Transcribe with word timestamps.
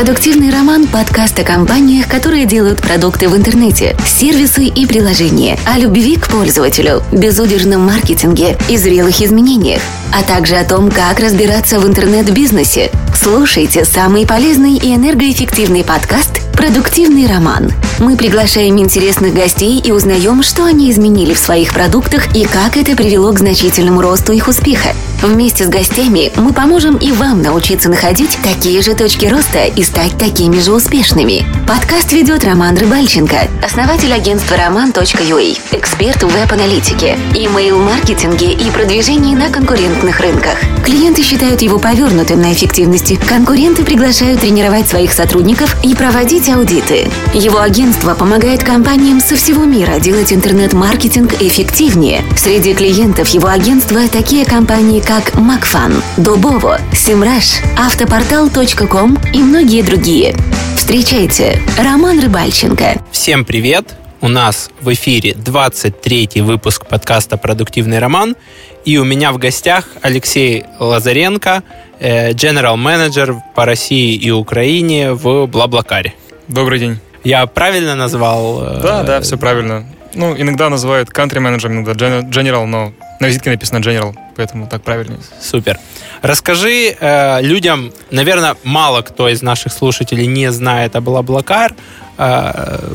Продуктивный 0.00 0.48
роман– 0.48 0.86
подкаст 0.90 1.38
о 1.40 1.44
компаниях, 1.44 2.08
которые 2.08 2.46
делают 2.46 2.80
продукты 2.80 3.28
в 3.28 3.36
интернете, 3.36 3.94
сервисы 4.06 4.64
и 4.64 4.86
приложения, 4.86 5.58
о 5.66 5.78
любви 5.78 6.16
к 6.16 6.26
пользователю, 6.28 7.02
безудержном 7.12 7.84
маркетинге 7.84 8.56
и 8.70 8.78
зрелых 8.78 9.20
изменениях, 9.20 9.82
а 10.10 10.22
также 10.22 10.56
о 10.56 10.64
том, 10.64 10.90
как 10.90 11.20
разбираться 11.20 11.78
в 11.78 11.86
интернет-бизнесе. 11.86 12.90
Слушайте 13.14 13.84
самый 13.84 14.26
полезный 14.26 14.76
и 14.76 14.94
энергоэффективный 14.94 15.84
подкаст 15.84 16.50
«Продуктивный 16.54 17.26
роман». 17.26 17.70
Мы 17.98 18.16
приглашаем 18.16 18.78
интересных 18.78 19.34
гостей 19.34 19.78
и 19.80 19.92
узнаем, 19.92 20.42
что 20.42 20.64
они 20.64 20.90
изменили 20.90 21.34
в 21.34 21.38
своих 21.38 21.74
продуктах 21.74 22.34
и 22.34 22.46
как 22.46 22.78
это 22.78 22.96
привело 22.96 23.34
к 23.34 23.38
значительному 23.38 24.00
росту 24.00 24.32
их 24.32 24.48
успеха. 24.48 24.94
Вместе 25.22 25.66
с 25.66 25.68
гостями 25.68 26.32
мы 26.36 26.54
поможем 26.54 26.96
и 26.96 27.12
вам 27.12 27.42
научиться 27.42 27.90
находить 27.90 28.38
такие 28.42 28.80
же 28.80 28.94
точки 28.94 29.26
роста 29.26 29.66
и 29.66 29.82
стать 29.82 30.16
такими 30.16 30.58
же 30.60 30.72
успешными. 30.72 31.44
Подкаст 31.68 32.10
ведет 32.12 32.42
Роман 32.42 32.78
Рыбальченко, 32.78 33.36
основатель 33.62 34.14
агентства 34.14 34.54
roman.ua, 34.54 35.58
эксперт 35.72 36.22
в 36.22 36.28
веб-аналитике, 36.28 37.18
имейл-маркетинге 37.34 38.52
и 38.52 38.70
продвижении 38.70 39.34
на 39.34 39.50
конкурентных 39.50 40.20
рынках. 40.20 40.58
Клиенты 40.84 41.22
считают 41.22 41.60
его 41.60 41.78
повернутым 41.78 42.40
на 42.40 42.54
эффективности. 42.54 43.20
Конкуренты 43.28 43.84
приглашают 43.84 44.40
тренировать 44.40 44.88
своих 44.88 45.12
сотрудников 45.12 45.76
и 45.84 45.94
проводить 45.94 46.48
аудиты. 46.48 47.10
Его 47.34 47.60
агентство 47.60 48.14
помогает 48.14 48.64
компаниям 48.64 49.20
со 49.20 49.36
всего 49.36 49.64
мира 49.64 49.98
делать 50.00 50.32
интернет-маркетинг 50.32 51.34
эффективнее. 51.40 52.24
Среди 52.38 52.72
клиентов 52.72 53.28
его 53.28 53.48
агентства 53.48 54.00
такие 54.10 54.46
компании, 54.46 55.00
как 55.10 55.34
Макфан, 55.34 56.04
Дубово, 56.18 56.78
Симраш, 56.92 57.62
Автопортал.ком 57.76 59.18
и 59.34 59.38
многие 59.38 59.82
другие. 59.82 60.36
Встречайте, 60.76 61.60
Роман 61.76 62.20
Рыбальченко. 62.20 63.02
Всем 63.10 63.44
привет! 63.44 63.96
У 64.20 64.28
нас 64.28 64.70
в 64.80 64.92
эфире 64.92 65.32
23-й 65.32 66.42
выпуск 66.42 66.86
подкаста 66.86 67.36
«Продуктивный 67.36 67.98
роман». 67.98 68.36
И 68.84 68.98
у 68.98 69.04
меня 69.04 69.32
в 69.32 69.38
гостях 69.38 69.86
Алексей 70.00 70.66
Лазаренко, 70.78 71.64
э, 71.98 72.30
General 72.30 72.76
Manager 72.76 73.36
по 73.56 73.64
России 73.64 74.14
и 74.14 74.30
Украине 74.30 75.14
в 75.14 75.46
Блаблакаре. 75.46 76.14
Добрый 76.46 76.78
день. 76.78 77.00
Я 77.24 77.44
правильно 77.46 77.96
назвал? 77.96 78.62
Э, 78.62 78.80
да, 78.80 79.02
да, 79.02 79.20
все 79.22 79.36
правильно. 79.36 79.86
Ну, 80.14 80.36
иногда 80.36 80.68
называют 80.68 81.10
country 81.10 81.38
manager, 81.38 81.68
иногда 81.68 81.92
general, 81.92 82.66
но 82.66 82.92
на 83.20 83.26
визитке 83.26 83.50
написано 83.50 83.78
general, 83.78 84.14
поэтому 84.36 84.66
так 84.66 84.82
правильнее. 84.82 85.20
Супер. 85.40 85.78
Расскажи 86.22 86.96
э, 86.98 87.42
людям, 87.42 87.92
наверное, 88.10 88.56
мало 88.64 89.02
кто 89.02 89.28
из 89.28 89.42
наших 89.42 89.72
слушателей 89.72 90.26
не 90.26 90.50
знает 90.52 90.96
о 90.96 91.00
Блаблакар, 91.00 91.74
э, 92.18 92.90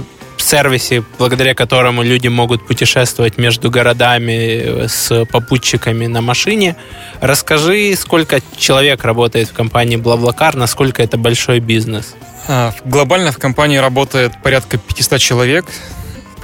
сервисе, 0.45 1.03
благодаря 1.17 1.55
которому 1.55 2.03
люди 2.03 2.27
могут 2.27 2.65
путешествовать 2.67 3.37
между 3.37 3.71
городами 3.71 4.85
с 4.87 5.25
попутчиками 5.25 6.07
на 6.07 6.21
машине. 6.21 6.75
Расскажи, 7.19 7.95
сколько 7.95 8.39
человек 8.57 9.03
работает 9.03 9.49
в 9.49 9.53
компании 9.53 9.97
Блаблакар, 9.97 10.55
насколько 10.55 11.01
это 11.01 11.17
большой 11.17 11.59
бизнес? 11.59 12.15
А, 12.47 12.73
глобально 12.85 13.31
в 13.31 13.39
компании 13.39 13.77
работает 13.77 14.33
порядка 14.43 14.77
500 14.77 15.19
человек. 15.19 15.65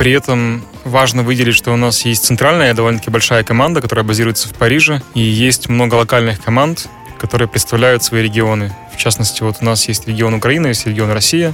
При 0.02 0.14
этом 0.14 0.66
важно 0.84 1.22
выделить, 1.22 1.54
что 1.56 1.72
у 1.72 1.76
нас 1.76 2.06
есть 2.06 2.26
центральная, 2.26 2.74
довольно-таки 2.74 3.12
большая 3.12 3.44
команда, 3.44 3.82
которая 3.82 4.04
базируется 4.04 4.50
в 4.50 4.54
Париже, 4.56 5.04
и 5.14 5.20
есть 5.20 5.70
много 5.70 5.94
локальных 5.94 6.42
команд, 6.42 6.88
которые 7.20 7.48
представляют 7.48 8.04
свои 8.04 8.24
регионы. 8.24 8.76
В 8.92 8.98
частности, 8.98 9.44
вот 9.44 9.58
у 9.62 9.66
нас 9.66 9.88
есть 9.88 10.08
регион 10.08 10.34
Украины, 10.34 10.66
есть 10.66 10.88
регион 10.88 11.12
Россия, 11.12 11.54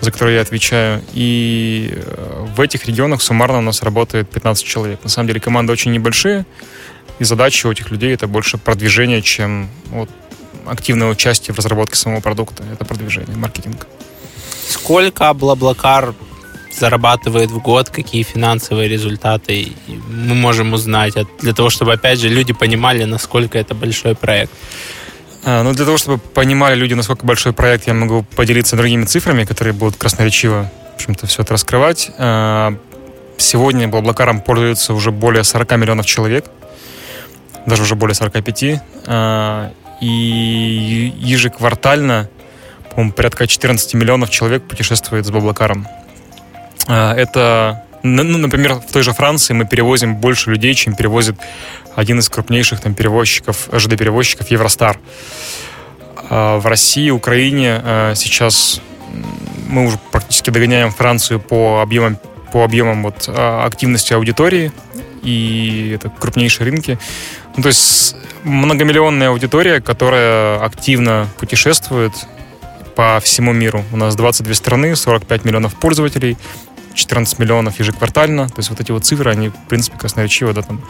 за 0.00 0.10
который 0.10 0.34
я 0.34 0.40
отвечаю. 0.40 1.04
И 1.12 1.92
э, 1.94 2.46
в 2.56 2.60
этих 2.60 2.84
регионах 2.86 3.22
суммарно 3.22 3.58
у 3.58 3.62
нас 3.62 3.80
работает 3.84 4.28
15 4.28 4.64
человек. 4.66 4.98
На 5.04 5.08
самом 5.08 5.28
деле 5.28 5.38
команды 5.38 5.72
очень 5.72 5.92
небольшие, 5.92 6.46
и 7.20 7.24
задача 7.24 7.68
у 7.68 7.70
этих 7.70 7.92
людей 7.92 8.12
это 8.12 8.26
больше 8.26 8.58
продвижение, 8.58 9.22
чем 9.22 9.68
вот 9.90 10.10
активное 10.66 11.10
участие 11.10 11.54
в 11.54 11.58
разработке 11.58 11.94
самого 11.94 12.22
продукта. 12.22 12.64
Это 12.72 12.84
продвижение, 12.84 13.36
маркетинг. 13.36 13.86
Сколько 14.68 15.32
Блаблакар 15.32 16.12
зарабатывает 16.72 17.50
в 17.50 17.58
год, 17.60 17.90
какие 17.90 18.22
финансовые 18.22 18.88
результаты 18.88 19.72
мы 19.86 20.34
можем 20.34 20.72
узнать, 20.72 21.14
для 21.40 21.52
того, 21.52 21.70
чтобы, 21.70 21.92
опять 21.92 22.20
же, 22.20 22.28
люди 22.28 22.52
понимали, 22.52 23.04
насколько 23.04 23.58
это 23.58 23.74
большой 23.74 24.14
проект? 24.14 24.52
А, 25.44 25.62
ну, 25.62 25.72
для 25.72 25.84
того, 25.84 25.98
чтобы 25.98 26.18
понимали 26.18 26.74
люди, 26.74 26.94
насколько 26.94 27.24
большой 27.24 27.52
проект, 27.52 27.86
я 27.86 27.94
могу 27.94 28.24
поделиться 28.36 28.76
другими 28.76 29.04
цифрами, 29.04 29.44
которые 29.44 29.72
будут 29.72 29.96
красноречиво, 29.96 30.70
в 30.92 30.94
общем-то, 30.96 31.26
все 31.26 31.42
это 31.42 31.54
раскрывать. 31.54 32.10
А, 32.18 32.76
сегодня 33.38 33.88
Блаблакаром 33.88 34.40
пользуются 34.40 34.94
уже 34.94 35.10
более 35.10 35.44
40 35.44 35.76
миллионов 35.76 36.06
человек, 36.06 36.46
даже 37.66 37.82
уже 37.82 37.94
более 37.94 38.14
45. 38.14 38.82
А, 39.06 39.72
и 40.00 41.12
ежеквартально, 41.18 42.28
по-моему, 42.90 43.12
порядка 43.12 43.46
14 43.46 43.94
миллионов 43.94 44.30
человек 44.30 44.62
путешествует 44.64 45.26
с 45.26 45.30
Блаблакаром. 45.30 45.86
Это 46.88 47.84
ну, 48.02 48.38
например, 48.38 48.74
в 48.74 48.92
той 48.92 49.02
же 49.02 49.12
Франции 49.12 49.54
мы 49.54 49.66
перевозим 49.66 50.16
больше 50.16 50.50
людей, 50.50 50.74
чем 50.74 50.94
перевозит 50.94 51.36
один 51.94 52.20
из 52.20 52.28
крупнейших 52.28 52.80
там 52.80 52.94
перевозчиков, 52.94 53.68
ЖД-перевозчиков 53.72 54.50
Евростар. 54.50 54.98
А 56.30 56.58
в 56.58 56.66
России, 56.66 57.10
Украине 57.10 57.80
а, 57.82 58.14
сейчас 58.14 58.80
мы 59.68 59.86
уже 59.86 59.98
практически 60.12 60.50
догоняем 60.50 60.90
Францию 60.90 61.40
по 61.40 61.80
объемам, 61.80 62.18
по 62.52 62.64
объемам 62.64 63.02
вот, 63.02 63.24
а, 63.28 63.64
активности 63.66 64.12
аудитории, 64.12 64.72
и 65.22 65.92
это 65.96 66.10
крупнейшие 66.10 66.70
рынки. 66.70 66.98
Ну, 67.56 67.62
то 67.62 67.68
есть 67.68 68.14
многомиллионная 68.44 69.30
аудитория, 69.30 69.80
которая 69.80 70.62
активно 70.62 71.26
путешествует 71.38 72.12
по 72.94 73.20
всему 73.20 73.52
миру. 73.52 73.84
У 73.92 73.96
нас 73.96 74.14
22 74.14 74.54
страны, 74.54 74.94
45 74.94 75.44
миллионов 75.44 75.74
пользователей, 75.74 76.36
14 76.98 77.38
миллионов 77.38 77.78
ежеквартально. 77.78 78.48
То 78.48 78.58
есть 78.58 78.70
вот 78.70 78.80
эти 78.80 78.90
вот 78.92 79.04
цифры, 79.04 79.30
они, 79.30 79.48
в 79.48 79.68
принципе, 79.68 79.96
красноречиво 79.96 80.52
да, 80.52 80.62
там, 80.62 80.80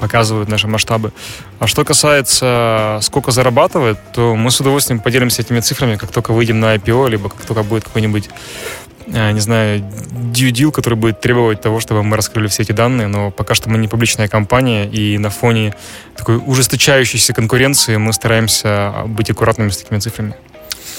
показывают 0.00 0.48
наши 0.48 0.66
масштабы. 0.66 1.12
А 1.58 1.66
что 1.66 1.84
касается, 1.84 2.98
сколько 3.02 3.30
зарабатывает, 3.30 3.98
то 4.12 4.34
мы 4.34 4.50
с 4.50 4.60
удовольствием 4.60 5.00
поделимся 5.00 5.42
этими 5.42 5.60
цифрами, 5.60 5.96
как 5.96 6.10
только 6.10 6.32
выйдем 6.32 6.60
на 6.60 6.74
IPO, 6.74 7.10
либо 7.10 7.28
как 7.28 7.42
только 7.42 7.62
будет 7.62 7.84
какой-нибудь 7.84 8.30
э, 9.06 9.32
не 9.32 9.40
знаю, 9.40 9.80
deal, 10.32 10.72
который 10.72 10.94
будет 10.94 11.20
требовать 11.20 11.60
того, 11.60 11.80
чтобы 11.80 12.02
мы 12.02 12.16
раскрыли 12.16 12.48
все 12.48 12.62
эти 12.62 12.72
данные, 12.72 13.08
но 13.08 13.30
пока 13.30 13.54
что 13.54 13.68
мы 13.68 13.78
не 13.78 13.88
публичная 13.88 14.28
компания, 14.28 14.88
и 14.88 15.18
на 15.18 15.28
фоне 15.30 15.74
такой 16.16 16.40
ужесточающейся 16.44 17.34
конкуренции 17.34 17.96
мы 17.96 18.12
стараемся 18.12 18.94
быть 19.06 19.30
аккуратными 19.30 19.70
с 19.70 19.76
такими 19.76 19.98
цифрами. 19.98 20.34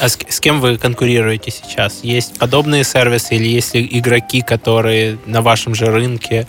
А 0.01 0.09
с, 0.09 0.17
с 0.28 0.39
кем 0.39 0.59
вы 0.62 0.79
конкурируете 0.79 1.51
сейчас? 1.51 2.00
Есть 2.01 2.39
подобные 2.39 2.84
сервисы 2.84 3.35
или 3.35 3.47
есть 3.47 3.75
ли 3.75 3.88
игроки, 3.91 4.41
которые 4.41 5.19
на 5.28 5.44
вашем 5.44 5.75
же 5.75 5.85
рынке? 5.85 6.47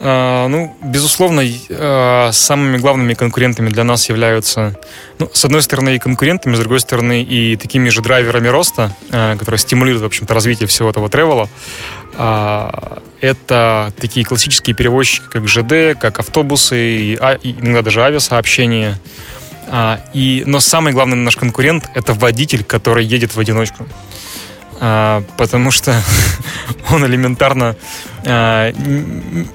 Uh, 0.00 0.48
ну, 0.48 0.76
безусловно, 0.82 1.40
uh, 1.40 2.32
самыми 2.32 2.76
главными 2.78 3.14
конкурентами 3.14 3.70
для 3.70 3.84
нас 3.84 4.08
являются, 4.08 4.76
ну, 5.20 5.30
с 5.32 5.44
одной 5.44 5.62
стороны, 5.62 5.94
и 5.94 5.98
конкурентами, 6.00 6.56
с 6.56 6.58
другой 6.58 6.80
стороны, 6.80 7.22
и 7.22 7.56
такими 7.56 7.88
же 7.90 8.02
драйверами 8.02 8.48
роста, 8.48 8.94
uh, 9.10 9.38
которые 9.38 9.60
стимулируют, 9.60 10.02
в 10.02 10.06
общем-то, 10.06 10.34
развитие 10.34 10.66
всего 10.66 10.90
этого 10.90 11.08
тревела. 11.08 11.48
Это 13.20 13.92
такие 13.98 14.26
классические 14.26 14.76
перевозчики, 14.76 15.24
как 15.30 15.48
ЖД, 15.48 15.98
как 15.98 16.18
автобусы, 16.18 17.16
а, 17.16 17.38
иногда 17.42 17.82
даже 17.82 18.02
авиасообщения. 18.02 19.00
А, 19.68 20.00
и, 20.12 20.42
но 20.46 20.60
самый 20.60 20.92
главный 20.92 21.16
наш 21.16 21.36
конкурент— 21.36 21.88
это 21.94 22.14
водитель, 22.14 22.64
который 22.64 23.04
едет 23.04 23.34
в 23.34 23.40
одиночку. 23.40 23.86
А, 24.80 25.22
потому 25.36 25.70
что 25.70 25.94
он 26.90 27.06
элементарно 27.06 27.76
а, 28.26 28.72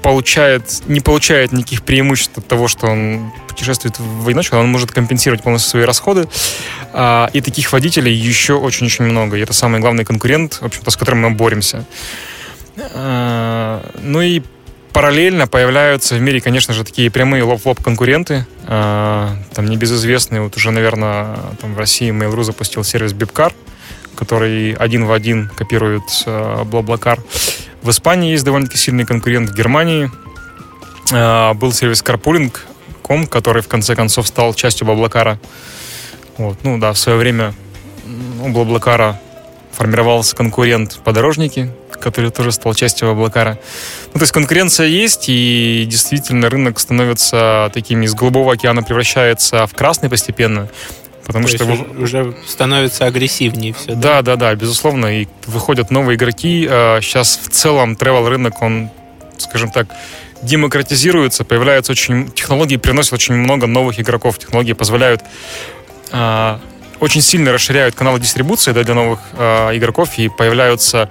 получает, 0.02 0.82
не 0.86 1.00
получает 1.00 1.52
никаких 1.52 1.82
преимуществ 1.82 2.38
от 2.38 2.46
того, 2.46 2.68
что 2.68 2.86
он 2.86 3.32
путешествует 3.48 3.98
в 3.98 4.26
одиночку, 4.28 4.56
он 4.56 4.68
может 4.68 4.90
компенсировать 4.90 5.42
полностью 5.42 5.70
свои 5.70 5.84
расходы. 5.84 6.26
А, 6.92 7.28
и 7.32 7.40
таких 7.40 7.72
водителей 7.72 8.12
еще 8.12 8.54
очень-очень 8.54 9.04
много. 9.04 9.36
И 9.36 9.40
это 9.40 9.52
самый 9.52 9.80
главный 9.80 10.04
конкурент, 10.04 10.54
в 10.54 10.64
общем-то, 10.64 10.90
с 10.90 10.96
которым 10.96 11.20
мы 11.22 11.30
боремся. 11.30 11.84
А, 12.94 13.84
ну 14.02 14.22
и 14.22 14.42
Параллельно 14.92 15.46
появляются 15.46 16.16
в 16.16 16.20
мире, 16.20 16.40
конечно 16.40 16.74
же, 16.74 16.84
такие 16.84 17.10
прямые 17.10 17.42
лоб-лоб 17.44 17.82
конкуренты. 17.82 18.46
А, 18.66 19.36
там 19.54 19.66
небезызвестные, 19.66 20.42
вот 20.42 20.56
уже, 20.56 20.70
наверное, 20.70 21.36
там 21.60 21.74
в 21.74 21.78
России 21.78 22.10
Mail.ru 22.10 22.42
запустил 22.42 22.82
сервис 22.84 23.12
Bipcar, 23.12 23.52
который 24.16 24.72
один 24.72 25.06
в 25.06 25.12
один 25.12 25.48
копирует 25.56 26.02
Блаблакар. 26.66 27.20
В 27.82 27.90
Испании 27.90 28.32
есть 28.32 28.44
довольно-таки 28.44 28.78
сильный 28.78 29.06
конкурент. 29.06 29.50
В 29.50 29.54
Германии 29.54 30.10
а, 31.12 31.54
был 31.54 31.72
сервис 31.72 32.02
Carpooling.com, 32.02 33.26
который 33.26 33.62
в 33.62 33.68
конце 33.68 33.94
концов 33.94 34.26
стал 34.26 34.54
частью 34.54 34.86
Блаблакара. 34.86 35.38
Вот, 36.36 36.58
ну 36.62 36.78
да, 36.78 36.92
в 36.92 36.98
свое 36.98 37.18
время 37.18 37.54
у 38.42 38.48
Блаблакара 38.48 39.20
формировался 39.72 40.36
конкурент 40.36 41.00
подорожники, 41.04 41.70
который 42.00 42.30
тоже 42.30 42.52
стал 42.52 42.74
частью 42.74 43.10
Облакара. 43.10 43.58
Ну, 44.06 44.14
то 44.14 44.20
есть 44.20 44.32
конкуренция 44.32 44.86
есть, 44.86 45.28
и 45.28 45.86
действительно 45.88 46.50
рынок 46.50 46.80
становится 46.80 47.70
таким 47.72 48.02
из 48.02 48.14
голубого 48.14 48.54
океана 48.54 48.82
превращается 48.82 49.66
в 49.66 49.74
красный 49.74 50.10
постепенно. 50.10 50.68
Потому 51.26 51.46
То 51.46 51.54
что 51.54 51.64
есть 51.64 51.82
уже 51.96 52.34
становится 52.46 53.06
агрессивнее 53.06 53.72
все. 53.72 53.94
Да, 53.94 54.22
да, 54.22 54.36
да, 54.36 54.54
безусловно. 54.54 55.20
И 55.20 55.28
выходят 55.46 55.90
новые 55.90 56.16
игроки. 56.16 56.64
Сейчас 56.66 57.38
в 57.40 57.50
целом 57.50 57.92
travel 57.92 58.28
рынок, 58.28 58.60
он, 58.62 58.90
скажем 59.38 59.70
так, 59.70 59.86
демократизируется, 60.42 61.44
появляются 61.44 61.92
очень... 61.92 62.32
Технологии 62.32 62.76
приносят 62.76 63.12
очень 63.12 63.34
много 63.34 63.66
новых 63.68 64.00
игроков. 64.00 64.38
Технологии 64.38 64.72
позволяют 64.72 65.22
а, 66.10 66.60
очень 67.00 67.22
сильно 67.22 67.52
расширяют 67.52 67.94
каналы 67.94 68.20
дистрибуции 68.20 68.72
да, 68.72 68.84
для 68.84 68.94
новых 68.94 69.20
э, 69.32 69.76
игроков, 69.76 70.18
и 70.18 70.28
появляются 70.28 71.10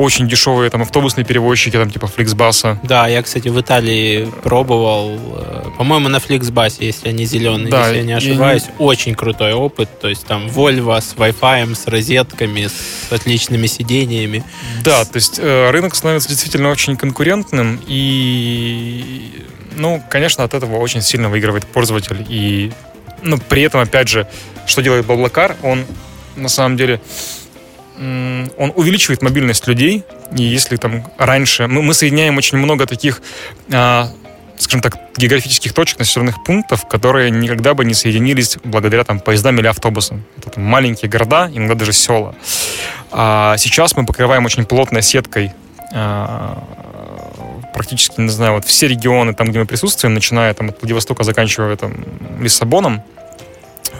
очень 0.00 0.26
дешевые 0.26 0.70
там 0.70 0.80
автобусные 0.80 1.26
перевозчики, 1.26 1.76
там 1.76 1.90
типа 1.90 2.06
Flixbus. 2.06 2.78
Да, 2.82 3.06
я, 3.06 3.22
кстати, 3.22 3.48
в 3.48 3.60
Италии 3.60 4.24
пробовал. 4.42 5.20
Э, 5.36 5.64
по-моему, 5.76 6.08
на 6.08 6.16
Flixbus, 6.16 6.76
если 6.80 7.10
они 7.10 7.26
зеленые, 7.26 7.70
да, 7.70 7.88
если 7.88 7.96
я 7.98 8.02
не 8.04 8.12
ошибаюсь. 8.14 8.62
И... 8.62 8.82
Очень 8.82 9.14
крутой 9.14 9.52
опыт. 9.52 9.90
То 10.00 10.08
есть 10.08 10.26
там 10.26 10.46
Volvo 10.46 10.98
с 10.98 11.14
Wi-Fi, 11.14 11.74
с 11.74 11.86
розетками, 11.86 12.68
с 12.68 13.12
отличными 13.12 13.66
сидениями. 13.66 14.42
Да, 14.82 15.04
то 15.04 15.16
есть 15.16 15.38
э, 15.38 15.70
рынок 15.70 15.94
становится 15.94 16.30
действительно 16.30 16.70
очень 16.70 16.96
конкурентным. 16.96 17.78
И, 17.86 19.44
ну, 19.76 20.02
конечно, 20.08 20.44
от 20.44 20.54
этого 20.54 20.76
очень 20.76 21.02
сильно 21.02 21.28
выигрывает 21.28 21.66
пользователь. 21.66 22.24
И 22.26 22.72
ну, 23.22 23.36
при 23.36 23.62
этом, 23.64 23.82
опять 23.82 24.08
же, 24.08 24.26
что 24.64 24.80
делает 24.80 25.04
Баблакар? 25.04 25.56
Он, 25.62 25.84
на 26.36 26.48
самом 26.48 26.78
деле, 26.78 27.02
он 28.00 28.72
увеличивает 28.74 29.22
мобильность 29.22 29.66
людей. 29.66 30.04
И 30.36 30.42
если 30.42 30.76
там 30.76 31.04
раньше... 31.18 31.66
Мы, 31.66 31.82
мы 31.82 31.92
соединяем 31.92 32.36
очень 32.38 32.56
много 32.56 32.86
таких, 32.86 33.20
а, 33.70 34.08
скажем 34.58 34.80
так, 34.80 34.96
географических 35.16 35.74
точек, 35.74 35.98
населенных 35.98 36.42
пунктов, 36.42 36.88
которые 36.88 37.30
никогда 37.30 37.74
бы 37.74 37.84
не 37.84 37.92
соединились 37.92 38.56
благодаря 38.64 39.04
там, 39.04 39.20
поездам 39.20 39.58
или 39.58 39.66
автобусам. 39.66 40.24
Это 40.38 40.50
там, 40.50 40.64
маленькие 40.64 41.10
города, 41.10 41.50
иногда 41.52 41.74
даже 41.74 41.92
села. 41.92 42.34
А 43.10 43.56
сейчас 43.58 43.94
мы 43.96 44.06
покрываем 44.06 44.46
очень 44.46 44.64
плотной 44.64 45.02
сеткой 45.02 45.52
а, 45.92 46.62
практически, 47.74 48.20
не 48.20 48.30
знаю, 48.30 48.54
вот 48.54 48.64
все 48.64 48.86
регионы, 48.86 49.34
там, 49.34 49.48
где 49.48 49.58
мы 49.58 49.66
присутствуем, 49.66 50.14
начиная 50.14 50.54
там, 50.54 50.70
от 50.70 50.80
Владивостока, 50.80 51.24
заканчивая 51.24 51.76
там, 51.76 51.94
Лиссабоном, 52.40 53.02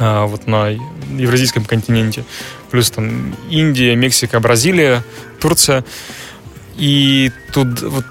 вот 0.00 0.47
на 0.47 0.69
евразийском 1.17 1.64
континенте, 1.64 2.25
плюс 2.70 2.91
там 2.91 3.37
Индия, 3.50 3.94
Мексика, 3.94 4.41
Бразилия, 4.41 5.02
Турция. 5.41 5.85
И 6.76 7.31
тут 7.52 7.82
вот, 7.82 8.05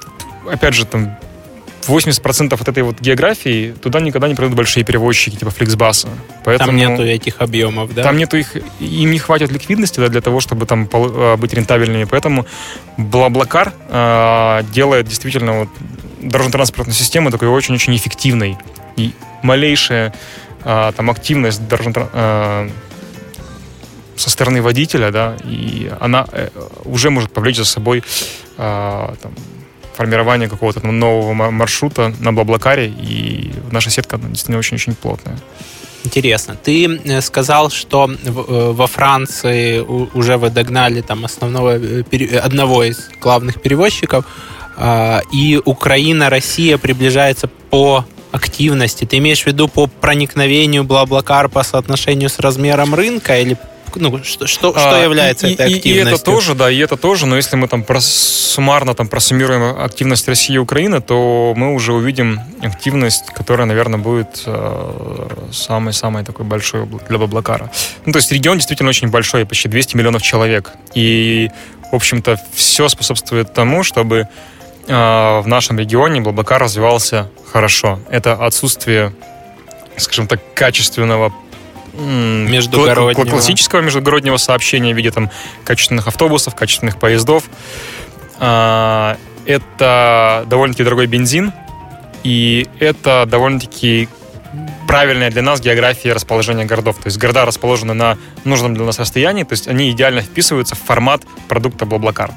опять 0.46 0.76
же, 0.76 0.86
там 0.86 1.18
80% 1.90 2.54
от 2.54 2.68
этой 2.68 2.84
вот 2.84 3.00
географии 3.02 3.74
туда 3.82 4.00
никогда 4.00 4.28
не 4.28 4.36
придут 4.36 4.56
большие 4.56 4.84
перевозчики, 4.84 5.36
типа 5.36 5.50
Flixbus. 5.50 6.08
Поэтому 6.46 6.68
там 6.68 6.76
нету 6.78 7.04
этих 7.04 7.42
объемов, 7.42 7.94
да? 7.94 8.04
Там 8.04 8.18
нету 8.18 8.38
их, 8.38 8.56
им 8.80 9.12
не 9.12 9.20
хватит 9.20 9.52
ликвидности 9.52 10.00
да, 10.00 10.10
для 10.10 10.22
того, 10.22 10.40
чтобы 10.40 10.66
там 10.66 10.88
а, 10.94 11.38
быть 11.38 11.54
рентабельными. 11.54 12.04
Поэтому 12.04 12.46
Блаблакар 12.98 13.74
э, 13.90 14.64
делает 14.72 15.08
действительно 15.08 15.62
вот 15.62 15.70
дорожно-транспортную 16.22 16.96
систему 16.96 17.32
такой 17.32 17.48
очень-очень 17.48 17.96
эффективной. 17.96 18.58
И 18.96 19.14
малейшая 19.42 20.14
э, 20.64 20.92
там 20.96 21.10
активность 21.10 21.68
дорожно 21.68 22.10
э, 22.14 22.70
со 24.16 24.30
стороны 24.30 24.62
водителя, 24.62 25.12
да, 25.12 25.38
и 25.44 25.92
она 26.00 26.26
э, 26.32 26.50
уже 26.86 27.10
может 27.10 27.32
повлечь 27.32 27.58
за 27.58 27.66
собой 27.66 28.04
э, 28.58 29.16
там, 29.22 29.32
формирование 29.96 30.50
какого-то 30.50 30.86
нового 30.88 31.34
маршрута 31.52 32.14
на 32.20 32.32
Блаблакаре, 32.32 32.88
и 32.88 33.52
наша 33.72 33.90
сетка 33.90 34.18
действительно 34.18 34.58
очень-очень 34.58 34.96
плотная. 34.96 35.38
Интересно. 36.06 36.56
Ты 36.56 36.86
э, 36.86 37.22
сказал, 37.22 37.70
что 37.70 38.10
э, 38.10 38.30
во 38.74 38.88
Франции 38.88 39.80
уже 39.80 40.38
вы 40.38 40.50
догнали 40.50 41.02
там 41.02 41.26
основного, 41.26 41.80
одного 42.44 42.84
из 42.84 43.10
главных 43.22 43.62
перевозчиков, 43.62 44.26
а, 44.82 45.22
и 45.34 45.60
Украина, 45.66 46.30
Россия 46.30 46.78
приближается 46.78 47.50
по 47.70 48.06
активности. 48.32 49.06
Ты 49.06 49.18
имеешь 49.18 49.44
в 49.44 49.48
виду 49.48 49.68
по 49.68 49.88
проникновению 49.88 50.84
Блаблакар 50.84 51.50
по 51.50 51.64
соотношению 51.64 52.30
с 52.30 52.40
размером 52.40 52.94
рынка 52.94 53.40
или 53.40 53.58
ну, 53.96 54.24
что, 54.24 54.48
что, 54.48 54.74
а, 54.76 54.80
что 54.80 55.04
является 55.04 55.48
и, 55.48 55.54
этой 55.54 55.76
активностью? 55.76 55.96
И 55.96 56.16
это 56.16 56.24
тоже, 56.24 56.56
да, 56.56 56.70
и 56.70 56.78
это 56.78 56.98
тоже, 56.98 57.26
но 57.26 57.36
если 57.36 57.56
мы 57.56 57.68
там 57.68 57.84
прос, 57.84 58.06
суммарно 58.06 58.94
там 58.94 59.08
просуммируем 59.08 59.82
активность 59.82 60.28
России 60.28 60.56
и 60.56 60.58
Украины, 60.58 61.02
то 61.02 61.54
мы 61.56 61.74
уже 61.74 61.94
увидим 61.94 62.40
активность, 62.62 63.26
которая, 63.34 63.66
наверное, 63.66 64.00
будет 64.00 64.44
э, 64.46 65.30
самой-самой 65.52 66.24
такой 66.24 66.46
большой 66.46 66.88
для 67.08 67.18
Баблакара. 67.18 67.72
Ну, 68.06 68.12
то 68.12 68.18
есть 68.18 68.32
регион 68.32 68.58
действительно 68.58 68.90
очень 68.90 69.10
большой, 69.10 69.46
почти 69.46 69.68
200 69.70 69.98
миллионов 69.98 70.22
человек. 70.22 70.74
И, 70.94 71.50
в 71.92 71.96
общем-то, 71.96 72.40
все 72.54 72.88
способствует 72.90 73.54
тому, 73.54 73.84
чтобы 73.84 74.18
э, 74.18 74.28
в 74.90 75.44
нашем 75.46 75.78
регионе 75.78 76.20
Блаблакар 76.20 76.62
развивался 76.62 77.30
хорошо. 77.52 78.00
Это 78.10 78.34
отсутствие 78.34 79.14
скажем 80.00 80.28
так, 80.28 80.40
качественного 80.54 81.34
междугороднего. 81.94 83.30
классического 83.30 83.82
междугороднего 83.82 84.38
сообщения 84.38 84.94
в 84.94 84.98
виде 84.98 85.12
там, 85.12 85.30
качественных 85.64 86.08
автобусов, 86.08 86.56
качественных 86.56 86.98
поездов. 86.98 87.44
А, 88.40 89.18
это 89.46 90.46
довольно-таки 90.48 90.84
дорогой 90.84 91.08
бензин, 91.08 91.52
и 92.24 92.68
это 92.80 93.26
довольно-таки 93.28 94.08
правильная 94.90 95.30
для 95.30 95.44
нас 95.44 95.62
география 95.62 96.14
расположения 96.14 96.66
городов. 96.66 96.96
То 96.96 97.06
есть 97.06 97.20
города 97.20 97.46
расположены 97.46 97.94
на 97.94 98.18
нужном 98.44 98.74
для 98.74 98.86
нас 98.86 98.98
расстоянии, 98.98 99.44
то 99.44 99.54
есть 99.54 99.68
они 99.68 99.92
идеально 99.92 100.24
вписываются 100.24 100.74
в 100.74 100.80
формат 100.80 101.22
продукта 101.48 101.86
Блаблакар. 101.86 102.32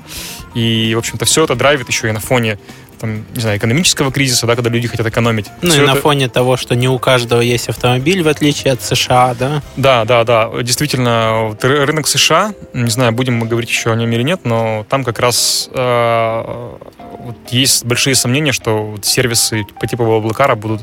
И, 0.54 0.92
в 0.94 0.98
общем-то, 0.98 1.24
все 1.24 1.44
это 1.44 1.54
драйвит 1.54 1.88
еще 1.88 2.10
и 2.10 2.12
на 2.12 2.20
фоне 2.20 2.58
там, 3.00 3.24
не 3.34 3.40
знаю, 3.40 3.56
экономического 3.56 4.12
кризиса, 4.12 4.46
да, 4.46 4.54
когда 4.54 4.68
люди 4.68 4.86
хотят 4.86 5.06
экономить. 5.06 5.46
Ну 5.62 5.70
Все 5.70 5.80
и 5.80 5.84
это... 5.84 5.94
на 5.94 6.00
фоне 6.00 6.28
того, 6.28 6.58
что 6.58 6.76
не 6.76 6.88
у 6.88 6.98
каждого 6.98 7.40
есть 7.40 7.70
автомобиль, 7.70 8.22
в 8.22 8.28
отличие 8.28 8.74
от 8.74 8.82
США, 8.82 9.34
да? 9.34 9.62
Да, 9.76 10.04
да, 10.04 10.22
да. 10.22 10.50
Действительно, 10.62 11.56
рынок 11.62 12.06
США, 12.06 12.52
не 12.74 12.90
знаю, 12.90 13.12
будем 13.12 13.34
мы 13.34 13.46
говорить 13.46 13.70
еще 13.70 13.92
о 13.92 13.96
нем 13.96 14.12
или 14.12 14.22
нет, 14.22 14.40
но 14.44 14.84
там 14.90 15.04
как 15.04 15.18
раз 15.18 15.70
э, 15.72 16.76
вот 17.18 17.36
есть 17.50 17.86
большие 17.86 18.14
сомнения, 18.14 18.52
что 18.52 18.84
вот 18.84 19.06
сервисы 19.06 19.64
по 19.80 19.86
типу 19.86 20.04
Блаблакара 20.04 20.54
будут 20.54 20.82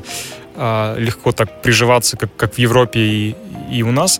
легко 0.97 1.31
так 1.31 1.61
приживаться, 1.61 2.17
как, 2.17 2.35
как 2.35 2.55
в 2.55 2.57
Европе 2.57 2.99
и, 2.99 3.35
и 3.71 3.83
у 3.83 3.91
нас. 3.91 4.19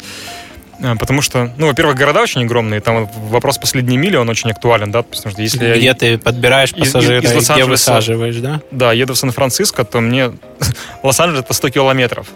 А, 0.81 0.95
потому 0.95 1.21
что, 1.21 1.53
ну, 1.57 1.67
во-первых, 1.67 1.97
города 1.97 2.21
очень 2.21 2.43
огромные, 2.43 2.79
там 2.79 3.05
вопрос 3.29 3.57
последней 3.57 3.97
мили, 3.97 4.15
он 4.15 4.29
очень 4.29 4.49
актуален, 4.49 4.91
да, 4.91 5.03
потому 5.03 5.31
что 5.31 5.41
если 5.41 5.57
Где 5.57 5.85
я... 5.85 5.93
ты 5.93 6.17
подбираешь 6.17 6.73
пассажира 6.73 7.19
из, 7.19 7.31
из 7.31 7.49
где 7.49 7.65
высаживаешь, 7.65 8.37
да? 8.37 8.61
Да, 8.71 8.93
еду 8.93 9.13
в 9.13 9.17
Сан-Франциско, 9.17 9.83
то 9.83 9.99
мне 9.99 10.31
Лос-Анджелес 11.03 11.43
это 11.43 11.53
100 11.53 11.69
километров. 11.69 12.27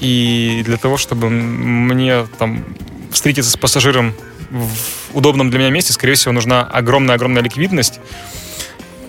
И 0.00 0.62
для 0.64 0.76
того, 0.76 0.96
чтобы 0.96 1.30
мне 1.30 2.26
там 2.38 2.64
встретиться 3.12 3.50
с 3.52 3.56
пассажиром 3.56 4.14
в 4.50 5.16
удобном 5.16 5.50
для 5.50 5.60
меня 5.60 5.70
месте, 5.70 5.92
скорее 5.92 6.14
всего, 6.14 6.32
нужна 6.32 6.62
огромная-огромная 6.62 7.42
ликвидность. 7.42 8.00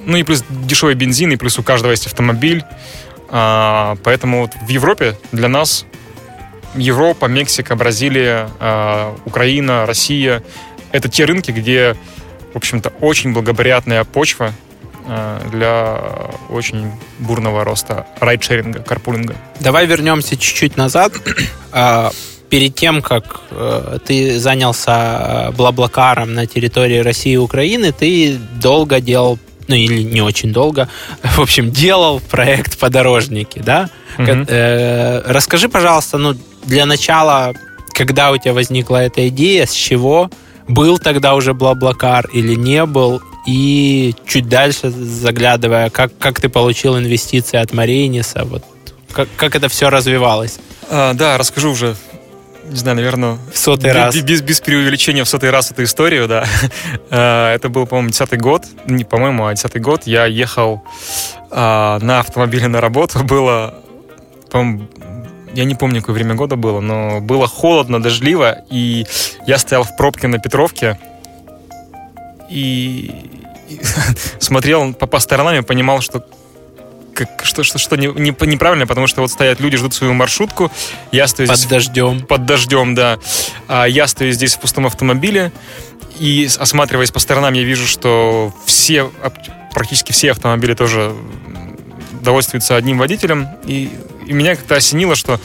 Ну 0.05 0.17
и 0.17 0.23
плюс 0.23 0.43
дешевый 0.49 0.93
бензин, 0.93 1.31
и 1.31 1.35
плюс 1.35 1.57
у 1.57 1.63
каждого 1.63 1.91
есть 1.91 2.05
автомобиль. 2.05 2.63
А, 3.35 3.97
поэтому 4.03 4.41
вот 4.41 4.51
в 4.61 4.69
Европе 4.69 5.17
для 5.31 5.47
нас 5.47 5.87
Европа, 6.75 7.25
Мексика, 7.25 7.75
Бразилия, 7.75 8.47
э, 8.59 9.15
Украина, 9.25 9.87
Россия— 9.87 10.43
это 10.91 11.09
те 11.09 11.25
рынки, 11.25 11.49
где, 11.49 11.95
в 12.53 12.57
общем-то, 12.57 12.89
очень 13.01 13.33
благоприятная 13.33 14.03
почва 14.03 14.53
э, 15.07 15.39
для 15.51 15.99
очень 16.49 16.91
бурного 17.17 17.63
роста 17.63 18.05
райдшеринга, 18.19 18.83
карпулинга. 18.83 19.35
Давай 19.59 19.87
вернемся 19.87 20.37
чуть-чуть 20.37 20.77
назад. 20.77 21.13
А, 21.75 22.11
перед 22.49 22.75
тем, 22.75 23.01
как 23.01 23.41
э, 23.49 23.97
ты 24.05 24.39
занялся 24.39 25.51
Блаблакаром 25.57 26.35
на 26.35 26.45
территории 26.45 26.99
России 26.99 27.33
и 27.33 27.37
Украины, 27.37 27.91
ты 27.91 28.37
долго 28.61 29.01
делал 29.01 29.39
ну 29.67 29.75
или 29.75 30.01
не 30.01 30.21
очень 30.21 30.51
долго, 30.51 30.89
в 31.23 31.39
общем, 31.39 31.71
делал 31.71 32.19
проект 32.19 32.77
«Подорожники», 32.77 33.59
да? 33.59 33.89
Mm-hmm. 34.17 34.45
Э, 34.47 35.21
расскажи, 35.25 35.69
пожалуйста, 35.69 36.17
ну, 36.17 36.35
для 36.65 36.85
начала, 36.85 37.53
когда 37.93 38.31
у 38.31 38.37
тебя 38.37 38.53
возникла 38.53 38.97
эта 39.03 39.27
идея, 39.29 39.65
с 39.65 39.73
чего? 39.73 40.29
Был 40.67 40.97
тогда 40.97 41.35
уже 41.35 41.53
Блаблакар 41.53 42.27
или 42.33 42.55
не 42.55 42.85
был? 42.85 43.21
И 43.45 44.15
чуть 44.25 44.47
дальше 44.47 44.89
заглядывая, 44.89 45.89
как, 45.89 46.17
как 46.17 46.39
ты 46.39 46.47
получил 46.47 46.97
инвестиции 46.97 47.57
от 47.57 47.73
Мариниса, 47.73 48.45
вот 48.45 48.63
как, 49.11 49.27
как 49.35 49.55
это 49.55 49.69
все 49.69 49.89
развивалось? 49.89 50.59
А, 50.89 51.13
да, 51.13 51.37
расскажу 51.37 51.71
уже 51.71 51.95
не 52.69 52.77
знаю, 52.77 52.95
наверное... 52.97 53.37
В 53.51 53.57
сотый 53.57 53.89
без, 53.89 53.95
раз. 53.95 54.15
Без, 54.15 54.41
без 54.41 54.61
преувеличения 54.61 55.23
в 55.23 55.29
сотый 55.29 55.49
раз 55.49 55.71
эту 55.71 55.83
историю, 55.83 56.27
да. 56.27 56.45
Э, 57.09 57.47
это 57.55 57.69
был, 57.69 57.85
по-моему, 57.85 58.09
десятый 58.09 58.39
год. 58.39 58.65
Не 58.85 59.03
по-моему, 59.03 59.45
а 59.45 59.53
десятый 59.53 59.81
год. 59.81 60.03
Я 60.05 60.25
ехал 60.25 60.83
а, 61.51 61.99
на 61.99 62.19
автомобиле 62.19 62.67
на 62.67 62.81
работу. 62.81 63.19
Было, 63.23 63.75
по-моему, 64.49 64.87
я 65.53 65.65
не 65.65 65.75
помню, 65.75 66.01
какое 66.01 66.15
время 66.15 66.33
года 66.33 66.55
было, 66.55 66.79
но 66.79 67.21
было 67.21 67.45
холодно, 67.45 68.01
дождливо, 68.01 68.63
и 68.71 69.05
я 69.45 69.59
стоял 69.59 69.83
в 69.83 69.95
пробке 69.95 70.27
на 70.27 70.39
Петровке 70.39 70.97
и 72.49 73.11
смотрел 74.39 74.95
по, 74.95 75.05
по 75.05 75.19
сторонам 75.19 75.55
и 75.55 75.61
понимал, 75.61 76.01
что 76.01 76.25
как, 77.13 77.45
что, 77.45 77.63
что, 77.63 77.77
что 77.77 77.95
не, 77.95 78.07
не, 78.07 78.35
неправильно, 78.47 78.87
потому 78.87 79.07
что 79.07 79.21
вот 79.21 79.31
стоят 79.31 79.59
люди, 79.59 79.77
ждут 79.77 79.93
свою 79.93 80.13
маршрутку. 80.13 80.71
Я 81.11 81.27
стою 81.27 81.47
под 81.47 81.57
здесь... 81.57 81.69
дождем. 81.69 82.21
Под 82.21 82.45
дождем, 82.45 82.95
да. 82.95 83.19
А 83.67 83.85
я 83.85 84.07
стою 84.07 84.31
здесь 84.31 84.55
в 84.55 84.59
пустом 84.59 84.85
автомобиле, 84.85 85.51
и 86.19 86.47
осматриваясь 86.59 87.11
по 87.11 87.19
сторонам, 87.19 87.53
я 87.53 87.63
вижу, 87.63 87.87
что 87.87 88.53
все, 88.65 89.11
практически 89.73 90.11
все 90.11 90.31
автомобили 90.31 90.73
тоже 90.73 91.15
довольствуются 92.21 92.75
одним 92.75 92.97
водителем. 92.97 93.47
И, 93.65 93.89
и 94.25 94.33
меня 94.33 94.55
как-то 94.55 94.75
осенило, 94.75 95.15
что 95.15 95.39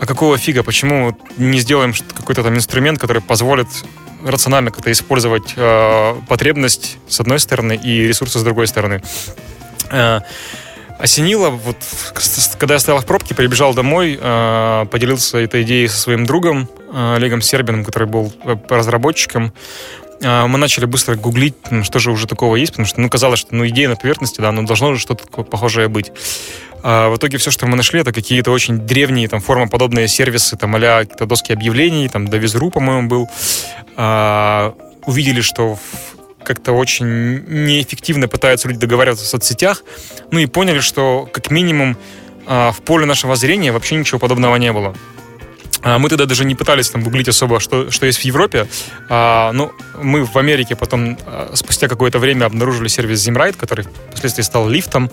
а 0.00 0.06
какого 0.06 0.38
фига, 0.38 0.62
почему 0.62 1.18
не 1.38 1.58
сделаем 1.58 1.92
какой-то 2.14 2.44
там 2.44 2.54
инструмент, 2.54 3.00
который 3.00 3.20
позволит 3.20 3.66
рационально 4.24 4.70
как-то 4.70 4.92
использовать 4.92 5.54
э, 5.56 6.14
потребность 6.28 6.98
с 7.08 7.20
одной 7.20 7.40
стороны 7.40 7.74
и 7.76 8.06
ресурсы 8.06 8.38
с 8.38 8.42
другой 8.42 8.68
стороны. 8.68 9.02
Э, 9.90 10.20
осенило, 10.98 11.50
вот 11.50 11.76
когда 12.58 12.74
я 12.74 12.80
стоял 12.80 13.00
в 13.00 13.06
пробке, 13.06 13.34
прибежал 13.34 13.74
домой, 13.74 14.18
э, 14.20 14.86
поделился 14.90 15.38
этой 15.38 15.62
идеей 15.62 15.88
со 15.88 15.98
своим 15.98 16.26
другом 16.26 16.68
э, 16.92 17.16
Олегом 17.16 17.40
Сербиным, 17.40 17.84
который 17.84 18.08
был 18.08 18.32
разработчиком. 18.68 19.52
Э, 20.20 20.46
мы 20.46 20.58
начали 20.58 20.84
быстро 20.84 21.14
гуглить, 21.14 21.54
что 21.82 21.98
же 21.98 22.10
уже 22.10 22.26
такого 22.26 22.56
есть, 22.56 22.72
потому 22.72 22.86
что 22.86 23.00
ну, 23.00 23.08
казалось, 23.08 23.40
что 23.40 23.54
ну, 23.54 23.66
идея 23.68 23.88
на 23.88 23.96
поверхности, 23.96 24.40
да, 24.40 24.52
но 24.52 24.62
должно 24.62 24.94
же 24.94 25.00
что-то 25.00 25.24
похожее 25.44 25.88
быть. 25.88 26.12
А 26.82 27.10
в 27.10 27.16
итоге 27.16 27.38
все, 27.38 27.50
что 27.50 27.66
мы 27.66 27.76
нашли, 27.76 28.00
это 28.00 28.12
какие-то 28.12 28.50
очень 28.50 28.78
древние 28.78 29.28
там 29.28 29.40
формоподобные 29.40 30.08
сервисы, 30.08 30.56
там 30.56 30.74
а 30.76 31.00
какие-то 31.00 31.26
доски 31.26 31.52
объявлений, 31.52 32.08
там 32.08 32.28
Довизру, 32.28 32.70
по-моему, 32.70 33.08
был. 33.08 33.28
А, 33.96 34.74
увидели, 35.06 35.40
что 35.40 35.78
как-то 36.44 36.72
очень 36.72 37.44
неэффективно 37.46 38.28
пытаются 38.28 38.68
люди 38.68 38.80
договариваться 38.80 39.24
в 39.24 39.28
соцсетях, 39.28 39.82
ну 40.30 40.38
и 40.38 40.46
поняли, 40.46 40.80
что 40.80 41.28
как 41.32 41.50
минимум 41.50 41.96
а, 42.46 42.72
в 42.72 42.80
поле 42.82 43.06
нашего 43.06 43.36
зрения 43.36 43.72
вообще 43.72 43.96
ничего 43.96 44.18
подобного 44.18 44.56
не 44.56 44.72
было. 44.72 44.94
А, 45.82 45.98
мы 45.98 46.08
тогда 46.08 46.26
даже 46.26 46.44
не 46.44 46.54
пытались 46.54 46.90
там 46.90 47.02
гуглить 47.02 47.28
особо, 47.28 47.60
что, 47.60 47.90
что 47.90 48.06
есть 48.06 48.18
в 48.18 48.24
Европе. 48.24 48.66
А, 49.08 49.52
ну, 49.52 49.72
мы 50.00 50.24
в 50.24 50.36
Америке 50.36 50.74
потом, 50.76 51.18
а, 51.26 51.52
спустя 51.54 51.88
какое-то 51.88 52.18
время, 52.18 52.46
обнаружили 52.46 52.88
сервис 52.88 53.26
Zimride, 53.26 53.56
который 53.56 53.86
впоследствии 54.10 54.42
стал 54.42 54.68
лифтом. 54.68 55.10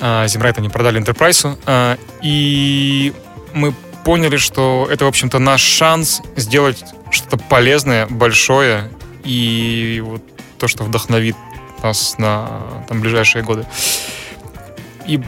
А, 0.00 0.26
Zimride 0.26 0.54
они 0.58 0.68
продали 0.68 1.00
Enterprise. 1.00 1.58
А, 1.66 1.98
и 2.22 3.12
мы 3.52 3.74
поняли, 4.04 4.36
что 4.36 4.88
это, 4.90 5.04
в 5.04 5.08
общем-то, 5.08 5.38
наш 5.38 5.60
шанс 5.62 6.22
сделать 6.36 6.82
что-то 7.10 7.36
полезное, 7.36 8.06
большое 8.06 8.90
и 9.26 10.00
вот 10.04 10.22
то, 10.58 10.68
что 10.68 10.84
вдохновит 10.84 11.36
нас 11.82 12.16
на 12.18 12.48
там, 12.88 13.00
ближайшие 13.00 13.44
годы. 13.44 13.66
И 15.06 15.20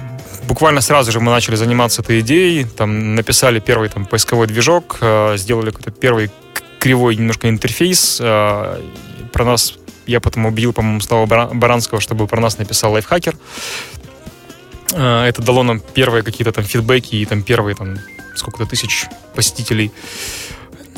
буквально 0.46 0.80
сразу 0.80 1.12
же 1.12 1.20
мы 1.20 1.30
начали 1.30 1.56
заниматься 1.56 2.02
этой 2.02 2.20
идеей, 2.20 2.64
там 2.64 3.14
написали 3.14 3.60
первый 3.60 3.88
там 3.88 4.06
поисковой 4.06 4.46
движок, 4.46 4.98
э, 5.00 5.36
сделали 5.36 5.70
какой-то 5.70 5.90
первый 5.90 6.30
кривой 6.78 7.16
немножко 7.16 7.48
интерфейс. 7.48 8.18
Э, 8.20 8.80
про 9.32 9.44
нас 9.44 9.74
я 10.06 10.20
потом 10.20 10.46
убедил, 10.46 10.72
по-моему, 10.72 11.00
Слава 11.00 11.26
Баранского, 11.52 12.00
чтобы 12.00 12.26
про 12.26 12.40
нас 12.40 12.58
написал 12.58 12.92
лайфхакер. 12.92 13.36
Э, 14.92 15.24
это 15.24 15.42
дало 15.42 15.62
нам 15.62 15.80
первые 15.80 16.22
какие-то 16.22 16.52
там 16.52 16.64
фидбэки 16.64 17.16
и 17.16 17.24
там 17.26 17.42
первые 17.42 17.74
там 17.74 17.98
сколько-то 18.34 18.66
тысяч 18.66 19.06
посетителей. 19.34 19.92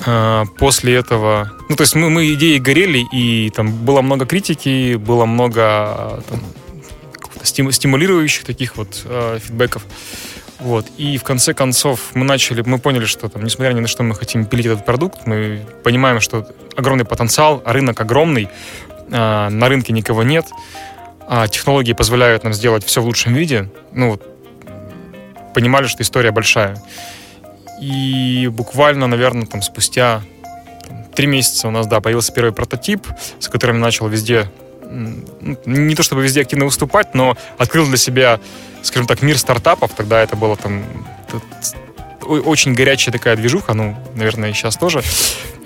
А, 0.07 0.45
после 0.59 0.95
этого, 0.95 1.53
ну, 1.69 1.77
то 1.77 1.83
есть 1.83 1.95
мы, 1.95 2.11
мы 2.11 2.33
идеи 2.35 2.59
горели, 2.59 3.07
и 3.13 3.51
там 3.51 3.73
было 3.73 4.03
много 4.03 4.27
критики, 4.27 4.97
было 4.97 5.27
много 5.27 6.23
там, 6.29 6.41
стимулирующих 7.45 8.45
таких 8.45 8.77
вот 8.77 9.03
э, 9.05 9.39
фидбэков. 9.43 9.85
Вот. 10.61 10.87
И 10.99 11.17
в 11.17 11.23
конце 11.23 11.55
концов 11.55 12.11
мы 12.15 12.25
начали, 12.25 12.63
мы 12.63 12.79
поняли, 12.79 13.07
что 13.07 13.29
там, 13.29 13.45
несмотря 13.45 13.73
ни 13.73 13.81
на 13.81 13.89
что 13.89 14.03
мы 14.03 14.15
хотим 14.15 14.45
пилить 14.45 14.67
этот 14.67 14.85
продукт, 14.85 15.27
мы 15.27 15.65
понимаем, 15.83 16.21
что 16.21 16.47
огромный 16.77 17.05
потенциал, 17.05 17.63
а 17.65 17.73
рынок 17.73 18.01
огромный, 18.01 18.49
э, 19.11 19.49
на 19.49 19.69
рынке 19.69 19.93
никого 19.93 20.23
нет, 20.23 20.47
а 21.27 21.49
технологии 21.49 21.93
позволяют 21.93 22.45
нам 22.45 22.53
сделать 22.53 22.85
все 22.85 23.01
в 23.01 23.07
лучшем 23.07 23.35
виде. 23.35 23.71
Ну, 23.93 24.11
вот, 24.11 24.23
понимали, 25.55 25.87
что 25.87 26.03
история 26.03 26.31
большая. 26.31 26.77
И 27.81 28.49
буквально, 28.53 29.07
наверное, 29.07 29.47
там 29.47 29.63
спустя 29.63 30.23
три 31.15 31.27
месяца 31.27 31.69
у 31.69 31.71
нас, 31.71 31.87
да, 31.87 32.01
появился 32.01 32.33
первый 32.33 32.53
прототип, 32.53 33.07
с 33.39 33.49
которым 33.49 33.77
я 33.77 33.83
начал 33.83 34.09
везде, 34.09 34.51
не 35.65 35.95
то 35.95 36.03
чтобы 36.03 36.23
везде 36.23 36.43
активно 36.43 36.67
выступать, 36.67 37.15
но 37.15 37.37
открыл 37.59 37.87
для 37.87 37.97
себя, 37.97 38.41
скажем 38.83 39.07
так, 39.07 39.23
мир 39.23 39.39
стартапов. 39.39 39.93
Тогда 39.95 40.21
это 40.21 40.37
было 40.37 40.57
там 40.57 40.85
очень 42.27 42.75
горячая 42.75 43.13
такая 43.13 43.37
движуха, 43.37 43.75
ну, 43.75 43.97
наверное, 44.15 44.51
и 44.51 44.53
сейчас 44.53 44.77
тоже. 44.77 45.03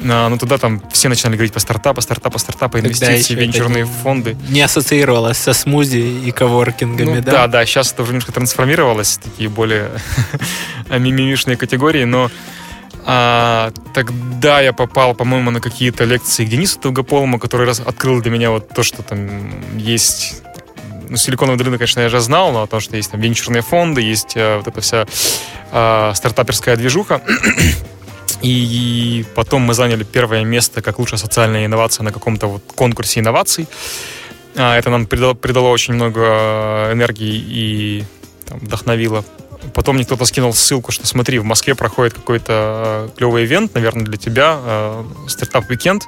А, 0.07 0.29
но 0.29 0.37
тогда 0.37 0.59
там 0.59 0.83
все 0.93 1.09
начинали 1.09 1.37
говорить 1.37 1.53
по 1.53 1.61
стартапу, 1.61 2.01
стартапа, 2.01 2.39
стартапа, 2.39 2.81
инвестиции, 2.81 3.35
венчурные 3.35 3.87
фонды. 3.87 4.37
Не 4.49 4.63
ассоциировалось 4.63 5.39
со 5.39 5.53
смузи 5.53 5.99
и 6.27 6.31
коворкингами, 6.31 7.17
ну, 7.17 7.23
да? 7.23 7.33
Да, 7.33 7.47
да, 7.47 7.67
сейчас 7.67 7.93
это 7.93 8.03
уже 8.03 8.13
немножко 8.13 8.33
трансформировалось, 8.33 9.19
такие 9.19 9.49
более 9.49 9.91
мимимишные 10.91 11.57
категории, 11.57 12.05
но 12.05 12.31
а, 13.07 13.73
тогда 13.95 14.61
я 14.61 14.73
попал, 14.73 15.15
по-моему, 15.15 15.51
на 15.51 15.61
какие-то 15.61 16.05
лекции 16.05 16.45
к 16.45 16.49
Денису 16.49 16.81
Долгополому, 16.81 17.39
который 17.39 17.67
раз 17.67 17.81
открыл 17.81 18.21
для 18.21 18.31
меня 18.31 18.51
вот 18.51 18.69
то, 18.71 18.83
что 18.83 19.03
там 19.03 19.29
есть 19.77 20.43
ну, 21.09 21.17
Силиконовая 21.17 21.59
долина, 21.59 21.77
конечно, 21.77 22.01
я 22.01 22.09
же 22.09 22.21
знал, 22.21 22.53
но 22.53 22.63
о 22.63 22.67
том, 22.67 22.81
что 22.81 22.97
есть 22.97 23.11
там 23.11 23.21
венчурные 23.21 23.63
фонды, 23.63 24.01
есть 24.01 24.37
э, 24.37 24.57
вот 24.57 24.67
эта 24.67 24.81
вся 24.81 25.07
э, 25.71 26.13
стартаперская 26.15 26.77
движуха. 26.77 27.21
И 28.43 29.25
потом 29.35 29.63
мы 29.63 29.75
заняли 29.75 30.05
первое 30.05 30.45
место 30.45 30.83
как 30.83 30.99
лучшая 30.99 31.19
социальная 31.19 31.67
инновация 31.67 32.05
на 32.05 32.13
каком-то 32.13 32.47
вот 32.47 32.63
конкурсе 32.75 33.21
инноваций. 33.21 33.67
А, 34.57 34.77
это 34.79 34.91
нам 34.91 35.07
придало, 35.07 35.35
придало 35.35 35.69
очень 35.69 35.95
много 35.95 36.91
энергии 36.93 37.35
и 37.35 38.05
там, 38.47 38.59
вдохновило. 38.59 39.25
Потом 39.73 39.97
мне 39.97 40.05
кто-то 40.05 40.25
скинул 40.27 40.53
ссылку, 40.53 40.93
что 40.93 41.07
смотри, 41.07 41.39
в 41.39 41.45
Москве 41.45 41.75
проходит 41.75 42.15
какой-то 42.15 43.09
э, 43.15 43.17
клевый 43.17 43.45
event, 43.45 43.75
наверное, 43.75 44.05
для 44.05 44.19
тебя, 44.19 44.59
э, 44.61 45.05
Startup 45.27 45.63
Weekend. 45.63 46.05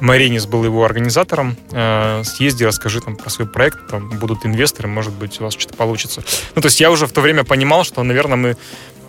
Маринис 0.00 0.46
был 0.46 0.64
его 0.64 0.84
организатором. 0.84 1.56
Э, 1.72 2.22
съезди, 2.24 2.64
расскажи 2.64 3.00
там 3.00 3.16
про 3.16 3.30
свой 3.30 3.48
проект, 3.48 3.88
там 3.88 4.10
будут 4.10 4.44
инвесторы, 4.44 4.88
может 4.88 5.12
быть, 5.12 5.40
у 5.40 5.44
вас 5.44 5.54
что-то 5.54 5.74
получится. 5.74 6.22
Ну, 6.54 6.62
то 6.62 6.66
есть 6.66 6.80
я 6.80 6.90
уже 6.90 7.06
в 7.06 7.12
то 7.12 7.20
время 7.20 7.44
понимал, 7.44 7.84
что, 7.84 8.02
наверное, 8.02 8.36
мы 8.36 8.56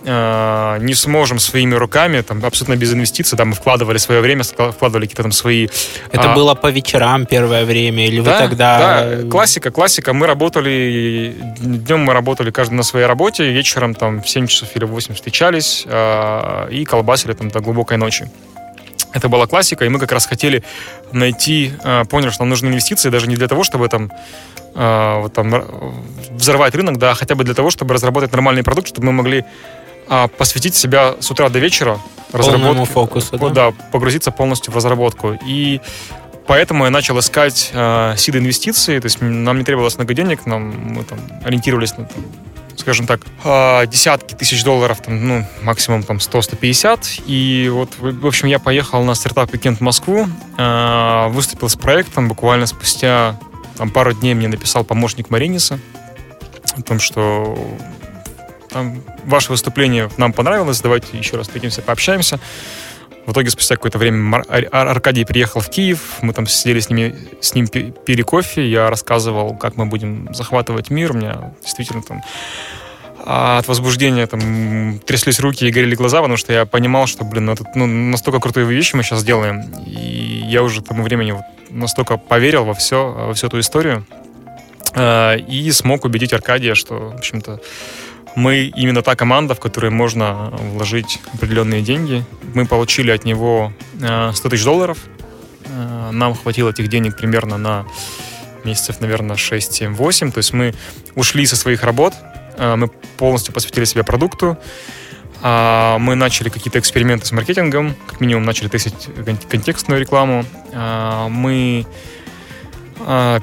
э, 0.03 0.77
не 0.81 0.93
сможем 0.93 1.39
своими 1.39 1.75
руками, 1.75 2.21
там, 2.21 2.43
абсолютно 2.45 2.75
без 2.75 2.93
инвестиций, 2.93 3.37
да, 3.37 3.45
мы 3.45 3.53
вкладывали 3.53 3.97
свое 3.97 4.21
время, 4.21 4.43
вкладывали 4.43 5.05
какие-то 5.05 5.23
там 5.23 5.31
свои... 5.31 5.67
Это 6.11 6.31
а... 6.31 6.35
было 6.35 6.55
по 6.55 6.71
вечерам 6.71 7.25
первое 7.25 7.65
время, 7.65 8.05
или 8.07 8.21
да, 8.21 8.33
вы 8.33 8.37
тогда... 8.37 8.79
Да, 8.79 9.29
классика, 9.29 9.71
классика. 9.71 10.13
Мы 10.13 10.27
работали, 10.27 11.35
днем 11.59 12.01
мы 12.01 12.13
работали 12.13 12.51
каждый 12.51 12.75
на 12.75 12.83
своей 12.83 13.05
работе, 13.05 13.51
вечером 13.51 13.95
там 13.95 14.21
в 14.21 14.29
7 14.29 14.47
часов 14.47 14.69
или 14.75 14.85
в 14.85 14.89
8 14.89 15.15
встречались 15.15 15.83
э, 15.85 16.67
и 16.71 16.85
колбасили 16.85 17.33
там 17.33 17.49
до 17.49 17.59
глубокой 17.59 17.97
ночи. 17.97 18.29
Это 19.13 19.27
была 19.27 19.45
классика, 19.45 19.85
и 19.85 19.89
мы 19.89 19.99
как 19.99 20.11
раз 20.11 20.25
хотели 20.25 20.63
найти, 21.11 21.73
э, 21.83 22.05
поняли, 22.05 22.29
что 22.29 22.43
нам 22.43 22.49
нужны 22.49 22.67
инвестиции 22.69 23.09
даже 23.09 23.27
не 23.27 23.35
для 23.35 23.47
того, 23.47 23.63
чтобы 23.63 23.89
там, 23.89 24.11
э, 24.75 25.19
вот 25.21 25.33
там 25.33 25.53
взорвать 26.31 26.75
рынок, 26.75 26.97
да, 26.97 27.11
а 27.11 27.13
хотя 27.13 27.35
бы 27.35 27.43
для 27.43 27.53
того, 27.53 27.69
чтобы 27.69 27.93
разработать 27.93 28.31
нормальный 28.31 28.63
продукт, 28.63 28.87
чтобы 28.87 29.07
мы 29.07 29.11
могли 29.11 29.43
посвятить 30.37 30.75
себя 30.75 31.15
с 31.19 31.31
утра 31.31 31.49
до 31.49 31.59
вечера 31.59 31.99
разработке. 32.31 32.85
фокусу, 32.85 33.37
да? 33.37 33.49
Да, 33.49 33.71
погрузиться 33.91 34.31
полностью 34.31 34.73
в 34.73 34.75
разработку. 34.75 35.37
И 35.45 35.81
поэтому 36.47 36.85
я 36.85 36.89
начал 36.89 37.19
искать 37.19 37.71
э, 37.73 38.15
seed 38.17 38.39
инвестиции, 38.39 38.99
то 38.99 39.05
есть 39.05 39.21
нам 39.21 39.57
не 39.57 39.63
требовалось 39.63 39.97
много 39.97 40.13
денег, 40.13 40.45
нам, 40.45 40.93
мы 40.93 41.03
там 41.03 41.19
ориентировались 41.43 41.97
на 41.97 42.07
скажем 42.77 43.05
так, 43.05 43.21
а, 43.43 43.85
десятки 43.85 44.33
тысяч 44.33 44.63
долларов, 44.63 45.01
там, 45.01 45.27
ну, 45.27 45.45
максимум 45.61 46.01
там 46.01 46.17
100-150. 46.17 47.23
И 47.27 47.69
вот, 47.71 47.91
в 47.99 48.25
общем, 48.25 48.47
я 48.47 48.57
поехал 48.57 49.03
на 49.03 49.13
Startup 49.13 49.45
Weekend 49.45 49.77
в 49.77 49.81
Москву, 49.81 50.27
а, 50.57 51.27
выступил 51.27 51.69
с 51.69 51.75
проектом, 51.75 52.27
буквально 52.27 52.65
спустя 52.65 53.39
там, 53.77 53.91
пару 53.91 54.13
дней 54.13 54.33
мне 54.33 54.47
написал 54.47 54.83
помощник 54.83 55.29
Мариниса 55.29 55.79
о 56.75 56.81
том, 56.81 56.99
что 56.99 57.55
там, 58.71 59.03
ваше 59.25 59.51
выступление 59.51 60.09
нам 60.17 60.33
понравилось, 60.33 60.81
давайте 60.81 61.17
еще 61.17 61.37
раз 61.37 61.47
встретимся, 61.47 61.81
пообщаемся. 61.81 62.39
В 63.25 63.33
итоге, 63.33 63.51
спустя 63.51 63.75
какое-то 63.75 63.99
время 63.99 64.43
Аркадий 64.71 65.25
приехал 65.25 65.61
в 65.61 65.69
Киев, 65.69 66.17
мы 66.21 66.33
там 66.33 66.47
сидели 66.47 66.79
с, 66.79 66.89
ними, 66.89 67.15
с 67.39 67.53
ним 67.53 67.67
пили 67.67 68.23
кофе, 68.23 68.67
я 68.67 68.89
рассказывал, 68.89 69.55
как 69.55 69.77
мы 69.77 69.85
будем 69.85 70.33
захватывать 70.33 70.89
мир, 70.89 71.11
у 71.11 71.13
меня 71.13 71.53
действительно 71.61 72.01
там 72.01 72.23
а 73.23 73.59
от 73.59 73.67
возбуждения 73.67 74.25
там 74.25 74.99
тряслись 74.99 75.39
руки 75.39 75.67
и 75.67 75.71
горели 75.71 75.95
глаза, 75.95 76.17
потому 76.19 76.37
что 76.37 76.53
я 76.53 76.65
понимал, 76.65 77.05
что, 77.05 77.23
блин, 77.23 77.45
ну, 77.45 77.53
это, 77.53 77.65
ну, 77.75 77.85
настолько 77.85 78.39
крутые 78.39 78.65
вещи 78.65 78.95
мы 78.95 79.03
сейчас 79.03 79.23
делаем. 79.23 79.71
И 79.85 80.43
я 80.47 80.63
уже 80.63 80.81
тому 80.81 81.03
времени 81.03 81.31
вот 81.31 81.43
настолько 81.69 82.17
поверил 82.17 82.65
во 82.65 82.73
все, 82.73 83.11
во 83.11 83.33
всю 83.33 83.47
эту 83.47 83.59
историю. 83.59 84.05
А, 84.93 85.35
и 85.35 85.71
смог 85.71 86.05
убедить 86.05 86.33
Аркадия, 86.33 86.73
что, 86.73 87.11
в 87.11 87.15
общем-то, 87.15 87.59
мы 88.35 88.71
именно 88.75 89.01
та 89.01 89.15
команда, 89.15 89.55
в 89.55 89.59
которой 89.59 89.91
можно 89.91 90.53
вложить 90.73 91.19
определенные 91.33 91.81
деньги. 91.81 92.23
Мы 92.53 92.65
получили 92.65 93.11
от 93.11 93.25
него 93.25 93.73
100 93.97 94.05
а, 94.07 94.31
тысяч 94.33 94.63
долларов. 94.63 94.97
А, 95.67 96.11
нам 96.11 96.35
хватило 96.35 96.69
этих 96.69 96.87
денег 96.87 97.17
примерно 97.17 97.57
на 97.57 97.85
месяцев, 98.63 99.01
наверное, 99.01 99.35
6-7-8. 99.35 100.31
То 100.31 100.37
есть 100.37 100.53
мы 100.53 100.73
ушли 101.15 101.45
со 101.45 101.55
своих 101.55 101.83
работ, 101.83 102.13
Э, 102.57 102.75
мы 102.75 102.87
полностью 103.17 103.53
посвятили 103.53 103.85
себя 103.85 104.03
продукту. 104.03 104.57
А, 105.41 105.97
мы 105.97 106.15
начали 106.15 106.49
какие-то 106.49 106.79
эксперименты 106.79 107.25
с 107.25 107.31
маркетингом, 107.31 107.95
как 108.07 108.21
минимум 108.21 108.43
начали 108.43 108.67
тестить 108.67 109.09
контекстную 109.49 109.99
рекламу. 109.99 110.45
Мы 111.29 111.85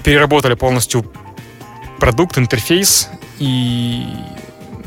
переработали 0.04 0.54
полностью 0.54 1.04
продукт, 1.98 2.38
интерфейс 2.38 3.08
и 3.40 4.06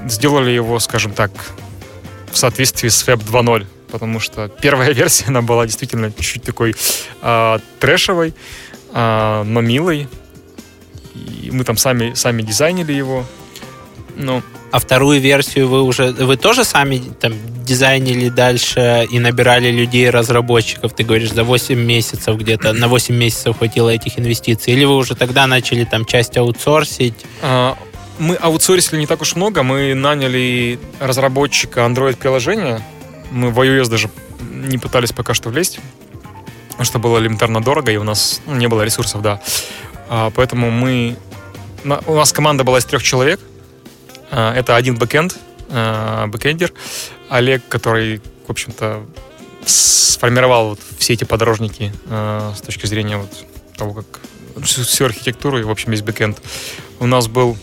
сделали 0.08 0.52
его, 0.52 0.80
скажем 0.80 1.14
так, 1.14 1.32
в 2.32 2.38
соответствии 2.38 2.90
с 2.90 3.08
Web 3.08 3.26
2.0, 3.26 3.66
потому 3.92 4.20
что 4.20 4.48
первая 4.48 4.92
версия, 4.94 5.26
она 5.28 5.42
была 5.42 5.66
действительно 5.66 6.12
чуть-чуть 6.12 6.44
такой 6.44 6.76
э, 7.22 7.60
трэшевой, 7.80 8.34
э, 8.94 9.44
но 9.46 9.62
милой. 9.62 10.08
И 11.16 11.52
мы 11.52 11.64
там 11.64 11.78
сами, 11.78 12.14
сами 12.14 12.42
дизайнили 12.42 12.94
его, 12.94 13.26
ну, 14.16 14.42
а 14.72 14.80
вторую 14.80 15.20
версию 15.20 15.68
вы 15.68 15.82
уже, 15.82 16.12
вы 16.12 16.38
тоже 16.38 16.64
сами 16.64 17.02
там 17.20 17.34
дизайнили 17.66 18.30
дальше 18.30 19.06
и 19.12 19.20
набирали 19.20 19.70
людей, 19.70 20.10
разработчиков, 20.10 20.94
ты 20.94 21.04
говоришь, 21.04 21.32
за 21.32 21.44
8 21.44 21.78
месяцев 21.78 22.38
где-то, 22.38 22.72
на 22.74 22.88
8 22.88 23.14
месяцев 23.14 23.58
хватило 23.58 23.90
этих 23.90 24.18
инвестиций? 24.18 24.74
Или 24.74 24.86
вы 24.86 24.96
уже 24.96 25.16
тогда 25.16 25.46
начали 25.46 25.84
там 25.84 26.06
часть 26.06 26.38
аутсорсить? 26.38 27.26
Мы 28.20 28.36
аутсорсили 28.36 29.00
не 29.00 29.08
так 29.08 29.22
уж 29.22 29.36
много, 29.36 29.64
мы 29.64 29.94
наняли 29.96 30.80
разработчика 31.00 31.82
Android-приложения, 31.82 32.82
мы 33.32 33.50
в 33.50 33.60
iOS 33.60 33.90
даже 33.90 34.10
не 34.40 34.78
пытались 34.78 35.12
пока 35.12 35.34
что 35.34 35.50
влезть, 35.50 35.80
потому 36.70 36.86
что 36.86 37.00
было 37.00 37.20
элементарно 37.20 37.62
дорого, 37.62 37.92
и 37.92 37.98
у 37.98 38.04
нас 38.04 38.42
ну, 38.46 38.56
не 38.56 38.68
было 38.68 38.84
ресурсов, 38.84 39.22
да. 39.22 39.42
А, 40.10 40.32
поэтому 40.32 40.70
мы... 40.70 41.18
У 42.06 42.16
нас 42.16 42.32
команда 42.32 42.64
была 42.64 42.80
из 42.80 42.86
трех 42.86 43.02
человек, 43.02 43.40
а, 44.30 44.54
это 44.54 44.76
один 44.76 44.98
бэкенд, 44.98 45.38
а, 45.70 46.28
бэкендер, 46.28 46.74
Олег, 47.30 47.64
который, 47.68 48.22
в 48.46 48.52
общем-то, 48.52 49.04
сформировал 49.66 50.70
вот 50.70 50.80
все 50.98 51.14
эти 51.14 51.24
подорожники 51.24 51.92
а, 52.08 52.54
с 52.56 52.62
точки 52.62 52.86
зрения 52.86 53.18
вот 53.18 53.32
того, 53.76 53.94
как 53.94 54.06
всю 54.64 55.06
архитектуру 55.06 55.60
и, 55.60 55.64
в 55.64 55.72
общем, 55.72 55.92
весь 55.92 56.02
бэкенд. 56.02 56.42
У 57.00 57.08
нас 57.08 57.28
был 57.28 57.58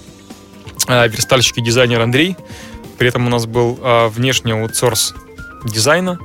верстальщик 0.88 1.58
и 1.58 1.60
дизайнер 1.60 2.00
Андрей, 2.00 2.36
при 2.98 3.08
этом 3.08 3.26
у 3.26 3.30
нас 3.30 3.46
был 3.46 3.78
внешний 4.10 4.52
outsource 4.52 5.14
дизайна, 5.64 6.18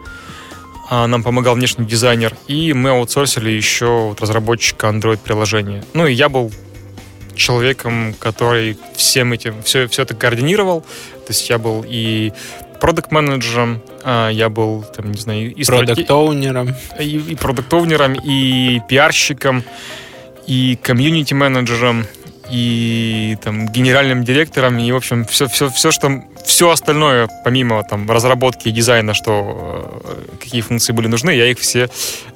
нам 0.90 1.24
помогал 1.24 1.56
внешний 1.56 1.86
дизайнер, 1.86 2.36
и 2.48 2.74
мы 2.74 2.92
аутсорсили 2.92 3.50
еще 3.52 4.16
разработчика 4.20 4.88
Android-приложения. 4.88 5.84
Ну 5.94 6.08
и 6.08 6.14
я 6.14 6.30
был 6.30 6.52
человеком, 7.36 8.14
который 8.20 8.78
всем 8.96 9.34
этим, 9.34 9.62
все, 9.64 9.88
все 9.88 10.04
это 10.04 10.16
координировал. 10.16 10.82
То 10.82 11.30
есть 11.30 11.50
я 11.50 11.58
был 11.58 11.86
и 11.88 12.32
продукт-менеджером, 12.80 13.82
а, 14.04 14.30
я 14.30 14.50
был, 14.50 14.84
там, 14.84 15.12
не 15.12 15.20
знаю, 15.20 15.54
и 15.54 15.64
продукт-оунером. 15.64 16.76
И, 17.00 17.18
и 17.18 17.36
продукт-оунером, 17.36 18.14
и 18.14 18.82
пиарщиком, 18.88 19.64
и 20.46 20.78
комьюнити-менеджером, 20.82 22.06
и 22.54 23.36
там 23.42 23.68
генеральным 23.68 24.24
директором, 24.24 24.78
и, 24.78 24.92
в 24.92 24.96
общем, 24.96 25.26
все, 25.26 25.48
все, 25.48 25.70
все, 25.70 25.92
что 25.92 26.24
все 26.46 26.70
остальное, 26.70 27.28
помимо 27.44 27.84
там 27.84 28.10
разработки 28.10 28.68
и 28.68 28.72
дизайна, 28.72 29.16
что 29.16 30.00
э, 30.04 30.38
какие 30.40 30.62
функции 30.62 30.94
были 30.94 31.08
нужны, 31.08 31.32
я 31.32 31.48
их 31.48 31.58
все 31.58 31.90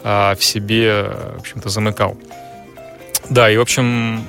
а, 0.03 0.33
в 0.35 0.43
себе, 0.43 1.03
в 1.35 1.41
общем-то, 1.41 1.69
замыкал. 1.69 2.17
Да, 3.29 3.47
и, 3.51 3.57
в 3.57 3.61
общем, 3.61 4.25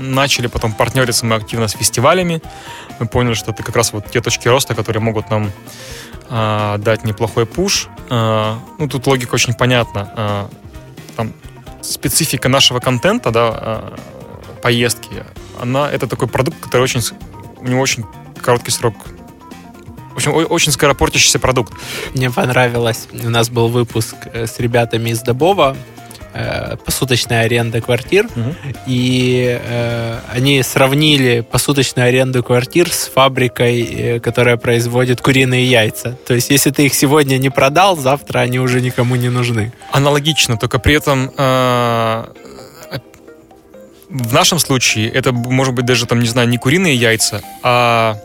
начали 0.00 0.48
потом 0.48 0.72
партнериться 0.72 1.24
мы 1.24 1.36
активно 1.36 1.68
с 1.68 1.72
фестивалями. 1.72 2.42
Мы 2.98 3.06
поняли, 3.06 3.34
что 3.34 3.52
это 3.52 3.62
как 3.62 3.76
раз 3.76 3.92
вот 3.92 4.10
те 4.10 4.20
точки 4.20 4.48
роста, 4.48 4.74
которые 4.74 5.02
могут 5.02 5.30
нам 5.30 5.52
э, 6.30 6.78
дать 6.78 7.04
неплохой 7.04 7.46
пуш. 7.46 7.86
Э, 8.10 8.56
ну, 8.76 8.88
тут 8.88 9.06
логика 9.06 9.34
очень 9.34 9.54
понятна. 9.54 10.12
Э, 10.16 10.46
там 11.16 11.32
специфика 11.80 12.48
нашего 12.48 12.80
контента, 12.80 13.30
да, 13.30 13.52
э, 13.54 13.96
поездки, 14.62 15.24
она, 15.60 15.90
это 15.90 16.06
такой 16.06 16.28
продукт, 16.28 16.58
который 16.60 16.82
очень, 16.82 17.00
у 17.58 17.68
него 17.68 17.80
очень 17.80 18.04
короткий 18.40 18.70
срок 18.70 18.94
в 20.12 20.16
общем, 20.16 20.34
очень 20.34 20.72
скоропортящийся 20.72 21.38
продукт. 21.38 21.72
Мне 22.14 22.30
понравилось. 22.30 23.08
У 23.12 23.30
нас 23.30 23.48
был 23.48 23.68
выпуск 23.68 24.14
э, 24.32 24.46
с 24.46 24.60
ребятами 24.60 25.08
из 25.08 25.22
Добова 25.22 25.74
э, 26.34 26.76
посуточная 26.84 27.44
аренда 27.44 27.80
квартир, 27.80 28.26
угу. 28.26 28.54
и 28.86 29.58
э, 29.62 30.18
они 30.32 30.62
сравнили 30.62 31.40
посуточную 31.40 32.08
аренду 32.08 32.42
квартир 32.42 32.92
с 32.92 33.08
фабрикой, 33.08 33.82
э, 33.82 34.20
которая 34.20 34.56
производит 34.56 35.20
куриные 35.20 35.64
яйца. 35.64 36.18
То 36.26 36.34
есть, 36.34 36.50
если 36.50 36.70
ты 36.70 36.86
их 36.86 36.94
сегодня 36.94 37.38
не 37.38 37.50
продал, 37.50 37.96
завтра 37.96 38.40
они 38.40 38.58
уже 38.58 38.80
никому 38.80 39.16
не 39.16 39.30
нужны. 39.30 39.72
Аналогично, 39.92 40.56
только 40.56 40.78
при 40.78 40.94
этом 40.94 41.30
э, 41.36 42.24
в 44.12 44.32
нашем 44.32 44.58
случае 44.58 45.08
это 45.08 45.32
может 45.32 45.74
быть 45.74 45.86
даже 45.86 46.06
там, 46.06 46.20
не 46.20 46.28
знаю, 46.28 46.48
не 46.48 46.58
куриные 46.58 46.94
яйца, 46.94 47.42
а 47.62 48.18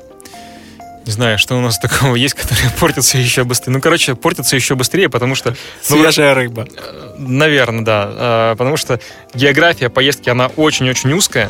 не 1.05 1.13
знаю, 1.13 1.37
что 1.37 1.57
у 1.57 1.61
нас 1.61 1.79
такого 1.79 2.15
есть, 2.15 2.35
которые 2.35 2.69
портятся 2.79 3.17
еще 3.17 3.45
быстрее. 3.45 3.73
Ну, 3.73 3.81
короче, 3.81 4.13
портятся 4.15 4.57
еще 4.57 4.75
быстрее, 4.75 5.07
потому 5.07 5.35
что... 5.35 5.51
Ну, 5.89 6.01
Свежая 6.01 6.33
рыба. 6.33 6.67
Э, 6.75 7.15
Наверное, 7.17 7.85
да. 7.85 8.05
А, 8.09 8.55
потому 8.57 8.75
что 8.75 8.99
география 9.33 9.89
поездки, 9.89 10.29
она 10.29 10.47
очень-очень 10.47 11.13
узкая. 11.13 11.49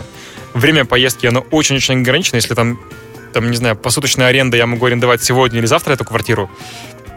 Время 0.54 0.86
поездки, 0.86 1.26
оно 1.26 1.40
очень-очень 1.50 2.02
ограничено. 2.02 2.36
Если 2.36 2.54
там, 2.54 2.80
там, 3.34 3.50
не 3.50 3.58
знаю, 3.58 3.76
посуточная 3.76 4.28
аренда, 4.28 4.58
я 4.58 4.68
могу 4.68 4.86
арендовать 4.86 5.24
сегодня 5.24 5.58
или 5.58 5.66
завтра 5.66 5.94
эту 5.94 6.06
квартиру, 6.06 6.52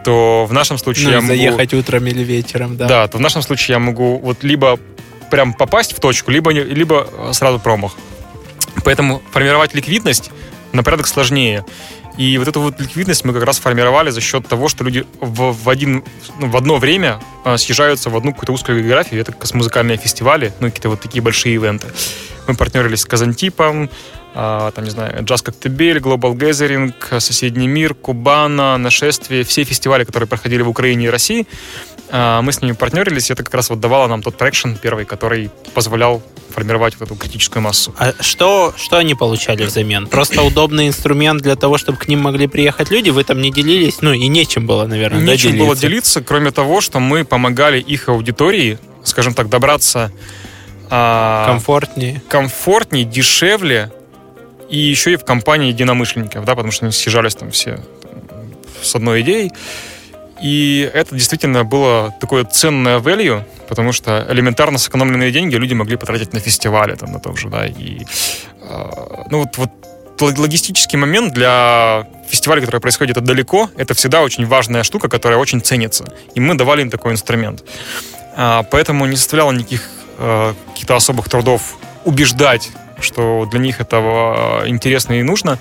то 0.03 0.45
в 0.45 0.53
нашем 0.53 0.79
случае 0.79 1.05
ну, 1.05 1.11
я 1.11 1.21
могу... 1.21 1.27
заехать 1.35 1.73
утром 1.75 2.07
или 2.07 2.23
вечером, 2.23 2.75
да. 2.75 2.87
Да, 2.87 3.07
то 3.07 3.19
в 3.19 3.21
нашем 3.21 3.43
случае 3.43 3.73
я 3.73 3.79
могу 3.79 4.17
вот 4.17 4.43
либо 4.43 4.79
прям 5.31 5.53
попасть 5.53 5.93
в 5.93 5.99
точку, 5.99 6.29
либо, 6.29 6.51
либо 6.51 7.07
сразу 7.31 7.59
промах. 7.59 7.93
Поэтому 8.83 9.21
формировать 9.31 9.73
ликвидность 9.73 10.31
на 10.73 10.83
порядок 10.83 11.07
сложнее. 11.07 11.65
И 12.17 12.37
вот 12.37 12.47
эту 12.47 12.61
вот 12.61 12.79
ликвидность 12.79 13.23
мы 13.23 13.33
как 13.33 13.43
раз 13.43 13.57
формировали 13.57 14.09
за 14.09 14.21
счет 14.21 14.47
того, 14.47 14.67
что 14.67 14.83
люди 14.83 15.05
в, 15.19 15.53
в, 15.53 15.69
один, 15.69 16.03
ну, 16.39 16.49
в 16.49 16.57
одно 16.57 16.77
время 16.77 17.19
а, 17.43 17.57
съезжаются 17.57 18.09
в 18.09 18.17
одну 18.17 18.33
какую-то 18.33 18.51
узкую 18.51 18.81
географию. 18.83 19.21
Это 19.21 19.31
как 19.31 19.51
музыкальные 19.53 19.97
фестивали, 19.97 20.53
ну, 20.59 20.67
какие-то 20.67 20.89
вот 20.89 20.99
такие 20.99 21.21
большие 21.21 21.55
ивенты. 21.55 21.87
Мы 22.47 22.55
партнерились 22.55 23.01
с 23.01 23.05
Казантипом, 23.05 23.89
а, 24.33 24.71
там, 24.71 24.83
не 24.83 24.89
знаю, 24.89 25.23
Джаз 25.23 25.41
Коктебель, 25.41 25.97
Global 25.97 26.33
Gathering, 26.33 26.93
Соседний 27.19 27.67
мир, 27.67 27.93
Кубана, 27.93 28.77
Нашествие, 28.77 29.43
все 29.43 29.63
фестивали, 29.63 30.03
которые 30.03 30.27
проходили 30.27 30.61
в 30.61 30.69
Украине 30.69 31.05
и 31.05 31.09
России, 31.09 31.47
мы 32.11 32.51
с 32.51 32.61
ними 32.61 32.73
партнерились, 32.73 33.29
и 33.29 33.33
это 33.33 33.43
как 33.43 33.53
раз 33.53 33.69
вот 33.69 33.79
давало 33.79 34.07
нам 34.07 34.21
тот 34.21 34.37
traction 34.37 34.73
первый, 34.73 35.05
который 35.05 35.49
позволял 35.73 36.21
формировать 36.51 36.95
вот 36.99 37.07
эту 37.07 37.15
критическую 37.15 37.63
массу. 37.63 37.95
А 37.97 38.13
что, 38.19 38.73
что 38.77 38.97
они 38.97 39.15
получали 39.15 39.63
взамен? 39.63 40.07
Просто 40.07 40.41
удобный 40.41 40.89
инструмент 40.89 41.41
для 41.41 41.55
того, 41.55 41.77
чтобы 41.77 41.97
к 41.97 42.07
ним 42.07 42.19
могли 42.19 42.47
приехать 42.47 42.91
люди? 42.91 43.09
Вы 43.09 43.23
там 43.23 43.41
не 43.41 43.51
делились? 43.51 44.01
Ну 44.01 44.11
и 44.11 44.27
нечем 44.27 44.67
было, 44.67 44.85
наверное, 44.85 45.21
Нечем 45.21 45.57
да, 45.57 45.63
было 45.63 45.75
делиться, 45.75 46.21
кроме 46.21 46.51
того, 46.51 46.81
что 46.81 46.99
мы 46.99 47.23
помогали 47.23 47.79
их 47.79 48.09
аудитории, 48.09 48.77
скажем 49.03 49.33
так, 49.33 49.49
добраться 49.49 50.11
а, 50.89 51.47
комфортнее. 51.47 52.21
комфортнее, 52.27 53.05
дешевле, 53.05 53.91
и 54.69 54.77
еще 54.77 55.13
и 55.13 55.15
в 55.15 55.25
компании 55.25 55.69
единомышленников, 55.69 56.45
да, 56.45 56.55
потому 56.55 56.71
что 56.71 56.85
они 56.85 56.93
съезжались 56.93 57.35
там 57.35 57.51
все 57.51 57.79
с 58.81 58.95
одной 58.95 59.21
идеей. 59.21 59.51
И 60.41 60.89
это 60.93 61.15
действительно 61.15 61.63
было 61.63 62.13
такое 62.19 62.45
ценное 62.45 62.99
value, 62.99 63.43
потому 63.69 63.91
что 63.91 64.25
элементарно 64.29 64.77
сэкономленные 64.77 65.31
деньги 65.31 65.55
люди 65.55 65.73
могли 65.73 65.97
потратить 65.97 66.33
на 66.33 66.39
фестивали, 66.39 66.95
там, 66.95 67.11
на 67.11 67.19
том 67.19 67.37
же, 67.37 67.49
да, 67.49 67.67
и, 67.67 68.01
э, 68.61 68.91
ну, 69.29 69.39
вот, 69.39 69.57
вот 69.57 69.71
логистический 70.21 70.97
момент 70.97 71.33
для 71.33 72.07
фестиваля, 72.29 72.61
который 72.61 72.79
происходит 72.79 73.21
далеко, 73.21 73.69
это 73.77 73.93
всегда 73.93 74.21
очень 74.21 74.45
важная 74.45 74.83
штука, 74.83 75.09
которая 75.09 75.39
очень 75.39 75.61
ценится. 75.61 76.05
И 76.35 76.39
мы 76.39 76.55
давали 76.55 76.81
им 76.81 76.89
такой 76.89 77.11
инструмент. 77.11 77.63
А, 78.35 78.63
поэтому 78.63 79.05
не 79.05 79.17
составляло 79.17 79.51
никаких 79.51 79.89
э, 80.17 80.53
каких-то 80.69 80.95
особых 80.95 81.27
трудов 81.27 81.77
убеждать, 82.05 82.69
что 82.99 83.47
для 83.49 83.59
них 83.59 83.81
это 83.81 84.63
интересно 84.65 85.13
и 85.13 85.23
нужно. 85.23 85.57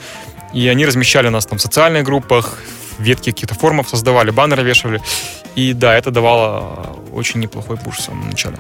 И 0.53 0.69
они 0.69 0.85
размещали 0.85 1.29
нас 1.29 1.47
там 1.47 1.59
в 1.59 1.63
социальных 1.63 2.05
группах, 2.05 2.59
ветки 3.01 3.31
каких-то 3.31 3.55
формов 3.55 3.89
создавали, 3.89 4.31
баннеры 4.31 4.63
вешали. 4.63 5.01
И 5.57 5.73
да, 5.73 5.95
это 5.97 6.11
давало 6.11 6.97
очень 7.13 7.41
неплохой 7.41 7.77
пуш 7.77 7.99
в 7.99 8.03
самом 8.03 8.31
начале. 8.31 8.59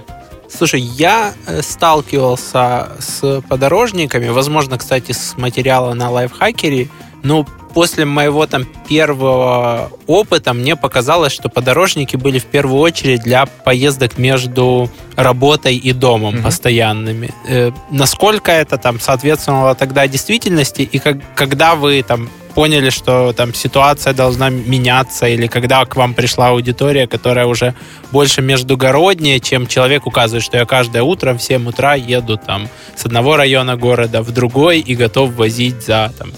Слушай, 0.48 0.80
я 0.80 1.32
э, 1.46 1.62
сталкивался 1.62 2.88
с 2.98 3.40
подорожниками, 3.48 4.28
возможно, 4.28 4.78
кстати, 4.78 5.12
с 5.12 5.36
материала 5.36 5.94
на 5.94 6.10
лайфхакере, 6.10 6.88
но 7.22 7.46
после 7.72 8.04
моего 8.04 8.46
там 8.46 8.64
первого 8.88 9.90
опыта 10.06 10.52
мне 10.52 10.74
показалось, 10.74 11.32
что 11.32 11.48
подорожники 11.48 12.16
были 12.16 12.38
в 12.38 12.46
первую 12.46 12.80
очередь 12.80 13.22
для 13.22 13.46
поездок 13.46 14.18
между 14.18 14.90
работой 15.14 15.76
и 15.76 15.92
домом 15.92 16.36
mm-hmm. 16.36 16.42
постоянными. 16.42 17.30
Э, 17.48 17.70
насколько 17.90 18.50
это 18.50 18.76
там 18.76 18.98
соответствовало 18.98 19.74
тогда 19.74 20.08
действительности 20.08 20.82
и 20.82 20.98
как, 20.98 21.18
когда 21.36 21.76
вы 21.76 22.02
там 22.02 22.28
поняли, 22.54 22.90
что 22.90 23.32
там 23.32 23.54
ситуация 23.54 24.12
должна 24.12 24.50
меняться, 24.50 25.26
или 25.26 25.46
когда 25.46 25.84
к 25.84 25.96
вам 25.96 26.14
пришла 26.14 26.48
аудитория, 26.48 27.06
которая 27.06 27.46
уже 27.46 27.74
больше 28.12 28.42
междугородняя, 28.42 29.38
чем 29.40 29.66
человек 29.66 30.06
указывает, 30.06 30.44
что 30.44 30.56
я 30.56 30.66
каждое 30.66 31.02
утро 31.02 31.34
в 31.34 31.42
7 31.42 31.68
утра 31.68 31.94
еду 31.94 32.36
там 32.36 32.68
с 32.96 33.06
одного 33.06 33.36
района 33.36 33.76
города 33.76 34.22
в 34.22 34.30
другой 34.32 34.80
и 34.80 34.94
готов 34.94 35.34
возить 35.34 35.82
за 35.84 36.12
там, 36.18 36.32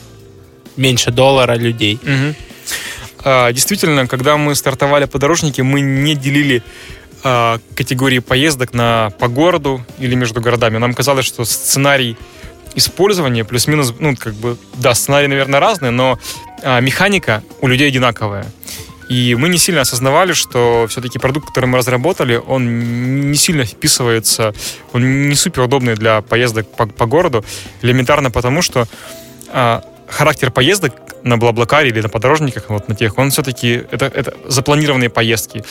меньше 0.77 1.11
доллара 1.11 1.55
людей. 1.55 1.99
Угу. 2.03 2.35
А, 3.25 3.53
действительно, 3.53 4.07
когда 4.07 4.37
мы 4.37 4.55
стартовали 4.55 5.05
подорожники, 5.05 5.61
мы 5.61 5.81
не 5.81 6.15
делили 6.15 6.63
а, 7.25 7.59
категории 7.75 8.19
поездок 8.19 8.75
на 8.75 9.11
по 9.19 9.29
городу 9.29 9.85
или 9.99 10.15
между 10.15 10.41
городами. 10.41 10.79
Нам 10.79 10.95
казалось, 10.95 11.25
что 11.25 11.45
сценарий 11.45 12.17
использование 12.75 13.45
плюс-минус, 13.45 13.95
ну, 13.99 14.17
как 14.17 14.35
бы, 14.35 14.57
да, 14.75 14.95
сценарии, 14.95 15.27
наверное, 15.27 15.61
разные, 15.61 15.91
но 15.91 16.19
а, 16.63 16.81
механика 16.81 17.43
у 17.61 17.67
людей 17.67 17.89
одинаковая. 17.89 18.47
И 19.09 19.35
мы 19.35 19.49
не 19.49 19.59
сильно 19.59 19.83
осознавали, 19.83 20.33
что 20.33 20.87
все-таки 20.89 21.19
продукт, 21.19 21.49
который 21.49 21.67
мы 21.67 21.79
разработали, 21.79 22.37
он 22.37 23.31
не 23.31 23.37
сильно 23.37 23.65
вписывается, 23.65 24.55
он 24.93 25.29
не 25.29 25.35
супер 25.35 25.63
удобный 25.63 25.95
для 25.97 26.23
поездок 26.23 26.67
по, 26.77 26.87
по 26.87 27.07
городу, 27.07 27.45
элементарно 27.83 28.31
потому, 28.31 28.63
что 28.63 28.87
а, 29.49 29.85
характер 30.09 30.51
поездок 30.51 30.95
на 31.25 31.37
Блаблакаре 31.37 31.91
или 31.91 32.01
на 32.01 32.09
подорожниках, 32.09 32.69
вот 32.69 32.89
на 32.89 32.95
тех, 32.95 33.19
он 33.19 33.31
все-таки, 33.31 33.83
это, 33.91 34.07
это 34.07 34.35
запланированные 34.47 35.11
поездки 35.11 35.65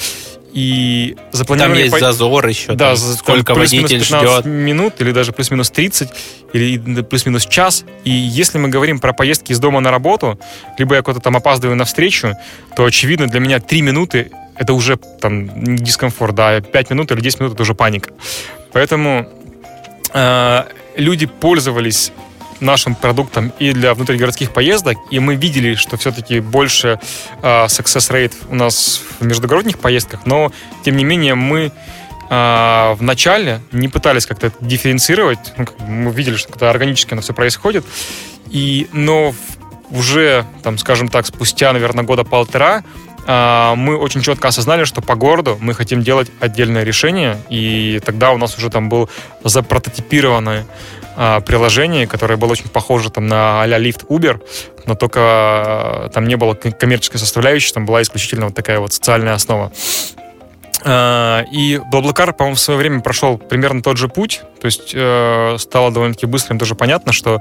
и 0.54 1.16
запланированные... 1.32 1.90
Там 1.90 1.94
есть 1.94 2.06
по... 2.06 2.12
зазор 2.12 2.48
еще, 2.48 2.74
да, 2.74 2.96
там, 2.96 2.98
сколько 2.98 3.54
водитель 3.54 4.04
ждет. 4.04 4.46
минут 4.46 5.00
или 5.00 5.12
даже 5.12 5.32
плюс-минус 5.32 5.72
30 5.72 6.10
или 6.54 7.02
плюс-минус 7.04 7.46
час. 7.46 7.86
И 8.04 8.12
если 8.12 8.58
мы 8.58 8.70
говорим 8.70 9.00
про 9.00 9.14
поездки 9.14 9.52
из 9.52 9.60
дома 9.60 9.80
на 9.80 9.92
работу, 9.92 10.40
либо 10.78 10.96
я 10.96 11.02
куда-то 11.02 11.24
там 11.24 11.38
опаздываю 11.38 11.76
на 11.76 11.86
встречу, 11.86 12.34
то, 12.76 12.86
очевидно, 12.86 13.28
для 13.28 13.40
меня 13.40 13.60
3 13.60 13.82
минуты 13.82 14.32
это 14.56 14.74
уже 14.74 14.98
там 14.98 15.76
дискомфорт, 15.78 16.36
да, 16.36 16.62
5 16.62 16.90
минут 16.92 17.12
или 17.12 17.22
10 17.22 17.40
минут 17.40 17.54
это 17.54 17.64
уже 17.64 17.74
паника. 17.74 18.12
Поэтому 18.74 19.28
э, 20.14 20.64
люди 20.98 21.26
пользовались 21.26 22.12
нашим 22.62 22.96
продуктом 22.96 23.52
и 23.60 23.74
для 23.74 23.94
внутригородских 23.94 24.52
поездок, 24.52 24.98
и 25.10 25.20
мы 25.20 25.36
видели, 25.36 25.76
что 25.76 25.98
все-таки 25.98 26.40
больше 26.40 27.00
э, 27.42 27.66
success 27.66 28.12
rate 28.12 28.34
у 28.50 28.56
нас 28.56 29.02
в 29.20 29.26
междугородних 29.26 29.80
поездках, 29.80 30.22
но, 30.26 30.52
тем 30.84 30.96
не 30.96 31.04
менее, 31.04 31.36
мы 31.36 31.72
э, 32.30 32.94
в 32.94 33.02
начале 33.02 33.62
не 33.72 33.88
пытались 33.88 34.26
как-то 34.26 34.52
дифференцировать, 34.62 35.54
ну, 35.58 35.66
мы 35.88 36.12
видели, 36.12 36.36
что 36.36 36.52
когда 36.52 36.70
органически 36.70 37.14
оно 37.14 37.22
все 37.22 37.34
происходит, 37.34 37.86
и, 38.50 38.88
но 38.94 39.34
уже, 39.90 40.46
там, 40.64 40.78
скажем 40.78 41.10
так, 41.10 41.26
спустя, 41.26 41.74
наверное, 41.74 42.04
года 42.04 42.24
полтора 42.24 42.84
а, 43.28 43.76
мы 43.76 43.98
очень 43.98 44.22
четко 44.22 44.48
осознали, 44.48 44.84
что 44.84 45.02
по 45.02 45.16
городу 45.16 45.58
мы 45.62 45.74
хотим 45.74 46.02
делать 46.02 46.32
отдельное 46.40 46.84
решение, 46.84 47.38
и 47.50 48.02
тогда 48.04 48.32
у 48.32 48.38
нас 48.38 48.58
уже 48.58 48.70
там 48.70 48.90
был 48.90 49.10
запрототипированный 49.44 50.62
а, 50.62 50.66
приложение, 51.46 52.08
которое 52.08 52.36
было 52.38 52.52
очень 52.52 52.70
похоже 52.70 53.10
там, 53.12 53.28
на 53.28 53.62
а-ля 53.62 53.80
Lyft 53.80 54.08
Uber, 54.08 54.42
но 54.86 54.96
только 54.96 55.20
а, 55.20 56.10
там 56.14 56.28
не 56.28 56.36
было 56.36 56.54
коммерческой 56.54 57.18
составляющей, 57.18 57.74
там 57.74 57.86
была 57.86 58.02
исключительно 58.02 58.48
вот 58.48 58.56
такая 58.56 58.80
вот 58.80 58.94
социальная 58.94 59.34
основа. 59.34 59.72
И 60.84 61.80
Блаблакар, 61.92 62.34
по-моему, 62.34 62.56
в 62.56 62.60
свое 62.60 62.80
время 62.80 63.02
прошел 63.02 63.38
примерно 63.38 63.84
тот 63.84 63.98
же 63.98 64.08
путь, 64.08 64.42
то 64.60 64.66
есть 64.66 64.94
э, 64.96 65.58
стало 65.60 65.92
довольно-таки 65.92 66.26
быстрым 66.26 66.58
тоже 66.58 66.74
понятно, 66.74 67.14
что 67.14 67.40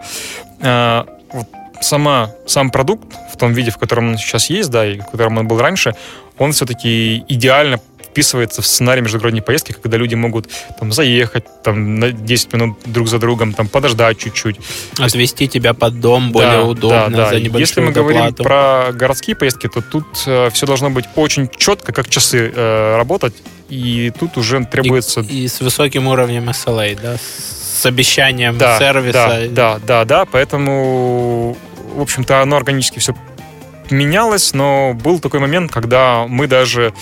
э, 0.61 1.05
вот 1.33 1.47
сама, 1.81 2.31
сам 2.47 2.71
продукт 2.71 3.15
в 3.33 3.39
том 3.39 3.53
виде, 3.53 3.71
в 3.71 3.79
котором 3.79 4.11
он 4.11 4.19
сейчас 4.19 4.51
есть, 4.51 4.71
да, 4.71 4.87
и 4.87 4.99
в 4.99 5.07
котором 5.07 5.39
он 5.39 5.49
был 5.49 5.59
раньше, 5.59 5.95
он 6.39 6.53
все-таки 6.53 7.25
идеально 7.29 7.81
вписывается 8.11 8.61
в 8.63 8.67
сценарий 8.67 9.03
междугородней 9.03 9.43
поездки, 9.43 9.73
когда 9.73 9.97
люди 9.97 10.15
могут 10.15 10.49
там 10.79 10.93
заехать 10.93 11.45
там 11.63 11.97
на 11.97 12.13
10 12.13 12.53
минут 12.53 12.79
друг 12.85 13.09
за 13.09 13.19
другом, 13.19 13.53
там 13.53 13.69
подождать 13.69 14.19
чуть-чуть. 14.19 14.57
Отвезти 14.99 15.49
тебя 15.49 15.75
под 15.75 16.01
дом 16.01 16.33
более 16.33 16.51
да, 16.51 16.65
удобно 16.65 17.09
да, 17.11 17.17
да. 17.17 17.31
за 17.31 17.37
небольшую 17.37 17.61
Если 17.61 17.81
мы 17.81 17.93
доплату. 17.93 18.15
говорим 18.15 18.35
про 18.35 18.93
городские 18.93 19.37
поездки, 19.37 19.69
то 19.69 19.81
тут 19.81 20.07
э, 20.27 20.51
все 20.53 20.67
должно 20.67 20.91
быть 20.91 21.05
очень 21.15 21.49
четко, 21.49 21.93
как 21.93 22.09
часы 22.09 22.53
э, 22.55 22.97
работать, 22.97 23.35
и 23.69 24.13
тут 24.19 24.37
уже 24.37 24.65
требуется... 24.65 25.21
И, 25.21 25.45
и 25.45 25.49
с 25.49 25.61
высоким 25.61 26.09
уровнем 26.09 26.49
SLA, 26.49 26.99
да, 27.01 27.17
с 27.17 27.87
обещанием 27.87 28.59
да, 28.59 28.79
сервиса. 28.79 29.49
Да, 29.51 29.79
да, 29.79 29.79
да, 29.79 30.05
да, 30.05 30.25
поэтому, 30.25 31.57
в 31.95 32.01
общем-то, 32.01 32.43
оно 32.43 32.57
органически 32.57 32.99
все 32.99 33.15
менялось, 33.91 34.53
но 34.53 34.95
был 34.95 35.21
такой 35.21 35.41
момент, 35.41 35.73
когда 35.73 36.27
мы 36.27 36.47
даже 36.47 36.93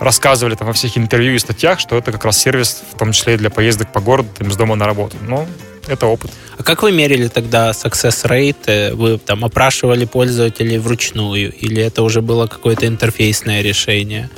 рассказывали 0.00 0.54
там 0.54 0.66
во 0.66 0.72
всех 0.72 0.98
интервью 0.98 1.34
и 1.34 1.38
статьях, 1.38 1.80
что 1.80 1.96
это 1.96 2.12
как 2.12 2.24
раз 2.24 2.38
сервис, 2.38 2.82
в 2.92 2.98
том 2.98 3.12
числе 3.12 3.34
и 3.34 3.36
для 3.36 3.50
поездок 3.50 3.92
по 3.92 4.00
городу, 4.00 4.28
там, 4.36 4.48
из 4.48 4.56
дома 4.56 4.74
на 4.74 4.86
работу. 4.86 5.16
Но 5.22 5.46
это 5.86 6.06
опыт. 6.06 6.30
А 6.58 6.62
как 6.62 6.82
вы 6.82 6.92
мерили 6.92 7.28
тогда 7.28 7.70
success 7.70 8.24
rate? 8.24 8.94
Вы 8.94 9.18
там 9.18 9.44
опрашивали 9.44 10.04
пользователей 10.04 10.78
вручную 10.78 11.52
или 11.52 11.82
это 11.82 12.02
уже 12.02 12.20
было 12.20 12.46
какое-то 12.46 12.86
интерфейсное 12.86 13.62
решение? 13.62 14.30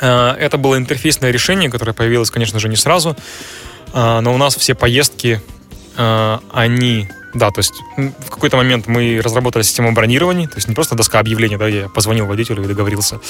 А, 0.00 0.36
это 0.36 0.58
было 0.58 0.76
интерфейсное 0.76 1.30
решение, 1.30 1.70
которое 1.70 1.92
появилось, 1.92 2.30
конечно 2.30 2.58
же, 2.58 2.68
не 2.68 2.76
сразу, 2.76 3.16
а, 3.92 4.20
но 4.20 4.34
у 4.34 4.38
нас 4.38 4.56
все 4.56 4.74
поездки, 4.74 5.40
они 5.96 7.08
да, 7.34 7.50
то 7.50 7.58
есть 7.58 7.74
в 7.96 8.30
какой-то 8.30 8.56
момент 8.56 8.86
мы 8.86 9.20
разработали 9.22 9.62
систему 9.62 9.92
бронирования, 9.92 10.48
то 10.48 10.56
есть 10.56 10.68
не 10.68 10.74
просто 10.74 10.94
доска 10.94 11.18
объявлений, 11.18 11.56
да, 11.56 11.68
я 11.68 11.88
позвонил 11.88 12.26
водителю 12.26 12.62
и 12.64 12.66
договорился. 12.66 13.20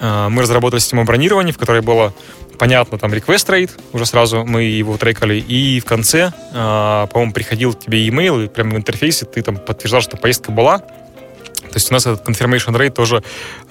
А, 0.00 0.28
мы 0.28 0.42
разработали 0.42 0.80
систему 0.80 1.04
бронирования, 1.04 1.52
в 1.52 1.58
которой 1.58 1.82
было 1.82 2.14
понятно, 2.58 2.98
там 2.98 3.12
request 3.12 3.48
rate, 3.48 3.70
уже 3.92 4.06
сразу 4.06 4.44
мы 4.44 4.62
его 4.64 4.96
трекали, 4.96 5.38
и 5.38 5.80
в 5.80 5.84
конце, 5.84 6.32
а, 6.52 7.06
по-моему, 7.06 7.32
приходил 7.32 7.74
тебе 7.74 8.04
e-mail, 8.04 8.44
и 8.44 8.48
прямо 8.48 8.74
в 8.74 8.76
интерфейсе 8.76 9.26
ты 9.26 9.42
там 9.42 9.56
подтверждал, 9.56 10.00
что 10.00 10.16
поездка 10.16 10.50
была, 10.50 10.78
то 10.78 11.74
есть 11.74 11.90
у 11.90 11.94
нас 11.94 12.06
этот 12.06 12.26
confirmation 12.26 12.74
rate 12.76 12.90
тоже 12.90 13.22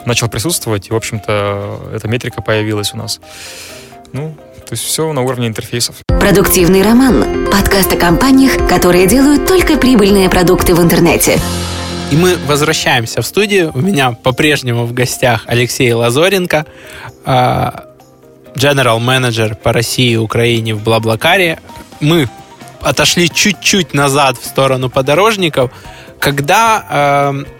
начал 0.05 0.29
присутствовать, 0.29 0.88
и, 0.89 0.93
в 0.93 0.95
общем-то, 0.95 1.91
эта 1.93 2.07
метрика 2.07 2.41
появилась 2.41 2.93
у 2.93 2.97
нас. 2.97 3.19
Ну, 4.13 4.38
то 4.67 4.73
есть 4.73 4.84
все 4.84 5.13
на 5.13 5.21
уровне 5.21 5.47
интерфейсов. 5.47 5.95
Продуктивный 6.08 6.82
роман. 6.82 7.47
Подкаст 7.49 7.93
о 7.93 7.95
компаниях, 7.95 8.67
которые 8.67 9.08
делают 9.08 9.47
только 9.47 9.77
прибыльные 9.77 10.30
продукты 10.30 10.75
в 10.75 10.82
интернете. 10.82 11.39
И 12.12 12.17
мы 12.17 12.36
возвращаемся 12.45 13.21
в 13.21 13.25
студию. 13.25 13.71
У 13.73 13.80
меня 13.80 14.12
по-прежнему 14.12 14.86
в 14.86 14.93
гостях 14.93 15.45
Алексей 15.47 15.91
Лазоренко, 15.93 16.65
а, 17.25 17.86
General 18.56 18.99
Manager 18.99 19.56
по 19.56 19.71
России 19.71 20.12
и 20.12 20.17
Украине 20.17 20.75
в 20.75 20.84
Блаблакаре. 20.84 21.60
Мы 22.01 22.30
отошли 22.82 23.30
чуть-чуть 23.30 23.93
назад 23.93 24.38
в 24.38 24.45
сторону 24.45 24.89
подорожников, 24.89 25.71
когда 26.19 26.86
э, 26.89 27.56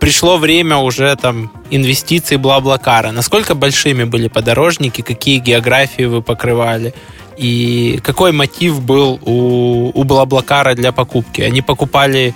пришло 0.00 0.38
время 0.38 0.76
уже 0.76 1.14
там 1.16 1.52
инвестиций 1.70 2.36
Блаблакара. 2.36 3.10
Насколько 3.12 3.54
большими 3.54 4.04
были 4.04 4.28
подорожники, 4.28 5.02
какие 5.02 5.38
географии 5.38 6.04
вы 6.04 6.22
покрывали? 6.22 6.94
И 7.36 8.00
какой 8.02 8.32
мотив 8.32 8.80
был 8.80 9.20
у, 9.22 9.90
у 9.94 10.04
Блаблакара 10.04 10.74
для 10.74 10.92
покупки? 10.92 11.42
Они 11.42 11.62
покупали 11.62 12.34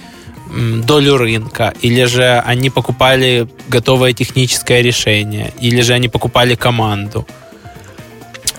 долю 0.85 1.16
рынка, 1.16 1.72
или 1.81 2.05
же 2.05 2.42
они 2.44 2.70
покупали 2.70 3.48
готовое 3.68 4.12
техническое 4.12 4.83
решение, 4.83 5.53
или 5.61 5.81
же 5.81 5.94
они 5.94 6.09
покупали 6.09 6.57
команду? 6.57 7.26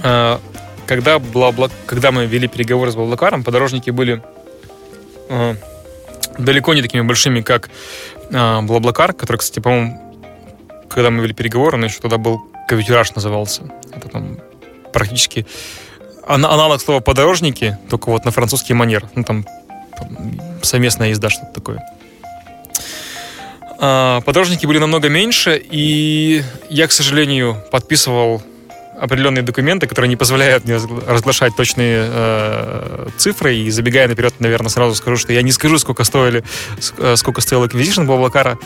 А, 0.01 0.39
когда, 0.85 1.19
Блабла... 1.19 1.69
Когда 1.85 2.11
мы 2.11 2.25
вели 2.25 2.47
переговоры 2.47 2.91
с 2.91 2.95
Блаблакаром, 2.95 3.43
подорожники 3.43 3.89
были 3.89 4.21
а, 5.29 5.55
далеко 6.37 6.73
не 6.73 6.81
такими 6.81 7.01
большими, 7.01 7.41
как 7.41 7.69
Блаблакар, 8.31 9.13
который, 9.13 9.37
кстати, 9.37 9.59
по-моему, 9.59 10.01
когда 10.89 11.09
мы 11.09 11.21
вели 11.23 11.33
переговоры, 11.33 11.77
он 11.77 11.83
еще 11.83 11.99
тогда 11.99 12.17
был 12.17 12.41
Кавитюраж 12.67 13.13
назывался. 13.15 13.63
Это 13.93 14.07
там 14.07 14.37
практически 14.93 15.45
аналог 16.25 16.81
слова 16.81 17.01
подорожники, 17.01 17.77
только 17.89 18.09
вот 18.09 18.25
на 18.25 18.31
французский 18.31 18.73
манер. 18.73 19.09
Ну, 19.15 19.23
там, 19.23 19.45
там 19.97 20.39
совместная 20.61 21.09
езда, 21.09 21.29
что-то 21.29 21.51
такое. 21.53 21.83
А, 23.79 24.21
подорожники 24.21 24.65
были 24.65 24.77
намного 24.77 25.09
меньше, 25.09 25.61
и 25.71 26.43
я, 26.69 26.87
к 26.87 26.91
сожалению, 26.91 27.57
подписывал 27.71 28.41
определенные 29.01 29.41
документы, 29.41 29.87
которые 29.87 30.09
не 30.09 30.15
позволяют 30.15 30.65
мне 30.65 30.75
разглашать 31.07 31.55
точные 31.55 32.07
э, 32.07 33.07
цифры. 33.17 33.55
И 33.55 33.69
забегая 33.71 34.07
наперед, 34.07 34.35
наверное, 34.39 34.69
сразу 34.69 34.93
скажу, 34.95 35.17
что 35.17 35.33
я 35.33 35.41
не 35.41 35.51
скажу, 35.51 35.79
сколько 35.79 36.03
стоили, 36.03 36.43
э, 36.97 37.15
сколько 37.15 37.41
стоил 37.41 37.65
acquisition 37.65 38.05
Блаблакара 38.05 38.59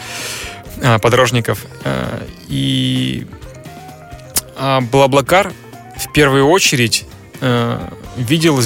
э, 0.81 0.99
подорожников. 0.99 1.65
Э, 1.85 2.21
и 2.49 3.25
э, 4.57 4.79
Блаблакар 4.91 5.53
в 5.97 6.11
первую 6.11 6.47
очередь 6.49 7.05
э, 7.39 7.79
видел 8.17 8.59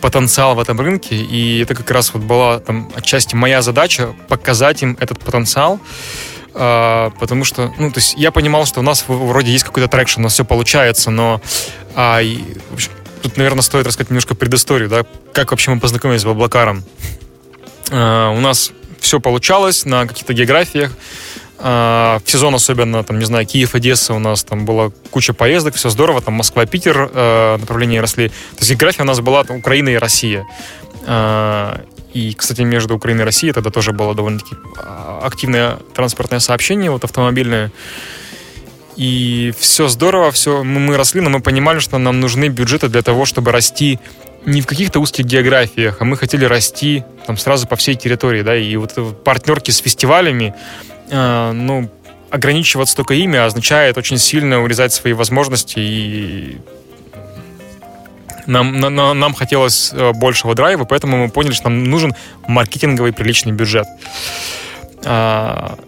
потенциал 0.00 0.56
в 0.56 0.58
этом 0.58 0.80
рынке, 0.80 1.14
и 1.14 1.60
это 1.60 1.76
как 1.76 1.88
раз 1.92 2.12
вот 2.14 2.24
была 2.24 2.58
там 2.58 2.90
отчасти 2.96 3.36
моя 3.36 3.62
задача 3.62 4.12
показать 4.28 4.82
им 4.82 4.96
этот 4.98 5.20
потенциал. 5.20 5.78
А, 6.58 7.10
потому 7.20 7.44
что, 7.44 7.72
ну, 7.76 7.90
то 7.90 7.98
есть 7.98 8.14
я 8.16 8.30
понимал, 8.30 8.64
что 8.64 8.80
у 8.80 8.82
нас 8.82 9.04
вроде 9.06 9.52
есть 9.52 9.64
какой-то 9.64 9.88
traction, 9.88 10.20
у 10.20 10.22
нас 10.24 10.32
все 10.32 10.44
получается, 10.44 11.10
но 11.10 11.42
а, 11.94 12.22
и, 12.22 12.38
в 12.70 12.74
общем, 12.74 12.92
тут, 13.22 13.36
наверное, 13.36 13.60
стоит 13.60 13.86
рассказать 13.86 14.08
немножко 14.08 14.34
предысторию, 14.34 14.88
да, 14.88 15.04
как 15.34 15.50
вообще 15.50 15.70
мы 15.70 15.80
познакомились 15.80 16.22
с 16.22 16.24
Баблакаром. 16.24 16.82
А, 17.90 18.30
у 18.30 18.40
нас 18.40 18.72
все 19.00 19.20
получалось 19.20 19.84
на 19.84 20.06
каких-то 20.06 20.32
географиях, 20.32 20.92
а, 21.58 22.20
в 22.24 22.30
сезон 22.30 22.54
особенно, 22.54 23.04
там, 23.04 23.18
не 23.18 23.26
знаю, 23.26 23.44
Киев, 23.44 23.74
Одесса, 23.74 24.14
у 24.14 24.18
нас 24.18 24.42
там 24.42 24.64
была 24.64 24.90
куча 25.10 25.34
поездок, 25.34 25.74
все 25.74 25.90
здорово, 25.90 26.22
там 26.22 26.34
Москва, 26.34 26.64
Питер, 26.64 27.10
э, 27.12 27.56
направления 27.58 28.00
росли. 28.00 28.28
То 28.28 28.60
есть 28.60 28.70
география 28.70 29.02
у 29.02 29.06
нас 29.06 29.20
была 29.20 29.44
там, 29.44 29.58
Украина 29.58 29.90
и 29.90 29.96
Россия. 29.96 30.46
И, 32.16 32.32
кстати, 32.32 32.62
между 32.62 32.96
Украиной 32.96 33.22
и 33.22 33.24
Россией 33.26 33.52
тогда 33.52 33.68
тоже 33.68 33.92
было 33.92 34.14
довольно-таки 34.14 34.56
а, 34.78 35.20
активное 35.22 35.76
транспортное 35.92 36.38
сообщение, 36.38 36.90
вот 36.90 37.04
автомобильное. 37.04 37.70
И 38.96 39.52
все 39.58 39.86
здорово, 39.88 40.30
все, 40.30 40.64
мы 40.64 40.96
росли, 40.96 41.20
но 41.20 41.28
мы 41.28 41.40
понимали, 41.40 41.78
что 41.78 41.98
нам 41.98 42.18
нужны 42.20 42.48
бюджеты 42.48 42.88
для 42.88 43.02
того, 43.02 43.26
чтобы 43.26 43.52
расти 43.52 43.98
не 44.46 44.62
в 44.62 44.66
каких-то 44.66 44.98
узких 45.00 45.26
географиях, 45.26 45.98
а 46.00 46.04
мы 46.06 46.16
хотели 46.16 46.46
расти 46.46 47.04
там 47.26 47.36
сразу 47.36 47.66
по 47.66 47.76
всей 47.76 47.96
территории, 47.96 48.40
да, 48.40 48.56
и 48.56 48.74
вот 48.76 49.22
партнерки 49.22 49.70
с 49.70 49.76
фестивалями, 49.76 50.54
э, 51.10 51.52
ну, 51.52 51.90
ограничиваться 52.30 52.96
только 52.96 53.12
ими 53.12 53.38
означает 53.38 53.98
очень 53.98 54.16
сильно 54.16 54.62
урезать 54.62 54.94
свои 54.94 55.12
возможности 55.12 55.80
и 55.80 56.56
нам, 58.46 58.78
на, 58.78 59.14
нам 59.14 59.34
хотелось 59.34 59.90
э, 59.92 60.12
большего 60.12 60.54
драйва, 60.54 60.84
поэтому 60.84 61.16
мы 61.16 61.28
поняли, 61.28 61.52
что 61.52 61.68
нам 61.68 61.84
нужен 61.84 62.14
маркетинговый 62.46 63.12
приличный 63.12 63.52
бюджет. 63.52 63.86
А, 65.04 65.78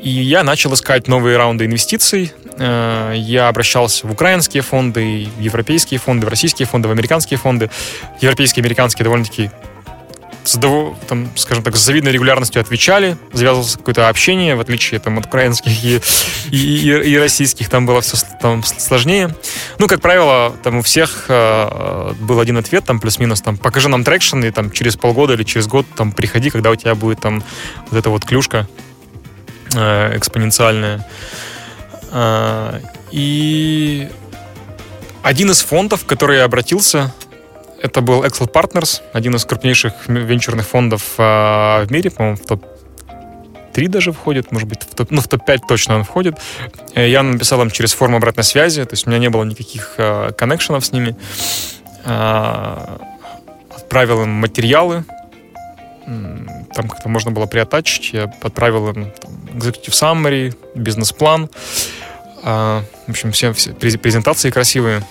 и 0.00 0.10
я 0.10 0.42
начал 0.42 0.74
искать 0.74 1.08
новые 1.08 1.36
раунды 1.36 1.64
инвестиций. 1.64 2.32
Э, 2.58 3.12
я 3.16 3.48
обращался 3.48 4.06
в 4.06 4.12
украинские 4.12 4.62
фонды, 4.62 5.28
европейские 5.38 5.98
фонды, 5.98 6.26
в 6.26 6.28
российские 6.28 6.66
фонды, 6.66 6.88
в 6.88 6.90
американские 6.90 7.38
фонды. 7.38 7.70
Европейские, 8.20 8.62
американские 8.62 9.04
довольно-таки 9.04 9.50
с, 10.44 10.60
там, 11.08 11.30
скажем 11.36 11.64
так, 11.64 11.76
с 11.76 11.80
завидной 11.80 12.12
регулярностью 12.12 12.60
отвечали, 12.60 13.16
завязывалось 13.32 13.76
какое-то 13.76 14.08
общение, 14.08 14.54
в 14.54 14.60
отличие 14.60 15.00
там, 15.00 15.18
от 15.18 15.26
украинских 15.26 15.72
и, 15.84 16.00
и, 16.50 16.56
и, 16.56 17.12
и 17.12 17.18
российских, 17.18 17.68
там 17.68 17.86
было 17.86 18.00
все 18.00 18.16
там, 18.40 18.62
сложнее. 18.62 19.34
Ну, 19.78 19.86
как 19.86 20.00
правило, 20.00 20.54
там 20.62 20.78
у 20.78 20.82
всех 20.82 21.26
э, 21.28 22.12
был 22.20 22.40
один 22.40 22.58
ответ, 22.58 22.84
там 22.84 23.00
плюс-минус, 23.00 23.40
там, 23.40 23.56
покажи 23.56 23.88
нам 23.88 24.04
traction, 24.04 24.40
и 24.44 24.50
там 24.50 24.70
через 24.70 24.96
полгода 24.96 25.34
или 25.34 25.44
через 25.44 25.66
год 25.66 25.86
там 25.96 26.12
приходи, 26.12 26.50
когда 26.50 26.70
у 26.70 26.76
тебя 26.76 26.94
будет 26.94 27.20
там 27.20 27.42
вот 27.90 27.98
эта 27.98 28.10
вот 28.10 28.24
клюшка 28.24 28.68
э, 29.74 30.16
экспоненциальная. 30.16 31.06
Э, 32.12 32.80
и 33.10 34.08
один 35.22 35.50
из 35.50 35.62
фондов, 35.62 36.04
который 36.04 36.36
я 36.36 36.44
обратился, 36.44 37.14
это 37.84 38.00
был 38.00 38.24
Excel 38.24 38.50
Partners, 38.50 39.02
один 39.12 39.34
из 39.34 39.44
крупнейших 39.44 39.92
венчурных 40.08 40.66
фондов 40.66 41.02
э, 41.18 41.84
в 41.84 41.86
мире, 41.90 42.10
по-моему, 42.10 42.38
в 42.38 42.46
топ-3 42.46 43.88
даже 43.88 44.10
входит, 44.12 44.50
может 44.52 44.66
быть, 44.66 44.82
в 44.82 44.94
топ, 44.94 45.10
ну, 45.10 45.20
в 45.20 45.28
топ-5 45.28 45.58
точно 45.68 45.96
он 45.96 46.04
входит. 46.04 46.38
Э, 46.94 47.06
я 47.06 47.22
написал 47.22 47.60
им 47.60 47.70
через 47.70 47.92
форму 47.92 48.16
обратной 48.16 48.42
связи, 48.44 48.82
то 48.84 48.94
есть 48.94 49.06
у 49.06 49.10
меня 49.10 49.18
не 49.18 49.28
было 49.28 49.44
никаких 49.44 49.94
э, 49.98 50.30
коннекшенов 50.32 50.86
с 50.86 50.92
ними. 50.92 51.14
Э, 52.06 52.96
отправил 53.76 54.22
им 54.22 54.30
материалы, 54.30 55.04
там 56.06 56.88
как-то 56.88 57.10
можно 57.10 57.32
было 57.32 57.44
приотачить, 57.44 58.14
я 58.14 58.32
отправил 58.42 58.88
им 58.88 59.10
там, 59.10 59.32
executive 59.58 59.90
summary, 59.90 60.56
бизнес-план, 60.74 61.50
в 62.42 62.84
общем, 63.08 63.32
все, 63.32 63.52
все 63.54 63.72
презентации 63.72 64.50
красивые. 64.50 65.02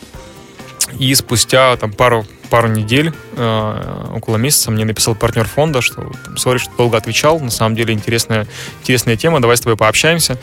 И 1.00 1.14
спустя 1.16 1.76
там 1.78 1.92
пару 1.92 2.26
пару 2.50 2.68
недель, 2.68 3.12
э, 3.36 4.06
около 4.16 4.38
месяца, 4.38 4.70
мне 4.70 4.86
написал 4.86 5.16
партнер 5.16 5.48
фонда, 5.48 5.82
что 5.82 6.12
сори, 6.38 6.60
что 6.60 6.72
долго 6.78 6.98
отвечал, 6.98 7.40
на 7.40 7.50
самом 7.50 7.76
деле 7.76 7.96
интересная, 7.96 8.46
интересная 8.82 9.18
тема, 9.18 9.42
давай 9.42 9.58
с 9.58 9.62
тобой 9.62 9.76
пообщаемся. 9.76 10.38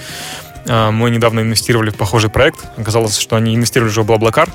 Э, 0.66 0.90
мы 0.90 1.10
недавно 1.10 1.38
инвестировали 1.38 1.90
в 1.90 1.94
похожий 1.94 2.28
проект, 2.28 2.58
оказалось, 2.76 3.16
что 3.16 3.36
они 3.36 3.54
инвестировали 3.54 3.90
уже 3.90 4.02
в 4.02 4.06
Блаблакар, 4.06 4.48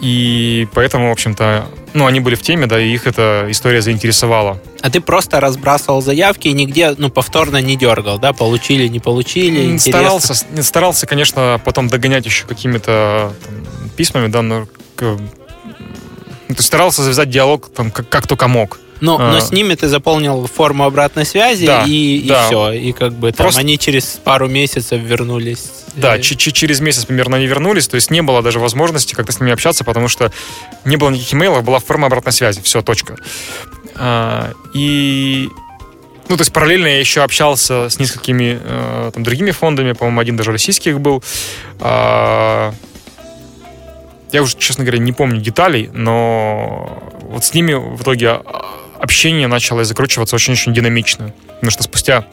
и 0.00 0.66
поэтому, 0.72 1.08
в 1.08 1.12
общем-то, 1.12 1.66
ну, 1.92 2.06
они 2.06 2.20
были 2.20 2.34
в 2.34 2.42
теме, 2.42 2.66
да, 2.66 2.80
и 2.80 2.90
их 2.90 3.06
эта 3.06 3.46
история 3.50 3.82
заинтересовала. 3.82 4.58
А 4.80 4.90
ты 4.90 5.00
просто 5.00 5.40
разбрасывал 5.40 6.00
заявки 6.00 6.48
и 6.48 6.52
нигде, 6.52 6.94
ну, 6.96 7.10
повторно 7.10 7.60
не 7.60 7.76
дергал, 7.76 8.18
да? 8.18 8.32
Получили, 8.32 8.88
не 8.88 9.00
получили? 9.00 9.76
Старался, 9.76 10.34
старался, 10.62 11.06
конечно, 11.06 11.60
потом 11.64 11.88
догонять 11.88 12.24
еще 12.24 12.46
какими-то 12.46 13.32
письмами, 13.96 14.28
да, 14.28 14.42
но 14.42 14.66
ну, 15.00 15.18
старался 16.58 17.02
завязать 17.02 17.28
диалог 17.30 17.70
там, 17.72 17.90
как, 17.90 18.08
как 18.08 18.26
только 18.26 18.48
мог. 18.48 18.78
Но, 19.00 19.18
а. 19.18 19.32
но 19.32 19.40
с 19.40 19.50
ними 19.50 19.74
ты 19.74 19.88
заполнил 19.88 20.46
форму 20.46 20.84
обратной 20.84 21.24
связи, 21.24 21.66
да, 21.66 21.84
и, 21.86 22.24
да. 22.26 22.44
и 22.44 22.46
все. 22.46 22.72
И 22.72 22.92
как 22.92 23.14
бы 23.14 23.32
там 23.32 23.44
Просто... 23.44 23.60
они 23.60 23.78
через 23.78 24.20
пару 24.22 24.48
месяцев 24.48 25.00
вернулись. 25.00 25.70
Да, 25.94 26.18
ч- 26.18 26.36
ч- 26.36 26.52
через 26.52 26.80
месяц 26.80 27.04
примерно 27.04 27.36
они 27.36 27.46
вернулись, 27.46 27.88
то 27.88 27.96
есть 27.96 28.10
не 28.10 28.22
было 28.22 28.42
даже 28.42 28.60
возможности 28.60 29.14
как-то 29.14 29.32
с 29.32 29.40
ними 29.40 29.52
общаться, 29.52 29.84
потому 29.84 30.08
что 30.08 30.32
не 30.84 30.96
было 30.96 31.10
никаких 31.10 31.34
имейлов, 31.34 31.64
была 31.64 31.78
форма 31.80 32.06
обратной 32.06 32.32
связи, 32.32 32.60
все, 32.62 32.82
точка. 32.82 33.16
А, 33.96 34.52
и 34.72 35.48
ну, 36.28 36.36
то 36.36 36.42
есть 36.42 36.52
параллельно 36.52 36.86
я 36.86 37.00
еще 37.00 37.22
общался 37.22 37.88
с 37.88 37.98
несколькими 37.98 38.60
э, 38.62 39.10
там, 39.12 39.24
другими 39.24 39.50
фондами, 39.50 39.92
по-моему, 39.92 40.20
один 40.20 40.36
даже 40.36 40.52
российских 40.52 41.00
был. 41.00 41.24
А, 41.80 42.72
я 44.30 44.42
уже, 44.42 44.56
честно 44.56 44.84
говоря, 44.84 45.00
не 45.00 45.10
помню 45.10 45.40
деталей, 45.40 45.90
но 45.92 47.02
вот 47.22 47.44
с 47.44 47.52
ними 47.52 47.74
в 47.74 48.00
итоге 48.02 48.28
а, 48.28 48.79
общение 49.00 49.48
начало 49.48 49.84
закручиваться 49.84 50.36
очень-очень 50.36 50.72
динамично. 50.72 51.32
Потому 51.46 51.70
что 51.70 51.82
спустя 51.82 52.24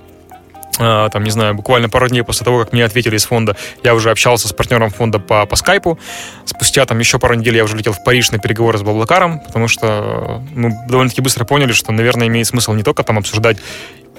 а, 0.80 1.10
там, 1.10 1.24
не 1.24 1.32
знаю, 1.32 1.56
буквально 1.56 1.90
пару 1.90 2.08
дней 2.08 2.22
после 2.22 2.46
того, 2.46 2.60
как 2.60 2.74
мне 2.74 2.86
ответили 2.86 3.16
из 3.16 3.26
фонда, 3.26 3.56
я 3.84 3.96
уже 3.96 4.12
общался 4.12 4.48
с 4.48 4.54
партнером 4.54 4.90
фонда 4.90 5.20
по, 5.20 5.46
по 5.46 5.56
скайпу. 5.56 6.00
Спустя 6.46 6.86
там 6.86 7.00
еще 7.00 7.20
пару 7.20 7.34
недель 7.34 7.56
я 7.56 7.64
уже 7.64 7.76
летел 7.76 7.94
в 7.94 8.04
Париж 8.04 8.32
на 8.32 8.38
переговоры 8.38 8.78
с 8.78 8.82
Баблакаром, 8.82 9.40
потому 9.40 9.68
что 9.68 10.44
мы 10.54 10.74
довольно-таки 10.88 11.22
быстро 11.22 11.46
поняли, 11.46 11.72
что, 11.72 11.92
наверное, 11.92 12.28
имеет 12.28 12.48
смысл 12.48 12.74
не 12.74 12.84
только 12.84 13.04
там 13.04 13.18
обсуждать 13.18 13.58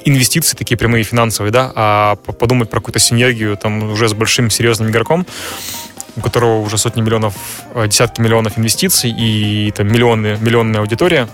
инвестиции 0.04 0.56
такие 0.56 0.76
прямые 0.76 1.04
финансовые, 1.04 1.52
да, 1.52 1.72
а 1.74 2.16
подумать 2.16 2.70
про 2.70 2.80
какую-то 2.80 2.98
синергию 2.98 3.56
там 3.56 3.92
уже 3.92 4.08
с 4.08 4.14
большим 4.14 4.50
серьезным 4.50 4.90
игроком 4.90 5.26
у 6.16 6.20
которого 6.20 6.61
уже 6.62 6.78
сотни 6.78 7.00
миллионов, 7.00 7.34
э, 7.74 7.87
десятки 7.87 8.20
миллионов 8.20 8.58
инвестиций 8.58 9.14
и 9.16 9.70
там 9.70 9.87
миллионы, 9.87 10.37
миллионная 10.40 10.80
аудитория. 10.80 11.28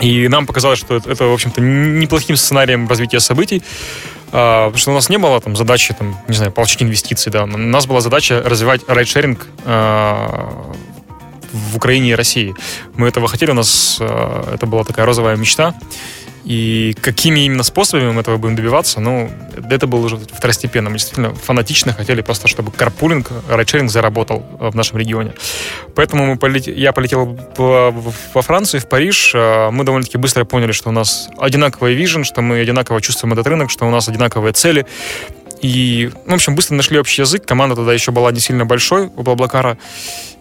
И 0.00 0.28
нам 0.28 0.46
показалось, 0.46 0.78
что 0.78 0.96
это, 0.96 1.24
в 1.24 1.32
общем-то, 1.32 1.60
неплохим 1.60 2.36
сценарием 2.36 2.88
развития 2.88 3.20
событий, 3.20 3.62
а, 4.32 4.66
потому 4.66 4.78
что 4.78 4.90
у 4.90 4.94
нас 4.94 5.08
не 5.08 5.18
было 5.18 5.40
там 5.40 5.56
задачи, 5.56 5.94
там, 5.94 6.18
не 6.28 6.34
знаю, 6.34 6.52
получить 6.52 6.82
инвестиции, 6.82 7.30
да. 7.30 7.44
У 7.44 7.46
нас 7.46 7.86
была 7.86 8.00
задача 8.00 8.42
развивать 8.44 8.82
райдшеринг 8.88 9.46
а, 9.64 10.72
в 11.52 11.76
Украине 11.76 12.10
и 12.10 12.14
России. 12.14 12.54
Мы 12.96 13.08
этого 13.08 13.28
хотели, 13.28 13.52
у 13.52 13.54
нас 13.54 13.98
а, 14.00 14.54
это 14.54 14.66
была 14.66 14.84
такая 14.84 15.06
розовая 15.06 15.36
мечта. 15.36 15.74
И 16.44 16.94
какими 17.00 17.40
именно 17.40 17.62
способами 17.62 18.10
мы 18.10 18.20
этого 18.20 18.36
будем 18.36 18.54
добиваться, 18.54 19.00
ну, 19.00 19.30
это 19.70 19.86
было 19.86 20.04
уже 20.04 20.18
второстепенно. 20.18 20.90
Мы 20.90 20.96
действительно 20.96 21.34
фанатично 21.34 21.94
хотели 21.94 22.20
просто, 22.20 22.48
чтобы 22.48 22.70
карпулинг, 22.70 23.30
райдшеринг 23.48 23.90
заработал 23.90 24.44
в 24.58 24.76
нашем 24.76 24.98
регионе. 24.98 25.32
Поэтому 25.94 26.26
мы 26.26 26.36
полет... 26.36 26.66
я 26.66 26.92
полетел 26.92 27.38
во 27.56 28.42
Францию, 28.42 28.82
в 28.82 28.88
Париж. 28.88 29.32
А, 29.34 29.70
мы 29.70 29.84
довольно-таки 29.84 30.18
быстро 30.18 30.44
поняли, 30.44 30.72
что 30.72 30.90
у 30.90 30.92
нас 30.92 31.28
одинаковый 31.38 31.94
вижен, 31.94 32.24
что 32.24 32.42
мы 32.42 32.60
одинаково 32.60 33.00
чувствуем 33.00 33.32
этот 33.32 33.46
рынок, 33.46 33.70
что 33.70 33.86
у 33.86 33.90
нас 33.90 34.08
одинаковые 34.08 34.52
цели. 34.52 34.86
И, 35.62 36.10
в 36.26 36.34
общем, 36.34 36.54
быстро 36.54 36.74
нашли 36.74 36.98
общий 36.98 37.22
язык. 37.22 37.46
Команда 37.46 37.74
тогда 37.74 37.94
еще 37.94 38.10
была 38.10 38.30
не 38.32 38.40
сильно 38.40 38.66
большой 38.66 39.06
у 39.06 39.22
Блаблакара. 39.22 39.78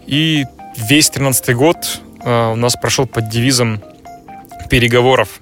И 0.06 0.44
весь 0.76 1.10
13 1.12 1.56
год 1.56 1.78
а, 2.26 2.52
у 2.52 2.56
нас 2.58 2.76
прошел 2.76 3.06
под 3.06 3.30
девизом 3.30 3.82
переговоров 4.70 5.40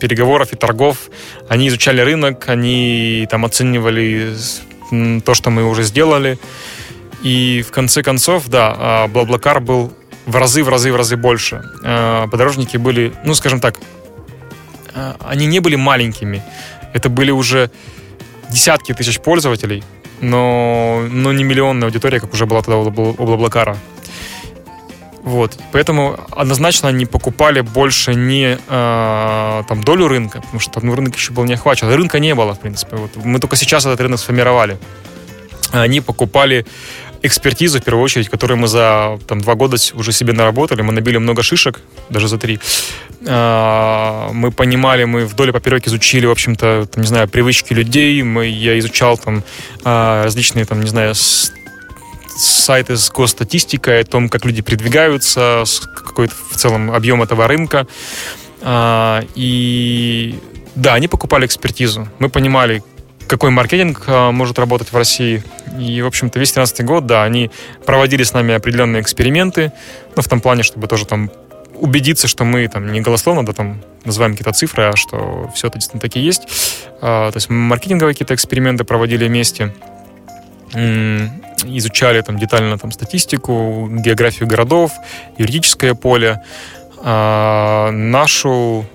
переговоров 0.00 0.52
и 0.52 0.56
торгов. 0.56 1.10
Они 1.48 1.68
изучали 1.68 2.00
рынок, 2.00 2.48
они 2.48 3.26
там 3.30 3.44
оценивали 3.44 4.34
то, 5.24 5.34
что 5.34 5.50
мы 5.50 5.64
уже 5.64 5.82
сделали. 5.82 6.38
И 7.22 7.64
в 7.66 7.72
конце 7.72 8.02
концов, 8.02 8.48
да, 8.48 8.74
а, 8.78 9.08
Блаблакар 9.08 9.60
был 9.60 9.92
в 10.26 10.36
разы, 10.36 10.62
в 10.62 10.68
разы, 10.68 10.92
в 10.92 10.96
разы 10.96 11.16
больше. 11.16 11.62
А, 11.84 12.26
подорожники 12.28 12.76
были, 12.76 13.12
ну, 13.24 13.34
скажем 13.34 13.60
так, 13.60 13.78
а, 14.94 15.16
они 15.20 15.46
не 15.46 15.60
были 15.60 15.76
маленькими. 15.76 16.42
Это 16.92 17.08
были 17.08 17.30
уже 17.30 17.70
десятки 18.50 18.94
тысяч 18.94 19.20
пользователей, 19.20 19.82
но, 20.20 21.04
но 21.10 21.32
не 21.32 21.44
миллионная 21.44 21.88
аудитория, 21.88 22.20
как 22.20 22.32
уже 22.32 22.46
была 22.46 22.62
тогда 22.62 22.78
у 22.78 22.90
Блаблакара. 22.90 23.76
Вот. 25.28 25.58
Поэтому 25.72 26.18
однозначно 26.30 26.88
они 26.88 27.04
покупали 27.04 27.60
больше 27.60 28.14
не 28.14 28.58
э, 28.68 29.62
там, 29.68 29.84
долю 29.84 30.08
рынка, 30.08 30.40
потому 30.40 30.58
что 30.58 30.80
ну, 30.80 30.94
рынок 30.94 31.16
еще 31.16 31.32
был 31.32 31.44
не 31.44 31.52
охвачен. 31.52 31.88
Рынка 31.92 32.18
не 32.18 32.34
было, 32.34 32.54
в 32.54 32.60
принципе. 32.60 32.96
Вот. 32.96 33.10
Мы 33.16 33.38
только 33.38 33.56
сейчас 33.56 33.84
этот 33.84 34.00
рынок 34.00 34.20
сформировали. 34.20 34.78
Они 35.72 36.00
покупали 36.00 36.64
экспертизу, 37.22 37.78
в 37.78 37.84
первую 37.84 38.04
очередь, 38.04 38.30
которую 38.30 38.56
мы 38.58 38.68
за 38.68 39.18
там, 39.26 39.40
два 39.40 39.54
года 39.54 39.76
уже 39.94 40.12
себе 40.12 40.32
наработали. 40.32 40.80
Мы 40.80 40.92
набили 40.92 41.18
много 41.18 41.42
шишек, 41.42 41.80
даже 42.08 42.26
за 42.28 42.38
три. 42.38 42.58
А, 43.26 44.30
мы 44.32 44.50
понимали, 44.50 45.04
мы 45.04 45.26
вдоль 45.26 45.50
и 45.50 45.52
поперек 45.52 45.86
изучили, 45.86 46.24
в 46.24 46.30
общем-то, 46.30 46.86
там, 46.86 47.02
не 47.02 47.08
знаю, 47.08 47.28
привычки 47.28 47.74
людей. 47.74 48.22
Мы, 48.22 48.46
я 48.46 48.78
изучал 48.78 49.18
там 49.18 49.42
а, 49.84 50.24
различные, 50.24 50.64
там, 50.64 50.80
не 50.80 50.88
знаю, 50.88 51.14
сайты 52.38 52.96
с 52.96 53.10
госстатистикой 53.10 54.00
о 54.00 54.04
том, 54.04 54.28
как 54.28 54.44
люди 54.44 54.62
передвигаются, 54.62 55.64
какой-то 55.94 56.34
в 56.50 56.56
целом 56.56 56.90
объем 56.90 57.22
этого 57.22 57.46
рынка. 57.46 57.86
А, 58.60 59.24
и 59.34 60.38
да, 60.74 60.94
они 60.94 61.08
покупали 61.08 61.46
экспертизу. 61.46 62.08
Мы 62.18 62.28
понимали, 62.28 62.82
какой 63.26 63.50
маркетинг 63.50 64.04
а, 64.06 64.32
может 64.32 64.58
работать 64.58 64.92
в 64.92 64.96
России. 64.96 65.42
И, 65.78 66.00
в 66.02 66.06
общем-то, 66.06 66.38
весь 66.38 66.52
2013 66.52 66.84
год, 66.84 67.06
да, 67.06 67.24
они 67.24 67.50
проводили 67.84 68.22
с 68.22 68.32
нами 68.32 68.54
определенные 68.54 69.02
эксперименты, 69.02 69.72
ну, 70.16 70.22
в 70.22 70.28
том 70.28 70.40
плане, 70.40 70.62
чтобы 70.62 70.86
тоже 70.86 71.06
там 71.06 71.30
убедиться, 71.74 72.26
что 72.26 72.44
мы 72.44 72.66
там 72.68 72.90
не 72.92 73.00
голословно, 73.00 73.44
да, 73.44 73.52
там 73.52 73.82
называем 74.04 74.32
какие-то 74.32 74.52
цифры, 74.52 74.84
а 74.84 74.96
что 74.96 75.50
все 75.54 75.68
это 75.68 75.78
действительно 75.78 76.00
такие 76.00 76.24
есть. 76.24 76.42
А, 77.00 77.30
то 77.30 77.36
есть 77.36 77.50
маркетинговые 77.50 78.14
какие-то 78.14 78.34
эксперименты 78.34 78.84
проводили 78.84 79.28
вместе 79.28 79.74
изучали 81.64 82.20
там 82.22 82.38
детально 82.38 82.78
там 82.78 82.92
статистику, 82.92 83.88
географию 83.90 84.48
городов, 84.48 84.92
юридическое 85.38 85.94
поле, 85.94 86.42
а, 86.98 87.90
нашу, 87.90 88.86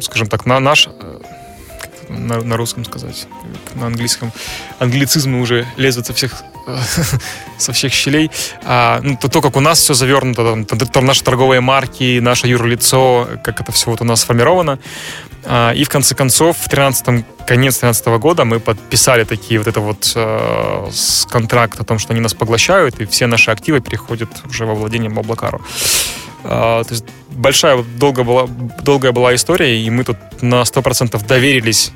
скажем 0.00 0.28
так, 0.28 0.46
на 0.46 0.60
наш 0.60 0.88
на, 2.08 2.42
на 2.42 2.56
русском 2.56 2.84
сказать, 2.84 3.26
на 3.74 3.86
английском. 3.86 4.32
Англицизмы 4.78 5.40
уже 5.40 5.66
лезут 5.76 6.06
со 6.06 6.12
всех 6.12 6.42
со 7.58 7.72
всех 7.72 7.92
щелей. 7.92 8.30
А, 8.64 9.00
ну, 9.02 9.16
то, 9.20 9.28
то, 9.28 9.40
как 9.40 9.56
у 9.56 9.60
нас 9.60 9.80
все 9.80 9.94
завернуто, 9.94 10.64
там, 10.64 10.78
там, 10.78 11.04
наши 11.04 11.22
торговые 11.22 11.60
марки, 11.60 12.18
наше 12.20 12.48
юрлицо, 12.48 13.28
как 13.44 13.60
это 13.60 13.72
все 13.72 13.90
вот 13.90 14.00
у 14.00 14.04
нас 14.04 14.22
сформировано. 14.22 14.78
А, 15.44 15.72
и 15.72 15.84
в 15.84 15.88
конце 15.88 16.14
концов, 16.14 16.56
в 16.58 16.68
13 16.68 17.24
конец 17.46 17.78
2013 17.78 18.06
года 18.20 18.44
мы 18.44 18.58
подписали 18.58 19.24
такие 19.24 19.58
вот 19.58 19.68
это 19.68 19.80
вот 19.80 20.12
э, 20.16 20.90
контракт 21.30 21.80
о 21.80 21.84
том, 21.84 21.98
что 21.98 22.12
они 22.12 22.20
нас 22.20 22.34
поглощают, 22.34 23.00
и 23.00 23.06
все 23.06 23.26
наши 23.26 23.52
активы 23.52 23.80
переходят 23.80 24.28
уже 24.48 24.66
во 24.66 24.74
владение 24.74 25.08
Моблакару. 25.08 25.60
А, 26.48 26.84
то 26.84 26.92
есть 26.92 27.04
большая, 27.30 27.82
долго 27.98 28.24
была, 28.24 28.46
долгая 28.82 29.12
была 29.12 29.34
история, 29.34 29.80
и 29.80 29.90
мы 29.90 30.04
тут 30.04 30.16
на 30.40 30.62
100% 30.62 31.26
доверились, 31.26 31.92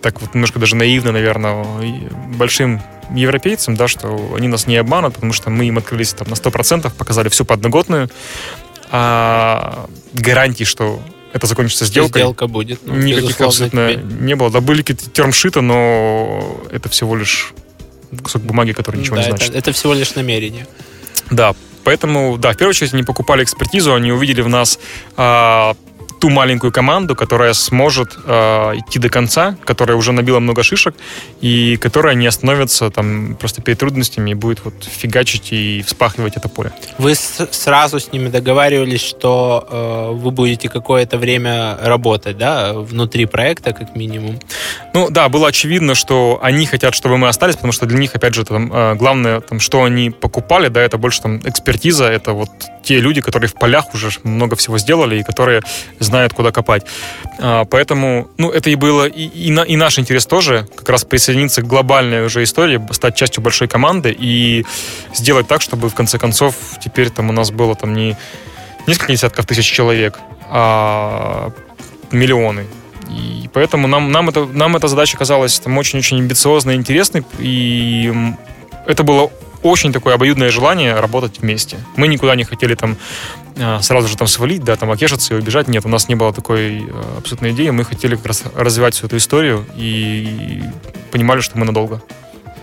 так 0.00 0.20
вот 0.20 0.34
немножко 0.34 0.58
даже 0.58 0.76
наивно, 0.76 1.12
наверное, 1.12 1.64
большим 2.36 2.82
европейцам, 3.14 3.76
да, 3.76 3.88
что 3.88 4.34
они 4.36 4.48
нас 4.48 4.66
не 4.66 4.76
обманут, 4.76 5.14
потому 5.14 5.32
что 5.32 5.50
мы 5.50 5.66
им 5.66 5.78
открылись 5.78 6.12
там 6.12 6.28
на 6.28 6.34
100%, 6.34 6.92
показали 6.96 7.28
всю 7.28 7.44
подноготную, 7.44 8.10
а 8.90 9.86
гарантий, 10.12 10.64
что 10.64 11.00
это 11.32 11.46
закончится 11.46 11.86
сделкой. 11.86 12.22
Сделка 12.22 12.46
будет. 12.46 12.80
Ну, 12.84 12.94
никаких 12.96 13.40
абсолютно 13.40 13.92
тебе. 13.92 14.02
не 14.20 14.36
было. 14.36 14.50
Да 14.50 14.60
были 14.60 14.82
какие-то 14.82 15.08
термшиты, 15.08 15.62
но 15.62 16.60
это 16.70 16.88
всего 16.90 17.16
лишь 17.16 17.54
кусок 18.22 18.42
бумаги, 18.42 18.72
который 18.72 18.98
ничего 18.98 19.16
да, 19.16 19.22
не 19.22 19.28
значит. 19.28 19.50
Это, 19.50 19.58
это 19.58 19.72
всего 19.72 19.94
лишь 19.94 20.14
намерение. 20.14 20.66
Да, 21.30 21.54
поэтому, 21.84 22.38
да, 22.38 22.52
в 22.52 22.56
первую 22.56 22.70
очередь 22.70 22.94
они 22.94 23.02
покупали 23.02 23.42
экспертизу, 23.42 23.94
они 23.94 24.12
увидели 24.12 24.40
в 24.40 24.48
нас 24.48 24.78
а, 25.16 25.74
ту 26.22 26.30
маленькую 26.30 26.70
команду, 26.70 27.16
которая 27.16 27.52
сможет 27.52 28.16
э, 28.24 28.76
идти 28.76 29.00
до 29.00 29.08
конца, 29.08 29.56
которая 29.64 29.96
уже 29.96 30.12
набила 30.12 30.38
много 30.38 30.62
шишек, 30.62 30.94
и 31.40 31.76
которая 31.78 32.14
не 32.14 32.28
остановится 32.28 32.90
там 32.90 33.34
просто 33.34 33.60
перед 33.60 33.80
трудностями 33.80 34.30
и 34.30 34.34
будет 34.34 34.64
вот 34.64 34.74
фигачить 34.84 35.52
и 35.52 35.82
вспахивать 35.82 36.36
это 36.36 36.48
поле. 36.48 36.70
Вы 36.98 37.16
с- 37.16 37.48
сразу 37.50 37.98
с 37.98 38.12
ними 38.12 38.28
договаривались, 38.28 39.00
что 39.00 39.66
э, 39.68 40.12
вы 40.14 40.30
будете 40.30 40.68
какое-то 40.68 41.18
время 41.18 41.76
работать, 41.82 42.38
да, 42.38 42.72
внутри 42.72 43.26
проекта, 43.26 43.72
как 43.72 43.96
минимум? 43.96 44.38
Ну 44.94 45.10
да, 45.10 45.28
было 45.28 45.48
очевидно, 45.48 45.96
что 45.96 46.38
они 46.40 46.66
хотят, 46.66 46.94
чтобы 46.94 47.18
мы 47.18 47.26
остались, 47.26 47.56
потому 47.56 47.72
что 47.72 47.86
для 47.86 47.98
них, 47.98 48.14
опять 48.14 48.34
же, 48.34 48.44
там, 48.44 48.72
э, 48.72 48.94
главное, 48.94 49.40
там, 49.40 49.58
что 49.58 49.82
они 49.82 50.10
покупали, 50.10 50.68
да, 50.68 50.82
это 50.82 50.98
больше 50.98 51.20
там 51.20 51.40
экспертиза, 51.44 52.04
это 52.04 52.32
вот 52.32 52.48
те 52.84 53.00
люди, 53.00 53.20
которые 53.20 53.48
в 53.48 53.54
полях 53.54 53.94
уже 53.94 54.10
много 54.22 54.54
всего 54.54 54.78
сделали 54.78 55.18
и 55.18 55.22
которые 55.24 55.62
знают, 56.12 56.34
куда 56.34 56.52
копать. 56.52 56.84
А, 57.38 57.64
поэтому, 57.64 58.28
ну, 58.36 58.50
это 58.50 58.68
и 58.68 58.74
было, 58.74 59.06
и, 59.06 59.46
и, 59.46 59.50
на, 59.50 59.62
и 59.62 59.76
наш 59.76 59.98
интерес 59.98 60.26
тоже, 60.26 60.68
как 60.76 60.88
раз 60.90 61.04
присоединиться 61.04 61.62
к 61.62 61.66
глобальной 61.66 62.26
уже 62.26 62.42
истории, 62.42 62.78
стать 62.90 63.16
частью 63.16 63.42
большой 63.42 63.66
команды 63.66 64.14
и 64.20 64.66
сделать 65.14 65.48
так, 65.48 65.62
чтобы 65.62 65.88
в 65.88 65.94
конце 65.94 66.18
концов 66.18 66.54
теперь 66.84 67.08
там 67.08 67.30
у 67.30 67.32
нас 67.32 67.50
было 67.50 67.74
там 67.74 67.94
не 67.94 68.16
несколько 68.86 69.12
десятков 69.12 69.46
тысяч 69.46 69.64
человек, 69.64 70.18
а 70.50 71.50
миллионы. 72.10 72.66
И 73.08 73.48
поэтому 73.52 73.88
нам, 73.88 74.12
нам, 74.12 74.28
это, 74.28 74.44
нам 74.44 74.76
эта 74.76 74.88
задача 74.88 75.16
казалась 75.16 75.58
там 75.60 75.78
очень-очень 75.78 76.18
амбициозной 76.18 76.74
интересной, 76.74 77.24
и 77.38 78.12
это 78.86 79.02
было 79.02 79.30
очень 79.62 79.92
такое 79.92 80.14
обоюдное 80.14 80.50
желание 80.50 80.94
работать 80.94 81.40
вместе. 81.40 81.78
Мы 81.96 82.08
никуда 82.08 82.34
не 82.34 82.44
хотели 82.44 82.74
там 82.74 82.96
а, 83.58 83.80
сразу 83.80 84.08
же 84.08 84.16
там 84.16 84.26
свалить, 84.26 84.64
да, 84.64 84.76
там 84.76 84.90
окешиться 84.90 85.34
и 85.34 85.38
убежать. 85.38 85.68
Нет, 85.68 85.84
у 85.84 85.88
нас 85.88 86.08
не 86.08 86.14
было 86.14 86.32
такой 86.32 86.86
а, 86.90 87.18
абсолютной 87.18 87.52
идеи. 87.52 87.70
Мы 87.70 87.84
хотели 87.84 88.16
как 88.16 88.26
раз 88.26 88.44
развивать 88.54 88.94
всю 88.94 89.06
эту 89.06 89.16
историю 89.16 89.66
и 89.76 90.62
понимали, 91.10 91.40
что 91.40 91.58
мы 91.58 91.64
надолго. 91.64 92.02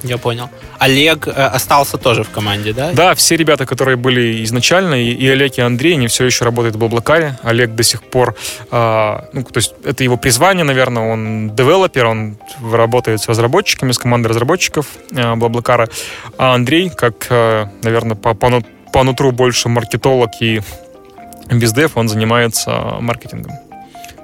Я 0.04 0.18
понял. 0.18 0.50
Олег 0.78 1.28
э, 1.28 1.32
остался 1.32 1.98
тоже 1.98 2.24
в 2.24 2.30
команде, 2.30 2.74
да? 2.74 2.92
Да, 2.94 3.16
все 3.16 3.36
ребята, 3.36 3.66
которые 3.66 3.98
были 3.98 4.44
изначально, 4.44 4.96
и, 4.96 5.28
Олег, 5.28 5.58
и 5.58 5.62
Андрей, 5.62 5.94
они 5.94 6.08
все 6.08 6.26
еще 6.26 6.46
работают 6.46 6.76
в 6.76 6.80
Блаблакаре. 6.80 7.38
Олег 7.44 7.76
до 7.76 7.84
сих 7.84 8.04
пор, 8.04 8.36
э, 8.72 9.20
ну, 9.34 9.44
то 9.44 9.58
есть 9.58 9.74
это 9.84 10.04
его 10.04 10.18
призвание, 10.18 10.64
наверное, 10.64 11.12
он 11.12 11.56
девелопер, 11.56 12.06
он 12.06 12.38
работает 12.62 13.22
с 13.22 13.28
разработчиками, 13.28 13.92
с 13.92 13.98
командой 13.98 14.28
разработчиков 14.28 14.88
Блаблакара. 15.12 15.90
А 16.38 16.54
Андрей, 16.56 16.90
как, 16.90 17.28
э, 17.30 17.66
наверное, 17.84 18.16
по, 18.16 18.34
по, 18.34 18.62
по 18.94 19.04
нутру 19.04 19.32
больше 19.32 19.70
маркетолог 19.70 20.32
и 20.42 20.62
бездев, 21.52 21.98
он 21.98 22.08
занимается 22.08 22.98
маркетингом. 23.00 23.69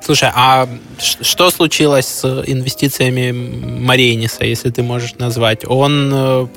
Слушай, 0.05 0.29
а 0.35 0.69
что 0.99 1.49
случилось 1.49 2.05
с 2.05 2.43
инвестициями 2.45 3.31
Марениса, 3.31 4.45
если 4.45 4.69
ты 4.69 4.83
можешь 4.83 5.15
назвать? 5.15 5.65
Он 5.65 6.11
э, 6.13 6.47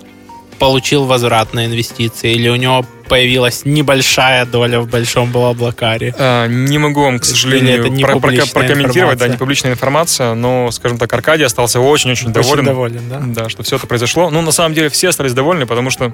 получил 0.58 1.06
возврат 1.06 1.54
на 1.54 1.64
инвестиции 1.64 2.34
или 2.34 2.50
у 2.50 2.56
него 2.56 2.84
появилась 3.08 3.64
небольшая 3.64 4.44
доля 4.44 4.80
в 4.80 4.88
большом 4.90 5.32
Блаблакаре? 5.32 6.14
А, 6.18 6.46
не 6.46 6.76
могу 6.76 7.00
вам, 7.00 7.18
к 7.20 7.24
сожалению, 7.24 7.80
это 7.80 7.88
не 7.88 8.02
про- 8.02 8.18
прокомментировать, 8.20 8.90
информация. 8.96 9.16
да, 9.16 9.28
не 9.28 9.38
публичная 9.38 9.72
информация, 9.72 10.34
но, 10.34 10.70
скажем 10.70 10.98
так, 10.98 11.10
Аркадий 11.10 11.44
остался 11.44 11.80
очень-очень 11.80 12.30
доволен. 12.34 12.58
Очень 12.58 12.66
доволен, 12.66 13.08
да? 13.08 13.22
Да, 13.44 13.48
что 13.48 13.62
все 13.62 13.76
это 13.76 13.86
произошло. 13.86 14.28
Ну, 14.28 14.42
на 14.42 14.52
самом 14.52 14.74
деле, 14.74 14.90
все 14.90 15.08
остались 15.08 15.32
довольны, 15.32 15.64
потому 15.64 15.88
что 15.88 16.12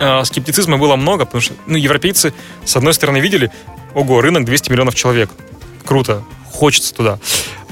э, 0.00 0.24
скептицизма 0.24 0.76
было 0.76 0.96
много, 0.96 1.24
потому 1.24 1.40
что, 1.40 1.54
ну, 1.66 1.76
европейцы, 1.76 2.34
с 2.64 2.74
одной 2.74 2.94
стороны, 2.94 3.18
видели, 3.18 3.52
ого, 3.94 4.20
рынок 4.20 4.44
200 4.44 4.72
миллионов 4.72 4.96
человек 4.96 5.30
круто, 5.84 6.22
хочется 6.50 6.94
туда. 6.94 7.18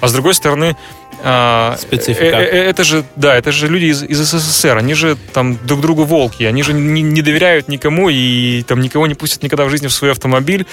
А 0.00 0.08
с 0.08 0.12
другой 0.12 0.34
стороны, 0.34 0.76
а, 1.22 1.76
Специфика. 1.78 2.24
э, 2.24 2.44
э, 2.44 2.70
это 2.70 2.82
же, 2.82 3.04
да, 3.16 3.36
это 3.36 3.52
же 3.52 3.68
люди 3.68 3.86
из, 3.86 4.02
из 4.02 4.18
СССР, 4.18 4.78
они 4.78 4.94
же 4.94 5.16
там 5.34 5.58
друг 5.66 5.82
другу 5.82 6.04
волки, 6.04 6.44
они 6.44 6.62
же 6.62 6.72
не, 6.72 7.02
не 7.02 7.20
доверяют 7.20 7.68
никому 7.68 8.08
и 8.08 8.62
там 8.62 8.80
никого 8.80 9.06
не 9.06 9.14
пустят 9.14 9.42
никогда 9.42 9.66
в 9.66 9.70
жизни 9.70 9.88
в 9.88 9.92
свой 9.92 10.12
автомобиль, 10.12 10.66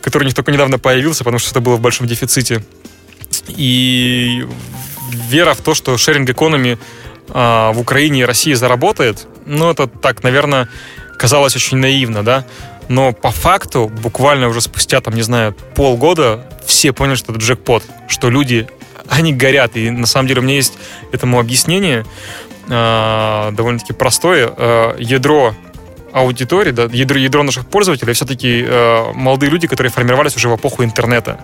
который 0.00 0.22
у 0.24 0.26
них 0.26 0.34
только 0.34 0.52
недавно 0.52 0.78
появился, 0.78 1.24
потому 1.24 1.38
что 1.38 1.50
это 1.50 1.60
было 1.60 1.76
в 1.76 1.80
большом 1.80 2.06
дефиците. 2.06 2.62
И 3.48 4.46
вера 5.28 5.52
в 5.52 5.60
то, 5.60 5.74
что 5.74 5.96
шеринг 5.98 6.30
экономи 6.30 6.78
в 7.28 7.76
Украине 7.76 8.20
и 8.20 8.24
России 8.24 8.54
заработает, 8.54 9.28
ну, 9.46 9.70
это 9.70 9.86
так, 9.86 10.24
наверное, 10.24 10.68
казалось 11.16 11.54
очень 11.54 11.76
наивно, 11.76 12.24
да, 12.24 12.44
но 12.90 13.12
по 13.12 13.30
факту 13.30 13.88
буквально 14.02 14.48
уже 14.48 14.60
спустя, 14.60 15.00
там, 15.00 15.14
не 15.14 15.22
знаю, 15.22 15.54
полгода 15.76 16.44
все 16.66 16.92
поняли, 16.92 17.14
что 17.14 17.32
это 17.32 17.40
джекпот, 17.40 17.84
что 18.08 18.28
люди, 18.30 18.68
они 19.08 19.32
горят, 19.32 19.76
и 19.76 19.90
на 19.90 20.06
самом 20.06 20.26
деле 20.26 20.40
у 20.40 20.42
меня 20.42 20.56
есть 20.56 20.74
этому 21.12 21.38
объяснение, 21.38 22.04
э, 22.68 23.50
довольно-таки 23.52 23.92
простое. 23.92 24.52
Э, 24.56 24.96
ядро 24.98 25.54
аудитории, 26.12 26.72
да, 26.72 26.88
ядро, 26.90 27.16
ядро 27.16 27.44
наших 27.44 27.68
пользователей 27.68 28.12
все-таки 28.12 28.64
э, 28.66 29.12
молодые 29.14 29.50
люди, 29.50 29.68
которые 29.68 29.92
формировались 29.92 30.34
уже 30.34 30.48
в 30.48 30.56
эпоху 30.56 30.82
интернета 30.82 31.38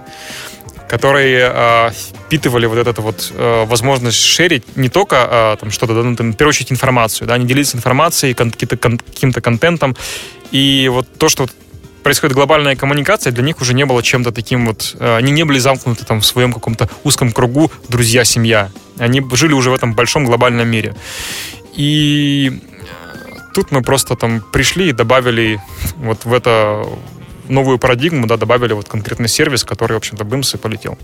которые 0.89 1.51
э, 1.53 1.91
впитывали 1.91 2.67
вот 2.67 2.79
эту 2.79 3.03
вот 3.03 3.33
э, 3.35 3.65
возможность 3.65 4.19
шерить 4.19 4.77
не 4.77 4.89
только 4.89 5.17
э, 5.29 5.57
там 5.59 5.71
что-то, 5.71 5.95
да, 5.95 6.03
ну, 6.03 6.15
там, 6.15 6.33
в 6.33 6.37
первую 6.37 6.51
очередь 6.51 6.71
информацию, 6.71 7.27
да, 7.27 7.35
они 7.35 7.45
делиться 7.45 7.77
информацией, 7.77 8.35
кон- 8.35 8.53
каким-то 8.53 9.41
контентом, 9.41 9.97
и 10.51 10.89
вот 10.93 11.07
то, 11.19 11.29
что 11.29 11.47
происходит 12.03 12.37
глобальная 12.37 12.77
коммуникация, 12.77 13.33
для 13.33 13.43
них 13.43 13.61
уже 13.61 13.75
не 13.75 13.85
было 13.85 14.03
чем-то 14.03 14.31
таким 14.31 14.67
вот... 14.67 14.95
Э, 15.01 15.17
они 15.17 15.33
не 15.33 15.45
были 15.45 15.59
замкнуты 15.59 16.05
там 16.05 16.21
в 16.21 16.27
своем 16.27 16.53
каком-то 16.53 16.89
узком 17.03 17.33
кругу 17.33 17.73
друзья, 17.89 18.25
семья. 18.25 18.71
Они 18.97 19.21
жили 19.33 19.53
уже 19.53 19.71
в 19.71 19.75
этом 19.75 19.95
большом 19.95 20.25
глобальном 20.25 20.69
мире. 20.69 20.95
И 21.75 22.61
тут 23.55 23.73
мы 23.73 23.83
просто 23.83 24.15
там 24.15 24.41
пришли 24.53 24.91
и 24.91 24.93
добавили 24.93 25.61
вот 25.97 26.25
в 26.25 26.33
это 26.33 26.87
новую 27.49 27.79
парадигму, 27.79 28.27
да, 28.29 28.37
добавили 28.37 28.73
вот 28.73 28.89
конкретный 28.89 29.29
сервис, 29.29 29.65
который, 29.65 29.95
в 29.95 29.97
общем-то, 29.97 30.25
бымс 30.25 30.55
и 30.55 30.59
полетел. 30.59 30.97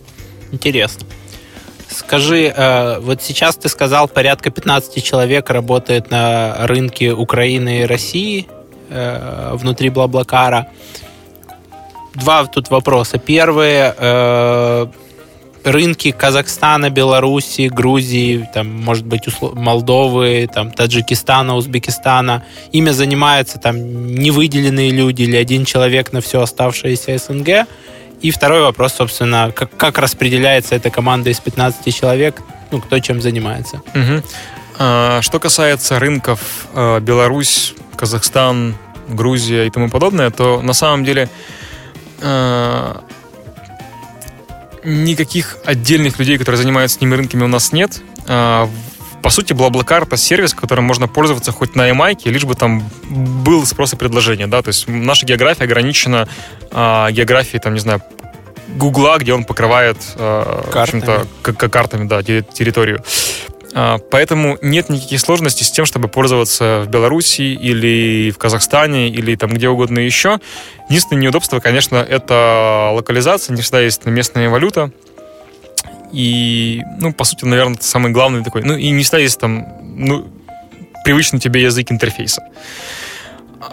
Интересно. 0.52 1.04
Скажи, 1.88 2.52
э, 2.56 3.00
вот 3.00 3.22
сейчас 3.22 3.56
ты 3.56 3.68
сказал, 3.68 4.06
порядка 4.06 4.50
15 4.50 5.02
человек 5.02 5.50
работает 5.50 6.10
на 6.10 6.66
рынке 6.66 7.12
Украины 7.12 7.80
и 7.80 7.84
России 7.86 8.46
э, 8.88 9.50
внутри 9.54 9.90
Блаблакара. 9.90 10.68
Два 12.14 12.44
тут 12.46 12.70
вопроса. 12.70 13.18
Первый, 13.18 13.92
э, 13.96 14.86
рынки 15.64 16.10
Казахстана, 16.10 16.90
Белоруссии, 16.90 17.68
Грузии, 17.68 18.48
там, 18.52 18.68
может 18.68 19.06
быть, 19.06 19.22
Молдовы, 19.40 20.48
там, 20.52 20.70
Таджикистана, 20.70 21.56
Узбекистана. 21.56 22.44
Ими 22.72 22.90
занимаются 22.90 23.58
там 23.58 24.14
невыделенные 24.14 24.90
люди 24.90 25.22
или 25.22 25.36
один 25.36 25.64
человек 25.64 26.12
на 26.12 26.20
все 26.20 26.42
оставшееся 26.42 27.16
СНГ. 27.18 27.66
И 28.20 28.30
второй 28.30 28.62
вопрос, 28.62 28.94
собственно, 28.94 29.52
как, 29.54 29.76
как 29.76 29.98
распределяется 29.98 30.76
эта 30.76 30.90
команда 30.90 31.30
из 31.30 31.40
15 31.40 31.94
человек, 31.94 32.40
ну, 32.70 32.80
кто 32.80 32.98
чем 33.00 33.20
занимается. 33.20 33.82
Угу. 33.94 34.22
А, 34.78 35.20
что 35.22 35.38
касается 35.38 35.98
рынков 35.98 36.40
э, 36.74 37.00
Беларусь, 37.00 37.74
Казахстан, 37.96 38.76
Грузия 39.08 39.66
и 39.66 39.70
тому 39.70 39.90
подобное, 39.90 40.30
то 40.30 40.62
на 40.62 40.72
самом 40.72 41.04
деле 41.04 41.28
э, 42.20 42.94
никаких 44.84 45.58
отдельных 45.64 46.18
людей, 46.18 46.38
которые 46.38 46.60
занимаются 46.60 46.98
этими 46.98 47.14
рынками, 47.14 47.44
у 47.44 47.48
нас 47.48 47.72
нет. 47.72 48.00
А, 48.26 48.68
по 49.22 49.30
сути, 49.30 49.52
BlaBlaCar— 49.52 50.02
это 50.06 50.16
сервис, 50.16 50.52
которым 50.52 50.84
можно 50.84 51.06
пользоваться 51.06 51.52
хоть 51.52 51.76
на 51.76 51.88
EMI, 51.90 52.28
лишь 52.28 52.44
бы 52.44 52.54
там 52.54 52.82
был 53.08 53.64
спрос 53.66 53.92
и 53.92 53.96
предложение, 53.96 54.48
да, 54.48 54.62
то 54.62 54.68
есть 54.68 54.88
наша 54.88 55.26
география 55.26 55.64
ограничена 55.64 56.28
а, 56.72 57.10
географией, 57.10 57.60
там, 57.60 57.74
не 57.74 57.80
знаю, 57.80 58.02
Гугла, 58.76 59.18
где 59.18 59.34
он 59.34 59.44
покрывает 59.44 59.98
а, 60.16 60.68
картами. 60.70 61.68
картами, 61.68 62.08
да, 62.08 62.22
территорию. 62.22 63.04
А, 63.74 63.98
поэтому 63.98 64.58
нет 64.60 64.88
никаких 64.88 65.20
сложностей 65.20 65.64
с 65.64 65.70
тем, 65.70 65.84
чтобы 65.84 66.08
пользоваться 66.08 66.82
в 66.86 66.90
Беларуси 66.90 67.42
или 67.42 68.30
в 68.30 68.38
Казахстане 68.38 69.08
или 69.08 69.34
там 69.34 69.50
где 69.50 69.68
угодно 69.68 69.98
еще. 69.98 70.40
Единственное 70.88 71.22
неудобство, 71.22 71.60
конечно, 71.60 71.96
это 71.96 72.90
локализация. 72.92 73.54
Не 73.54 73.62
всегда 73.62 73.80
есть 73.80 74.04
местная 74.04 74.50
валюта. 74.50 74.90
И, 76.12 76.82
ну, 76.98 77.14
по 77.14 77.24
сути, 77.24 77.46
наверное, 77.46 77.76
это 77.76 77.84
самый 77.84 78.12
главный 78.12 78.44
такой. 78.44 78.62
Ну, 78.62 78.76
и 78.76 78.90
не 78.90 79.02
всегда 79.02 79.18
есть 79.18 79.40
там, 79.40 79.66
ну, 79.80 80.28
привычный 81.04 81.40
тебе 81.40 81.62
язык 81.62 81.90
интерфейса. 81.90 82.42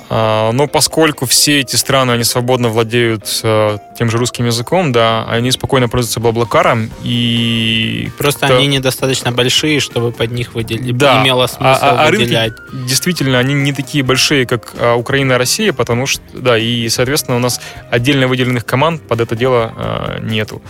А, 0.09 0.51
но 0.51 0.67
поскольку 0.67 1.25
все 1.25 1.59
эти 1.59 1.75
страны, 1.75 2.11
они 2.11 2.23
свободно 2.23 2.69
владеют 2.69 3.41
э, 3.43 3.77
тем 3.97 4.09
же 4.09 4.17
русским 4.17 4.45
языком, 4.45 4.91
да, 4.91 5.25
они 5.29 5.51
спокойно 5.51 5.89
пользуются 5.89 6.19
Блаблакаром, 6.19 6.89
и... 7.03 8.09
Просто 8.17 8.45
это... 8.45 8.57
они 8.57 8.67
недостаточно 8.67 9.31
большие, 9.31 9.79
чтобы 9.79 10.11
под 10.11 10.31
них 10.31 10.53
выделить, 10.53 10.95
да. 10.97 11.21
имело 11.21 11.45
а, 11.45 11.47
смысл 11.47 11.63
а, 11.63 12.05
а, 12.07 12.11
выделять. 12.11 12.53
Рынки, 12.57 12.87
действительно, 12.87 13.39
они 13.39 13.53
не 13.53 13.73
такие 13.73 14.03
большие, 14.03 14.45
как 14.45 14.73
а, 14.77 14.95
Украина 14.95 15.33
и 15.33 15.37
Россия, 15.37 15.73
потому 15.73 16.05
что, 16.05 16.21
да, 16.33 16.57
и, 16.57 16.87
соответственно, 16.89 17.37
у 17.37 17.39
нас 17.41 17.59
отдельно 17.89 18.27
выделенных 18.27 18.65
команд 18.65 19.01
под 19.07 19.21
это 19.21 19.35
дело 19.35 19.73
а, 19.75 20.19
нету. 20.19 20.61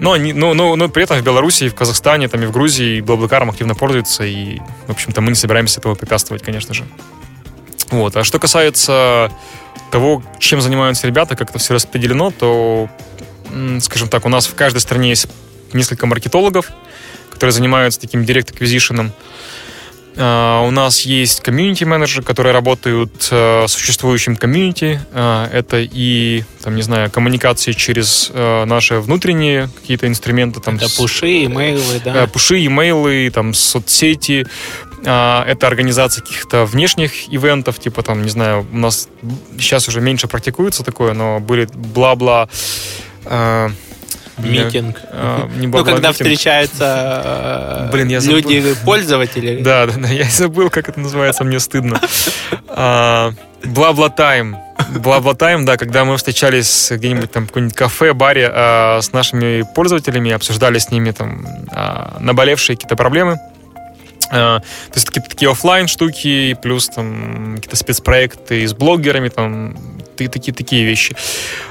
Но, 0.00 0.12
они, 0.12 0.32
но, 0.32 0.54
но, 0.54 0.76
но 0.76 0.88
при 0.88 1.02
этом 1.02 1.18
в 1.18 1.22
Беларуси, 1.22 1.64
и 1.64 1.68
в 1.68 1.74
Казахстане, 1.74 2.28
там, 2.28 2.42
и 2.42 2.46
в 2.46 2.52
Грузии 2.52 3.00
Блаблакаром 3.00 3.50
активно 3.50 3.74
пользуются, 3.74 4.24
и, 4.24 4.58
в 4.86 4.90
общем-то, 4.90 5.20
мы 5.20 5.30
не 5.30 5.34
собираемся 5.34 5.80
этого 5.80 5.94
препятствовать, 5.94 6.42
конечно 6.42 6.74
же. 6.74 6.84
Вот. 7.90 8.16
А 8.16 8.24
что 8.24 8.38
касается 8.38 9.30
того, 9.90 10.22
чем 10.38 10.60
занимаются 10.60 11.06
ребята, 11.06 11.36
как 11.36 11.50
это 11.50 11.58
все 11.58 11.74
распределено, 11.74 12.30
то, 12.30 12.88
скажем 13.80 14.08
так, 14.08 14.26
у 14.26 14.28
нас 14.28 14.46
в 14.46 14.54
каждой 14.54 14.80
стране 14.80 15.10
есть 15.10 15.28
несколько 15.72 16.06
маркетологов, 16.06 16.70
которые 17.30 17.52
занимаются 17.52 18.00
таким. 18.00 18.24
Uh, 20.18 20.66
у 20.66 20.72
нас 20.72 21.02
есть 21.02 21.42
комьюнити-менеджеры, 21.42 22.24
которые 22.24 22.52
работают 22.52 23.12
uh, 23.30 23.68
с 23.68 23.72
существующим 23.72 24.34
комьюнити. 24.34 25.00
Uh, 25.12 25.48
это 25.52 25.76
и, 25.78 26.42
там, 26.64 26.74
не 26.74 26.82
знаю, 26.82 27.08
коммуникации 27.08 27.70
через 27.70 28.32
наши 28.34 28.98
внутренние 28.98 29.70
какие-то 29.80 30.08
инструменты. 30.08 30.58
Там, 30.58 30.74
это 30.74 30.88
с, 30.88 30.94
пуши, 30.94 31.44
имейлы, 31.44 32.00
да? 32.04 32.26
Пуши, 32.26 32.66
имейлы, 32.66 33.30
там, 33.32 33.54
соцсети, 33.54 34.44
а, 34.44 34.87
это 35.02 35.66
организация 35.66 36.22
каких-то 36.22 36.64
внешних 36.64 37.32
ивентов, 37.32 37.78
типа 37.78 38.02
там, 38.02 38.22
не 38.22 38.30
знаю, 38.30 38.66
у 38.72 38.76
нас 38.76 39.08
сейчас 39.58 39.88
уже 39.88 40.00
меньше 40.00 40.28
практикуется 40.28 40.82
такое, 40.82 41.14
но 41.14 41.40
были 41.40 41.68
бла-бла 41.72 42.48
а, 43.24 43.70
митинг. 44.38 45.00
А, 45.10 45.48
не 45.56 45.66
ну, 45.66 45.84
когда 45.84 46.08
митинг. 46.08 46.14
встречаются 46.14 47.88
Блин, 47.92 48.08
я 48.08 48.20
люди, 48.20 48.74
пользователи. 48.84 49.62
Да, 49.62 49.86
да, 49.86 49.94
да, 49.96 50.08
я 50.08 50.24
забыл, 50.24 50.70
как 50.70 50.88
это 50.88 51.00
называется, 51.00 51.44
мне 51.44 51.60
стыдно. 51.60 52.00
Бла-бла 53.64 54.08
тайм. 54.08 54.56
Бла-бла 54.90 55.34
тайм, 55.34 55.64
да, 55.64 55.76
когда 55.76 56.04
мы 56.04 56.16
встречались 56.16 56.90
где-нибудь 56.90 57.30
там 57.32 57.44
в 57.44 57.48
каком-нибудь 57.48 57.76
кафе, 57.76 58.12
баре 58.12 58.48
с 59.02 59.12
нашими 59.12 59.64
пользователями, 59.74 60.30
обсуждали 60.30 60.78
с 60.78 60.90
ними 60.90 61.10
там 61.10 61.46
наболевшие 62.20 62.76
какие-то 62.76 62.96
проблемы. 62.96 63.38
Э, 64.30 64.60
то 64.60 64.94
есть 64.94 65.06
такие, 65.06 65.22
такие 65.22 65.50
офлайн 65.50 65.88
штуки, 65.88 66.56
плюс 66.60 66.88
там 66.88 67.54
какие-то 67.56 67.76
спецпроекты 67.76 68.66
с 68.66 68.74
блогерами, 68.74 69.28
там 69.28 69.76
такие, 70.16 70.52
такие 70.52 70.84
вещи. 70.84 71.16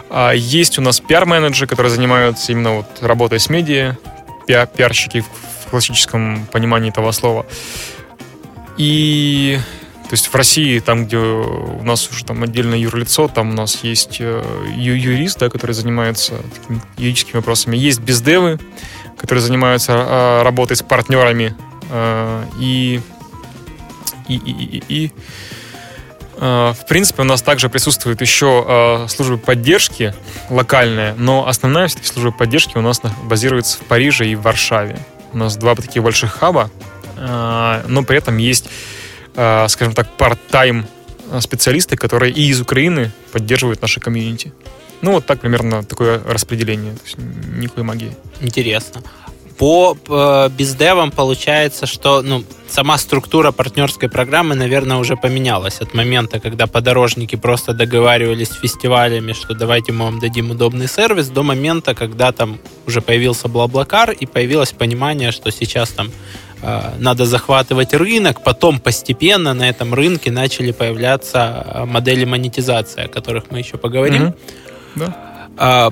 А 0.09 0.31
есть 0.31 0.77
у 0.79 0.81
нас 0.81 0.99
пиар-менеджеры, 0.99 1.67
которые 1.67 1.91
занимаются 1.91 2.51
именно 2.51 2.77
вот 2.77 2.85
работой 3.01 3.39
с 3.39 3.49
медиа, 3.49 3.97
пиар 4.47 4.67
пиарщики 4.67 5.21
в 5.21 5.69
классическом 5.69 6.47
понимании 6.51 6.89
этого 6.89 7.11
слова. 7.11 7.45
И 8.77 9.59
то 10.07 10.13
есть 10.13 10.27
в 10.27 10.35
России, 10.35 10.79
там, 10.79 11.05
где 11.05 11.17
у 11.17 11.83
нас 11.83 12.09
уже 12.09 12.23
там 12.23 12.41
отдельное 12.41 12.77
юрлицо, 12.77 13.27
там 13.27 13.49
у 13.49 13.53
нас 13.53 13.83
есть 13.83 14.17
э, 14.21 14.41
юрист, 14.73 15.39
да, 15.39 15.49
который 15.49 15.73
занимается 15.73 16.35
такими 16.55 16.81
юридическими 16.97 17.37
вопросами. 17.37 17.75
Есть 17.75 17.99
бездевы, 17.99 18.57
которые 19.17 19.41
занимаются 19.41 19.93
а, 19.95 20.43
работой 20.43 20.77
с 20.77 20.81
партнерами 20.81 21.55
и, 22.59 23.01
и, 24.27 24.35
и, 24.35 24.35
и, 24.35 24.83
и 24.87 25.11
э, 26.37 26.73
в 26.73 26.87
принципе, 26.87 27.21
у 27.21 27.25
нас 27.25 27.41
также 27.41 27.69
присутствует 27.69 28.21
еще 28.21 28.65
э, 28.67 29.07
служба 29.07 29.37
поддержки 29.37 30.13
локальная, 30.49 31.13
но 31.15 31.47
основная 31.47 31.87
все-таки 31.87 32.07
служба 32.07 32.31
поддержки 32.31 32.77
у 32.77 32.81
нас 32.81 33.01
базируется 33.23 33.77
в 33.77 33.81
Париже 33.81 34.27
и 34.27 34.35
в 34.35 34.41
Варшаве. 34.41 34.99
У 35.33 35.37
нас 35.37 35.57
два 35.57 35.75
таких 35.75 36.03
больших 36.03 36.31
хаба, 36.31 36.71
но 37.15 38.03
при 38.07 38.17
этом 38.17 38.37
есть, 38.37 38.69
скажем 39.33 39.93
так, 39.93 40.07
part-time 40.17 40.85
специалисты, 41.41 41.97
которые 41.97 42.31
и 42.31 42.47
из 42.47 42.61
Украины 42.61 43.11
поддерживают 43.33 43.81
наши 43.81 43.99
комьюнити. 43.99 44.53
Ну, 45.01 45.11
вот 45.11 45.25
так 45.25 45.41
примерно 45.41 45.83
такое 45.83 46.21
распределение. 46.23 46.93
То 46.93 47.01
есть 47.03 47.17
никакой 47.17 47.83
магии. 47.83 48.15
Интересно. 48.39 49.01
По 49.57 49.97
э, 50.07 50.49
бездевам 50.55 51.09
получается, 51.09 51.87
что 51.87 52.21
ну, 52.21 52.43
сама 52.69 52.97
структура 52.97 53.51
партнерской 53.51 54.07
программы, 54.07 54.53
наверное, 54.53 54.97
уже 54.97 55.15
поменялась 55.15 55.81
от 55.81 55.95
момента, 55.95 56.39
когда 56.39 56.67
подорожники 56.67 57.35
просто 57.35 57.73
договаривались 57.73 58.49
с 58.49 58.59
фестивалями, 58.59 59.33
что 59.33 59.55
давайте 59.55 59.93
мы 59.93 60.05
вам 60.05 60.19
дадим 60.19 60.51
удобный 60.51 60.87
сервис, 60.87 61.29
до 61.29 61.41
момента, 61.41 61.95
когда 61.95 62.31
там 62.31 62.59
уже 62.85 63.01
появился 63.01 63.47
Блаблакар 63.47 64.11
и 64.11 64.27
появилось 64.27 64.73
понимание, 64.73 65.31
что 65.31 65.51
сейчас 65.51 65.89
там 65.89 66.11
э, 66.61 66.81
надо 66.99 67.25
захватывать 67.25 67.95
рынок, 67.95 68.43
потом 68.43 68.79
постепенно 68.79 69.55
на 69.55 69.67
этом 69.67 69.95
рынке 69.95 70.29
начали 70.29 70.71
появляться 70.71 71.65
э, 71.65 71.85
модели 71.85 72.25
монетизации, 72.25 73.05
о 73.05 73.07
которых 73.07 73.45
мы 73.49 73.57
еще 73.57 73.77
поговорим. 73.77 74.33
Mm-hmm. 74.95 75.11
Да. 75.57 75.91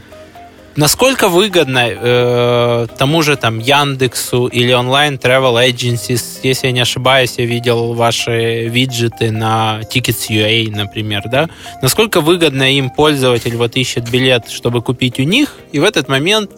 Насколько 0.75 1.29
выгодно 1.29 1.87
э, 1.87 2.87
тому 2.97 3.21
же 3.21 3.37
там 3.37 3.59
Яндексу 3.59 4.47
или 4.47 4.73
онлайн 4.73 5.15
travel 5.15 5.65
agencies, 5.65 6.39
если 6.43 6.67
я 6.67 6.73
не 6.73 6.81
ошибаюсь, 6.81 7.35
я 7.37 7.45
видел 7.45 7.93
ваши 7.93 8.67
виджеты 8.67 9.31
на 9.31 9.81
Tickets.ua, 9.83 10.69
например, 10.75 11.23
да? 11.31 11.47
Насколько 11.81 12.19
выгодно 12.19 12.75
им 12.75 12.89
пользователь 12.89 13.55
вот 13.55 13.77
ищет 13.77 14.09
билет, 14.09 14.49
чтобы 14.49 14.81
купить 14.81 15.17
у 15.19 15.23
них, 15.23 15.55
и 15.71 15.79
в 15.79 15.85
этот 15.85 16.09
момент 16.09 16.51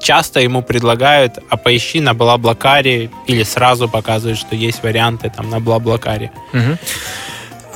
часто 0.00 0.40
ему 0.40 0.62
предлагают, 0.62 1.38
а 1.50 1.56
поищи 1.58 2.00
на 2.00 2.14
Блаблакаре, 2.14 3.10
или 3.26 3.42
сразу 3.42 3.88
показывают, 3.88 4.38
что 4.38 4.56
есть 4.56 4.82
варианты 4.82 5.30
там 5.34 5.50
на 5.50 5.60
Блаблакаре. 5.60 6.30
Угу. 6.54 6.78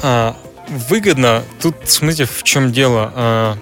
А, 0.04 0.36
выгодно. 0.68 1.42
Тут, 1.60 1.74
смотрите, 1.84 2.24
в 2.24 2.42
чем 2.44 2.72
дело. 2.72 3.12
А, 3.14 3.56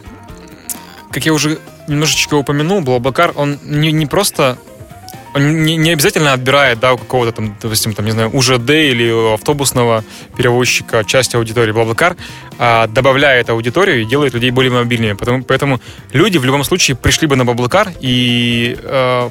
как 1.11 1.27
я 1.27 1.33
уже 1.33 1.59
немножечко 1.91 2.35
упомянул, 2.35 2.81
Блаблакар, 2.81 3.33
он 3.37 3.59
не, 3.65 3.93
не 3.93 4.07
просто 4.07 4.59
он 5.35 5.63
не, 5.63 5.77
не 5.77 5.93
обязательно 5.93 6.33
отбирает, 6.33 6.81
да, 6.81 6.95
у 6.95 6.99
какого-то 6.99 7.33
там, 7.33 7.57
допустим, 7.63 7.95
там, 7.95 8.05
не 8.05 8.11
знаю, 8.11 8.31
УЖД 8.31 8.71
или 8.71 9.35
автобусного 9.35 10.05
перевозчика 10.37 11.05
часть 11.05 11.35
аудитории 11.35 11.73
Блаблакар, 11.73 12.17
а 12.59 12.89
добавляет 12.89 13.49
аудиторию 13.49 14.03
и 14.03 14.05
делает 14.05 14.35
людей 14.35 14.51
более 14.51 14.73
мобильными. 14.73 15.13
Поэтому, 15.13 15.45
поэтому 15.45 15.81
люди 16.13 16.39
в 16.39 16.45
любом 16.45 16.65
случае 16.65 16.97
пришли 16.97 17.29
бы 17.29 17.37
на 17.37 17.45
Блаблакар 17.45 17.93
и 18.01 18.77
э, 18.83 19.31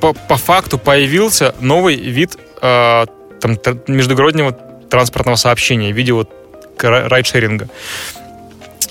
по, 0.00 0.12
по 0.14 0.36
факту 0.36 0.78
появился 0.78 1.54
новый 1.60 1.96
вид 1.96 2.38
э, 2.62 3.06
там, 3.40 3.58
междугороднего 3.88 4.52
транспортного 4.52 5.36
сообщения 5.36 5.92
в 5.92 5.96
виде 5.96 6.12
вот 6.12 6.30
райдшеринга. 6.78 7.68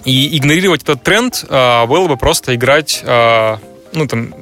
И 0.10 0.36
игнорировать 0.36 0.82
этот 0.82 1.04
тренд 1.04 1.46
э, 1.48 1.86
было 1.86 2.08
бы 2.08 2.18
просто 2.18 2.56
играть, 2.56 3.02
э, 3.04 3.58
ну, 3.94 4.08
там, 4.08 4.34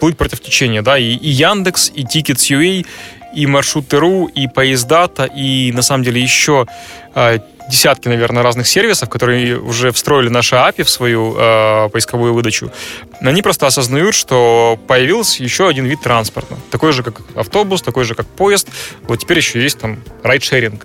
плыть 0.00 0.16
против 0.16 0.40
течения, 0.40 0.82
да, 0.82 0.98
и, 0.98 1.14
и 1.14 1.28
Яндекс, 1.28 1.92
и 1.94 2.02
Tickets.ua, 2.02 2.84
и 3.32 3.46
Маршрут.ру, 3.46 4.26
и 4.26 4.48
Поездата, 4.48 5.24
и, 5.24 5.70
на 5.70 5.82
самом 5.82 6.02
деле, 6.02 6.20
еще 6.20 6.66
э, 7.14 7.38
десятки, 7.70 8.08
наверное, 8.08 8.42
разных 8.42 8.66
сервисов, 8.66 9.08
которые 9.08 9.60
уже 9.60 9.92
встроили 9.92 10.28
наши 10.28 10.56
API 10.56 10.82
в 10.82 10.90
свою 10.90 11.36
э, 11.38 11.88
поисковую 11.90 12.34
выдачу, 12.34 12.72
они 13.20 13.42
просто 13.42 13.68
осознают, 13.68 14.16
что 14.16 14.76
появился 14.88 15.40
еще 15.40 15.68
один 15.68 15.86
вид 15.86 16.00
транспорта. 16.02 16.56
Такой 16.72 16.92
же, 16.92 17.04
как 17.04 17.20
автобус, 17.36 17.80
такой 17.80 18.02
же, 18.02 18.16
как 18.16 18.26
поезд. 18.26 18.68
Вот 19.02 19.20
теперь 19.20 19.36
еще 19.36 19.62
есть 19.62 19.78
там 19.78 20.02
райдшеринг. 20.24 20.84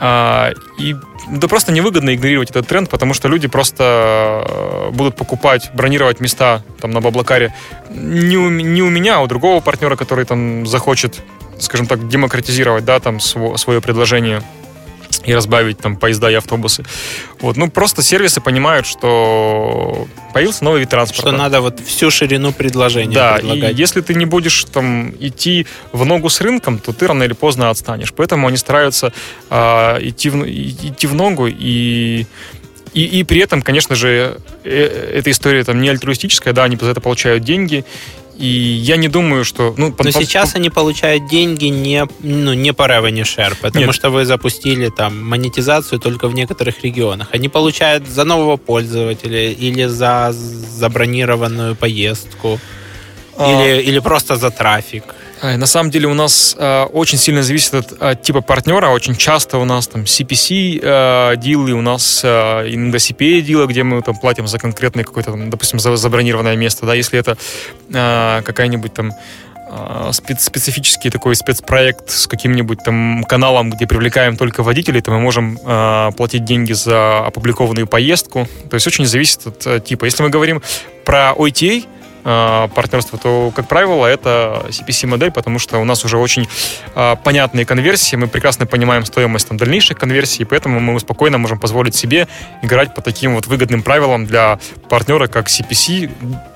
А, 0.00 0.52
и 0.78 0.94
да 1.30 1.48
просто 1.48 1.72
невыгодно 1.72 2.14
игнорировать 2.14 2.50
этот 2.50 2.66
тренд, 2.66 2.88
потому 2.88 3.14
что 3.14 3.28
люди 3.28 3.48
просто 3.48 4.44
э, 4.46 4.90
будут 4.92 5.16
покупать, 5.16 5.70
бронировать 5.74 6.20
места 6.20 6.62
там 6.80 6.90
на 6.90 7.00
Баблакаре 7.00 7.52
не 7.90 8.36
у, 8.36 8.48
не 8.48 8.82
у 8.82 8.88
меня, 8.88 9.16
а 9.16 9.20
у 9.20 9.26
другого 9.26 9.60
партнера, 9.60 9.96
который 9.96 10.24
там 10.24 10.66
захочет, 10.66 11.20
скажем 11.58 11.86
так, 11.86 12.08
демократизировать, 12.08 12.84
да, 12.84 13.00
там 13.00 13.20
свое 13.20 13.80
предложение 13.80 14.42
и 15.24 15.34
разбавить 15.34 15.78
там 15.78 15.96
поезда 15.96 16.30
и 16.30 16.34
автобусы. 16.34 16.84
Вот, 17.40 17.56
ну 17.56 17.70
просто 17.70 18.02
сервисы 18.02 18.40
понимают, 18.40 18.86
что 18.86 20.06
появился 20.32 20.64
новый 20.64 20.80
вид 20.80 20.90
транспорта. 20.90 21.28
Что 21.28 21.32
надо 21.32 21.60
вот 21.60 21.80
всю 21.80 22.10
ширину 22.10 22.52
предложения 22.52 23.14
Да, 23.14 23.36
предлагать. 23.36 23.72
и 23.72 23.80
если 23.80 24.00
ты 24.00 24.14
не 24.14 24.26
будешь 24.26 24.64
там 24.64 25.10
идти 25.20 25.66
в 25.92 26.04
ногу 26.04 26.28
с 26.28 26.40
рынком, 26.40 26.78
то 26.78 26.92
ты 26.92 27.06
рано 27.06 27.24
или 27.24 27.32
поздно 27.32 27.70
отстанешь. 27.70 28.12
Поэтому 28.12 28.46
они 28.48 28.56
стараются 28.56 29.12
э, 29.50 29.98
идти, 30.08 30.30
в, 30.30 30.44
идти 30.46 31.06
в 31.06 31.14
ногу 31.14 31.46
и 31.48 32.26
и, 32.94 33.20
и 33.20 33.24
при 33.24 33.40
этом, 33.40 33.62
конечно 33.62 33.94
же, 33.94 34.38
э, 34.64 35.12
эта 35.14 35.30
история 35.30 35.62
там 35.64 35.80
не 35.80 35.88
альтруистическая, 35.88 36.52
да, 36.52 36.64
они 36.64 36.76
за 36.76 36.90
это 36.90 37.00
получают 37.00 37.44
деньги, 37.44 37.84
и 38.38 38.46
я 38.46 38.96
не 38.96 39.08
думаю, 39.08 39.44
что... 39.44 39.74
Ну, 39.76 39.88
Но 39.88 39.92
по, 39.92 40.12
сейчас 40.12 40.54
они 40.54 40.70
получают 40.70 41.28
деньги 41.28 41.66
не, 41.66 42.06
ну, 42.20 42.54
не 42.54 42.72
по 42.72 42.82
revenue 42.82 43.24
share, 43.24 43.56
потому 43.60 43.86
Нет. 43.86 43.94
что 43.94 44.10
вы 44.10 44.24
запустили 44.24 44.90
там 44.90 45.28
монетизацию 45.28 45.98
только 45.98 46.28
в 46.28 46.34
некоторых 46.34 46.84
регионах. 46.84 47.28
Они 47.32 47.48
получают 47.48 48.06
за 48.06 48.24
нового 48.24 48.56
пользователя 48.56 49.50
или 49.50 49.86
за 49.86 50.32
забронированную 50.32 51.74
поездку, 51.74 52.60
а... 53.36 53.50
или, 53.50 53.82
или 53.82 53.98
просто 53.98 54.36
за 54.36 54.50
трафик. 54.50 55.14
На 55.42 55.66
самом 55.66 55.90
деле 55.90 56.08
у 56.08 56.14
нас 56.14 56.56
э, 56.58 56.82
очень 56.84 57.18
сильно 57.18 57.42
зависит 57.42 57.74
от, 57.74 58.02
от 58.02 58.22
типа 58.22 58.40
партнера. 58.40 58.88
Очень 58.88 59.16
часто 59.16 59.58
у 59.58 59.64
нас 59.64 59.86
там 59.86 60.02
CPC 60.02 60.80
э, 60.82 61.36
дилы, 61.36 61.72
у 61.72 61.80
нас 61.80 62.22
э, 62.24 62.28
иногда 62.68 62.98
CPA 62.98 63.40
дилы, 63.40 63.66
где 63.66 63.82
мы 63.82 64.02
там 64.02 64.16
платим 64.16 64.48
за 64.48 64.58
конкретное 64.58 65.04
какое-то, 65.04 65.34
допустим, 65.36 65.78
за 65.78 65.96
забронированное 65.96 66.56
место. 66.56 66.86
Да, 66.86 66.94
если 66.94 67.18
это 67.18 67.36
э, 67.92 68.42
какая-нибудь 68.44 68.94
там 68.94 69.12
спец 70.12 70.44
специфический 70.44 71.10
такой 71.10 71.36
спецпроект 71.36 72.10
с 72.10 72.26
каким-нибудь 72.26 72.82
там 72.82 73.24
каналом, 73.24 73.70
где 73.70 73.86
привлекаем 73.86 74.36
только 74.36 74.62
водителей, 74.62 75.02
то 75.02 75.10
мы 75.10 75.20
можем 75.20 75.58
э, 75.62 76.10
платить 76.16 76.44
деньги 76.44 76.72
за 76.72 77.18
опубликованную 77.26 77.86
поездку. 77.86 78.48
То 78.70 78.74
есть 78.74 78.86
очень 78.86 79.04
зависит 79.04 79.46
от 79.46 79.66
э, 79.66 79.80
типа. 79.80 80.06
Если 80.06 80.22
мы 80.22 80.30
говорим 80.30 80.62
про 81.04 81.34
OTA, 81.36 81.84
Э, 82.24 82.68
партнерства, 82.74 83.18
то, 83.18 83.52
как 83.54 83.68
правило, 83.68 84.04
это 84.06 84.66
CPC-модель, 84.68 85.30
потому 85.30 85.58
что 85.58 85.78
у 85.78 85.84
нас 85.84 86.04
уже 86.04 86.18
очень 86.18 86.48
э, 86.94 87.16
понятные 87.22 87.64
конверсии, 87.64 88.16
мы 88.16 88.26
прекрасно 88.26 88.66
понимаем 88.66 89.04
стоимость 89.04 89.48
там, 89.48 89.56
дальнейших 89.56 89.96
конверсий, 89.96 90.44
поэтому 90.44 90.80
мы 90.80 90.98
спокойно 90.98 91.38
можем 91.38 91.58
позволить 91.58 91.94
себе 91.94 92.26
играть 92.62 92.94
по 92.94 93.02
таким 93.02 93.34
вот 93.34 93.46
выгодным 93.46 93.82
правилам 93.82 94.26
для 94.26 94.58
партнера, 94.88 95.28
как 95.28 95.46
CPC, 95.48 96.10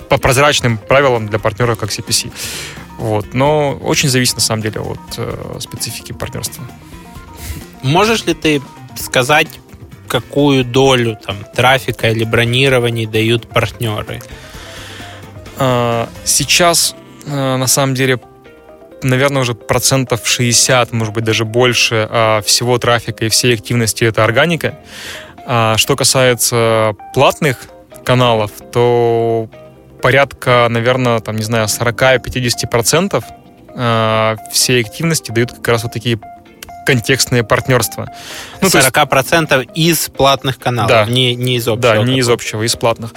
по 0.08 0.18
прозрачным 0.18 0.78
правилам 0.78 1.28
для 1.28 1.38
партнера, 1.38 1.76
как 1.76 1.90
CPC. 1.90 2.32
Вот. 2.98 3.32
Но 3.32 3.72
очень 3.82 4.08
зависит, 4.08 4.34
на 4.34 4.40
самом 4.40 4.62
деле, 4.62 4.80
от 4.80 5.00
э, 5.16 5.56
специфики 5.60 6.12
партнерства. 6.12 6.64
Можешь 7.82 8.26
ли 8.26 8.34
ты 8.34 8.60
сказать, 8.96 9.48
какую 10.08 10.64
долю 10.64 11.16
там, 11.24 11.36
трафика 11.54 12.10
или 12.10 12.24
бронирований 12.24 13.06
дают 13.06 13.48
партнеры? 13.48 14.20
А, 15.58 16.08
сейчас, 16.24 16.94
а, 17.26 17.56
на 17.56 17.66
самом 17.66 17.94
деле, 17.94 18.18
наверное, 19.02 19.42
уже 19.42 19.54
процентов 19.54 20.26
60, 20.26 20.92
может 20.92 21.14
быть, 21.14 21.24
даже 21.24 21.44
больше 21.44 22.06
а, 22.10 22.40
всего 22.42 22.78
трафика 22.78 23.24
и 23.24 23.28
всей 23.28 23.54
активности 23.54 24.04
это 24.04 24.24
органика. 24.24 24.78
Что 25.44 25.96
касается 25.96 26.94
платных 27.14 27.66
каналов, 28.04 28.52
то 28.72 29.48
порядка, 30.00 30.68
наверное, 30.70 31.18
там, 31.18 31.34
не 31.34 31.42
знаю, 31.42 31.66
40-50% 31.66 33.24
всей 34.52 34.80
активности 34.80 35.32
дают 35.32 35.50
как 35.50 35.66
раз 35.66 35.82
вот 35.82 35.92
такие 35.92 36.20
контекстные 36.86 37.42
партнерства. 37.42 38.08
Ну, 38.60 38.68
40% 38.68 39.58
есть, 39.58 39.70
из 39.74 40.08
платных 40.10 40.60
каналов, 40.60 40.88
да, 40.88 41.06
не, 41.06 41.34
не 41.34 41.56
из 41.56 41.66
общего. 41.66 41.82
Да, 41.82 41.98
не 41.98 42.20
из 42.20 42.28
общего, 42.28 42.62
из 42.62 42.76
платных 42.76 43.14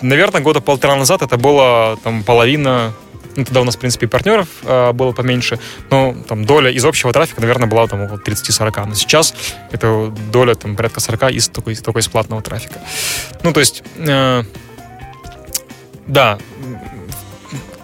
наверное, 0.00 0.40
года 0.40 0.60
полтора 0.60 0.96
назад 0.96 1.22
это 1.22 1.36
было 1.36 1.98
там 2.02 2.22
половина 2.24 2.92
ну, 3.36 3.44
тогда 3.44 3.60
у 3.60 3.64
нас, 3.64 3.76
в 3.76 3.78
принципе, 3.78 4.08
партнеров 4.08 4.48
э, 4.62 4.92
было 4.92 5.12
поменьше, 5.12 5.58
но 5.90 6.16
там 6.26 6.46
доля 6.46 6.70
из 6.70 6.84
общего 6.86 7.12
трафика, 7.12 7.42
наверное, 7.42 7.68
была 7.68 7.86
там 7.86 8.02
около 8.02 8.16
30-40. 8.16 8.86
Но 8.86 8.94
сейчас 8.94 9.34
это 9.70 10.12
доля 10.32 10.54
там 10.54 10.74
порядка 10.74 11.00
40 11.00 11.32
из 11.32 11.48
только, 11.48 11.74
только 11.82 12.00
из 12.00 12.08
платного 12.08 12.40
трафика. 12.40 12.80
Ну, 13.42 13.52
то 13.52 13.60
есть, 13.60 13.82
э, 13.96 14.42
да, 16.06 16.38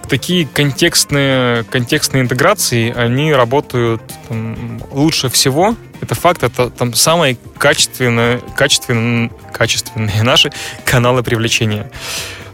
такие 0.08 0.46
контекстные, 0.46 1.64
контекстные 1.64 2.22
интеграции, 2.22 2.92
они 2.94 3.32
работают 3.32 4.02
там, 4.28 4.82
лучше 4.90 5.28
всего, 5.28 5.76
это 6.00 6.14
факт, 6.14 6.42
это 6.42 6.70
там 6.70 6.94
самые 6.94 7.36
качественные, 7.58 8.40
качественные, 8.56 9.30
качественные 9.52 10.22
наши 10.24 10.50
каналы 10.84 11.22
привлечения. 11.22 11.90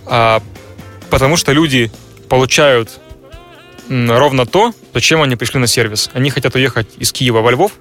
А, 0.06 0.42
потому 1.10 1.36
что 1.36 1.52
люди 1.52 1.90
получают 2.28 3.00
ровно 3.88 4.44
то, 4.46 4.72
зачем 4.92 5.22
они 5.22 5.36
пришли 5.36 5.58
на 5.60 5.66
сервис. 5.66 6.10
Они 6.12 6.30
хотят 6.30 6.54
уехать 6.54 6.88
из 6.98 7.12
Киева 7.12 7.40
во 7.40 7.50
Львов, 7.50 7.72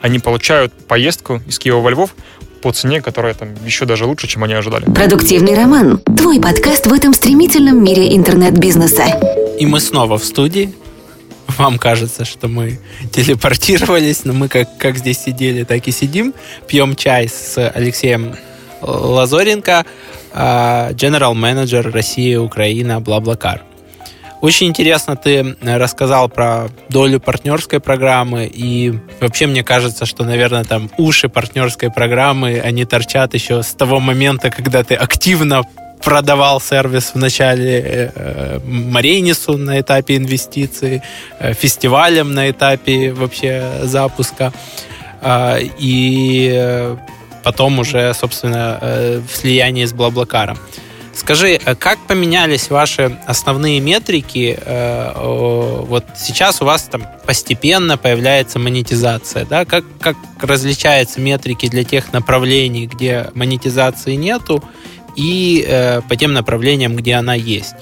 они 0.00 0.18
получают 0.18 0.72
поездку 0.86 1.42
из 1.46 1.58
Киева 1.58 1.80
во 1.80 1.90
Львов 1.90 2.14
по 2.62 2.72
цене, 2.72 3.00
которая 3.00 3.34
там 3.34 3.54
еще 3.64 3.84
даже 3.84 4.04
лучше, 4.04 4.26
чем 4.26 4.44
они 4.44 4.54
ожидали. 4.54 4.84
Продуктивный 4.84 5.54
роман. 5.54 5.98
Твой 6.16 6.40
подкаст 6.40 6.86
в 6.86 6.92
этом 6.92 7.14
стремительном 7.14 7.82
мире 7.82 8.16
интернет-бизнеса. 8.16 9.04
И 9.58 9.66
мы 9.66 9.80
снова 9.80 10.18
в 10.18 10.24
студии. 10.24 10.74
Вам 11.56 11.78
кажется, 11.78 12.24
что 12.24 12.48
мы 12.48 12.78
телепортировались, 13.12 14.24
но 14.24 14.32
мы 14.32 14.48
как, 14.48 14.76
как 14.78 14.98
здесь 14.98 15.18
сидели, 15.18 15.64
так 15.64 15.86
и 15.86 15.92
сидим. 15.92 16.34
Пьем 16.66 16.94
чай 16.94 17.28
с 17.28 17.70
Алексеем 17.70 18.36
Лазоренко, 18.80 19.84
а, 20.32 20.90
Manager 20.92 21.90
Россия, 21.90 22.40
Украина, 22.40 23.00
Блаблакар. 23.00 23.62
Очень 24.40 24.68
интересно 24.68 25.16
ты 25.16 25.56
рассказал 25.62 26.28
про 26.28 26.68
долю 26.88 27.18
партнерской 27.18 27.80
программы, 27.80 28.46
и 28.46 28.94
вообще 29.20 29.48
мне 29.48 29.64
кажется, 29.64 30.06
что, 30.06 30.24
наверное, 30.24 30.62
там 30.62 30.90
уши 30.96 31.28
партнерской 31.28 31.90
программы, 31.90 32.60
они 32.60 32.84
торчат 32.84 33.34
еще 33.34 33.62
с 33.64 33.74
того 33.74 33.98
момента, 33.98 34.50
когда 34.50 34.84
ты 34.84 34.94
активно 34.94 35.64
продавал 36.04 36.60
сервис 36.60 37.10
в 37.14 37.18
начале 37.18 37.80
э, 37.80 38.10
э 38.14 38.60
Марейнису 38.64 39.56
на 39.56 39.80
этапе 39.80 40.16
инвестиций, 40.16 41.02
э, 41.40 41.52
фестивалем 41.54 42.32
на 42.32 42.48
этапе 42.48 43.12
вообще 43.12 43.80
запуска. 43.82 44.52
Э, 45.20 45.58
и 45.78 46.96
потом 47.48 47.78
уже, 47.78 48.12
собственно, 48.12 48.78
э, 48.78 49.22
в 49.26 49.34
слиянии 49.34 49.86
с 49.86 49.94
Блаблакаром. 49.94 50.58
Скажи, 51.14 51.58
э, 51.64 51.74
как 51.74 51.98
поменялись 52.06 52.68
ваши 52.68 53.18
основные 53.26 53.80
метрики? 53.80 54.58
Э, 54.60 55.12
вот 55.88 56.04
сейчас 56.14 56.60
у 56.60 56.66
вас 56.66 56.82
там 56.82 57.06
постепенно 57.24 57.96
появляется 57.96 58.58
монетизация, 58.58 59.46
да? 59.46 59.64
Как, 59.64 59.84
как 59.98 60.16
различаются 60.42 61.22
метрики 61.22 61.68
для 61.70 61.84
тех 61.84 62.12
направлений, 62.12 62.86
где 62.86 63.30
монетизации 63.32 64.16
нету, 64.16 64.62
и 65.18 65.64
э, 65.66 66.00
по 66.08 66.14
тем 66.14 66.32
направлениям, 66.32 66.94
где 66.94 67.14
она 67.14 67.34
есть. 67.34 67.74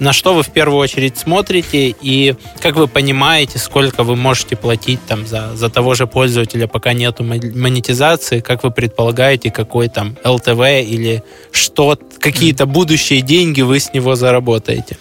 На 0.00 0.14
что 0.14 0.32
вы 0.32 0.42
в 0.42 0.50
первую 0.50 0.78
очередь 0.78 1.18
смотрите 1.18 1.94
и 2.00 2.34
как 2.62 2.76
вы 2.76 2.88
понимаете, 2.88 3.58
сколько 3.58 4.04
вы 4.04 4.16
можете 4.16 4.56
платить 4.56 5.00
там 5.06 5.26
за, 5.26 5.54
за 5.54 5.68
того 5.68 5.92
же 5.94 6.06
пользователя, 6.06 6.66
пока 6.66 6.94
нету 6.94 7.24
монетизации, 7.24 8.40
как 8.40 8.64
вы 8.64 8.70
предполагаете, 8.70 9.50
какой 9.50 9.88
там 9.88 10.16
ЛТВ 10.24 10.60
или 10.60 11.22
что, 11.50 11.98
какие-то 12.20 12.64
будущие 12.64 13.20
деньги 13.20 13.60
вы 13.60 13.80
с 13.80 13.92
него 13.92 14.14
заработаете? 14.14 14.96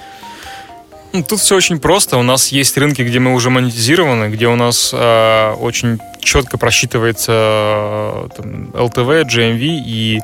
Ну, 1.13 1.23
тут 1.23 1.39
все 1.39 1.55
очень 1.55 1.79
просто. 1.79 2.17
У 2.17 2.21
нас 2.21 2.49
есть 2.49 2.77
рынки, 2.77 3.01
где 3.01 3.19
мы 3.19 3.33
уже 3.33 3.49
монетизированы, 3.49 4.29
где 4.29 4.47
у 4.47 4.57
нас 4.57 4.91
э, 4.93 5.53
очень 5.53 5.99
четко 6.19 6.57
просчитывается 6.57 7.31
э, 7.31 8.27
там, 8.35 8.69
LTV, 8.71 9.23
GMV 9.23 9.59
и 9.85 10.19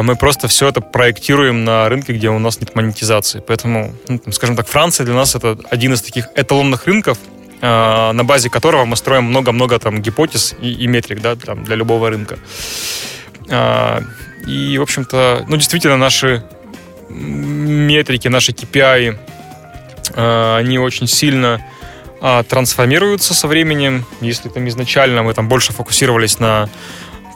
мы 0.00 0.16
просто 0.16 0.48
все 0.48 0.68
это 0.68 0.80
проектируем 0.80 1.64
на 1.64 1.86
рынке, 1.86 2.14
где 2.14 2.30
у 2.30 2.38
нас 2.38 2.58
нет 2.58 2.74
монетизации. 2.74 3.42
Поэтому, 3.46 3.94
ну, 4.08 4.20
скажем 4.32 4.56
так, 4.56 4.66
Франция 4.66 5.04
для 5.04 5.14
нас 5.14 5.34
это 5.34 5.58
один 5.70 5.92
из 5.92 6.00
таких 6.00 6.28
эталонных 6.34 6.86
рынков, 6.86 7.18
а, 7.60 8.14
на 8.14 8.24
базе 8.24 8.48
которого 8.48 8.86
мы 8.86 8.96
строим 8.96 9.24
много-много 9.24 9.78
там 9.78 10.00
гипотез 10.00 10.54
и, 10.62 10.72
и 10.72 10.86
метрик 10.86 11.20
да, 11.20 11.36
там, 11.36 11.62
для 11.64 11.76
любого 11.76 12.08
рынка. 12.08 12.38
А, 13.50 14.02
и, 14.46 14.78
в 14.78 14.82
общем-то, 14.82 15.44
ну, 15.46 15.56
действительно, 15.58 15.98
наши 15.98 16.42
метрики, 17.10 18.28
наши 18.28 18.52
KPI, 18.52 19.18
они 20.14 20.78
очень 20.78 21.06
сильно 21.06 21.62
трансформируются 22.48 23.34
со 23.34 23.46
временем. 23.46 24.06
Если 24.22 24.48
там 24.48 24.66
изначально 24.68 25.22
мы 25.22 25.34
там 25.34 25.48
больше 25.48 25.72
фокусировались 25.72 26.38
на 26.38 26.70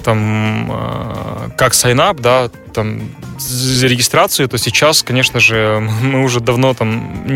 там 0.07 0.71
э, 0.71 1.51
как 1.57 1.75
сайнап, 1.75 2.21
да, 2.21 2.49
там 2.73 3.11
за 3.39 3.89
регистрацию, 3.89 4.49
то 4.49 4.57
сейчас, 4.57 5.03
конечно 5.03 5.41
же, 5.41 5.81
мы 6.03 6.23
уже 6.23 6.39
давно 6.39 6.75
там 6.75 7.27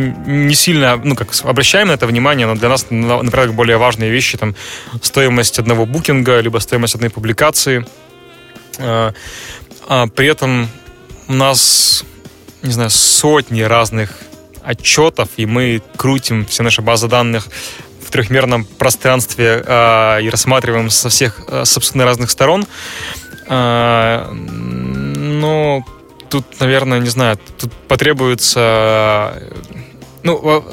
не 0.48 0.54
сильно, 0.54 0.96
ну, 1.02 1.16
как 1.16 1.28
обращаем 1.42 1.88
на 1.88 1.92
это 1.92 2.06
внимание, 2.06 2.46
но 2.46 2.54
для 2.54 2.68
нас, 2.68 2.86
например, 2.90 3.50
более 3.50 3.76
важные 3.76 4.10
вещи, 4.12 4.38
там, 4.38 4.54
стоимость 5.02 5.58
одного 5.58 5.84
букинга, 5.84 6.38
либо 6.40 6.58
стоимость 6.60 6.94
одной 6.94 7.10
публикации. 7.10 7.84
Э, 8.78 9.10
а 9.88 10.06
при 10.06 10.28
этом 10.28 10.68
у 11.26 11.32
нас, 11.32 12.04
не 12.62 12.72
знаю, 12.72 12.90
сотни 12.90 13.62
разных 13.62 14.10
отчетов, 14.62 15.28
и 15.38 15.46
мы 15.46 15.82
крутим 15.96 16.46
все 16.46 16.62
наши 16.62 16.82
базы 16.82 17.08
данных 17.08 17.48
трехмерном 18.10 18.64
пространстве 18.64 19.62
э, 19.64 20.22
и 20.22 20.28
рассматриваем 20.28 20.90
со 20.90 21.08
всех, 21.08 21.40
э, 21.48 21.64
собственно, 21.64 22.04
разных 22.04 22.30
сторон. 22.30 22.66
Э, 23.48 24.30
но 24.30 25.84
тут, 26.28 26.60
наверное, 26.60 27.00
не 27.00 27.08
знаю, 27.08 27.38
тут 27.58 27.72
потребуется... 27.88 29.42
Ну, 30.22 30.64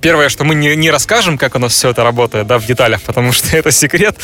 первое, 0.00 0.28
что 0.28 0.44
мы 0.44 0.54
не, 0.54 0.74
не 0.76 0.90
расскажем, 0.90 1.38
как 1.38 1.54
у 1.54 1.58
нас 1.58 1.72
все 1.72 1.90
это 1.90 2.02
работает, 2.02 2.46
да, 2.46 2.58
в 2.58 2.66
деталях, 2.66 3.02
потому 3.02 3.32
что 3.32 3.56
это 3.56 3.70
секрет, 3.70 4.16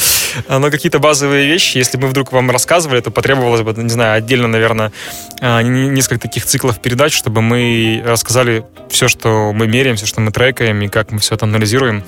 но 0.48 0.70
какие-то 0.70 0.98
базовые 0.98 1.46
вещи, 1.46 1.78
если 1.78 1.96
мы 1.96 2.08
вдруг 2.08 2.32
вам 2.32 2.50
рассказывали, 2.50 3.00
то 3.00 3.10
потребовалось 3.10 3.62
бы, 3.62 3.72
не 3.82 3.90
знаю, 3.90 4.16
отдельно, 4.16 4.48
наверное, 4.48 4.92
несколько 5.40 6.22
таких 6.22 6.44
циклов 6.46 6.80
передач, 6.80 7.14
чтобы 7.14 7.42
мы 7.42 8.02
рассказали 8.04 8.64
все, 8.90 9.08
что 9.08 9.52
мы 9.52 9.66
меряем, 9.66 9.96
все, 9.96 10.06
что 10.06 10.20
мы 10.20 10.32
трекаем 10.32 10.80
и 10.82 10.88
как 10.88 11.12
мы 11.12 11.18
все 11.18 11.34
это 11.34 11.44
анализируем 11.44 12.04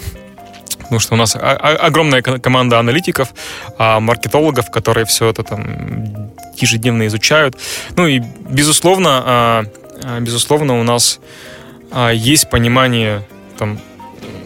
потому 0.87 1.01
что 1.01 1.15
у 1.15 1.17
нас 1.17 1.37
огромная 1.37 2.23
команда 2.23 2.79
аналитиков, 2.79 3.35
а, 3.77 3.99
маркетологов, 3.99 4.71
которые 4.71 5.05
все 5.05 5.29
это 5.29 5.43
там 5.43 6.31
ежедневно 6.57 7.07
изучают. 7.09 7.57
Ну 7.97 8.07
и, 8.07 8.21
безусловно, 8.21 9.23
а, 9.25 9.65
а, 10.03 10.21
безусловно, 10.21 10.81
у 10.81 10.85
нас 10.85 11.21
есть 12.13 12.51
понимание 12.51 13.23
там, 13.59 13.79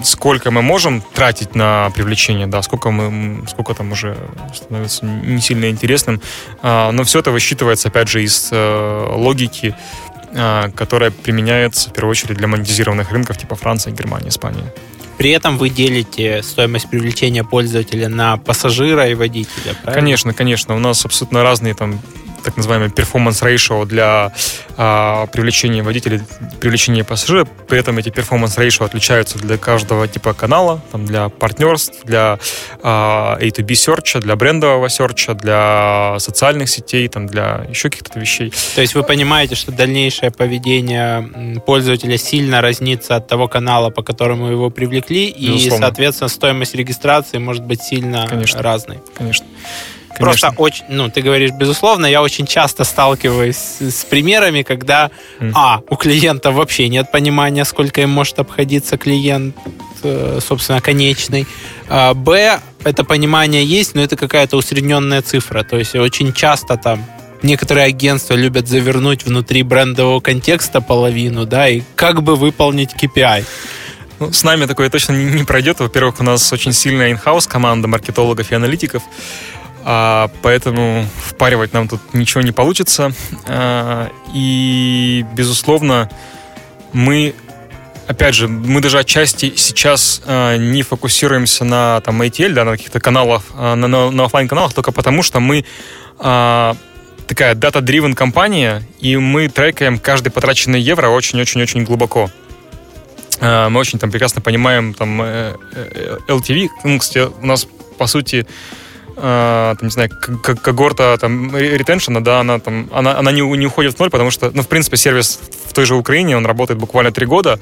сколько 0.02 0.50
мы 0.50 0.62
можем 0.62 1.02
тратить 1.14 1.54
на 1.54 1.90
привлечение, 1.90 2.46
да, 2.46 2.62
сколько 2.62 2.90
мы, 2.90 3.46
сколько 3.48 3.74
там 3.74 3.92
уже 3.92 4.16
становится 4.54 5.04
не 5.04 5.40
сильно 5.40 5.70
интересным, 5.70 6.20
но 6.62 7.02
все 7.04 7.18
это 7.18 7.30
высчитывается, 7.30 7.88
опять 7.88 8.08
же, 8.08 8.22
из 8.22 8.50
э, 8.52 9.06
логики, 9.16 9.74
которая 10.76 11.10
применяется 11.10 11.90
в 11.90 11.92
первую 11.92 12.10
очередь 12.10 12.36
для 12.36 12.46
монетизированных 12.46 13.10
рынков 13.10 13.36
типа 13.38 13.56
Франция, 13.56 13.92
Германия, 13.92 14.28
Испания. 14.28 14.72
При 15.20 15.32
этом 15.32 15.58
вы 15.58 15.68
делите 15.68 16.42
стоимость 16.42 16.88
привлечения 16.88 17.44
пользователя 17.44 18.08
на 18.08 18.38
пассажира 18.38 19.06
и 19.06 19.12
водителя, 19.12 19.74
правильно? 19.82 19.92
Конечно, 19.92 20.32
конечно. 20.32 20.74
У 20.74 20.78
нас 20.78 21.04
абсолютно 21.04 21.42
разные 21.42 21.74
там 21.74 22.00
так 22.42 22.56
называемый 22.56 22.88
performance 22.88 23.42
ratio 23.42 23.86
для 23.86 24.32
а, 24.76 25.26
привлечения 25.26 25.82
водителей, 25.82 26.20
привлечения 26.60 27.04
пассажира. 27.04 27.44
При 27.44 27.78
этом 27.78 27.98
эти 27.98 28.08
performance 28.08 28.56
ratio 28.58 28.84
отличаются 28.84 29.38
для 29.38 29.56
каждого 29.58 30.08
типа 30.08 30.34
канала, 30.34 30.80
там, 30.92 31.06
для 31.06 31.28
партнерств, 31.28 32.04
для 32.04 32.38
а, 32.82 33.38
A2B 33.40 33.74
серча, 33.74 34.20
для 34.20 34.36
брендового 34.36 34.88
серча, 34.88 35.34
для 35.34 36.16
социальных 36.18 36.68
сетей, 36.68 37.08
там, 37.08 37.26
для 37.26 37.66
еще 37.68 37.90
каких-то 37.90 38.18
вещей. 38.18 38.52
То 38.74 38.80
есть 38.80 38.94
вы 38.94 39.02
понимаете, 39.02 39.54
что 39.54 39.72
дальнейшее 39.72 40.30
поведение 40.30 41.60
пользователя 41.66 42.16
сильно 42.18 42.60
разнится 42.60 43.16
от 43.16 43.26
того 43.28 43.48
канала, 43.48 43.90
по 43.90 44.02
которому 44.02 44.50
его 44.50 44.70
привлекли, 44.70 45.30
Безусловно. 45.32 45.76
и, 45.76 45.78
соответственно, 45.80 46.28
стоимость 46.28 46.74
регистрации 46.74 47.38
может 47.38 47.64
быть 47.64 47.82
сильно 47.82 48.26
Конечно. 48.28 48.62
разной. 48.62 48.98
Конечно. 49.16 49.46
Конечно. 50.18 50.48
Просто 50.48 50.52
очень, 50.56 50.84
ну, 50.88 51.08
ты 51.08 51.22
говоришь, 51.22 51.52
безусловно, 51.52 52.06
я 52.06 52.20
очень 52.20 52.46
часто 52.46 52.84
сталкиваюсь 52.84 53.56
с, 53.56 53.80
с 53.80 54.04
примерами, 54.04 54.62
когда, 54.62 55.10
mm. 55.38 55.52
а, 55.54 55.80
у 55.88 55.96
клиента 55.96 56.50
вообще 56.50 56.88
нет 56.88 57.10
понимания, 57.10 57.64
сколько 57.64 58.00
им 58.02 58.10
может 58.10 58.38
обходиться 58.38 58.98
клиент, 58.98 59.56
э, 60.02 60.40
собственно, 60.46 60.80
конечный. 60.80 61.46
А, 61.88 62.12
б, 62.14 62.60
это 62.84 63.04
понимание 63.04 63.64
есть, 63.64 63.94
но 63.94 64.02
это 64.02 64.16
какая-то 64.16 64.56
усредненная 64.56 65.22
цифра. 65.22 65.62
То 65.62 65.78
есть 65.78 65.94
очень 65.94 66.32
часто 66.32 66.76
там 66.76 67.04
некоторые 67.42 67.86
агентства 67.86 68.34
любят 68.34 68.68
завернуть 68.68 69.24
внутри 69.24 69.62
брендового 69.62 70.20
контекста 70.20 70.80
половину, 70.80 71.46
да, 71.46 71.68
и 71.68 71.82
как 71.94 72.22
бы 72.22 72.36
выполнить 72.36 72.90
KPI. 72.94 73.44
Ну, 74.18 74.32
с 74.32 74.44
нами 74.44 74.66
такое 74.66 74.90
точно 74.90 75.12
не, 75.14 75.24
не 75.38 75.44
пройдет. 75.44 75.80
Во-первых, 75.80 76.20
у 76.20 76.22
нас 76.24 76.52
очень 76.52 76.72
сильная 76.72 77.10
инхаус 77.10 77.46
команда 77.46 77.88
маркетологов 77.88 78.52
и 78.52 78.54
аналитиков 78.54 79.02
а, 79.84 80.30
поэтому 80.42 81.06
впаривать 81.26 81.72
нам 81.72 81.88
тут 81.88 82.00
ничего 82.12 82.42
не 82.42 82.52
получится. 82.52 83.12
А, 83.46 84.10
и, 84.34 85.24
безусловно, 85.34 86.10
мы 86.92 87.34
опять 88.06 88.34
же, 88.34 88.48
мы 88.48 88.80
даже 88.80 88.98
отчасти 88.98 89.52
сейчас 89.56 90.20
э, 90.26 90.56
не 90.56 90.82
фокусируемся 90.82 91.64
на 91.64 92.00
там 92.00 92.20
ATL, 92.20 92.52
да, 92.52 92.64
на 92.64 92.72
каких-то 92.72 92.98
каналах, 92.98 93.44
э, 93.56 93.74
на, 93.76 93.86
на, 93.86 94.10
на 94.10 94.24
офлайн 94.24 94.48
каналах, 94.48 94.74
только 94.74 94.90
потому 94.90 95.22
что 95.22 95.38
мы 95.38 95.64
э, 96.18 96.74
такая 97.28 97.54
дата-дривен 97.54 98.14
компания, 98.14 98.82
и 98.98 99.16
мы 99.16 99.46
трекаем 99.46 100.00
каждый 100.00 100.30
потраченный 100.30 100.80
евро 100.80 101.08
очень-очень-очень 101.08 101.84
глубоко. 101.84 102.28
Э, 103.40 103.68
мы 103.68 103.78
очень 103.78 104.00
там 104.00 104.10
прекрасно 104.10 104.42
понимаем 104.42 104.92
там 104.92 105.22
э, 105.22 105.54
э, 105.72 106.18
LTV. 106.26 106.68
Ну, 106.82 106.98
кстати, 106.98 107.30
у 107.40 107.46
нас 107.46 107.66
по 107.96 108.08
сути 108.08 108.46
э, 109.22 109.74
там, 109.78 109.86
не 109.86 109.90
знаю, 109.90 110.10
когорта 110.10 111.16
там 111.18 111.56
ретеншена, 111.56 112.20
да, 112.20 112.40
она 112.40 112.58
там, 112.58 112.88
она, 112.92 113.18
она 113.18 113.32
не, 113.32 113.42
не 113.56 113.66
уходит 113.66 113.96
в 113.96 113.98
ноль, 114.00 114.10
потому 114.10 114.30
что, 114.30 114.50
ну, 114.52 114.62
в 114.62 114.68
принципе, 114.68 114.96
сервис 114.96 115.40
в 115.66 115.72
той 115.72 115.84
же 115.84 115.94
Украине, 115.94 116.36
он 116.36 116.46
работает 116.46 116.80
буквально 116.80 117.12
три 117.12 117.26
года, 117.26 117.58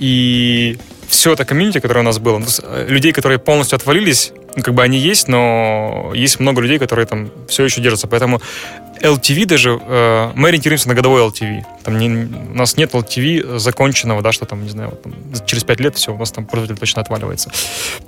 и 0.00 0.78
все 1.12 1.32
это 1.34 1.44
комьюнити, 1.44 1.78
которое 1.78 2.00
у 2.00 2.04
нас 2.04 2.18
было, 2.18 2.38
ну, 2.38 2.46
э, 2.62 2.86
людей, 2.88 3.12
которые 3.12 3.38
полностью 3.38 3.76
отвалились, 3.76 4.32
ну, 4.56 4.62
как 4.62 4.74
бы 4.74 4.82
они 4.82 4.98
есть, 4.98 5.28
но 5.28 6.10
есть 6.14 6.40
много 6.40 6.62
людей, 6.62 6.78
которые 6.78 7.06
там 7.06 7.30
все 7.48 7.64
еще 7.64 7.82
держатся. 7.82 8.06
Поэтому 8.06 8.40
LTV 9.02 9.44
даже, 9.44 9.78
э, 9.78 10.30
мы 10.34 10.48
ориентируемся 10.48 10.88
на 10.88 10.94
годовой 10.94 11.20
LTV. 11.22 11.64
Там 11.84 11.98
не, 11.98 12.08
у 12.08 12.56
нас 12.56 12.78
нет 12.78 12.94
LTV 12.94 13.58
законченного, 13.58 14.22
да, 14.22 14.32
что 14.32 14.46
там, 14.46 14.62
не 14.62 14.70
знаю, 14.70 14.90
вот, 14.90 15.02
там, 15.02 15.12
через 15.44 15.64
5 15.64 15.80
лет 15.80 15.96
все, 15.96 16.14
у 16.14 16.18
нас 16.18 16.32
там 16.32 16.46
пользователь 16.46 16.80
точно 16.80 17.02
отваливается. 17.02 17.50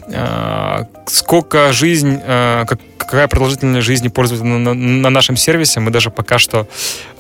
Э, 0.09 0.85
сколько 1.07 1.73
жизнь, 1.73 2.21
э, 2.25 2.65
как, 2.67 2.81
какая 2.97 3.29
продолжительность 3.29 3.85
жизни 3.85 4.09
пользователя 4.09 4.49
на, 4.49 4.59
на, 4.59 4.75
на 4.75 5.11
нашем 5.11 5.37
сервисе, 5.37 5.81
мы 5.81 5.91
даже 5.91 6.11
пока 6.11 6.39
что 6.39 6.67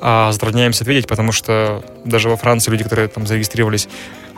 э, 0.00 0.28
затрудняемся 0.32 0.84
ответить, 0.84 1.08
потому 1.08 1.32
что 1.32 1.84
даже 2.06 2.30
во 2.30 2.36
Франции 2.36 2.70
люди, 2.70 2.84
которые 2.84 3.08
там 3.08 3.26
зарегистрировались 3.26 3.86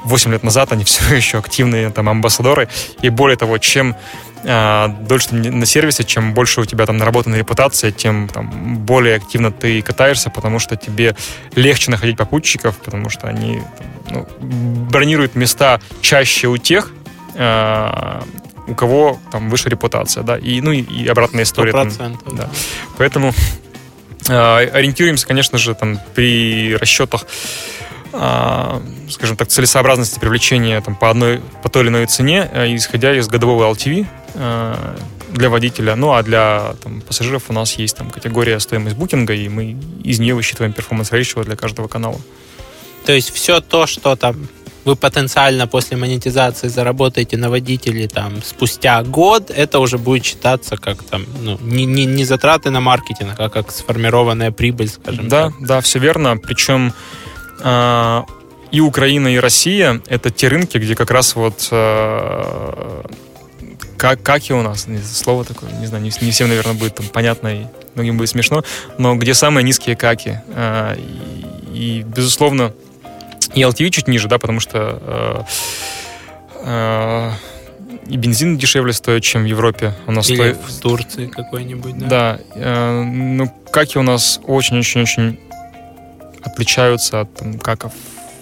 8 0.06 0.32
лет 0.32 0.42
назад, 0.42 0.72
они 0.72 0.84
все 0.84 1.14
еще 1.14 1.38
активные 1.38 1.90
там 1.90 2.08
амбассадоры. 2.08 2.68
И 3.02 3.10
более 3.10 3.36
того, 3.36 3.58
чем 3.58 3.96
э, 4.44 4.88
дольше 5.00 5.28
ты 5.28 5.34
на 5.36 5.66
сервисе, 5.66 6.04
чем 6.04 6.34
больше 6.34 6.60
у 6.60 6.64
тебя 6.64 6.86
там 6.86 6.96
наработана 6.96 7.34
репутация, 7.36 7.90
тем 7.90 8.28
там, 8.28 8.78
более 8.78 9.16
активно 9.16 9.50
ты 9.50 9.82
катаешься, 9.82 10.30
потому 10.30 10.58
что 10.58 10.76
тебе 10.76 11.16
легче 11.54 11.90
находить 11.90 12.16
попутчиков, 12.16 12.76
потому 12.78 13.10
что 13.10 13.28
они 13.28 13.62
ну, 14.10 14.26
бронируют 14.40 15.34
места 15.34 15.80
чаще 16.00 16.48
у 16.48 16.56
тех, 16.56 16.92
э, 17.34 18.20
у 18.68 18.74
кого 18.74 19.20
там 19.30 19.48
выше 19.48 19.68
репутация, 19.68 20.22
да, 20.22 20.36
и, 20.36 20.60
ну 20.60 20.72
и, 20.72 20.80
и 20.80 21.06
обратная 21.06 21.44
история. 21.44 21.72
100%, 21.72 21.96
там, 21.96 22.36
да. 22.36 22.48
Поэтому 22.98 23.32
э, 24.28 24.32
ориентируемся, 24.32 25.26
конечно 25.26 25.58
же, 25.58 25.74
там 25.74 26.00
при 26.14 26.76
расчетах 26.76 27.26
скажем 29.10 29.36
так, 29.36 29.48
целесообразности 29.48 30.18
привлечения 30.18 30.80
там, 30.80 30.94
по, 30.94 31.10
одной, 31.10 31.40
по 31.62 31.68
той 31.68 31.82
или 31.82 31.88
иной 31.90 32.06
цене, 32.06 32.48
э, 32.52 32.74
исходя 32.74 33.16
из 33.16 33.28
годового 33.28 33.72
LTV 33.72 34.06
э, 34.34 34.96
для 35.32 35.48
водителя. 35.48 35.96
Ну, 35.96 36.12
а 36.12 36.22
для 36.22 36.74
там, 36.82 37.00
пассажиров 37.00 37.44
у 37.48 37.52
нас 37.52 37.74
есть 37.74 37.96
там, 37.96 38.10
категория 38.10 38.58
стоимость 38.60 38.96
букинга, 38.96 39.34
и 39.34 39.48
мы 39.48 39.76
из 40.02 40.18
нее 40.18 40.34
высчитываем 40.34 40.72
перформанс 40.72 41.12
ratio 41.12 41.44
для 41.44 41.56
каждого 41.56 41.88
канала. 41.88 42.18
То 43.04 43.12
есть 43.12 43.32
все 43.32 43.60
то, 43.60 43.86
что 43.86 44.16
там 44.16 44.48
вы 44.84 44.94
потенциально 44.94 45.66
после 45.66 45.96
монетизации 45.96 46.68
заработаете 46.68 47.36
на 47.36 47.50
водителе 47.50 48.06
там 48.06 48.40
спустя 48.42 49.02
год, 49.02 49.50
это 49.50 49.80
уже 49.80 49.98
будет 49.98 50.24
считаться 50.24 50.76
как 50.76 51.02
там 51.02 51.26
ну, 51.42 51.58
не, 51.60 51.86
не, 51.86 52.04
не 52.04 52.24
затраты 52.24 52.70
на 52.70 52.80
маркетинг, 52.80 53.34
а 53.38 53.48
как 53.48 53.72
сформированная 53.72 54.52
прибыль, 54.52 54.88
скажем 54.88 55.28
да, 55.28 55.46
так. 55.46 55.54
Да, 55.60 55.80
все 55.80 55.98
верно. 55.98 56.36
Причем 56.36 56.92
а, 56.92 57.25
и 58.72 58.80
Украина, 58.80 59.28
и 59.28 59.38
Россия— 59.38 60.00
это 60.08 60.30
те 60.30 60.48
рынки, 60.48 60.78
где 60.78 60.94
как 60.94 61.10
раз 61.10 61.36
вот 61.36 61.68
э, 61.70 63.02
как, 63.96 64.22
как 64.22 64.50
и 64.50 64.52
у 64.52 64.62
нас, 64.62 64.86
слово 65.04 65.44
такое, 65.44 65.70
не 65.72 65.86
знаю, 65.86 66.02
не, 66.02 66.10
не 66.20 66.30
всем, 66.30 66.48
наверное, 66.48 66.74
будет 66.74 66.96
там 66.96 67.06
понятно 67.06 67.48
и 67.48 67.66
многим 67.94 68.18
будет 68.18 68.28
смешно, 68.28 68.64
но 68.98 69.14
где 69.16 69.34
самые 69.34 69.64
низкие 69.64 69.96
каки. 69.96 70.40
Э, 70.48 70.96
и, 71.72 72.00
и, 72.00 72.02
безусловно, 72.02 72.72
и 73.54 73.62
LTV 73.62 73.90
чуть 73.90 74.08
ниже, 74.08 74.28
да, 74.28 74.38
потому 74.38 74.60
что 74.60 75.46
э, 76.64 77.32
и 78.08 78.16
бензин 78.16 78.56
дешевле 78.58 78.92
стоит, 78.92 79.22
чем 79.22 79.42
в 79.42 79.46
Европе. 79.46 79.94
У 80.06 80.12
нас 80.12 80.28
Или 80.28 80.36
стоит... 80.36 80.56
в 80.56 80.80
Турции 80.80 81.26
какой-нибудь, 81.26 81.98
да? 81.98 82.06
Да. 82.08 82.40
Э, 82.54 83.02
ну, 83.02 83.52
каки 83.70 83.98
у 83.98 84.02
нас 84.02 84.40
очень-очень-очень 84.44 85.40
отличаются 86.46 87.22
от 87.22 87.34
там, 87.34 87.58
каков 87.58 87.92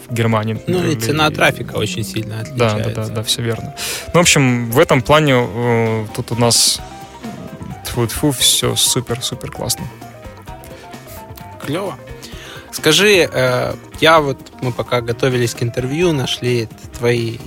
в 0.09 0.15
Германии. 0.15 0.61
Ну 0.67 0.87
и 0.87 0.97
цена 0.97 1.31
трафика 1.31 1.77
очень 1.77 2.05
сильно 2.05 2.41
отличается. 2.41 2.91
Да, 2.91 2.95
да, 2.95 3.09
да, 3.09 3.15
да, 3.15 3.23
все 3.23 3.43
верно. 3.43 3.75
Ну, 4.13 4.21
в 4.21 4.23
общем, 4.23 4.71
в 4.71 4.79
этом 4.79 5.03
плане 5.03 5.35
э, 5.35 6.07
тут 6.15 6.33
у 6.33 6.37
нас 6.37 6.81
тьфу 8.07 8.33
все 8.33 8.77
супер-супер 8.77 9.51
классно. 9.51 9.87
Клево. 11.65 11.97
Скажи, 12.73 13.29
э, 13.33 13.75
я 14.05 14.21
вот, 14.21 14.39
мы 14.61 14.71
пока 14.71 15.01
готовились 15.01 15.55
к 15.55 15.63
интервью, 15.63 16.13
нашли 16.13 16.69
твои, 16.99 17.39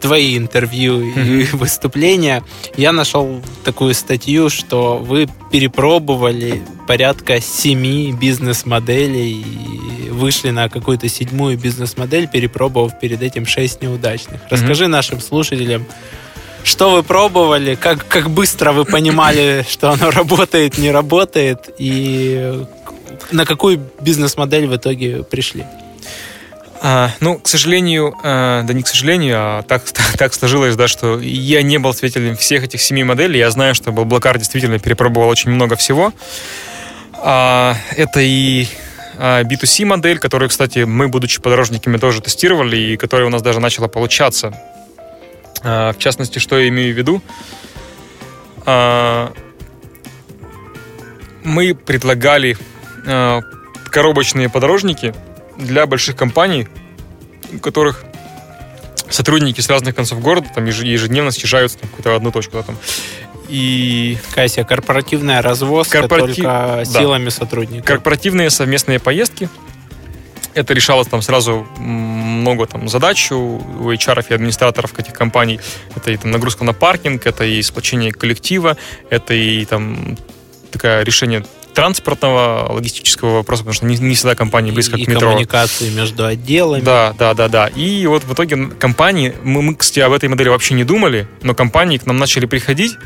твои 0.00 0.38
интервью 0.38 1.02
и 1.02 1.44
выступления. 1.52 2.42
Я 2.78 2.92
нашел 2.92 3.42
такую 3.62 3.92
статью, 3.92 4.48
что 4.48 4.96
вы 4.96 5.28
перепробовали 5.50 6.62
порядка 6.88 7.42
семи 7.42 8.10
бизнес-моделей 8.18 9.32
и 9.32 10.08
вышли 10.08 10.48
на 10.48 10.70
какую-то 10.70 11.10
седьмую 11.10 11.58
бизнес-модель, 11.58 12.26
перепробовав 12.26 12.98
перед 12.98 13.20
этим 13.20 13.44
шесть 13.44 13.82
неудачных. 13.82 14.40
Расскажи 14.48 14.88
нашим 14.88 15.20
слушателям, 15.20 15.84
что 16.64 16.90
вы 16.92 17.02
пробовали, 17.02 17.74
как, 17.74 18.08
как 18.08 18.30
быстро 18.30 18.72
вы 18.72 18.86
понимали, 18.86 19.66
что 19.68 19.90
оно 19.90 20.10
работает, 20.10 20.78
не 20.78 20.90
работает, 20.90 21.68
и 21.76 22.64
на 23.30 23.44
какую 23.44 23.78
бизнес-модель 24.00 24.66
в 24.66 24.74
итоге 24.74 25.22
пришли? 25.22 25.66
А, 26.84 27.12
ну, 27.20 27.38
к 27.38 27.46
сожалению, 27.46 28.12
а, 28.24 28.64
да 28.64 28.74
не 28.74 28.82
к 28.82 28.88
сожалению, 28.88 29.36
а 29.38 29.62
так, 29.62 29.84
так, 29.84 30.04
так 30.18 30.34
сложилось, 30.34 30.74
да, 30.74 30.88
что 30.88 31.20
я 31.20 31.62
не 31.62 31.78
был 31.78 31.94
свидетелем 31.94 32.36
всех 32.36 32.64
этих 32.64 32.82
семи 32.82 33.04
моделей. 33.04 33.38
Я 33.38 33.52
знаю, 33.52 33.76
что 33.76 33.92
Блаблакар 33.92 34.36
действительно 34.36 34.80
перепробовал 34.80 35.28
очень 35.28 35.52
много 35.52 35.76
всего. 35.76 36.12
А, 37.12 37.76
это 37.96 38.20
и 38.20 38.66
B2C 39.16 39.84
а, 39.84 39.86
модель, 39.86 40.18
которую, 40.18 40.48
кстати, 40.48 40.80
мы, 40.80 41.06
будучи 41.06 41.40
подорожниками, 41.40 41.98
тоже 41.98 42.20
тестировали, 42.20 42.76
и 42.76 42.96
которая 42.96 43.28
у 43.28 43.30
нас 43.30 43.42
даже 43.42 43.60
начала 43.60 43.86
получаться. 43.86 44.52
В 45.62 45.94
частности, 45.98 46.40
что 46.40 46.58
я 46.58 46.66
имею 46.68 46.92
в 46.92 46.98
виду? 46.98 47.22
Мы 51.44 51.74
предлагали 51.76 52.56
коробочные 53.92 54.48
подорожники 54.48 55.14
для 55.56 55.86
больших 55.86 56.16
компаний, 56.16 56.68
у 57.52 57.58
которых 57.58 58.04
сотрудники 59.10 59.60
с 59.60 59.68
разных 59.68 59.94
концов 59.94 60.20
города 60.20 60.48
там 60.54 60.64
ежедневно 60.64 61.30
съезжаются 61.30 61.78
в 61.78 61.82
какую-то 61.82 62.16
одну 62.16 62.32
точку. 62.32 62.56
Да, 62.56 62.62
там. 62.62 62.78
И... 63.48 64.18
Какая 64.30 64.48
себе 64.48 64.64
корпоративная 64.64 65.42
развозка 65.42 66.00
Корпоратив... 66.00 66.36
только 66.36 66.84
силами 66.86 67.26
да. 67.26 67.30
сотрудников. 67.30 67.86
Корпоративные 67.86 68.50
совместные 68.50 68.98
поездки. 68.98 69.48
Это 70.54 70.74
решалось 70.74 71.08
там 71.08 71.22
сразу 71.22 71.66
много 71.78 72.66
там 72.66 72.88
задач 72.88 73.30
у 73.32 73.58
HR 73.90 74.24
и 74.28 74.34
администраторов 74.34 74.98
этих 74.98 75.14
компаний. 75.14 75.60
Это 75.94 76.10
и 76.10 76.16
там 76.16 76.30
нагрузка 76.30 76.64
на 76.64 76.74
паркинг, 76.74 77.26
это 77.26 77.44
и 77.44 77.60
сплочение 77.62 78.12
коллектива, 78.12 78.76
это 79.08 79.32
и 79.32 79.64
там 79.64 80.16
такое 80.70 81.02
решение 81.02 81.44
транспортного, 81.74 82.72
логистического 82.72 83.36
вопроса, 83.36 83.62
потому 83.62 83.74
что 83.74 83.86
не, 83.86 83.96
не 83.96 84.14
всегда 84.14 84.34
компании 84.34 84.70
близко 84.70 84.96
и, 84.96 85.04
к 85.04 85.08
метро. 85.08 85.28
И 85.28 85.30
коммуникации 85.30 85.90
между 85.90 86.26
отделами. 86.26 86.82
Да, 86.82 87.14
да, 87.18 87.34
да, 87.34 87.48
да. 87.48 87.68
И 87.68 88.06
вот 88.06 88.24
в 88.24 88.32
итоге 88.32 88.66
компании, 88.78 89.34
мы, 89.42 89.62
мы, 89.62 89.74
кстати, 89.74 90.00
об 90.00 90.12
этой 90.12 90.28
модели 90.28 90.48
вообще 90.48 90.74
не 90.74 90.84
думали, 90.84 91.26
но 91.42 91.54
компании 91.54 91.98
к 91.98 92.06
нам 92.06 92.18
начали 92.18 92.46
приходить, 92.46 92.96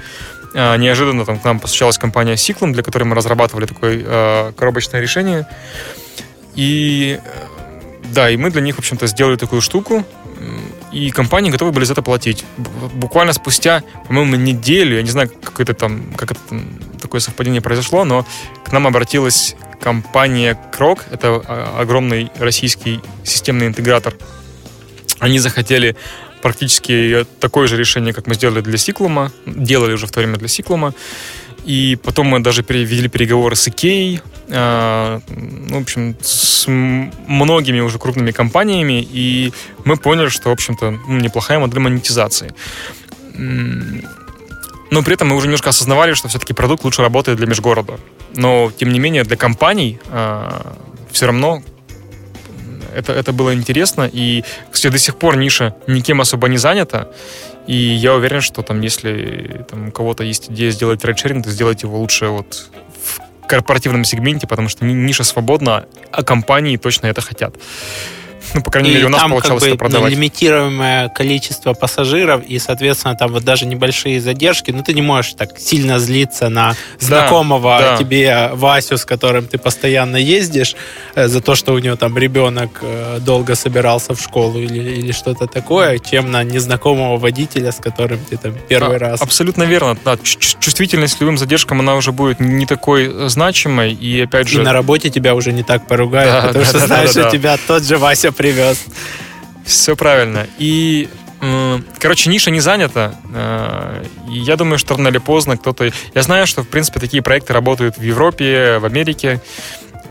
а, 0.54 0.76
неожиданно 0.76 1.24
там 1.24 1.38
к 1.38 1.44
нам 1.44 1.60
постучалась 1.60 1.98
компания 1.98 2.34
Cyclone, 2.34 2.72
для 2.72 2.82
которой 2.82 3.04
мы 3.04 3.14
разрабатывали 3.14 3.66
такое 3.66 4.02
э, 4.04 4.52
коробочное 4.56 5.00
решение. 5.00 5.46
И 6.54 7.20
да, 8.04 8.30
и 8.30 8.36
мы 8.36 8.50
для 8.50 8.62
них, 8.62 8.76
в 8.76 8.78
общем-то, 8.78 9.06
сделали 9.06 9.36
такую 9.36 9.60
штуку, 9.60 10.04
и 10.92 11.10
компании 11.10 11.50
готовы 11.50 11.72
были 11.72 11.84
за 11.84 11.92
это 11.92 12.02
платить. 12.02 12.44
Буквально 12.94 13.32
спустя, 13.32 13.82
по-моему, 14.06 14.36
неделю, 14.36 14.96
я 14.96 15.02
не 15.02 15.10
знаю, 15.10 15.30
как 15.42 15.60
это 15.60 15.74
там, 15.74 16.12
как 16.16 16.32
это 16.32 16.40
там, 16.48 16.66
такое 17.00 17.20
совпадение 17.20 17.60
произошло, 17.60 18.04
но 18.04 18.26
к 18.64 18.72
нам 18.72 18.86
обратилась 18.86 19.56
компания 19.80 20.58
Крок, 20.72 21.04
это 21.10 21.42
а, 21.46 21.80
огромный 21.80 22.30
российский 22.38 23.00
системный 23.24 23.66
интегратор. 23.66 24.14
Они 25.18 25.38
захотели 25.38 25.96
практически 26.42 27.26
такое 27.40 27.66
же 27.66 27.76
решение, 27.76 28.12
как 28.14 28.26
мы 28.26 28.34
сделали 28.34 28.60
для 28.60 28.78
Сиклума, 28.78 29.32
делали 29.46 29.92
уже 29.92 30.06
в 30.06 30.10
то 30.10 30.20
время 30.20 30.36
для 30.36 30.48
Сиклума. 30.48 30.94
И 31.64 31.98
потом 32.02 32.28
мы 32.28 32.40
даже 32.40 32.64
вели 32.68 33.08
переговоры 33.08 33.56
с 33.56 33.66
Икеей, 33.66 34.20
в 34.48 35.20
общем, 35.76 36.16
с 36.20 36.66
многими 36.68 37.80
уже 37.80 37.98
крупными 37.98 38.30
компаниями, 38.30 39.02
и 39.02 39.52
мы 39.84 39.96
поняли, 39.96 40.28
что, 40.28 40.50
в 40.50 40.52
общем-то, 40.52 40.98
ну, 41.08 41.18
неплохая 41.18 41.58
модель 41.58 41.80
монетизации. 41.80 42.54
Но 43.36 45.02
при 45.02 45.14
этом 45.14 45.28
мы 45.28 45.36
уже 45.36 45.46
немножко 45.46 45.70
осознавали, 45.70 46.14
что 46.14 46.28
все-таки 46.28 46.52
продукт 46.52 46.84
лучше 46.84 47.02
работает 47.02 47.38
для 47.38 47.46
межгорода. 47.46 47.98
Но, 48.34 48.70
тем 48.76 48.92
не 48.92 49.00
менее, 49.00 49.24
для 49.24 49.36
компаний 49.36 49.98
э, 50.10 50.72
все 51.10 51.26
равно 51.26 51.62
это, 52.94 53.12
это 53.12 53.32
было 53.32 53.54
интересно. 53.54 54.08
И, 54.12 54.44
кстати, 54.70 54.92
до 54.92 54.98
сих 54.98 55.16
пор 55.16 55.36
ниша 55.36 55.74
никем 55.86 56.20
особо 56.20 56.48
не 56.48 56.56
занята. 56.56 57.08
И 57.66 57.76
я 57.76 58.14
уверен, 58.14 58.40
что 58.40 58.62
там, 58.62 58.80
если 58.80 59.66
там, 59.68 59.88
у 59.88 59.90
кого-то 59.90 60.22
есть 60.22 60.50
идея 60.50 60.70
сделать 60.70 61.04
райдшеринг, 61.04 61.44
то 61.44 61.50
сделать 61.50 61.82
его 61.82 61.98
лучше 61.98 62.28
вот 62.28 62.70
корпоративном 63.48 64.04
сегменте, 64.04 64.46
потому 64.46 64.68
что 64.68 64.84
ниша 64.84 65.24
свободна, 65.24 65.86
а 66.12 66.22
компании 66.22 66.76
точно 66.76 67.06
это 67.06 67.20
хотят. 67.20 67.54
Ну, 68.54 68.62
по 68.62 68.70
крайней 68.70 68.90
и 68.90 68.94
мере, 68.94 69.06
у 69.06 69.08
нас 69.08 69.20
там 69.20 69.30
получалось 69.30 69.62
как 69.62 69.70
бы, 69.70 69.74
это 69.74 69.78
продавать. 69.78 70.12
лимитируемое 70.12 71.08
количество 71.08 71.72
пассажиров, 71.74 72.42
и, 72.46 72.58
соответственно, 72.58 73.14
там 73.14 73.32
вот 73.32 73.44
даже 73.44 73.66
небольшие 73.66 74.20
задержки, 74.20 74.70
ну, 74.70 74.82
ты 74.82 74.94
не 74.94 75.02
можешь 75.02 75.34
так 75.34 75.58
сильно 75.58 75.98
злиться 75.98 76.48
на 76.48 76.74
знакомого 76.98 77.78
да, 77.78 77.90
да. 77.92 77.96
тебе 77.96 78.50
Васю, 78.54 78.96
с 78.96 79.04
которым 79.04 79.46
ты 79.46 79.58
постоянно 79.58 80.16
ездишь, 80.16 80.76
э, 81.14 81.28
за 81.28 81.40
то, 81.40 81.54
что 81.54 81.74
у 81.74 81.78
него 81.78 81.96
там 81.96 82.16
ребенок 82.16 82.80
э, 82.82 83.18
долго 83.20 83.54
собирался 83.54 84.14
в 84.14 84.20
школу 84.20 84.58
или, 84.58 84.78
или 84.78 85.12
что-то 85.12 85.46
такое, 85.46 85.98
чем 85.98 86.30
на 86.30 86.44
незнакомого 86.44 87.16
водителя, 87.16 87.72
с 87.72 87.76
которым 87.76 88.18
ты 88.24 88.36
там 88.36 88.54
первый 88.68 88.98
да, 88.98 89.10
раз. 89.10 89.22
Абсолютно 89.22 89.64
верно. 89.64 89.96
Да, 90.04 90.16
чувствительность 90.22 91.18
к 91.18 91.20
любым 91.20 91.38
задержкам, 91.38 91.80
она 91.80 91.94
уже 91.96 92.12
будет 92.12 92.40
не 92.40 92.66
такой 92.66 93.10
э, 93.12 93.28
значимой, 93.28 93.92
и 93.92 94.22
опять 94.22 94.48
же... 94.48 94.60
И 94.60 94.64
на 94.64 94.72
работе 94.72 95.10
тебя 95.10 95.34
уже 95.34 95.52
не 95.52 95.62
так 95.62 95.86
поругают, 95.86 96.32
да, 96.32 96.48
потому 96.48 96.64
да, 96.64 96.70
что 96.70 96.80
да, 96.80 96.86
знаешь, 96.86 97.12
да, 97.14 97.22
да, 97.22 97.24
да. 97.24 97.30
тебя 97.30 97.56
тот 97.66 97.82
же 97.84 97.98
Вася 97.98 98.32
привез. 98.36 98.84
Все 99.64 99.96
правильно. 99.96 100.46
И 100.58 101.08
Короче, 101.98 102.30
ниша 102.30 102.50
не 102.50 102.60
занята. 102.60 103.14
Э, 103.34 104.02
я 104.28 104.56
думаю, 104.56 104.78
что 104.78 104.96
рано 104.96 105.08
или 105.08 105.18
поздно 105.18 105.56
кто-то... 105.56 105.90
Я 106.14 106.22
знаю, 106.22 106.46
что, 106.46 106.62
в 106.62 106.68
принципе, 106.68 106.98
такие 106.98 107.22
проекты 107.22 107.52
работают 107.52 107.98
в 107.98 108.02
Европе, 108.02 108.78
в 108.78 108.86
Америке. 108.86 109.42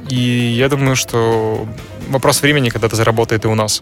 И 0.07 0.15
я 0.15 0.69
думаю, 0.69 0.95
что 0.95 1.67
вопрос 2.09 2.41
времени, 2.41 2.69
когда 2.69 2.87
это 2.87 2.95
заработает 2.95 3.43
и 3.45 3.47
у 3.47 3.55
нас. 3.55 3.81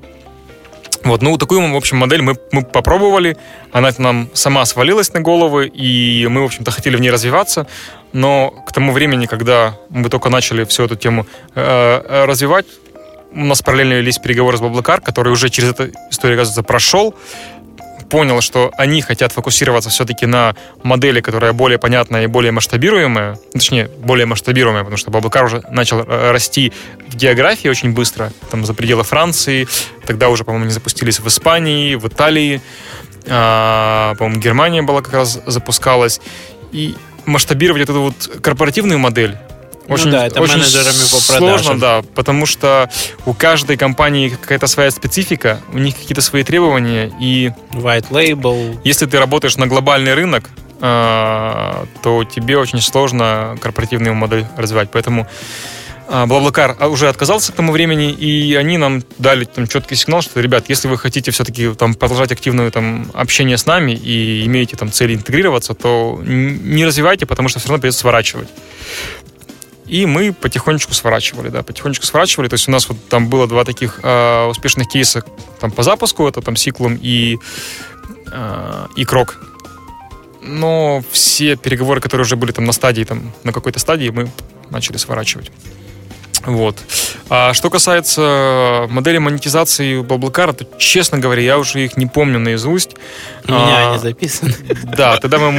Вот, 1.04 1.22
ну, 1.22 1.38
такую, 1.38 1.74
в 1.74 1.76
общем, 1.76 1.98
модель 1.98 2.22
мы, 2.22 2.38
мы 2.54 2.64
попробовали. 2.64 3.36
Она 3.74 3.92
нам 3.98 4.30
сама 4.34 4.66
свалилась 4.66 5.12
на 5.14 5.20
головы, 5.20 5.68
и 5.68 6.26
мы, 6.28 6.42
в 6.42 6.46
общем-то, 6.46 6.72
хотели 6.72 6.96
в 6.96 7.02
ней 7.02 7.12
развиваться. 7.12 7.68
Но 8.14 8.52
к 8.52 8.72
тому 8.72 8.94
времени, 8.94 9.26
когда 9.26 9.78
мы 9.90 10.10
только 10.10 10.30
начали 10.30 10.64
всю 10.64 10.84
эту 10.84 10.96
тему 10.96 11.26
э, 11.56 12.02
э 12.08 12.26
развивать, 12.26 12.68
у 13.36 13.46
нас 13.46 13.62
параллельно 13.62 13.94
велись 13.94 14.18
переговоры 14.18 14.58
с 14.58 14.62
Баблакар, 14.62 15.02
который 15.02 15.32
уже 15.32 15.50
через 15.50 15.72
эту 15.72 15.90
историю, 16.10 16.38
оказывается, 16.38 16.64
прошел, 16.64 17.16
понял, 18.10 18.42
что 18.42 18.72
они 18.78 19.02
хотят 19.02 19.32
фокусироваться 19.32 19.90
все-таки 19.90 20.26
на 20.26 20.56
модели, 20.84 21.20
которая 21.20 21.52
более 21.52 21.80
понятная 21.80 22.26
и 22.26 22.28
более 22.28 22.52
масштабируемая, 22.52 23.40
точнее, 23.54 23.90
более 24.00 24.28
масштабируемая, 24.28 24.84
потому 24.84 24.98
что 24.98 25.10
Баблакар 25.10 25.46
уже 25.46 25.64
начал 25.72 26.02
э, 26.02 26.32
расти 26.32 26.72
в 27.08 27.16
географии 27.16 27.68
очень 27.68 27.94
быстро, 27.94 28.32
там 28.52 28.66
за 28.66 28.74
пределы 28.76 29.04
Франции, 29.04 29.68
тогда 30.06 30.30
уже, 30.30 30.44
по-моему, 30.44 30.66
они 30.66 30.74
запустились 30.74 31.20
в 31.20 31.28
Испании, 31.28 31.96
в 31.96 32.08
Италии, 32.08 32.62
а, 33.28 34.14
по-моему, 34.16 34.40
Германия 34.42 34.84
была 34.84 35.02
как 35.02 35.14
раз 35.14 35.40
запускалась, 35.48 36.22
и 36.72 36.96
масштабировать 37.26 37.84
эту 37.84 38.02
вот 38.02 38.40
корпоративную 38.42 39.00
модель 39.00 39.38
очень, 39.88 40.06
ну 40.06 40.12
да, 40.12 40.28
это 40.28 40.42
очень 40.42 40.58
менеджерами 40.58 41.12
по 41.12 41.28
продажам. 41.28 41.64
Сложно, 41.64 41.80
да, 41.80 42.02
потому 42.16 42.46
что 42.46 42.90
у 43.26 43.34
каждой 43.34 43.78
компании 43.78 44.30
какая-то 44.30 44.68
своя 44.68 44.92
специфика, 44.92 45.60
у 45.74 45.78
них 45.78 45.96
какие-то 45.96 46.22
свои 46.22 46.44
требования 46.44 47.12
и... 47.20 47.52
White 47.74 48.10
label. 48.10 48.80
Если 48.84 49.06
ты 49.06 49.20
работаешь 49.20 49.58
на 49.58 49.68
глобальный 49.68 50.14
рынок, 50.14 50.50
а, 50.80 51.86
то 52.02 52.24
тебе 52.24 52.58
очень 52.58 52.82
сложно 52.82 53.58
корпоративную 53.62 54.16
модель 54.16 54.46
развивать. 54.58 54.90
Поэтому 54.92 55.28
Блаблакар 56.10 56.76
а, 56.80 56.90
уже 56.90 57.08
отказался 57.08 57.54
к 57.54 57.56
тому 57.56 57.72
времени, 57.72 58.12
и 58.12 58.54
они 58.56 58.78
нам 58.78 59.02
дали 59.18 59.46
там 59.46 59.68
четкий 59.68 59.96
сигнал, 59.96 60.22
что, 60.22 60.42
ребят, 60.42 60.66
если 60.68 60.88
вы 60.88 60.98
хотите 60.98 61.32
все-таки 61.32 61.74
там 61.74 61.94
продолжать 61.94 62.32
активное 62.32 62.70
там 62.72 63.10
общение 63.14 63.58
с 63.58 63.66
нами 63.66 63.94
и 63.94 64.46
имеете 64.46 64.76
там 64.76 64.92
цель 64.92 65.16
интегрироваться, 65.16 65.74
то 65.74 66.20
не 66.24 66.86
развивайте, 66.86 67.26
потому 67.26 67.50
что 67.50 67.60
все 67.60 67.70
равно 67.70 67.82
придется 67.82 68.02
сворачивать. 68.02 68.50
И 69.86 70.06
мы 70.06 70.34
потихонечку 70.34 70.94
сворачивали, 70.94 71.50
да, 71.50 71.62
потихонечку 71.62 72.06
сворачивали. 72.06 72.48
То 72.48 72.56
есть 72.56 72.68
у 72.68 72.72
нас 72.72 72.88
вот 72.88 72.98
там 73.10 73.28
было 73.28 73.48
два 73.48 73.64
таких 73.64 74.00
э, 74.02 74.46
успешных 74.46 74.88
кейса 74.88 75.24
там 75.60 75.72
по 75.72 75.84
запуску, 75.84 76.28
это 76.28 76.42
там 76.42 76.56
Сиклум 76.56 76.98
и, 77.02 77.38
э, 78.32 78.88
и 78.96 79.04
Крок. 79.06 79.40
Но 80.42 81.04
все 81.12 81.56
переговоры, 81.56 82.02
которые 82.02 82.26
уже 82.26 82.36
были 82.36 82.52
там 82.52 82.66
на 82.66 82.74
стадии, 82.74 83.04
там, 83.04 83.32
на 83.44 83.54
какой-то 83.54 83.80
стадии, 83.80 84.10
мы 84.10 84.30
начали 84.70 84.98
сворачивать. 84.98 85.52
Вот. 86.46 86.78
А 87.36 87.52
что 87.56 87.72
касается 87.72 88.86
модели 88.92 89.18
монетизации 89.18 90.02
Блаблакара, 90.02 90.54
то, 90.54 90.68
честно 90.78 91.18
говоря, 91.18 91.42
я 91.42 91.58
уже 91.58 91.84
их 91.84 91.98
не 91.98 92.06
помню 92.06 92.38
наизусть. 92.38 92.92
У 93.48 93.52
меня 93.52 93.88
а, 93.88 93.90
они 93.90 93.98
записаны. 93.98 94.54
Да, 94.84 95.18
тогда 95.18 95.40
мы 95.40 95.52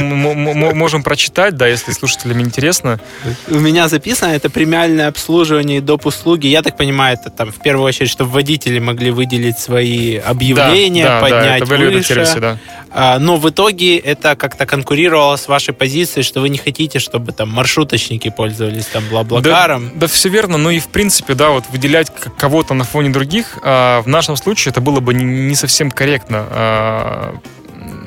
можем 0.73 1.03
прочитать, 1.03 1.57
да, 1.57 1.67
если 1.67 1.91
слушателям 1.91 2.39
интересно. 2.39 3.01
У 3.49 3.55
меня 3.55 3.89
записано, 3.89 4.29
это 4.29 4.49
премиальное 4.49 5.09
обслуживание 5.09 5.79
и 5.79 5.81
доп. 5.81 6.05
услуги. 6.05 6.47
Я 6.47 6.61
так 6.61 6.77
понимаю, 6.77 7.17
это 7.19 7.29
там 7.29 7.51
в 7.51 7.61
первую 7.61 7.87
очередь, 7.87 8.09
чтобы 8.09 8.31
водители 8.31 8.79
могли 8.79 9.11
выделить 9.11 9.59
свои 9.59 10.15
объявления, 10.15 11.03
да, 11.03 11.19
поднять 11.19 11.67
да, 11.67 11.75
выше. 11.75 12.03
Сервисе, 12.03 12.39
да. 12.39 12.57
А, 12.97 13.19
но 13.19 13.35
в 13.35 13.49
итоге 13.49 13.97
это 13.97 14.37
как-то 14.37 14.65
конкурировало 14.65 15.35
с 15.35 15.49
вашей 15.49 15.73
позицией, 15.73 16.23
что 16.23 16.39
вы 16.39 16.47
не 16.47 16.57
хотите, 16.57 16.99
чтобы 16.99 17.33
там 17.33 17.49
маршруточники 17.49 18.29
пользовались 18.29 18.85
там 18.85 19.03
Блаблакаром. 19.09 19.89
Да, 19.89 19.99
да 19.99 20.07
все 20.07 20.29
верно, 20.29 20.57
но 20.57 20.71
и 20.71 20.79
в 20.79 20.87
принципе, 20.87 21.33
да, 21.33 21.49
вот 21.49 21.64
выделять 21.71 22.11
кого-то 22.37 22.73
на 22.73 22.83
фоне 22.83 23.09
других, 23.09 23.57
а, 23.61 24.01
в 24.01 24.07
нашем 24.07 24.35
случае 24.35 24.71
это 24.71 24.81
было 24.81 24.99
бы 24.99 25.13
не, 25.13 25.55
совсем 25.55 25.91
корректно. 25.91 26.45
А, 26.49 27.35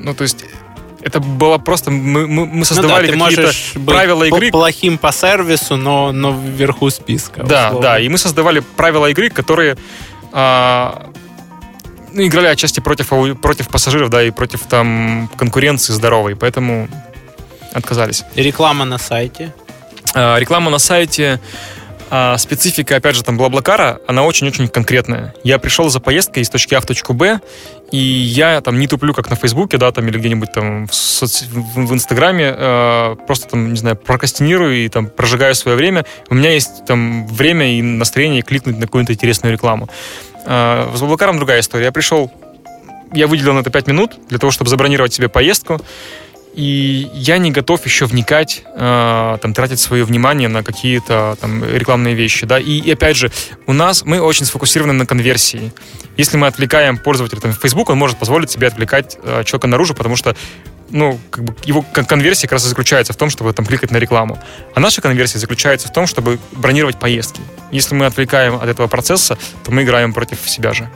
ну, 0.01 0.15
то 0.15 0.23
есть 0.23 0.45
это 1.01 1.21
было 1.21 1.59
просто 1.59 1.91
мы, 1.91 2.27
мы, 2.27 2.47
мы 2.47 2.65
создавали 2.65 3.11
ну 3.13 3.19
да, 3.19 3.31
какие-то 3.31 3.53
правила 3.87 4.25
игры. 4.25 4.51
плохим 4.51 4.99
по 4.99 5.13
сервису, 5.13 5.77
но, 5.77 6.13
но 6.13 6.33
вверху 6.33 6.91
списка. 6.91 7.45
Да, 7.45 7.67
условно. 7.69 7.89
да, 7.89 8.01
и 8.01 8.09
мы 8.09 8.19
создавали 8.19 8.61
правила 8.61 9.07
игры, 9.07 9.31
которые 9.31 9.77
а, 10.33 11.11
ну, 12.13 12.27
играли 12.27 12.47
отчасти 12.47 12.81
против, 12.81 13.09
против 13.41 13.69
пассажиров, 13.69 14.11
да, 14.11 14.23
и 14.23 14.31
против 14.31 14.63
там 14.65 15.31
конкуренции 15.37 15.93
здоровой, 15.93 16.37
поэтому 16.37 16.89
отказались. 17.73 18.25
И 18.35 18.43
реклама 18.43 18.85
на 18.85 18.99
сайте? 18.99 19.55
А, 20.15 20.37
реклама 20.39 20.71
на 20.71 20.79
сайте 20.79 21.41
а 22.11 22.39
специфика, 22.39 22.97
опять 22.97 23.17
же, 23.17 23.23
там, 23.23 23.37
Блаблакара, 23.37 24.01
она 24.07 24.25
очень-очень 24.25 24.69
конкретная. 24.69 25.35
Я 25.45 25.59
пришел 25.59 25.89
за 25.91 26.01
поездкой 26.01 26.43
из 26.43 26.49
точки 26.49 26.75
А 26.75 26.81
в 26.81 26.87
точку 26.87 27.13
Б, 27.13 27.41
и 27.91 27.99
я 27.99 28.61
там 28.61 28.79
не 28.79 28.87
туплю, 28.87 29.13
как 29.13 29.31
на 29.31 29.37
Фейсбуке, 29.37 29.77
да, 29.77 29.93
там, 29.93 30.09
или 30.09 30.19
где-нибудь 30.19 30.53
там 30.53 30.87
в, 30.87 30.95
соц... 30.95 31.43
в, 31.51 31.93
Инстаграме, 31.93 32.55
э, 32.57 33.17
просто 33.27 33.49
там, 33.49 33.73
не 33.73 33.79
знаю, 33.79 33.97
прокастинирую 33.97 34.85
и 34.85 34.89
там 34.89 35.09
прожигаю 35.09 35.55
свое 35.55 35.77
время. 35.77 36.05
У 36.31 36.35
меня 36.35 36.51
есть 36.51 36.85
там 36.87 37.27
время 37.27 37.79
и 37.79 37.83
настроение 37.83 38.43
кликнуть 38.43 38.79
на 38.79 38.87
какую-то 38.87 39.13
интересную 39.13 39.53
рекламу. 39.53 39.89
Э, 40.47 40.91
с 40.95 40.99
Блаблакаром 41.01 41.37
другая 41.37 41.61
история. 41.61 41.87
Я 41.87 41.93
пришел, 41.93 42.31
я 43.13 43.27
выделил 43.27 43.55
на 43.55 43.61
это 43.61 43.71
5 43.71 43.87
минут 43.87 44.17
для 44.29 44.39
того, 44.39 44.51
чтобы 44.51 44.71
забронировать 44.71 45.13
себе 45.13 45.29
поездку, 45.29 45.81
и 46.59 47.09
я 47.15 47.39
не 47.39 47.53
готов 47.53 47.85
еще 47.85 48.07
вникать, 48.07 48.65
э, 48.75 49.39
там, 49.41 49.55
тратить 49.55 49.79
свое 49.79 50.03
внимание 50.03 50.49
на 50.49 50.65
какие-то 50.65 51.39
там 51.41 51.65
рекламные 51.65 52.17
вещи, 52.17 52.47
да, 52.47 52.59
и, 52.59 52.81
и 52.81 52.91
опять 52.91 53.17
же, 53.17 53.31
у 53.69 53.73
нас, 53.73 54.05
мы 54.05 54.21
очень 54.21 54.45
сфокусированы 54.45 54.93
на 54.93 55.07
конверсии. 55.07 55.73
Если 56.17 56.37
мы 56.37 56.49
отвлекаем 56.49 56.99
пользователя, 56.99 57.39
там, 57.39 57.53
Facebook, 57.53 57.91
он 57.91 57.99
может 57.99 58.19
позволить 58.19 58.51
себе 58.51 58.67
отвлекать 58.67 59.19
э, 59.23 59.45
человека 59.45 59.69
наружу, 59.69 59.95
потому 59.95 60.17
что 60.17 60.35
ну, 60.91 61.21
как 61.31 61.45
бы 61.45 61.55
его 61.65 61.83
конверсия 61.83 62.49
как 62.49 62.55
раз 62.55 62.67
и 62.67 62.69
заключается 62.69 63.13
в 63.13 63.17
том, 63.17 63.31
чтобы 63.31 63.53
там 63.53 63.65
кликать 63.65 63.93
на 63.93 63.99
рекламу. 63.99 64.37
А 64.75 64.81
наша 64.81 65.01
конверсия 65.01 65.39
заключается 65.39 65.87
в 65.87 65.93
том, 65.93 66.09
чтобы 66.09 66.41
бронировать 66.51 66.99
поездки. 66.99 67.41
Если 67.71 67.95
мы 67.95 68.07
отвлекаем 68.07 68.57
от 68.57 68.65
этого 68.65 68.89
процесса, 68.89 69.39
то 69.63 69.71
мы 69.71 69.85
играем 69.85 70.13
против 70.13 70.41
себя 70.51 70.73
же. 70.73 70.91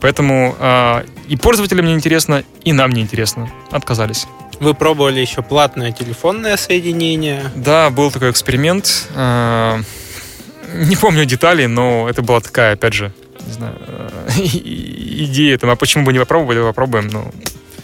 Поэтому 0.00 0.54
э, 0.60 1.04
и 1.26 1.36
пользователям 1.36 1.86
не 1.86 1.94
интересно, 1.94 2.44
и 2.62 2.72
нам 2.72 2.92
не 2.92 3.00
интересно. 3.00 3.50
Отказались. 3.72 4.28
Вы 4.60 4.74
пробовали 4.74 5.20
еще 5.20 5.42
платное 5.42 5.92
телефонное 5.92 6.56
соединение? 6.56 7.50
Да, 7.54 7.90
был 7.90 8.10
такой 8.10 8.30
эксперимент. 8.30 9.08
Э, 9.14 9.82
не 10.74 10.96
помню 10.96 11.24
деталей, 11.24 11.66
но 11.66 12.08
это 12.08 12.22
была 12.22 12.40
такая, 12.40 12.74
опять 12.74 12.94
же, 12.94 13.12
не 13.46 13.52
знаю, 13.52 13.76
э, 13.86 14.30
идея. 14.36 15.58
Там, 15.58 15.70
а 15.70 15.76
почему 15.76 16.04
бы 16.04 16.12
не 16.12 16.18
попробовали, 16.18 16.60
попробуем, 16.60 17.08
но 17.08 17.30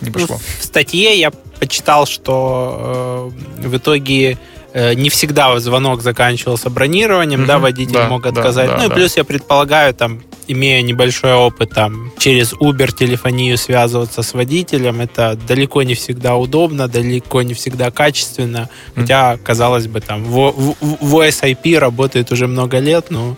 не 0.01 0.11
ну, 0.11 0.13
пошло. 0.13 0.41
В 0.59 0.65
статье 0.65 1.19
я 1.19 1.31
почитал, 1.31 2.07
что 2.07 3.33
э, 3.59 3.69
в 3.69 3.77
итоге 3.77 4.39
не 4.75 5.11
всегда 5.11 5.59
звонок 5.61 6.03
заканчивался 6.03 6.71
бронированием, 6.71 7.43
mm-hmm. 7.43 7.47
да, 7.47 7.59
водитель 7.59 7.93
да, 7.93 8.09
мог 8.09 8.27
отказать. 8.27 8.69
Да, 8.69 8.77
ну 8.77 8.79
да, 8.81 8.87
и 8.87 8.89
плюс 8.91 9.15
да. 9.15 9.21
я 9.21 9.25
предполагаю, 9.25 9.95
там, 9.95 10.23
имея 10.47 10.83
небольшой 10.83 11.35
опыт, 11.35 11.71
там, 11.71 12.13
через 12.19 12.53
Uber 12.55 12.93
телефонию 12.93 13.59
связываться 13.59 14.23
с 14.23 14.35
водителем, 14.35 15.01
это 15.01 15.39
далеко 15.47 15.83
не 15.83 15.95
всегда 15.95 16.37
удобно, 16.37 16.89
далеко 16.89 17.43
не 17.43 17.55
всегда 17.55 17.91
качественно. 17.91 18.69
Mm-hmm. 18.69 19.01
Хотя, 19.01 19.39
казалось 19.45 19.87
бы, 19.87 20.01
там, 20.01 20.25
Voice 20.25 21.43
IP 21.43 21.79
работает 21.79 22.33
уже 22.33 22.47
много 22.47 22.79
лет, 22.79 23.07
но 23.11 23.37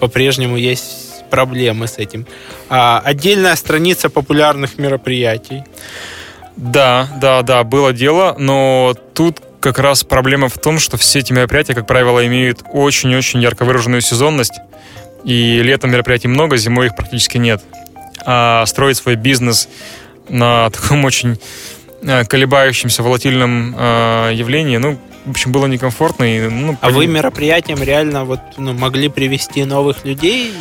по-прежнему 0.00 0.56
есть 0.56 1.04
проблемы 1.30 1.86
с 1.86 1.98
этим. 1.98 2.26
А, 2.68 3.00
отдельная 3.04 3.56
страница 3.56 4.08
популярных 4.08 4.78
мероприятий. 4.78 5.64
Да, 6.56 7.08
да, 7.20 7.42
да, 7.42 7.64
было 7.64 7.92
дело, 7.92 8.36
но 8.38 8.94
тут 9.14 9.40
как 9.64 9.78
раз 9.78 10.04
проблема 10.04 10.50
в 10.50 10.58
том, 10.58 10.78
что 10.78 10.98
все 10.98 11.20
эти 11.20 11.32
мероприятия, 11.32 11.74
как 11.74 11.86
правило, 11.86 12.24
имеют 12.26 12.62
очень-очень 12.70 13.40
ярко 13.40 13.64
выраженную 13.64 14.02
сезонность. 14.02 14.52
И 15.24 15.62
летом 15.62 15.90
мероприятий 15.90 16.28
много, 16.28 16.58
зимой 16.58 16.88
их 16.88 16.96
практически 16.96 17.38
нет. 17.38 17.62
А 18.26 18.66
строить 18.66 18.98
свой 18.98 19.14
бизнес 19.14 19.70
на 20.28 20.68
таком 20.68 21.06
очень 21.06 21.40
э, 22.02 22.24
колебающемся, 22.26 23.02
волатильном 23.02 23.74
э, 23.74 24.32
явлении, 24.34 24.76
ну, 24.76 24.98
в 25.24 25.30
общем, 25.30 25.50
было 25.50 25.64
некомфортно. 25.64 26.24
И, 26.24 26.46
ну, 26.46 26.76
а 26.82 26.90
вы 26.90 27.06
мероприятием 27.06 27.82
реально 27.82 28.26
вот, 28.26 28.40
ну, 28.58 28.74
могли 28.74 29.08
привести 29.08 29.64
новых 29.64 30.04
людей? 30.04 30.52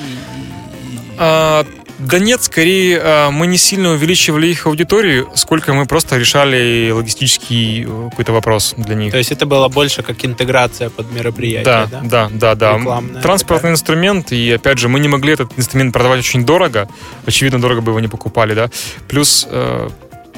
А, 1.19 1.65
да 2.03 2.19
нет, 2.19 2.43
скорее 2.43 2.99
э, 2.99 3.29
мы 3.29 3.47
не 3.47 3.57
сильно 3.57 3.91
увеличивали 3.91 4.47
их 4.47 4.65
аудиторию, 4.65 5.29
сколько 5.35 5.73
мы 5.73 5.85
просто 5.85 6.17
решали 6.17 6.91
логистический 6.91 7.83
э, 7.83 8.09
какой-то 8.09 8.33
вопрос 8.33 8.73
для 8.77 8.95
них. 8.95 9.11
То 9.11 9.17
есть 9.17 9.31
это 9.31 9.45
было 9.45 9.69
больше 9.69 10.03
как 10.03 10.23
интеграция 10.25 10.89
под 10.89 11.11
мероприятие, 11.11 11.63
да? 11.63 11.87
Да, 12.03 12.29
да, 12.31 12.55
да. 12.55 12.77
да. 12.77 13.21
Транспортный 13.21 13.57
такая. 13.57 13.71
инструмент, 13.71 14.31
и 14.31 14.51
опять 14.51 14.79
же, 14.79 14.89
мы 14.89 14.99
не 14.99 15.07
могли 15.07 15.33
этот 15.33 15.57
инструмент 15.57 15.93
продавать 15.93 16.19
очень 16.19 16.45
дорого, 16.45 16.87
очевидно, 17.25 17.61
дорого 17.61 17.81
бы 17.81 17.91
его 17.91 17.99
не 17.99 18.07
покупали, 18.07 18.53
да. 18.53 18.69
Плюс 19.07 19.47
э, 19.49 19.89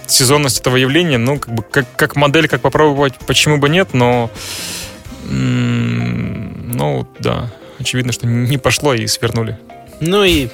сезонность 0.07 0.59
этого 0.59 0.76
явления, 0.76 1.18
ну, 1.18 1.39
как 1.39 1.53
бы 1.53 1.63
как, 1.63 1.86
как 1.95 2.16
модель, 2.16 2.47
как 2.47 2.61
попробовать, 2.61 3.16
почему 3.26 3.57
бы 3.57 3.70
нет, 3.70 3.89
но 3.93 4.30
ну, 5.28 7.07
да, 7.20 7.51
очевидно, 7.80 8.11
что 8.11 8.28
не 8.28 8.57
пошло 8.57 8.93
и 8.93 9.07
свернули. 9.07 9.57
Ну 10.01 10.24
и 10.24 10.49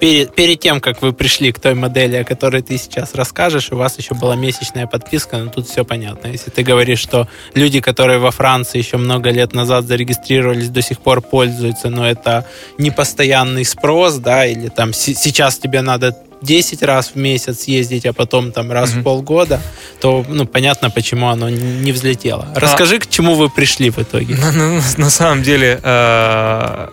перед, 0.00 0.34
перед 0.34 0.58
тем, 0.58 0.80
как 0.80 1.02
вы 1.02 1.12
пришли 1.12 1.52
к 1.52 1.60
той 1.60 1.74
модели, 1.74 2.16
о 2.16 2.24
которой 2.24 2.62
ты 2.62 2.78
сейчас 2.78 3.14
расскажешь, 3.14 3.70
у 3.70 3.76
вас 3.76 3.98
еще 3.98 4.14
была 4.14 4.34
месячная 4.34 4.86
подписка, 4.86 5.36
но 5.38 5.50
тут 5.50 5.68
все 5.68 5.84
понятно. 5.84 6.28
Если 6.28 6.50
ты 6.50 6.62
говоришь, 6.62 6.98
что 6.98 7.28
люди, 7.54 7.80
которые 7.80 8.18
во 8.18 8.30
Франции 8.30 8.78
еще 8.78 8.96
много 8.96 9.30
лет 9.30 9.52
назад 9.52 9.84
зарегистрировались, 9.84 10.70
до 10.70 10.82
сих 10.82 11.00
пор 11.00 11.20
пользуются, 11.20 11.90
но 11.90 12.08
это 12.08 12.46
не 12.78 12.90
постоянный 12.90 13.64
спрос, 13.64 14.16
да, 14.16 14.46
или 14.46 14.68
там 14.68 14.92
сейчас 14.92 15.58
тебе 15.58 15.82
надо 15.82 16.16
10 16.42 16.82
раз 16.82 17.12
в 17.14 17.16
месяц 17.16 17.64
ездить, 17.64 18.06
а 18.06 18.14
потом 18.14 18.52
там 18.52 18.72
раз 18.72 18.90
mm-hmm. 18.90 19.00
в 19.00 19.04
полгода, 19.04 19.60
то 20.00 20.24
ну, 20.26 20.46
понятно, 20.46 20.90
почему 20.90 21.28
оно 21.28 21.50
не 21.50 21.92
взлетело. 21.92 22.48
Расскажи, 22.56 22.96
а... 22.96 23.00
к 23.00 23.08
чему 23.08 23.34
вы 23.34 23.50
пришли 23.50 23.90
в 23.90 23.98
итоге. 23.98 24.34
На, 24.40 24.52
на, 24.52 24.82
на 24.96 25.10
самом 25.10 25.42
деле, 25.42 25.78
э, 25.82 26.88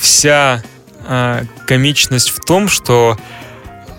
вся 0.00 0.62
э, 1.06 1.44
комичность 1.66 2.30
в 2.30 2.40
том, 2.40 2.68
что 2.68 3.16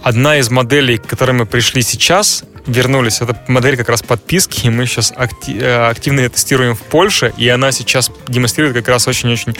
одна 0.03 0.37
из 0.37 0.49
моделей, 0.49 0.97
к 0.97 1.07
которой 1.07 1.31
мы 1.31 1.45
пришли 1.45 1.81
сейчас, 1.81 2.43
вернулись. 2.65 3.21
Это 3.21 3.39
модель 3.47 3.77
как 3.77 3.89
раз 3.89 4.03
подписки, 4.03 4.67
и 4.67 4.69
мы 4.69 4.85
сейчас 4.85 5.13
акти- 5.15 5.57
э, 5.59 5.89
активно 5.89 6.21
ее 6.21 6.29
тестируем 6.29 6.75
в 6.75 6.81
Польше, 6.81 7.33
и 7.37 7.47
она 7.47 7.71
сейчас 7.71 8.11
демонстрирует 8.27 8.75
как 8.75 8.87
раз 8.89 9.07
очень-очень 9.07 9.55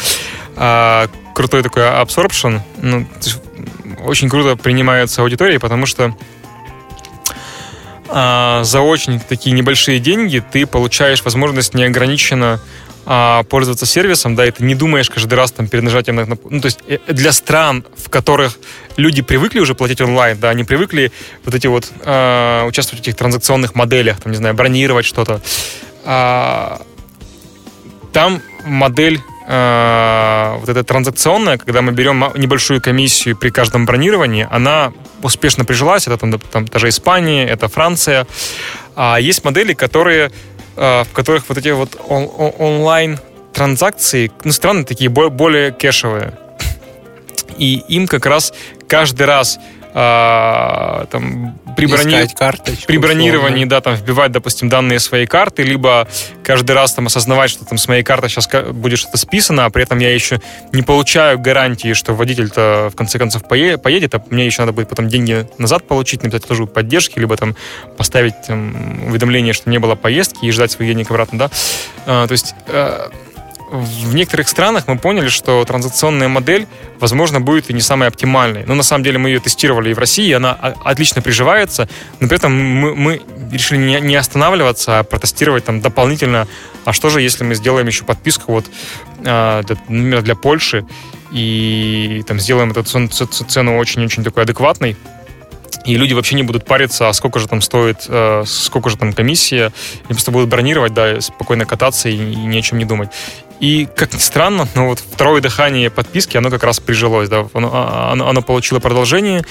э, 0.55 1.07
крутой 1.33 1.63
такой 1.63 1.83
absorption. 1.83 2.61
Ну, 2.81 3.07
очень 4.03 4.29
круто 4.29 4.55
принимается 4.55 5.21
аудиторией, 5.21 5.59
потому 5.59 5.85
что 5.85 6.15
э, 8.09 8.59
за 8.63 8.81
очень 8.81 9.19
такие 9.19 9.55
небольшие 9.55 9.99
деньги 9.99 10.43
ты 10.51 10.65
получаешь 10.65 11.23
возможность 11.23 11.73
неограниченно 11.73 12.59
а, 13.09 13.43
пользоваться 13.43 13.85
сервисом, 13.85 14.35
да, 14.35 14.45
и 14.45 14.51
ты 14.51 14.65
не 14.65 14.75
думаешь 14.75 15.09
каждый 15.09 15.35
раз 15.35 15.53
там 15.53 15.69
перед 15.69 15.83
нажатием 15.85 16.17
на. 16.17 16.25
Ну, 16.25 16.59
то 16.59 16.65
есть 16.65 16.79
э, 16.87 16.97
для 17.07 17.31
стран, 17.31 17.85
в 17.95 18.09
которых 18.09 18.59
люди 18.97 19.21
привыкли 19.21 19.61
уже 19.61 19.75
платить 19.75 20.01
онлайн, 20.01 20.37
да, 20.37 20.49
они 20.49 20.65
привыкли 20.65 21.13
вот 21.45 21.55
эти 21.55 21.67
вот 21.67 21.89
а, 22.03 22.65
участвовать 22.65 23.05
в 23.05 23.07
этих 23.07 23.15
транзакционных 23.15 23.75
моделях, 23.75 24.19
там, 24.19 24.33
не 24.33 24.37
знаю, 24.37 24.55
бронировать 24.55 25.05
что-то. 25.05 25.41
А, 26.03 26.81
там 28.11 28.41
модель 28.65 29.21
а, 29.47 30.57
вот 30.59 30.67
эта 30.67 30.83
транзакционная, 30.83 31.57
когда 31.57 31.81
мы 31.81 31.93
берем 31.93 32.25
небольшую 32.35 32.81
комиссию 32.81 33.37
при 33.37 33.51
каждом 33.51 33.85
бронировании, 33.85 34.45
она 34.51 34.91
успешно 35.21 35.63
прижилась. 35.63 36.07
Это 36.07 36.17
там, 36.17 36.37
там 36.39 36.65
даже 36.65 36.89
Испания, 36.89 37.47
это 37.47 37.69
Франция. 37.69 38.27
А 38.97 39.17
есть 39.17 39.45
модели, 39.45 39.71
которые 39.71 40.31
в 40.77 41.07
которых 41.13 41.49
вот 41.49 41.57
эти 41.57 41.69
вот 41.69 41.99
он, 42.07 42.29
онлайн 42.59 43.19
транзакции, 43.51 44.31
ну, 44.43 44.51
страны 44.51 44.83
такие 44.83 45.09
более 45.09 45.71
кэшевые. 45.71 46.37
И 47.57 47.83
им 47.87 48.07
как 48.07 48.27
раз 48.27 48.53
каждый 48.87 49.25
раз 49.25 49.57
а, 49.99 51.07
там, 51.09 51.57
при, 51.75 51.87
брони... 51.87 52.27
при 52.85 52.97
бронировании, 52.99 53.65
условно. 53.65 53.69
да, 53.69 53.81
там 53.81 53.95
вбивать, 53.95 54.31
допустим, 54.31 54.69
данные 54.69 54.99
своей 54.99 55.25
карты, 55.25 55.63
либо 55.63 56.07
каждый 56.43 56.73
раз 56.73 56.93
там 56.93 57.07
осознавать, 57.07 57.49
что 57.49 57.65
там 57.65 57.79
с 57.79 57.87
моей 57.87 58.03
карты 58.03 58.29
сейчас 58.29 58.47
будет 58.73 58.99
что-то 58.99 59.17
списано, 59.17 59.65
а 59.65 59.71
при 59.71 59.81
этом 59.81 59.97
я 59.97 60.13
еще 60.13 60.39
не 60.71 60.83
получаю 60.83 61.39
гарантии, 61.39 61.93
что 61.93 62.13
водитель-то 62.13 62.91
в 62.93 62.95
конце 62.95 63.17
концов 63.17 63.47
поедет, 63.47 64.13
а 64.13 64.21
мне 64.29 64.45
еще 64.45 64.61
надо 64.61 64.73
будет 64.73 64.87
потом 64.87 65.07
деньги 65.07 65.49
назад 65.57 65.87
получить, 65.87 66.21
написать 66.21 66.45
службу 66.45 66.67
поддержки, 66.67 67.17
либо 67.17 67.35
там 67.35 67.55
поставить 67.97 68.35
там, 68.45 69.07
уведомление, 69.07 69.53
что 69.53 69.67
не 69.71 69.79
было 69.79 69.95
поездки 69.95 70.45
и 70.45 70.51
ждать 70.51 70.71
свой 70.71 70.87
денег 70.87 71.09
обратно, 71.09 71.39
да. 71.39 71.51
А, 72.05 72.27
то 72.27 72.33
есть 72.33 72.53
а, 72.67 73.09
в 73.69 74.15
некоторых 74.15 74.47
странах 74.47 74.87
мы 74.87 74.97
поняли, 74.97 75.27
что 75.27 75.63
транзакционная 75.65 76.27
модель, 76.27 76.67
возможно, 76.99 77.41
будет 77.41 77.69
и 77.69 77.73
не 77.73 77.81
самой 77.81 78.07
оптимальной. 78.07 78.63
Но 78.65 78.75
на 78.75 78.83
самом 78.83 79.03
деле 79.03 79.17
мы 79.17 79.29
ее 79.29 79.39
тестировали 79.39 79.91
и 79.91 79.93
в 79.93 79.99
России, 79.99 80.31
она 80.31 80.53
отлично 80.53 81.21
приживается, 81.21 81.89
но 82.19 82.27
при 82.27 82.37
этом 82.37 82.53
мы, 82.53 82.95
мы 82.95 83.21
решили 83.51 83.77
не, 83.77 83.99
не 83.99 84.15
останавливаться, 84.15 84.99
а 84.99 85.03
протестировать 85.03 85.65
там 85.65 85.81
дополнительно, 85.81 86.47
а 86.85 86.93
что 86.93 87.09
же, 87.09 87.21
если 87.21 87.43
мы 87.43 87.55
сделаем 87.55 87.87
еще 87.87 88.05
подписку 88.05 88.53
вот, 88.53 88.65
а, 89.25 89.63
для, 89.63 89.75
например, 89.89 90.21
для 90.21 90.35
Польши, 90.35 90.85
и 91.31 92.23
там 92.25 92.39
сделаем 92.39 92.71
эту 92.71 92.83
цену 92.83 93.77
очень-очень 93.77 94.23
такой 94.23 94.43
адекватной, 94.43 94.95
и 95.85 95.95
люди 95.95 96.13
вообще 96.13 96.35
не 96.35 96.43
будут 96.43 96.65
париться, 96.65 97.09
а 97.09 97.13
сколько 97.13 97.39
же 97.39 97.47
там 97.47 97.61
стоит, 97.61 98.05
э, 98.07 98.43
сколько 98.45 98.89
же 98.89 98.97
там 98.97 99.13
комиссия, 99.13 99.71
и 100.03 100.07
просто 100.07 100.31
будут 100.31 100.49
бронировать, 100.49 100.93
да, 100.93 101.19
спокойно 101.21 101.65
кататься 101.65 102.09
и, 102.09 102.15
и 102.15 102.35
ни 102.35 102.57
о 102.57 102.61
чем 102.61 102.77
не 102.77 102.85
думать. 102.85 103.09
И, 103.59 103.87
как 103.95 104.13
ни 104.13 104.19
странно, 104.19 104.67
но 104.75 104.87
вот 104.87 104.99
второе 104.99 105.41
дыхание 105.41 105.89
подписки, 105.89 106.37
оно 106.37 106.51
как 106.51 106.63
раз 106.63 106.79
прижилось, 106.79 107.27
да, 107.27 107.47
оно, 107.53 107.71
а, 107.73 108.11
оно, 108.11 108.29
оно 108.29 108.41
получило 108.43 108.79
продолжение, 108.79 109.43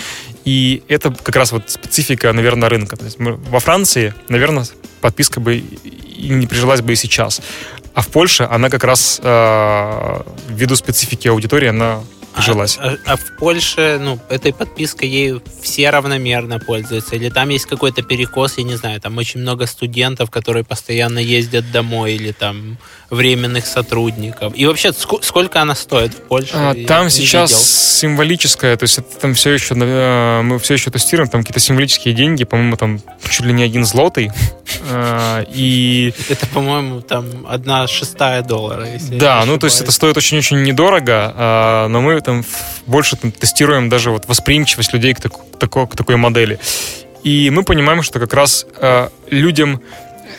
и 0.44 0.82
это 0.88 1.10
как 1.10 1.34
раз 1.34 1.50
вот 1.50 1.70
специфика, 1.70 2.32
наверное, 2.32 2.68
рынка. 2.68 2.96
То 2.96 3.04
есть 3.04 3.18
мы, 3.18 3.32
во 3.32 3.58
Франции, 3.58 4.14
наверное, 4.28 4.64
подписка 5.00 5.40
бы 5.40 5.56
и 5.56 6.28
не 6.28 6.46
прижилась 6.46 6.82
бы 6.82 6.92
и 6.92 6.96
сейчас. 6.96 7.40
А 7.94 8.02
в 8.02 8.08
Польше 8.08 8.46
она 8.48 8.70
как 8.70 8.84
раз 8.84 9.20
э, 9.22 10.20
ввиду 10.48 10.76
специфики 10.76 11.28
аудитории, 11.28 11.68
она 11.68 12.00
прижилась. 12.36 12.78
А, 12.80 12.90
а, 12.90 13.12
а 13.12 13.16
в 13.16 13.36
Польше, 13.38 13.98
ну, 14.00 14.20
этой 14.28 14.52
подпиской 14.52 15.08
ей 15.08 15.40
все 15.62 15.90
равномерно 15.90 16.58
пользуются? 16.58 17.16
Или 17.16 17.30
там 17.30 17.48
есть 17.48 17.66
какой-то 17.66 18.02
перекос, 18.02 18.58
я 18.58 18.64
не 18.64 18.76
знаю, 18.76 19.00
там 19.00 19.16
очень 19.18 19.40
много 19.40 19.66
студентов, 19.66 20.30
которые 20.30 20.64
постоянно 20.64 21.18
ездят 21.18 21.70
домой, 21.72 22.14
или 22.14 22.32
там 22.32 22.78
временных 23.10 23.66
сотрудников. 23.66 24.52
И 24.56 24.66
вообще, 24.66 24.88
ск- 24.88 25.22
сколько 25.22 25.60
она 25.60 25.74
стоит 25.74 26.12
в 26.12 26.22
Польше? 26.22 26.52
А, 26.54 26.74
там 26.86 27.10
сейчас 27.10 27.50
видел. 27.50 27.62
символическая, 27.62 28.76
то 28.76 28.84
есть 28.84 28.98
это 28.98 29.18
там 29.18 29.34
все 29.34 29.52
еще, 29.52 29.74
э, 29.74 30.42
мы 30.42 30.58
все 30.58 30.74
еще 30.74 30.90
тестируем, 30.90 31.28
там 31.28 31.42
какие-то 31.42 31.60
символические 31.60 32.14
деньги, 32.14 32.44
по-моему, 32.44 32.76
там 32.76 33.00
чуть 33.28 33.46
ли 33.46 33.52
не 33.52 33.62
один 33.62 33.84
злотый. 33.84 34.30
А, 34.88 35.44
и... 35.52 36.12
Это, 36.28 36.46
по-моему, 36.46 37.00
там 37.00 37.46
одна 37.48 37.86
шестая 37.88 38.42
доллара. 38.42 38.86
да, 39.10 39.44
ну 39.44 39.58
то 39.58 39.66
есть 39.66 39.80
это 39.80 39.90
стоит 39.90 40.16
очень-очень 40.16 40.62
недорого, 40.62 41.32
а, 41.34 41.88
но 41.88 42.00
мы 42.00 42.20
там 42.26 42.44
больше 42.86 43.16
там, 43.16 43.32
тестируем 43.32 43.88
даже 43.88 44.10
вот 44.10 44.28
восприимчивость 44.28 44.92
людей 44.92 45.14
к, 45.14 45.20
так, 45.20 45.70
к 45.70 45.96
такой 45.96 46.16
модели. 46.16 46.58
И 47.22 47.50
мы 47.50 47.62
понимаем, 47.62 48.02
что 48.02 48.20
как 48.20 48.34
раз 48.34 48.66
э, 48.80 49.08
людям 49.30 49.80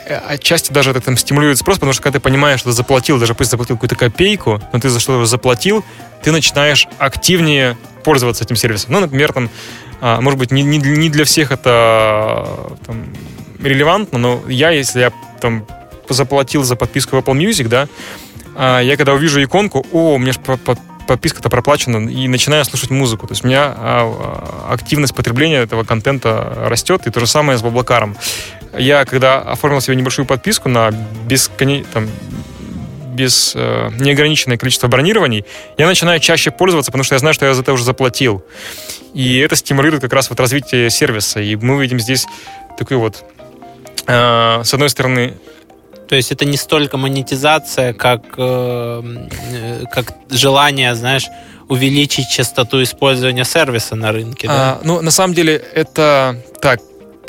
Э, 0.08 0.20
отчасти 0.30 0.72
даже 0.72 0.92
это 0.92 1.02
там 1.02 1.18
стимулирует 1.18 1.58
спрос, 1.58 1.78
потому 1.78 1.92
что 1.92 2.02
когда 2.02 2.20
ты 2.20 2.24
понимаешь, 2.24 2.62
что 2.62 2.70
ты 2.70 2.76
заплатил, 2.76 3.20
даже 3.20 3.36
пусть 3.36 3.52
заплатил 3.52 3.76
какую-то 3.76 3.96
копейку, 3.96 4.62
но 4.72 4.80
ты 4.80 4.90
за 4.90 5.00
что-то 5.00 5.26
заплатил, 5.26 5.84
ты 6.24 6.32
начинаешь 6.32 6.88
активнее 6.98 7.78
пользоваться 8.04 8.44
этим 8.46 8.56
сервисом. 8.56 8.94
Ну, 8.94 9.02
например, 9.02 9.34
там, 9.34 9.50
а, 10.00 10.22
может 10.22 10.40
быть, 10.40 10.52
не, 10.52 10.64
не, 10.64 10.78
не 10.78 11.10
для 11.10 11.26
всех 11.26 11.52
это 11.52 12.48
там, 12.86 13.06
релевантно, 13.62 14.18
но 14.18 14.42
я, 14.48 14.70
если 14.70 15.02
я 15.02 15.12
там 15.42 15.68
заплатил 16.08 16.64
за 16.64 16.78
подписку 16.78 17.18
в 17.18 17.20
Apple 17.20 17.38
Music, 17.38 17.68
да, 17.68 17.90
я 18.58 18.98
когда 18.98 19.14
увижу 19.14 19.44
иконку, 19.44 19.86
о, 19.92 20.16
у 20.16 20.18
меня 20.18 20.34
же 20.34 20.40
подписка-то 20.40 21.50
проплачена, 21.50 22.10
и 22.10 22.28
начинаю 22.28 22.66
слушать 22.66 22.90
музыку. 22.90 23.28
То 23.28 23.34
есть 23.34 23.44
у 23.44 23.48
меня 23.48 23.74
а, 23.78 24.68
активность 24.72 25.16
потребления 25.16 25.58
этого 25.58 25.84
контента 25.84 26.54
растет, 26.68 27.08
и 27.08 27.12
то 27.12 27.20
же 27.20 27.28
самое 27.28 27.58
с 27.58 27.62
Баблакаром 27.62 28.18
я 28.78 29.06
когда 29.06 29.40
оформил 29.40 29.82
себе 29.82 29.96
небольшую 29.96 30.26
подписку 30.26 30.70
на 30.70 30.92
бесконе... 31.28 31.86
там, 31.94 32.08
без 33.14 33.54
э, 33.56 33.90
неограниченное 34.00 34.58
количество 34.58 34.88
бронирований, 34.88 35.44
я 35.80 35.88
начинаю 35.88 36.20
чаще 36.20 36.52
пользоваться, 36.52 36.92
потому 36.92 37.04
что 37.04 37.16
я 37.16 37.20
знаю, 37.20 37.34
что 37.34 37.48
я 37.48 37.56
за 37.56 37.64
это 37.64 37.74
уже 37.74 37.84
заплатил. 37.84 38.46
И 39.16 39.40
это 39.40 39.56
стимулирует 39.56 40.04
как 40.04 40.14
раз 40.14 40.30
вот 40.30 40.40
развитие 40.40 40.92
сервиса. 40.92 41.40
И 41.40 41.56
мы 41.56 41.82
видим 41.82 42.00
здесь 42.00 42.28
такой 42.78 42.98
вот 42.98 43.26
э, 44.06 44.62
с 44.64 44.72
одной 44.72 44.90
стороны, 44.92 45.34
То 46.08 46.16
есть 46.16 46.32
это 46.32 46.46
не 46.46 46.58
столько 46.58 46.98
монетизация, 46.98 47.94
как, 47.94 48.22
э, 48.38 49.04
э, 49.52 49.84
как 49.92 50.14
желание, 50.30 50.96
знаешь, 50.96 51.26
увеличить 51.68 52.30
частоту 52.30 52.82
использования 52.82 53.44
сервиса 53.44 53.96
на 53.96 54.12
рынке. 54.12 54.48
Да? 54.48 54.54
А, 54.54 54.82
ну, 54.84 55.02
на 55.02 55.12
самом 55.12 55.34
деле, 55.34 55.62
это 55.74 56.42
так, 56.62 56.80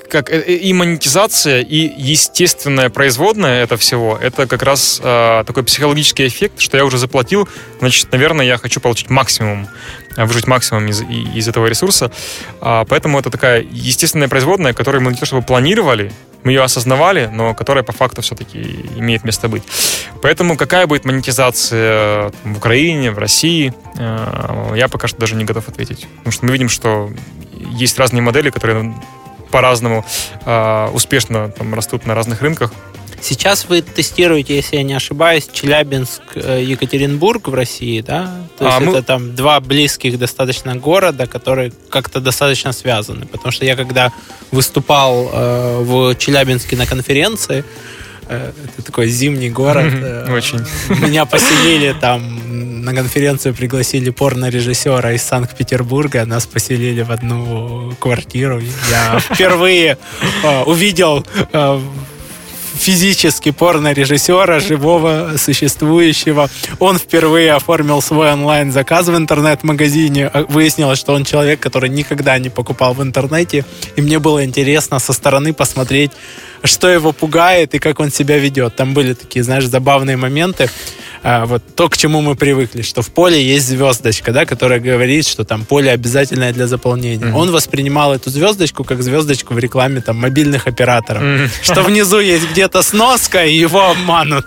как 0.08 0.30
э, 0.30 0.40
и 0.40 0.72
монетизация, 0.72 1.60
и 1.60 1.92
естественное 2.00 2.88
производное 2.88 3.62
это 3.62 3.76
всего, 3.76 4.16
это 4.20 4.46
как 4.46 4.62
раз 4.62 5.00
э, 5.02 5.44
такой 5.46 5.64
психологический 5.64 6.26
эффект, 6.26 6.60
что 6.60 6.76
я 6.76 6.84
уже 6.84 6.98
заплатил, 6.98 7.48
значит, 7.80 8.10
наверное, 8.12 8.46
я 8.46 8.58
хочу 8.58 8.80
получить 8.80 9.10
максимум, 9.10 9.68
а, 10.16 10.24
выжить 10.26 10.46
максимум 10.46 10.88
из, 10.88 11.02
из 11.02 11.48
этого 11.48 11.66
ресурса. 11.66 12.10
А, 12.60 12.84
поэтому 12.84 13.18
это 13.18 13.30
такая 13.30 13.66
естественная 13.70 14.28
производная, 14.28 14.72
которую 14.72 15.02
мы 15.02 15.12
не 15.12 15.18
то 15.18 15.26
чтобы 15.26 15.42
планировали, 15.42 16.12
мы 16.44 16.52
ее 16.52 16.62
осознавали, 16.62 17.28
но 17.32 17.54
которая 17.54 17.84
по 17.84 17.92
факту 17.92 18.22
все-таки 18.22 18.60
имеет 18.96 19.24
место 19.24 19.48
быть. 19.48 19.62
Поэтому 20.22 20.56
какая 20.56 20.86
будет 20.86 21.04
монетизация 21.04 22.32
в 22.44 22.56
Украине, 22.56 23.10
в 23.10 23.18
России, 23.18 23.74
э, 23.96 24.72
я 24.76 24.88
пока 24.88 25.08
что 25.08 25.18
даже 25.18 25.34
не 25.34 25.44
готов 25.44 25.68
ответить. 25.68 26.06
Потому 26.18 26.32
что 26.32 26.46
мы 26.46 26.52
видим, 26.52 26.68
что 26.68 27.10
есть 27.70 27.98
разные 27.98 28.22
модели, 28.22 28.50
которые 28.50 28.94
по-разному 29.50 30.04
э, 30.44 30.88
успешно 30.92 31.50
там, 31.50 31.74
растут 31.74 32.06
на 32.06 32.14
разных 32.14 32.42
рынках. 32.42 32.72
Сейчас 33.20 33.68
вы 33.68 33.82
тестируете, 33.82 34.56
если 34.56 34.76
я 34.76 34.82
не 34.82 34.94
ошибаюсь, 34.94 35.48
Челябинск, 35.52 36.22
э, 36.34 36.62
Екатеринбург 36.64 37.48
в 37.48 37.54
России, 37.54 38.00
да? 38.00 38.30
То 38.58 38.66
есть 38.66 38.78
а 38.78 38.82
это 38.82 38.90
мы... 38.90 39.02
там 39.02 39.34
два 39.34 39.60
близких 39.60 40.18
достаточно 40.18 40.76
города, 40.76 41.26
которые 41.26 41.72
как-то 41.90 42.20
достаточно 42.20 42.72
связаны. 42.72 43.26
Потому 43.26 43.52
что 43.52 43.64
я 43.64 43.76
когда 43.76 44.12
выступал 44.50 45.30
э, 45.32 45.82
в 45.82 46.14
Челябинске 46.16 46.76
на 46.76 46.86
конференции, 46.86 47.64
э, 48.28 48.52
это 48.76 48.86
такой 48.86 49.08
зимний 49.08 49.50
город. 49.50 49.92
Э, 49.92 50.32
Очень. 50.32 50.60
Меня 51.00 51.24
поселили 51.24 51.94
там 52.00 52.38
на 52.88 52.94
конференцию 52.94 53.54
пригласили 53.54 54.08
порно-режиссера 54.08 55.12
из 55.12 55.22
Санкт-Петербурга. 55.22 56.24
Нас 56.24 56.46
поселили 56.46 57.02
в 57.02 57.10
одну 57.10 57.94
квартиру. 58.00 58.62
Я 58.90 59.18
впервые 59.20 59.98
э, 60.42 60.62
увидел 60.62 61.26
физически 62.78 63.50
порно-режиссера, 63.50 64.60
живого, 64.60 65.34
существующего. 65.36 66.48
Он 66.78 66.98
впервые 66.98 67.52
оформил 67.52 68.00
свой 68.00 68.32
онлайн-заказ 68.32 69.08
в 69.08 69.16
интернет-магазине. 69.16 70.30
Выяснилось, 70.48 70.98
что 70.98 71.12
он 71.12 71.24
человек, 71.24 71.60
который 71.60 71.90
никогда 71.90 72.38
не 72.38 72.48
покупал 72.48 72.94
в 72.94 73.02
интернете. 73.02 73.64
И 73.96 74.02
мне 74.02 74.18
было 74.18 74.44
интересно 74.44 74.98
со 74.98 75.12
стороны 75.12 75.52
посмотреть, 75.52 76.12
что 76.64 76.88
его 76.88 77.12
пугает 77.12 77.74
и 77.74 77.78
как 77.78 78.00
он 78.00 78.10
себя 78.10 78.38
ведет. 78.38 78.76
Там 78.76 78.94
были 78.94 79.14
такие, 79.14 79.42
знаешь, 79.42 79.66
забавные 79.66 80.16
моменты. 80.16 80.70
А, 81.22 81.46
вот 81.46 81.62
то, 81.74 81.88
к 81.88 81.96
чему 81.96 82.20
мы 82.20 82.34
привыкли, 82.36 82.82
что 82.82 83.02
в 83.02 83.10
поле 83.10 83.42
есть 83.42 83.66
звездочка, 83.66 84.32
да, 84.32 84.46
которая 84.46 84.80
говорит, 84.80 85.26
что 85.26 85.44
там 85.44 85.64
поле 85.64 85.90
обязательное 85.90 86.52
для 86.52 86.66
заполнения. 86.66 87.24
Mm-hmm. 87.24 87.34
Он 87.34 87.50
воспринимал 87.50 88.14
эту 88.14 88.30
звездочку 88.30 88.84
как 88.84 89.02
звездочку 89.02 89.54
в 89.54 89.58
рекламе 89.58 90.00
там 90.00 90.16
мобильных 90.16 90.66
операторов, 90.66 91.22
mm-hmm. 91.22 91.50
что 91.62 91.82
внизу 91.82 92.20
есть 92.20 92.50
где-то 92.50 92.82
сноска 92.82 93.44
и 93.44 93.54
его 93.54 93.90
обманут. 93.90 94.46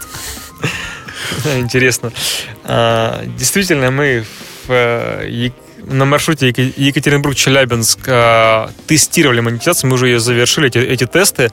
Интересно. 1.58 2.12
А, 2.64 3.26
действительно, 3.38 3.92
мы 3.92 4.26
в 4.68 4.72
э, 4.72 5.50
на 5.84 6.06
маршруте 6.06 6.48
Екатеринбург-Челябинск 6.50 8.00
э, 8.06 8.68
тестировали 8.88 9.42
монетизацию, 9.42 9.90
мы 9.90 9.96
уже 9.96 10.08
ее 10.08 10.20
завершили, 10.20 10.68
эти, 10.68 10.78
эти 10.78 11.06
тесты. 11.06 11.52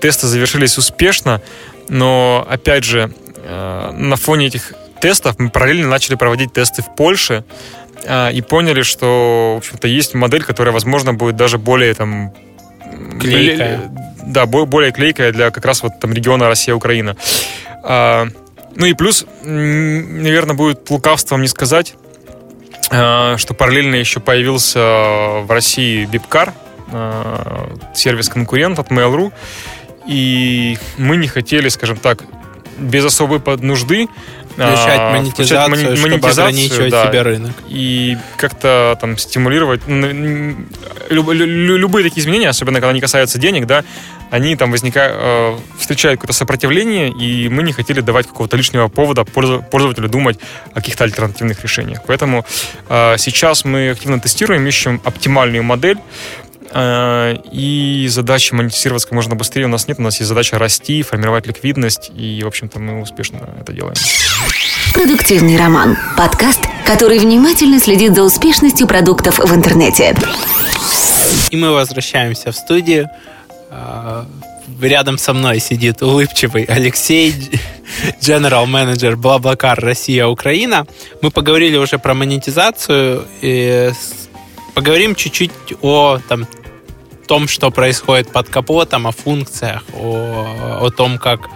Тесты 0.00 0.26
завершились 0.26 0.76
успешно, 0.78 1.40
но, 1.88 2.46
опять 2.48 2.84
же, 2.84 3.10
на 3.50 4.16
фоне 4.16 4.46
этих 4.46 4.72
тестов 5.00 5.38
мы 5.38 5.50
параллельно 5.50 5.88
начали 5.88 6.14
проводить 6.14 6.52
тесты 6.52 6.82
в 6.82 6.94
Польше 6.94 7.44
э, 8.04 8.32
и 8.32 8.42
поняли, 8.42 8.82
что, 8.82 9.54
в 9.54 9.58
общем-то, 9.58 9.88
есть 9.88 10.14
модель, 10.14 10.42
которая, 10.42 10.72
возможно, 10.72 11.14
будет 11.14 11.36
даже 11.36 11.58
более 11.58 11.94
там... 11.94 12.32
Клейкая. 13.20 13.80
Да, 14.22 14.46
более 14.46 14.92
клейкая 14.92 15.32
для 15.32 15.50
как 15.50 15.64
раз 15.64 15.82
вот 15.82 15.98
там 16.00 16.12
региона 16.12 16.48
Россия-Украина. 16.48 17.16
Э, 17.84 18.26
ну 18.76 18.86
и 18.86 18.94
плюс, 18.94 19.26
наверное, 19.42 20.54
будет 20.54 20.88
лукавством 20.90 21.42
не 21.42 21.48
сказать, 21.48 21.94
Э, 22.90 23.36
что 23.36 23.54
параллельно 23.54 23.94
еще 23.94 24.20
появился 24.20 24.80
в 24.80 25.46
России 25.48 26.06
Бипкар, 26.06 26.52
э, 26.90 27.76
сервис-конкурент 27.94 28.78
от 28.80 28.88
Mail.ru, 28.88 29.32
и 30.06 30.76
мы 30.98 31.16
не 31.16 31.28
хотели, 31.28 31.68
скажем 31.68 31.98
так, 31.98 32.24
без 32.80 33.04
особой 33.04 33.40
нужды 33.58 34.08
включать 34.52 34.98
а, 34.98 35.12
монетизацию, 35.12 35.60
включать 35.60 35.68
мони- 35.68 35.96
чтобы 35.96 36.28
ограничивать 36.28 36.90
да, 36.90 37.06
себе 37.06 37.22
рынок. 37.22 37.52
И 37.68 38.18
как-то 38.36 38.98
там 39.00 39.16
стимулировать 39.16 39.82
люб- 39.86 41.32
любые 41.32 42.04
такие 42.04 42.22
изменения, 42.22 42.48
особенно 42.48 42.80
когда 42.80 42.90
они 42.90 43.00
касаются 43.00 43.38
денег, 43.38 43.66
да, 43.66 43.84
они 44.30 44.56
там 44.56 44.70
возникают, 44.70 45.16
э, 45.18 45.58
встречают 45.78 46.20
какое-то 46.20 46.36
сопротивление, 46.36 47.10
и 47.10 47.48
мы 47.48 47.62
не 47.62 47.72
хотели 47.72 48.00
давать 48.00 48.26
какого-то 48.26 48.56
лишнего 48.56 48.88
повода 48.88 49.24
пользователю 49.24 50.08
думать 50.08 50.38
о 50.72 50.76
каких-то 50.76 51.04
альтернативных 51.04 51.62
решениях. 51.62 52.00
Поэтому 52.06 52.44
э, 52.88 53.16
сейчас 53.18 53.64
мы 53.64 53.90
активно 53.90 54.20
тестируем, 54.20 54.66
ищем 54.66 55.00
оптимальную 55.04 55.64
модель, 55.64 55.98
и 56.72 58.06
задачи 58.08 58.54
монетизироваться 58.54 59.08
как 59.08 59.16
можно 59.16 59.34
быстрее 59.34 59.64
у 59.64 59.68
нас 59.68 59.88
нет. 59.88 59.98
У 59.98 60.02
нас 60.02 60.18
есть 60.20 60.28
задача 60.28 60.58
расти, 60.58 61.02
формировать 61.02 61.46
ликвидность, 61.46 62.10
и, 62.14 62.42
в 62.44 62.46
общем-то, 62.46 62.78
мы 62.78 63.00
успешно 63.00 63.40
это 63.60 63.72
делаем. 63.72 63.96
Продуктивный 64.94 65.56
роман. 65.56 65.96
Подкаст, 66.16 66.60
который 66.86 67.18
внимательно 67.18 67.80
следит 67.80 68.14
за 68.14 68.22
успешностью 68.22 68.86
продуктов 68.86 69.38
в 69.38 69.54
интернете. 69.54 70.14
И 71.50 71.56
мы 71.56 71.70
возвращаемся 71.70 72.52
в 72.52 72.56
студию. 72.56 73.08
А, 73.70 74.26
рядом 74.80 75.18
со 75.18 75.32
мной 75.32 75.60
сидит 75.60 76.02
улыбчивый 76.02 76.64
Алексей, 76.64 77.32
General 78.20 78.66
Manager 78.66 79.16
Блаблакар 79.16 79.80
Россия-Украина. 79.80 80.86
Мы 81.22 81.30
поговорили 81.30 81.76
уже 81.76 81.98
про 81.98 82.14
монетизацию. 82.14 83.26
И 83.42 83.90
поговорим 84.74 85.14
чуть-чуть 85.14 85.50
о 85.82 86.18
там, 86.28 86.46
том, 87.30 87.46
что 87.46 87.70
происходит 87.70 88.32
под 88.32 88.48
капотом, 88.48 89.06
о 89.06 89.12
функциях, 89.12 89.84
о, 89.94 90.80
о 90.82 90.90
том, 90.90 91.16
как, 91.16 91.48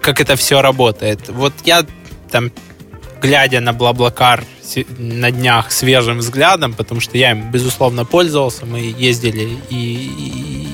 как 0.00 0.20
это 0.20 0.34
все 0.34 0.60
работает. 0.60 1.28
Вот 1.28 1.52
я 1.64 1.86
там, 2.32 2.50
глядя 3.22 3.60
на 3.60 3.72
Блаблакар 3.72 4.42
на 4.98 5.30
днях 5.30 5.70
свежим 5.70 6.18
взглядом, 6.18 6.72
потому 6.72 7.00
что 7.00 7.16
я 7.16 7.30
им, 7.30 7.52
безусловно, 7.52 8.04
пользовался. 8.04 8.66
Мы 8.66 8.92
ездили 8.98 9.56
и, 9.70 10.10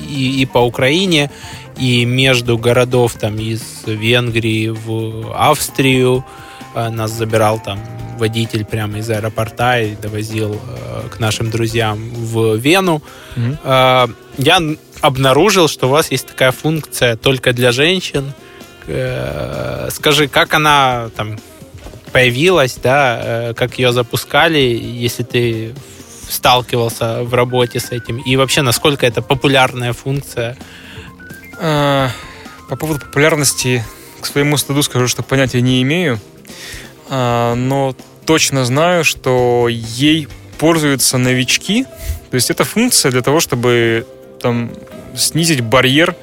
и, 0.09 0.41
и 0.41 0.45
по 0.47 0.57
Украине, 0.57 1.29
и 1.77 2.03
между 2.05 2.57
городов 2.57 3.13
там 3.19 3.37
из 3.37 3.61
Венгрии 3.85 4.69
в 4.69 5.35
Австрию. 5.35 6.25
А, 6.73 6.89
нас 6.89 7.11
забирал 7.11 7.59
там 7.59 7.79
водитель 8.17 8.65
прямо 8.65 8.97
из 8.97 9.09
аэропорта 9.11 9.81
и 9.81 9.95
довозил 9.95 10.55
э, 10.55 11.09
к 11.09 11.19
нашим 11.19 11.51
друзьям 11.51 11.99
в 12.13 12.55
Вену. 12.55 13.03
Mm-hmm. 13.35 13.57
Э, 13.63 14.07
я 14.37 14.59
обнаружил, 15.01 15.67
что 15.67 15.87
у 15.87 15.89
вас 15.89 16.11
есть 16.11 16.27
такая 16.27 16.51
функция 16.51 17.15
только 17.15 17.53
для 17.53 17.71
женщин. 17.71 18.33
Э, 18.87 19.89
скажи, 19.91 20.27
как 20.27 20.53
она 20.53 21.09
там 21.15 21.39
появилась, 22.11 22.75
да, 22.81 23.21
э, 23.23 23.53
как 23.53 23.79
ее 23.79 23.91
запускали, 23.91 24.59
если 24.59 25.23
ты 25.23 25.73
сталкивался 26.29 27.23
в 27.23 27.33
работе 27.33 27.79
с 27.79 27.91
этим, 27.91 28.19
и 28.19 28.35
вообще 28.35 28.61
насколько 28.61 29.05
это 29.05 29.21
популярная 29.21 29.93
функция? 29.93 30.57
А, 31.59 32.09
по 32.69 32.75
поводу 32.77 33.01
популярности, 33.01 33.83
к 34.21 34.25
своему 34.25 34.55
стыду 34.55 34.81
скажу, 34.81 35.07
что 35.07 35.23
понятия 35.23 35.61
не 35.61 35.81
имею, 35.81 36.19
но 37.09 37.95
точно 38.25 38.63
знаю, 38.63 39.03
что 39.03 39.67
ей 39.67 40.29
пользуются 40.57 41.17
новички. 41.17 41.85
То 42.29 42.35
есть 42.35 42.49
это 42.49 42.63
функция 42.63 43.11
для 43.11 43.21
того, 43.21 43.39
чтобы 43.39 44.05
там 44.41 44.71
снизить 45.15 45.61
барьер 45.61 46.15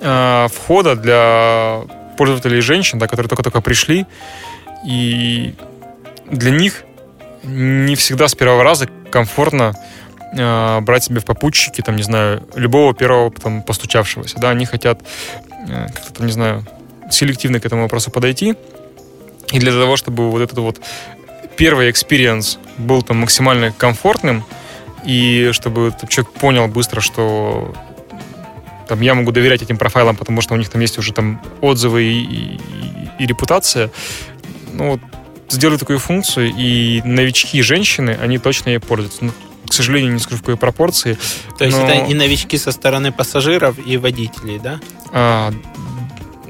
э, 0.00 0.48
входа 0.52 0.96
для 0.96 1.80
пользователей 2.16 2.60
женщин, 2.60 2.98
да, 2.98 3.06
которые 3.06 3.28
только-только 3.28 3.60
пришли. 3.60 4.06
И 4.86 5.54
для 6.30 6.50
них 6.50 6.84
не 7.42 7.94
всегда 7.94 8.28
с 8.28 8.34
первого 8.34 8.62
раза 8.62 8.88
комфортно 9.10 9.74
э, 10.36 10.80
брать 10.80 11.04
себе 11.04 11.20
в 11.20 11.24
попутчики, 11.24 11.80
там, 11.80 11.96
не 11.96 12.02
знаю, 12.02 12.42
любого 12.54 12.94
первого 12.94 13.30
там, 13.30 13.62
постучавшегося. 13.62 14.38
Да, 14.38 14.50
они 14.50 14.66
хотят 14.66 15.00
э, 15.68 15.86
как-то 15.86 16.12
там, 16.14 16.26
не 16.26 16.32
знаю, 16.32 16.64
селективно 17.10 17.60
к 17.60 17.66
этому 17.66 17.82
вопросу 17.82 18.10
подойти. 18.10 18.54
И 19.52 19.58
для 19.58 19.72
того, 19.72 19.96
чтобы 19.96 20.30
вот 20.30 20.42
этот 20.42 20.58
вот 20.58 20.80
первый 21.56 21.90
experience 21.90 22.58
был 22.78 23.02
там 23.02 23.18
максимально 23.18 23.72
комфортным, 23.72 24.44
и 25.04 25.50
чтобы 25.52 25.94
человек 26.08 26.32
понял 26.32 26.68
быстро, 26.68 27.00
что 27.00 27.74
там, 28.88 29.00
я 29.00 29.14
могу 29.14 29.30
доверять 29.30 29.62
этим 29.62 29.78
профайлам, 29.78 30.16
потому 30.16 30.40
что 30.40 30.54
у 30.54 30.56
них 30.56 30.68
там 30.68 30.80
есть 30.80 30.98
уже 30.98 31.12
там 31.12 31.40
отзывы 31.60 32.02
и, 32.02 32.22
и, 32.22 32.60
и 33.20 33.26
репутация. 33.26 33.90
Ну, 34.72 34.92
вот, 34.92 35.00
сделали 35.48 35.78
такую 35.78 35.98
функцию, 35.98 36.52
и 36.56 37.00
новички 37.04 37.62
женщины, 37.62 38.18
они 38.20 38.38
точно 38.38 38.70
ей 38.70 38.78
пользуются. 38.78 39.26
Ну, 39.26 39.32
к 39.68 39.72
сожалению, 39.72 40.12
не 40.12 40.18
скажу 40.18 40.38
в 40.38 40.40
какой 40.40 40.56
пропорции. 40.56 41.16
То 41.56 41.64
есть 41.64 41.78
это 41.78 42.04
и 42.06 42.14
новички 42.14 42.58
со 42.58 42.72
стороны 42.72 43.12
пассажиров, 43.12 43.76
и 43.84 43.96
водителей, 43.96 44.58
да? 44.58 44.80
А, 45.12 45.52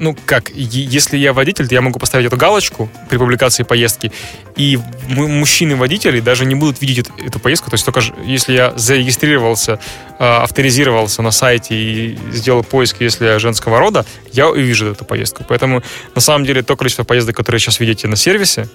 ну, 0.01 0.17
как, 0.25 0.49
если 0.49 1.15
я 1.15 1.31
водитель, 1.31 1.67
то 1.67 1.75
я 1.75 1.81
могу 1.81 1.99
поставить 1.99 2.25
эту 2.25 2.35
галочку 2.35 2.89
при 3.07 3.17
публикации 3.17 3.61
поездки, 3.61 4.11
и 4.55 4.79
мужчины-водители 5.07 6.19
даже 6.19 6.45
не 6.45 6.55
будут 6.55 6.81
видеть 6.81 7.07
эту, 7.23 7.39
поездку, 7.39 7.69
то 7.69 7.75
есть 7.75 7.85
только 7.85 8.01
если 8.25 8.53
я 8.53 8.73
зарегистрировался, 8.75 9.79
э, 10.17 10.23
авторизировался 10.23 11.21
на 11.21 11.29
сайте 11.29 11.75
и 11.75 12.17
сделал 12.31 12.63
поиск, 12.63 12.97
если 12.99 13.25
я 13.25 13.37
женского 13.37 13.77
рода, 13.77 14.03
я 14.31 14.49
увижу 14.49 14.91
эту 14.91 15.05
поездку. 15.05 15.45
Поэтому, 15.47 15.83
на 16.15 16.21
самом 16.21 16.45
деле, 16.45 16.63
то 16.63 16.75
количество 16.75 17.03
поездок, 17.03 17.35
которые 17.35 17.59
сейчас 17.59 17.79
видите 17.79 18.07
на 18.07 18.15
сервисе, 18.15 18.67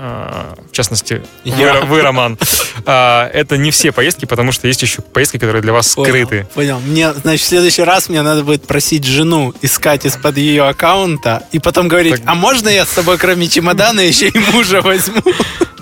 а, 0.00 0.54
в 0.70 0.72
частности, 0.72 1.22
вы, 1.44 1.72
вы, 1.86 2.02
Роман, 2.02 2.38
а, 2.86 3.28
это 3.32 3.56
не 3.56 3.70
все 3.70 3.90
поездки, 3.90 4.26
потому 4.26 4.52
что 4.52 4.68
есть 4.68 4.82
еще 4.82 5.02
поездки, 5.02 5.38
которые 5.38 5.60
для 5.60 5.72
вас 5.72 5.90
скрыты. 5.90 6.46
Понял. 6.54 6.78
понял. 6.78 6.80
Мне, 6.80 7.12
значит, 7.12 7.44
в 7.44 7.48
следующий 7.48 7.82
раз 7.82 8.08
мне 8.08 8.22
надо 8.22 8.44
будет 8.44 8.66
просить 8.66 9.04
жену 9.04 9.54
искать 9.60 10.06
из-под 10.06 10.36
ее 10.36 10.68
аккаунта 10.68 11.42
и 11.52 11.58
потом 11.58 11.88
говорить, 11.88 12.16
так... 12.16 12.22
а 12.26 12.34
можно 12.34 12.68
я 12.68 12.86
с 12.86 12.90
собой, 12.90 13.18
кроме 13.18 13.48
чемодана, 13.48 14.00
еще 14.00 14.28
и 14.28 14.38
мужа 14.52 14.82
возьму? 14.82 15.20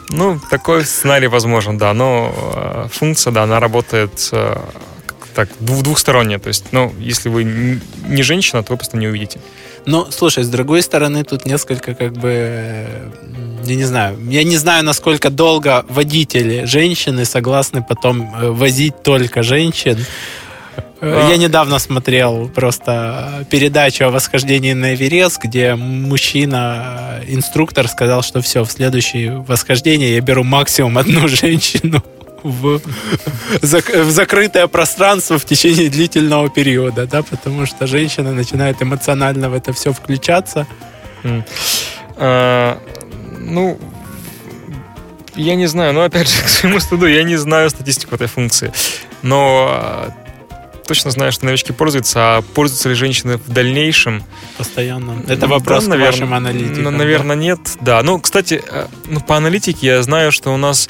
Ну, 0.08 0.40
такой 0.50 0.84
сценарий 0.86 1.26
возможен, 1.26 1.76
да, 1.78 1.92
но 1.92 2.32
э, 2.54 2.88
функция, 2.92 3.32
да, 3.32 3.42
она 3.42 3.60
работает 3.60 4.30
э, 5.36 5.46
так 5.46 5.48
двухсторонняя, 5.60 6.38
то 6.38 6.48
есть, 6.48 6.72
ну, 6.72 6.92
если 6.98 7.28
вы 7.28 7.44
не 7.44 8.22
женщина, 8.22 8.62
то 8.62 8.72
вы 8.72 8.76
просто 8.78 8.96
не 8.96 9.06
увидите. 9.06 9.38
Ну, 9.86 10.06
слушай, 10.10 10.42
с 10.42 10.48
другой 10.48 10.82
стороны, 10.82 11.22
тут 11.22 11.46
несколько 11.46 11.94
как 11.94 12.12
бы 12.14 12.86
я 13.64 13.74
не 13.74 13.84
знаю, 13.84 14.18
я 14.28 14.44
не 14.44 14.56
знаю, 14.56 14.84
насколько 14.84 15.30
долго 15.30 15.84
водители, 15.88 16.64
женщины 16.64 17.24
согласны 17.24 17.82
потом 17.82 18.22
э, 18.22 18.50
возить 18.50 19.02
только 19.02 19.42
женщин. 19.42 19.98
Э, 21.00 21.28
я 21.30 21.36
недавно 21.36 21.78
смотрел 21.78 22.48
просто 22.48 23.46
передачу 23.50 24.04
о 24.04 24.10
восхождении 24.10 24.72
на 24.72 24.94
Эверест, 24.94 25.42
где 25.42 25.74
мужчина, 25.74 27.20
инструктор, 27.26 27.88
сказал, 27.88 28.22
что 28.22 28.40
все, 28.40 28.64
в 28.64 28.70
следующее 28.70 29.44
восхождение 29.46 30.14
я 30.14 30.20
беру 30.20 30.44
максимум 30.44 30.98
одну 30.98 31.28
женщину 31.28 32.02
в, 32.42 32.80
в 33.62 34.10
закрытое 34.10 34.66
пространство 34.66 35.38
в 35.38 35.44
течение 35.44 35.88
длительного 35.88 36.48
периода, 36.48 37.06
да, 37.06 37.22
потому 37.22 37.66
что 37.66 37.86
женщина 37.86 38.32
начинает 38.32 38.82
эмоционально 38.82 39.50
в 39.50 39.54
это 39.54 39.72
все 39.72 39.92
включаться. 39.92 40.66
А, 42.18 42.78
ну, 43.38 43.78
я 45.34 45.54
не 45.54 45.66
знаю, 45.66 45.92
но 45.92 46.02
опять 46.02 46.28
же, 46.28 46.42
к 46.44 46.48
своему 46.48 46.80
стыду, 46.80 47.06
я 47.06 47.22
не 47.22 47.36
знаю 47.36 47.70
статистику 47.70 48.14
этой 48.14 48.26
функции. 48.26 48.72
Но 49.22 49.68
а, 49.70 50.10
точно 50.86 51.10
знаю, 51.10 51.32
что 51.32 51.46
новички 51.46 51.72
пользуются, 51.72 52.36
а 52.36 52.42
пользуются 52.42 52.88
ли 52.88 52.94
женщины 52.94 53.36
в 53.36 53.48
дальнейшем? 53.48 54.22
Постоянно. 54.56 55.22
Это 55.28 55.46
вопрос 55.46 55.84
да, 55.84 55.90
наверное, 55.90 56.12
к 56.12 56.14
вашим 56.14 56.34
аналитикам. 56.34 56.96
Наверное, 56.96 57.36
да? 57.36 57.42
нет. 57.42 57.60
Да. 57.80 58.02
Ну, 58.02 58.20
кстати, 58.20 58.62
э, 58.66 58.86
ну, 59.06 59.20
по 59.20 59.36
аналитике 59.36 59.86
я 59.86 60.02
знаю, 60.02 60.32
что 60.32 60.54
у 60.54 60.56
нас 60.56 60.88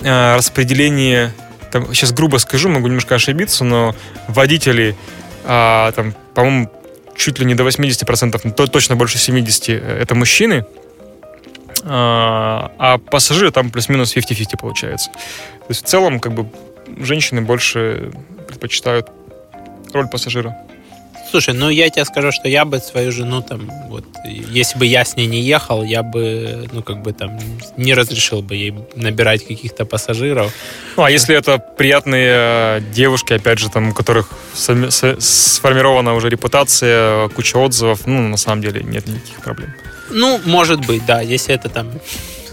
э, 0.00 0.36
распределение, 0.36 1.32
там, 1.70 1.94
сейчас 1.94 2.12
грубо 2.12 2.38
скажу, 2.38 2.68
могу 2.68 2.86
немножко 2.88 3.14
ошибиться, 3.14 3.64
но 3.64 3.94
водители, 4.26 4.96
э, 5.44 5.92
там, 5.94 6.14
по-моему, 6.34 6.70
чуть 7.16 7.38
ли 7.38 7.44
не 7.44 7.54
до 7.54 7.64
80%, 7.64 8.40
но 8.44 8.66
точно 8.66 8.96
больше 8.96 9.18
70% 9.18 9.80
э, 9.80 10.02
это 10.02 10.14
мужчины, 10.14 10.64
а, 11.84 12.72
а 12.78 12.98
пассажиры 12.98 13.50
там 13.50 13.70
плюс-минус 13.70 14.16
50-50 14.16 14.58
получается. 14.60 15.10
То 15.10 15.66
есть 15.68 15.84
в 15.84 15.88
целом 15.88 16.20
как 16.20 16.32
бы 16.34 16.50
женщины 16.98 17.40
больше 17.40 18.10
предпочитают 18.46 19.08
роль 19.92 20.08
пассажира. 20.08 20.56
Слушай, 21.30 21.54
ну 21.54 21.68
я 21.68 21.90
тебе 21.90 22.04
скажу, 22.04 22.32
что 22.32 22.48
я 22.48 22.64
бы 22.64 22.78
свою 22.78 23.12
жену 23.12 23.42
там, 23.42 23.70
вот, 23.88 24.04
если 24.24 24.78
бы 24.78 24.86
я 24.86 25.04
с 25.04 25.16
ней 25.16 25.26
не 25.26 25.40
ехал, 25.40 25.82
я 25.82 26.02
бы, 26.02 26.68
ну, 26.72 26.82
как 26.82 27.02
бы 27.02 27.12
там, 27.12 27.38
не 27.76 27.94
разрешил 27.94 28.40
бы 28.40 28.56
ей 28.56 28.74
набирать 28.94 29.46
каких-то 29.46 29.84
пассажиров. 29.84 30.52
Ну, 30.96 31.02
а 31.02 31.10
если 31.10 31.36
это 31.36 31.58
приятные 31.58 32.30
э, 32.30 32.80
девушки, 32.94 33.34
опять 33.34 33.58
же, 33.58 33.68
там, 33.68 33.90
у 33.90 33.92
которых 33.92 34.30
сформирована 34.54 36.14
уже 36.14 36.30
репутация, 36.30 37.28
куча 37.28 37.56
отзывов, 37.56 38.06
ну, 38.06 38.28
на 38.28 38.36
самом 38.36 38.62
деле 38.62 38.82
нет 38.82 39.06
никаких 39.06 39.40
проблем. 39.42 39.74
Ну, 40.10 40.40
может 40.46 40.86
быть, 40.86 41.04
да, 41.04 41.20
если 41.20 41.54
это 41.54 41.68
там 41.68 41.90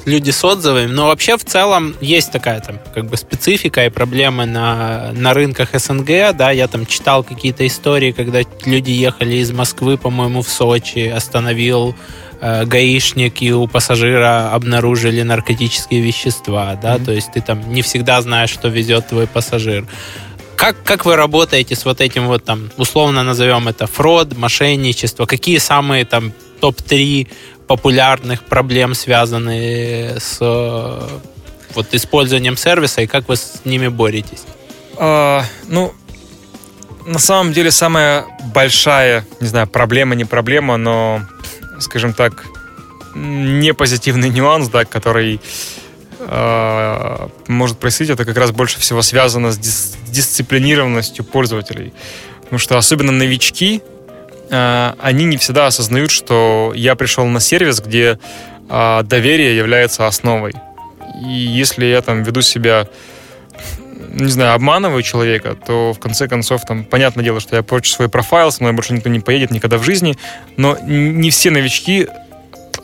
люди 0.05 0.29
с 0.29 0.43
отзывами. 0.43 0.87
Но 0.87 1.07
вообще 1.07 1.37
в 1.37 1.43
целом 1.43 1.95
есть 1.99 2.31
такая 2.31 2.59
там 2.61 2.79
как 2.93 3.07
бы 3.07 3.17
специфика 3.17 3.85
и 3.85 3.89
проблемы 3.89 4.45
на, 4.45 5.11
на 5.13 5.33
рынках 5.33 5.69
СНГ. 5.73 6.35
Да, 6.35 6.51
я 6.51 6.67
там 6.67 6.85
читал 6.85 7.23
какие-то 7.23 7.65
истории, 7.67 8.11
когда 8.11 8.41
люди 8.65 8.91
ехали 8.91 9.35
из 9.35 9.51
Москвы, 9.51 9.97
по-моему, 9.97 10.41
в 10.41 10.49
Сочи, 10.49 11.07
остановил 11.07 11.95
э, 12.41 12.65
гаишник 12.65 13.41
и 13.41 13.51
у 13.51 13.67
пассажира 13.67 14.53
обнаружили 14.53 15.23
наркотические 15.23 16.01
вещества, 16.01 16.77
да, 16.81 16.95
mm-hmm. 16.95 17.05
то 17.05 17.11
есть 17.11 17.31
ты 17.33 17.41
там 17.41 17.73
не 17.73 17.81
всегда 17.81 18.21
знаешь, 18.21 18.49
что 18.49 18.67
везет 18.67 19.07
твой 19.07 19.27
пассажир. 19.27 19.87
Как, 20.55 20.81
как 20.83 21.05
вы 21.05 21.15
работаете 21.15 21.75
с 21.75 21.83
вот 21.83 21.99
этим 21.99 22.27
вот 22.27 22.45
там, 22.45 22.69
условно 22.77 23.23
назовем 23.23 23.67
это 23.67 23.87
фрод, 23.87 24.37
мошенничество? 24.37 25.25
Какие 25.25 25.57
самые 25.57 26.05
там 26.05 26.31
топ-3 26.61 27.27
популярных 27.67 28.43
проблем, 28.43 28.93
связанные 28.93 30.19
с 30.19 30.39
вот, 30.39 31.93
использованием 31.93 32.57
сервиса, 32.57 33.01
и 33.01 33.07
как 33.07 33.27
вы 33.27 33.35
с 33.35 33.61
ними 33.65 33.87
боретесь? 33.87 34.43
А, 34.97 35.43
ну, 35.67 35.93
на 37.05 37.19
самом 37.19 37.53
деле 37.53 37.71
самая 37.71 38.25
большая, 38.53 39.25
не 39.39 39.47
знаю, 39.47 39.67
проблема, 39.67 40.15
не 40.15 40.25
проблема, 40.25 40.77
но, 40.77 41.21
скажем 41.79 42.13
так, 42.13 42.45
не 43.13 43.73
позитивный 43.73 44.29
нюанс, 44.29 44.69
да, 44.69 44.85
который 44.85 45.39
э, 46.19 47.27
может 47.47 47.77
происходить, 47.77 48.13
это 48.13 48.25
как 48.25 48.37
раз 48.37 48.51
больше 48.51 48.79
всего 48.79 49.01
связано 49.01 49.51
с 49.51 49.57
дис- 49.57 49.95
дисциплинированностью 50.07 51.23
пользователей. 51.23 51.93
Потому 52.41 52.59
что 52.59 52.77
особенно 52.77 53.11
новички, 53.11 53.81
а, 53.83 53.94
они 54.49 55.25
не 55.25 55.37
всегда 55.37 55.67
осознают, 55.67 56.11
что 56.11 56.71
я 56.75 56.95
пришел 56.95 57.25
на 57.25 57.39
сервис, 57.39 57.81
где 57.81 58.19
а, 58.69 59.03
доверие 59.03 59.55
является 59.55 60.07
основой. 60.07 60.53
И 61.23 61.29
если 61.29 61.85
я 61.85 62.01
там 62.01 62.23
веду 62.23 62.41
себя 62.41 62.87
не 64.15 64.29
знаю, 64.29 64.53
обманываю 64.53 65.03
человека, 65.03 65.55
то 65.55 65.91
в 65.91 65.99
конце 65.99 66.27
концов, 66.29 66.61
там, 66.65 66.85
понятное 66.85 67.23
дело, 67.23 67.41
что 67.41 67.57
я 67.57 67.63
порчу 67.63 67.91
свой 67.91 68.07
профайл, 68.07 68.49
со 68.49 68.63
мной 68.63 68.73
больше 68.73 68.93
никто 68.93 69.09
не 69.09 69.19
поедет 69.19 69.51
никогда 69.51 69.77
в 69.77 69.83
жизни, 69.83 70.15
но 70.55 70.77
не 70.81 71.31
все 71.31 71.51
новички 71.51 72.07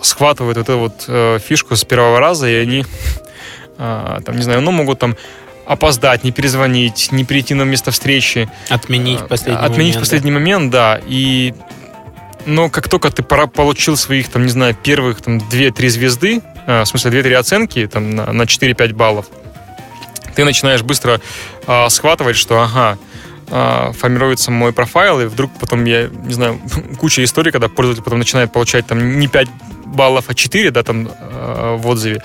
схватывают 0.02 0.58
эту 0.58 0.78
вот 0.78 1.06
э, 1.08 1.40
фишку 1.40 1.76
с 1.78 1.86
первого 1.86 2.20
раза, 2.20 2.50
и 2.50 2.56
они, 2.56 2.86
э, 3.78 4.20
там, 4.26 4.36
не 4.36 4.42
знаю, 4.42 4.62
ну, 4.62 4.72
могут 4.72 5.00
там 5.00 5.16
опоздать, 5.72 6.24
не 6.24 6.32
перезвонить, 6.32 7.12
не 7.12 7.24
прийти 7.24 7.54
на 7.54 7.64
место 7.64 7.92
встречи. 7.92 8.50
Отменить 8.70 9.22
в 9.22 9.28
последний 9.28 9.64
Отменить 9.64 9.78
момент. 9.78 9.96
в 9.96 10.00
последний 10.00 10.32
да. 10.32 10.40
момент, 10.40 10.72
да. 10.72 11.02
И 11.08 11.54
но 12.46 12.70
как 12.70 12.90
только 12.90 13.10
ты 13.12 13.24
получил 13.24 13.96
своих, 13.96 14.30
там, 14.30 14.44
не 14.44 14.50
знаю, 14.50 14.76
первых 14.76 15.22
там 15.22 15.38
2-3 15.38 15.90
звезды, 15.90 16.42
э, 16.66 16.82
в 16.82 16.86
смысле 16.86 17.12
2-3 17.12 17.34
оценки 17.36 17.88
там, 17.88 18.10
на, 18.10 18.34
на 18.34 18.44
4-5 18.44 18.94
баллов, 18.94 19.28
ты 20.36 20.44
начинаешь 20.44 20.82
быстро 20.82 21.22
э, 21.68 21.90
схватывать, 21.90 22.36
что 22.36 22.62
ага, 22.62 22.98
э, 23.48 23.92
формируется 23.94 24.52
мой 24.52 24.74
профайл, 24.74 25.22
и 25.22 25.26
вдруг 25.26 25.52
потом 25.60 25.86
я, 25.86 26.08
не 26.08 26.34
знаю, 26.34 26.60
куча 27.00 27.24
историй, 27.24 27.52
когда 27.52 27.70
пользователь 27.70 28.04
потом 28.04 28.20
начинает 28.20 28.52
получать 28.52 28.88
там 28.88 29.20
не 29.20 29.28
5 29.28 29.48
баллов, 29.86 30.26
а 30.28 30.34
4, 30.34 30.72
да, 30.72 30.84
там 30.84 31.08
э, 31.08 31.76
в 31.78 31.88
отзыве 31.88 32.22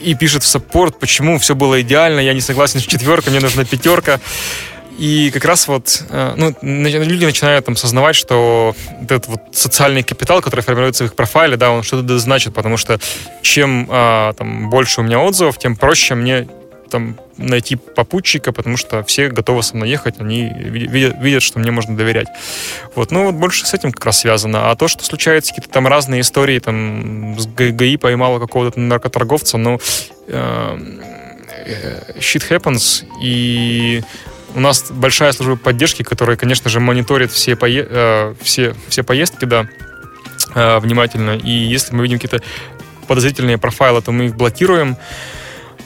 и 0.00 0.14
пишет 0.14 0.42
в 0.42 0.46
саппорт, 0.46 0.98
почему 0.98 1.38
все 1.38 1.54
было 1.54 1.80
идеально, 1.80 2.20
я 2.20 2.34
не 2.34 2.40
согласен 2.40 2.80
с 2.80 2.84
четверкой, 2.84 3.32
мне 3.32 3.40
нужна 3.40 3.64
пятерка. 3.64 4.20
И 4.98 5.30
как 5.30 5.44
раз 5.44 5.68
вот 5.68 6.02
э, 6.10 6.32
ну, 6.36 6.56
люди 6.60 7.24
начинают 7.24 7.64
там 7.64 7.76
сознавать, 7.76 8.16
что 8.16 8.74
этот 9.00 9.28
вот 9.28 9.40
социальный 9.52 10.02
капитал, 10.02 10.42
который 10.42 10.62
формируется 10.62 11.04
в 11.04 11.06
их 11.06 11.14
профайле, 11.14 11.56
да, 11.56 11.70
он 11.70 11.84
что-то 11.84 12.18
значит, 12.18 12.52
потому 12.52 12.76
что 12.76 12.98
чем 13.40 13.86
а, 13.90 14.32
там 14.32 14.68
больше 14.70 15.00
у 15.00 15.04
меня 15.04 15.20
отзывов, 15.20 15.56
тем 15.56 15.76
проще 15.76 16.16
мне 16.16 16.48
там 16.88 17.16
найти 17.36 17.76
попутчика, 17.76 18.52
потому 18.52 18.76
что 18.76 19.02
все 19.04 19.28
готовы 19.28 19.62
со 19.62 19.76
мной 19.76 19.90
ехать, 19.90 20.16
они 20.20 20.48
видят, 20.48 21.16
видят, 21.20 21.42
что 21.42 21.58
мне 21.58 21.70
можно 21.70 21.96
доверять. 21.96 22.28
Вот, 22.94 23.10
ну 23.10 23.26
вот 23.26 23.34
больше 23.34 23.66
с 23.66 23.74
этим 23.74 23.92
как 23.92 24.04
раз 24.06 24.20
связано. 24.20 24.70
А 24.70 24.76
то, 24.76 24.88
что 24.88 25.04
случаются 25.04 25.52
какие-то 25.52 25.72
там 25.72 25.86
разные 25.86 26.20
истории, 26.22 26.58
там 26.58 27.38
с 27.38 27.46
ГАИ 27.46 27.96
поймала 27.96 28.38
какого-то 28.38 28.80
наркоторговца, 28.80 29.58
ну, 29.58 29.80
э, 30.26 30.78
shit 32.18 32.48
happens, 32.50 33.04
и 33.22 34.02
у 34.54 34.60
нас 34.60 34.90
большая 34.90 35.32
служба 35.32 35.56
поддержки, 35.56 36.02
которая, 36.02 36.36
конечно 36.36 36.70
же, 36.70 36.80
мониторит 36.80 37.30
все, 37.30 37.56
пое... 37.56 37.86
э, 37.88 38.34
все, 38.40 38.74
все 38.88 39.02
поездки, 39.02 39.44
да, 39.44 39.68
э, 40.54 40.78
внимательно. 40.78 41.36
И 41.36 41.50
если 41.50 41.94
мы 41.94 42.02
видим 42.02 42.18
какие-то 42.18 42.44
подозрительные 43.06 43.58
профайлы, 43.58 44.02
то 44.02 44.12
мы 44.12 44.26
их 44.26 44.36
блокируем. 44.36 44.96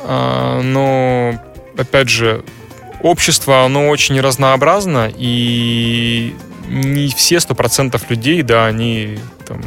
Э, 0.03 0.61
но, 0.63 1.41
опять 1.77 2.09
же, 2.09 2.45
общество, 3.01 3.65
оно 3.65 3.89
очень 3.89 4.21
разнообразно, 4.21 5.13
и 5.15 6.35
не 6.69 7.09
все 7.09 7.41
сто 7.41 7.55
процентов 7.55 8.09
людей, 8.11 8.43
да, 8.43 8.67
они 8.67 9.19
там, 9.47 9.61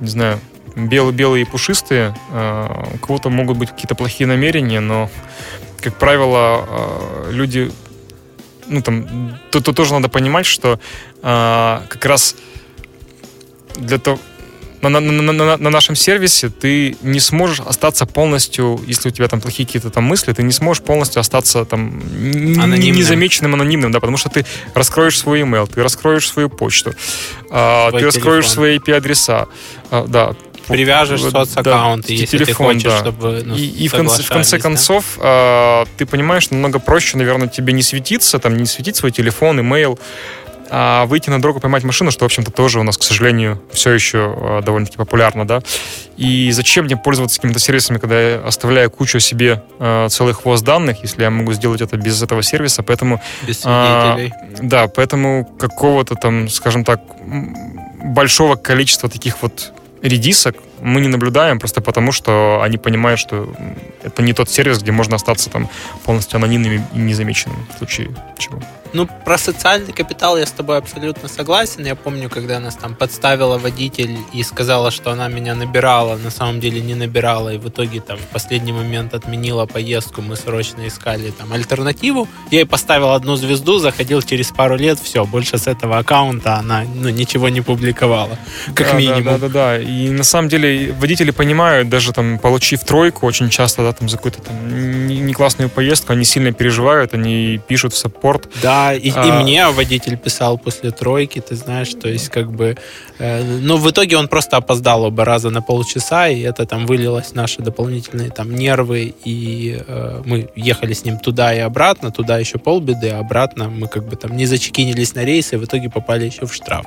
не 0.00 0.08
знаю, 0.08 0.40
белые-белые 0.74 1.42
и 1.42 1.48
пушистые. 1.48 2.14
Э, 2.30 2.84
у 2.94 2.98
кого-то 2.98 3.30
могут 3.30 3.58
быть 3.58 3.70
какие-то 3.70 3.94
плохие 3.94 4.26
намерения, 4.26 4.80
но, 4.80 5.10
как 5.80 5.96
правило, 5.96 6.64
э, 6.68 7.30
люди 7.32 7.70
ну, 8.68 8.80
там, 8.80 9.38
тут, 9.50 9.64
тут 9.64 9.76
тоже 9.76 9.92
надо 9.92 10.08
понимать, 10.08 10.46
что 10.46 10.78
а, 11.22 11.84
как 11.88 12.04
раз 12.06 12.36
для 13.76 13.98
того, 13.98 14.18
на, 14.82 15.00
на, 15.00 15.00
на, 15.00 15.32
на, 15.32 15.56
на 15.56 15.70
нашем 15.70 15.96
сервисе 15.96 16.48
ты 16.48 16.96
не 17.02 17.20
сможешь 17.20 17.60
остаться 17.60 18.06
полностью, 18.06 18.80
если 18.86 19.08
у 19.08 19.12
тебя 19.12 19.28
там 19.28 19.40
плохие 19.40 19.66
какие-то 19.66 19.90
там 19.90 20.04
мысли, 20.04 20.32
ты 20.32 20.42
не 20.42 20.52
сможешь 20.52 20.82
полностью 20.82 21.20
остаться 21.20 21.64
там 21.64 22.02
анонимным. 22.02 22.96
незамеченным, 22.96 23.54
анонимным, 23.54 23.92
да, 23.92 24.00
потому 24.00 24.16
что 24.16 24.28
ты 24.28 24.44
раскроешь 24.74 25.18
свой 25.18 25.42
email, 25.42 25.70
ты 25.72 25.82
раскроешь 25.82 26.28
свою 26.28 26.48
почту, 26.48 26.94
а, 27.50 27.90
ты 27.90 27.98
телефон. 27.98 28.06
раскроешь 28.06 28.50
свои 28.50 28.78
IP-адреса, 28.78 29.46
а, 29.90 30.06
да, 30.06 30.34
привяжешь 30.68 31.22
соцаккаунт, 31.22 32.06
да, 32.06 32.12
если 32.12 32.38
телефон, 32.38 32.78
ты 32.78 32.84
хочешь, 32.84 32.84
да. 32.84 32.98
чтобы 32.98 33.42
ну, 33.44 33.54
И, 33.54 33.66
и 33.66 33.88
в, 33.88 33.92
конце, 33.92 34.22
в 34.22 34.28
конце 34.28 34.58
концов 34.58 35.18
э, 35.18 35.84
ты 35.96 36.06
понимаешь, 36.06 36.50
намного 36.50 36.78
проще, 36.78 37.16
наверное, 37.16 37.48
тебе 37.48 37.72
не 37.72 37.82
светиться, 37.82 38.38
там 38.38 38.56
не 38.56 38.66
светить 38.66 38.96
свой 38.96 39.10
телефон, 39.10 39.60
имейл, 39.60 39.98
а 40.74 41.04
выйти 41.04 41.28
на 41.28 41.38
дорогу, 41.38 41.60
поймать 41.60 41.84
машину, 41.84 42.10
что, 42.10 42.24
в 42.24 42.26
общем-то, 42.26 42.50
тоже 42.50 42.80
у 42.80 42.82
нас, 42.82 42.96
к 42.96 43.02
сожалению, 43.02 43.60
все 43.72 43.90
еще 43.90 44.34
э, 44.34 44.62
довольно-таки 44.64 44.96
популярно, 44.96 45.46
да. 45.46 45.60
И 46.16 46.50
зачем 46.50 46.86
мне 46.86 46.96
пользоваться 46.96 47.36
какими-то 47.36 47.58
сервисами, 47.58 47.98
когда 47.98 48.18
я 48.18 48.40
оставляю 48.40 48.90
кучу 48.90 49.20
себе 49.20 49.62
э, 49.78 50.08
целый 50.08 50.32
хвост 50.32 50.64
данных, 50.64 51.02
если 51.02 51.24
я 51.24 51.30
могу 51.30 51.52
сделать 51.52 51.82
это 51.82 51.98
без 51.98 52.22
этого 52.22 52.42
сервиса, 52.42 52.82
поэтому... 52.82 53.20
Без 53.46 53.60
свидетелей. 53.60 54.32
Э, 54.32 54.56
да, 54.62 54.88
поэтому 54.88 55.44
какого-то 55.58 56.14
там, 56.14 56.48
скажем 56.48 56.84
так, 56.84 57.02
большого 58.02 58.56
количества 58.56 59.10
таких 59.10 59.42
вот 59.42 59.74
редисок 60.00 60.56
мы 60.80 61.02
не 61.02 61.08
наблюдаем 61.08 61.58
просто 61.58 61.82
потому, 61.82 62.12
что 62.12 62.60
они 62.62 62.78
понимают, 62.78 63.20
что 63.20 63.54
это 64.02 64.22
не 64.22 64.32
тот 64.32 64.48
сервис, 64.48 64.80
где 64.80 64.90
можно 64.90 65.16
остаться 65.16 65.50
там 65.50 65.68
полностью 66.04 66.38
анонимным 66.38 66.86
и 66.94 66.98
незамеченным 66.98 67.66
в 67.74 67.78
случае 67.78 68.08
чего. 68.38 68.60
Ну, 68.92 69.08
про 69.24 69.38
социальный 69.38 69.92
капитал 69.92 70.36
я 70.36 70.44
с 70.44 70.50
тобой 70.50 70.76
абсолютно 70.76 71.28
согласен. 71.28 71.86
Я 71.86 71.94
помню, 71.94 72.28
когда 72.28 72.60
нас 72.60 72.74
там 72.74 72.94
подставила 72.94 73.56
водитель 73.56 74.18
и 74.34 74.42
сказала, 74.42 74.90
что 74.90 75.10
она 75.10 75.28
меня 75.28 75.54
набирала, 75.54 76.16
на 76.16 76.30
самом 76.30 76.60
деле 76.60 76.80
не 76.80 76.94
набирала, 76.94 77.54
и 77.54 77.58
в 77.58 77.68
итоге 77.68 78.00
там 78.00 78.18
в 78.18 78.26
последний 78.32 78.72
момент 78.72 79.14
отменила 79.14 79.66
поездку, 79.66 80.20
мы 80.20 80.36
срочно 80.36 80.86
искали 80.86 81.30
там 81.30 81.52
альтернативу. 81.52 82.28
Я 82.50 82.60
ей 82.60 82.66
поставил 82.66 83.12
одну 83.12 83.36
звезду, 83.36 83.78
заходил 83.78 84.20
через 84.22 84.50
пару 84.50 84.76
лет, 84.76 84.98
все, 84.98 85.24
больше 85.24 85.56
с 85.56 85.66
этого 85.66 85.98
аккаунта 85.98 86.56
она 86.56 86.84
ну, 86.94 87.08
ничего 87.08 87.48
не 87.48 87.62
публиковала, 87.62 88.38
как 88.74 88.88
да, 88.88 88.92
минимум. 88.94 89.24
Да, 89.24 89.38
да, 89.38 89.48
да, 89.48 89.48
да. 89.48 89.78
И 89.78 90.10
на 90.10 90.24
самом 90.24 90.48
деле 90.48 90.92
водители 90.92 91.30
понимают, 91.30 91.88
даже 91.88 92.12
там 92.12 92.38
получив 92.38 92.84
тройку, 92.84 93.26
очень 93.26 93.48
часто, 93.48 93.82
да, 93.82 93.92
там 93.92 94.08
за 94.08 94.16
какую-то 94.16 94.42
там 94.42 95.06
не 95.06 95.32
классную 95.32 95.70
поездку, 95.70 96.12
они 96.12 96.24
сильно 96.24 96.52
переживают, 96.52 97.14
они 97.14 97.60
пишут 97.66 97.94
в 97.94 97.96
саппорт. 97.96 98.48
Да, 98.62 98.81
и, 98.92 99.12
а... 99.14 99.26
и 99.26 99.42
мне 99.42 99.68
водитель 99.68 100.16
писал 100.16 100.58
после 100.58 100.90
тройки, 100.90 101.40
ты 101.40 101.54
знаешь, 101.56 101.90
то 101.94 102.08
есть 102.08 102.28
как 102.28 102.50
бы... 102.50 102.76
Э, 103.18 103.42
ну, 103.42 103.76
в 103.76 103.90
итоге 103.90 104.16
он 104.16 104.28
просто 104.28 104.56
опоздал 104.56 105.04
оба 105.04 105.24
раза 105.24 105.50
на 105.50 105.62
полчаса, 105.62 106.28
и 106.28 106.40
это 106.40 106.66
там 106.66 106.86
вылилось 106.86 107.34
наши 107.34 107.62
дополнительные 107.62 108.30
там 108.30 108.54
нервы, 108.54 109.14
и 109.24 109.82
э, 109.86 110.22
мы 110.24 110.48
ехали 110.56 110.92
с 110.92 111.04
ним 111.04 111.18
туда 111.18 111.54
и 111.54 111.58
обратно, 111.58 112.10
туда 112.10 112.38
еще 112.38 112.58
полбеды, 112.58 113.10
а 113.10 113.20
обратно 113.20 113.68
мы 113.68 113.88
как 113.88 114.08
бы 114.08 114.16
там 114.16 114.36
не 114.36 114.46
зачекинились 114.46 115.14
на 115.14 115.24
рейсы, 115.24 115.54
и 115.54 115.58
в 115.58 115.64
итоге 115.64 115.88
попали 115.88 116.26
еще 116.26 116.46
в 116.46 116.54
штраф. 116.54 116.86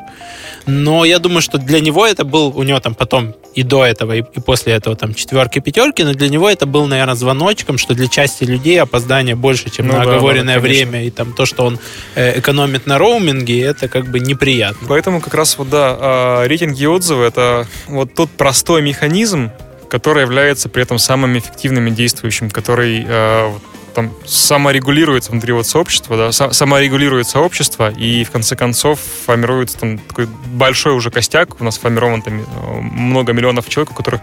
Но 0.66 1.06
я 1.06 1.20
думаю, 1.20 1.42
что 1.42 1.58
для 1.58 1.80
него 1.80 2.06
это 2.06 2.26
был, 2.26 2.54
у 2.56 2.64
него 2.64 2.80
там 2.80 2.96
потом 2.96 3.34
и 3.54 3.64
до 3.64 3.86
этого, 3.86 4.14
и, 4.14 4.20
и 4.20 4.40
после 4.42 4.74
этого 4.74 4.96
там 4.96 5.14
четверки, 5.14 5.60
пятерки, 5.60 6.04
но 6.04 6.14
для 6.14 6.30
него 6.30 6.50
это 6.50 6.66
был, 6.66 6.88
наверное, 6.88 7.16
звоночком, 7.16 7.78
что 7.78 7.94
для 7.94 8.08
части 8.08 8.44
людей 8.44 8.82
опоздание 8.82 9.36
больше, 9.36 9.70
чем 9.70 9.88
ну, 9.88 9.94
на 9.94 10.02
оговоренное 10.02 10.56
да, 10.56 10.62
да, 10.62 10.68
время, 10.68 11.06
и 11.06 11.10
там 11.10 11.34
то, 11.34 11.46
что 11.46 11.66
он 11.66 11.80
экономит 12.16 12.86
на 12.88 12.98
роуминге, 12.98 13.62
это 13.62 13.88
как 13.88 14.06
бы 14.06 14.20
неприятно. 14.20 14.88
Поэтому 14.88 15.22
как 15.22 15.34
раз 15.34 15.58
вот, 15.58 15.70
да, 15.70 15.98
а, 16.00 16.48
рейтинги 16.48 16.84
и 16.84 16.88
отзывы— 16.88 17.24
это 17.26 17.68
вот 17.88 18.14
тот 18.14 18.30
простой 18.32 18.82
механизм, 18.82 19.52
который 19.90 20.22
является 20.24 20.70
при 20.70 20.84
этом 20.84 21.00
самым 21.00 21.38
эффективным 21.38 21.88
и 21.88 21.92
действующим, 21.92 22.50
который 22.50 23.06
э, 23.08 23.52
там 23.94 24.12
саморегулируется 24.26 25.32
внутри 25.32 25.54
вот 25.54 25.68
сообщества, 25.68 26.18
да, 26.18 26.32
саморегулирует 26.32 27.28
сообщество, 27.28 27.92
и 27.92 28.24
в 28.24 28.32
конце 28.32 28.56
концов 28.56 29.00
формируется 29.26 29.78
там 29.78 30.00
такой 30.00 30.28
большой 30.48 30.94
уже 30.94 31.12
костяк, 31.12 31.62
у 31.62 31.64
нас 31.64 31.78
формирован 31.78 32.22
там 32.22 32.42
э, 32.42 32.46
много 32.82 33.34
миллионов 33.34 33.70
человек, 33.70 33.92
у 33.92 33.94
которых 33.94 34.22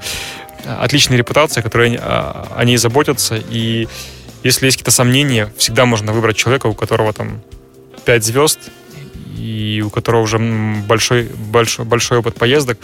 отличная 0.65 1.19
репутация, 1.19 1.63
которые 1.63 1.99
о 1.99 2.63
ней 2.65 2.77
заботятся, 2.77 3.37
и 3.37 3.89
если 4.43 4.67
есть 4.67 4.77
какие-то 4.77 4.91
сомнения, 4.91 5.53
всегда 5.57 5.87
можно 5.87 6.13
выбрать 6.13 6.37
человека, 6.37 6.67
у 6.67 6.75
которого 6.75 7.13
там 7.13 7.43
5 8.05 8.25
звезд, 8.25 8.59
и 9.37 9.83
у 9.85 9.91
которого 9.91 10.23
уже 10.23 10.39
большой, 10.39 11.25
большой, 11.25 11.85
большой 11.85 12.19
опыт 12.19 12.35
поездок, 12.35 12.79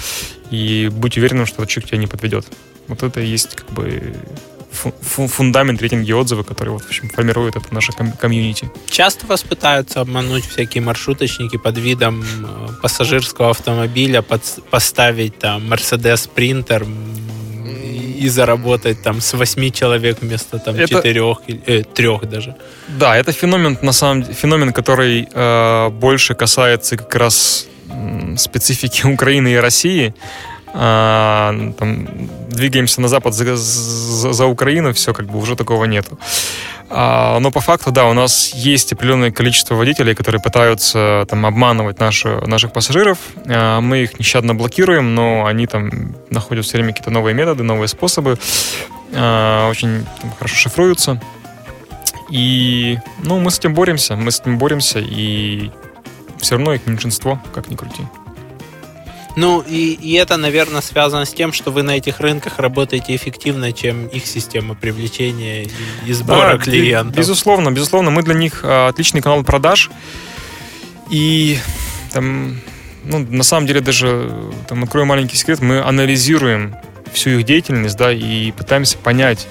и 0.51 0.89
будь 0.93 1.17
уверенным, 1.17 1.47
что 1.47 1.63
этот 1.63 1.71
человек 1.71 1.91
тебя 1.91 1.99
не 1.99 2.07
подведет. 2.07 2.47
Вот 2.89 3.03
это 3.03 3.21
и 3.21 3.27
есть 3.27 3.55
как 3.55 3.71
бы 3.71 4.15
фундамент 5.29 5.81
рейтинги 5.81 6.13
отзывы, 6.13 6.45
который 6.45 6.71
вот, 6.71 6.83
в 6.83 6.89
общем, 6.89 7.09
формирует 7.09 7.57
это 7.57 7.73
наше 7.75 7.93
комьюнити. 7.93 8.71
Часто 8.89 9.27
вас 9.27 9.43
пытаются 9.43 10.01
обмануть 10.01 10.47
всякие 10.47 10.83
маршруточники 10.83 11.57
под 11.57 11.79
видом 11.79 12.23
э, 12.23 12.69
пассажирского 12.83 13.51
автомобиля, 13.51 14.23
под, 14.23 14.43
поставить 14.71 15.39
там 15.39 15.73
Mercedes 15.73 16.29
Sprinter, 16.29 16.87
и 18.25 18.29
заработать 18.29 19.03
там 19.03 19.21
с 19.21 19.37
8 19.37 19.71
человек 19.71 20.19
вместо 20.21 20.59
там 20.59 20.77
это... 20.77 20.89
4, 20.89 21.37
э, 21.67 21.83
3 21.95 22.09
даже. 22.23 22.55
Да, 22.89 23.17
это 23.17 23.33
феномен, 23.33 23.79
на 23.83 23.93
самом 23.93 24.23
деле, 24.23 24.35
феномен, 24.35 24.73
который 24.73 25.29
э, 25.33 25.89
больше 25.91 26.35
касается 26.35 26.97
как 26.97 27.15
раз 27.15 27.67
специфики 28.37 29.07
Украины 29.15 29.49
и 29.49 29.57
России. 29.57 30.15
А, 30.81 31.73
там, 31.77 32.07
двигаемся 32.51 33.01
на 33.01 33.09
запад 33.09 33.35
за, 33.35 33.57
за, 33.57 34.33
за 34.33 34.47
Украину, 34.47 34.93
все, 34.93 35.13
как 35.13 35.27
бы 35.27 35.39
уже 35.41 35.57
такого 35.57 35.87
нету. 35.87 36.19
А, 36.89 37.41
но 37.41 37.51
по 37.51 37.59
факту, 37.59 37.91
да, 37.91 38.07
у 38.07 38.13
нас 38.13 38.55
есть 38.55 38.93
определенное 38.93 39.33
количество 39.33 39.75
водителей, 39.75 40.15
которые 40.15 40.41
пытаются 40.41 41.27
там 41.29 41.47
обманывать 41.47 41.99
наши, 41.99 42.29
наших 42.47 42.73
пассажиров. 42.73 43.19
А, 43.47 43.81
мы 43.81 44.05
их 44.05 44.21
нещадно 44.21 44.55
блокируем, 44.55 45.17
но 45.17 45.47
они 45.47 45.67
там 45.67 46.15
находят 46.31 46.65
все 46.65 46.77
время 46.77 46.93
какие-то 46.93 47.11
новые 47.11 47.35
методы, 47.35 47.65
новые 47.65 47.89
способы, 47.89 48.39
а, 49.13 49.69
очень 49.69 50.07
там, 50.21 50.33
хорошо 50.39 50.55
шифруются. 50.55 51.21
И, 52.31 52.99
ну, 53.25 53.41
мы 53.41 53.51
с 53.51 53.59
этим 53.59 53.75
боремся, 53.75 54.15
мы 54.15 54.31
с 54.31 54.39
этим 54.39 54.59
боремся, 54.59 55.01
и 55.01 55.73
все 56.39 56.55
равно 56.55 56.73
их 56.75 56.87
меньшинство, 56.87 57.41
как 57.53 57.69
ни 57.69 57.75
крути. 57.75 58.05
Ну, 59.39 59.61
и, 59.61 59.93
и 59.93 60.15
это, 60.15 60.37
наверное, 60.37 60.81
связано 60.81 61.25
с 61.25 61.33
тем, 61.33 61.53
что 61.53 61.71
вы 61.71 61.85
на 61.85 61.93
этих 61.93 62.19
рынках 62.19 62.59
работаете 62.59 63.15
эффективно, 63.15 63.73
чем 63.73 64.09
их 64.09 64.27
система 64.27 64.75
привлечения 64.75 65.63
и, 65.63 65.71
и 66.07 66.13
сбора 66.13 66.57
да, 66.57 66.59
клиентов. 66.59 67.17
Безусловно, 67.17 67.71
безусловно. 67.71 68.11
Мы 68.11 68.25
для 68.25 68.35
них 68.35 68.63
а, 68.65 68.89
отличный 68.89 69.23
канал 69.23 69.45
продаж. 69.45 69.91
И 71.09 71.57
там, 72.13 72.59
ну, 73.05 73.21
на 73.31 73.45
самом 73.45 73.69
деле, 73.69 73.81
даже 73.81 74.29
там, 74.67 74.83
открою 74.83 75.07
маленький 75.07 75.37
секрет, 75.37 75.61
мы 75.61 75.83
анализируем 75.83 76.75
всю 77.13 77.31
их 77.31 77.45
деятельность, 77.45 77.97
да, 77.97 78.13
и 78.13 78.51
пытаемся 78.51 78.99
понять, 78.99 79.47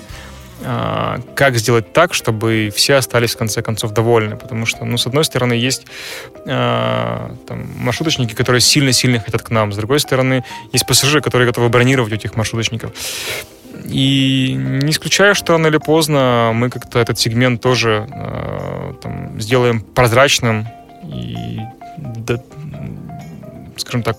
как 1.36 1.56
сделать 1.58 1.94
так, 1.94 2.14
чтобы 2.14 2.72
все 2.76 2.96
остались 2.96 3.36
в 3.36 3.38
конце 3.38 3.62
концов 3.62 3.92
довольны. 3.92 4.36
Потому 4.36 4.66
что, 4.66 4.86
ну, 4.86 4.98
с 4.98 5.08
одной 5.08 5.24
стороны, 5.24 5.54
есть 5.54 5.86
э, 6.46 7.30
там, 7.48 7.68
маршруточники, 7.78 8.34
которые 8.34 8.62
сильно-сильно 8.62 9.20
хотят 9.20 9.44
к 9.44 9.50
нам. 9.50 9.72
С 9.72 9.78
другой 9.78 10.00
стороны, 10.00 10.44
есть 10.74 10.86
пассажиры, 10.86 11.22
которые 11.22 11.48
готовы 11.48 11.70
бронировать 11.70 12.12
у 12.12 12.16
этих 12.16 12.36
маршруточников. 12.36 12.92
И 13.86 14.54
не 14.58 14.92
исключаю, 14.92 15.36
что 15.36 15.54
рано 15.54 15.68
или 15.68 15.78
поздно 15.78 16.52
мы 16.54 16.70
как-то 16.70 17.00
этот 17.00 17.18
сегмент 17.18 17.62
тоже 17.62 18.08
э, 18.12 18.94
там, 19.02 19.40
сделаем 19.40 19.82
прозрачным 19.82 20.68
и, 21.04 21.60
да, 21.98 22.42
скажем 23.78 24.04
так, 24.04 24.18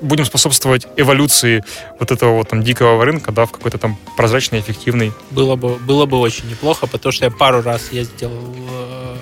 будем 0.00 0.24
способствовать 0.24 0.86
эволюции 0.96 1.64
вот 1.98 2.10
этого 2.10 2.36
вот 2.36 2.48
там 2.48 2.62
дикого 2.62 3.04
рынка, 3.04 3.32
да, 3.32 3.46
в 3.46 3.52
какой-то 3.52 3.78
там 3.78 3.96
прозрачный, 4.16 4.60
эффективный. 4.60 5.12
Было 5.30 5.56
бы, 5.56 5.76
было 5.76 6.06
бы 6.06 6.18
очень 6.18 6.48
неплохо, 6.48 6.86
потому 6.86 7.12
что 7.12 7.24
я 7.24 7.30
пару 7.30 7.62
раз 7.62 7.92
ездил 7.92 8.30
э, 8.30 9.16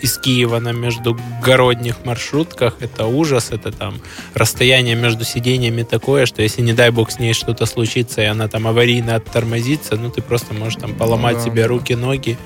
из 0.00 0.18
Киева 0.18 0.58
на 0.58 0.72
междугородних 0.72 2.04
маршрутках. 2.04 2.76
Это 2.80 3.06
ужас, 3.06 3.48
это 3.50 3.72
там 3.72 4.00
расстояние 4.34 4.96
между 4.96 5.24
сидениями 5.24 5.82
такое, 5.82 6.26
что 6.26 6.42
если, 6.42 6.62
не 6.62 6.72
дай 6.72 6.90
бог, 6.90 7.10
с 7.10 7.18
ней 7.18 7.32
что-то 7.32 7.66
случится, 7.66 8.20
и 8.20 8.26
она 8.26 8.48
там 8.48 8.66
аварийно 8.66 9.16
оттормозится, 9.16 9.96
ну, 9.96 10.10
ты 10.10 10.20
просто 10.20 10.52
можешь 10.54 10.80
там 10.80 10.94
поломать 10.94 11.36
ну, 11.36 11.44
да. 11.44 11.50
себе 11.50 11.66
руки, 11.66 11.94
ноги. 11.94 12.36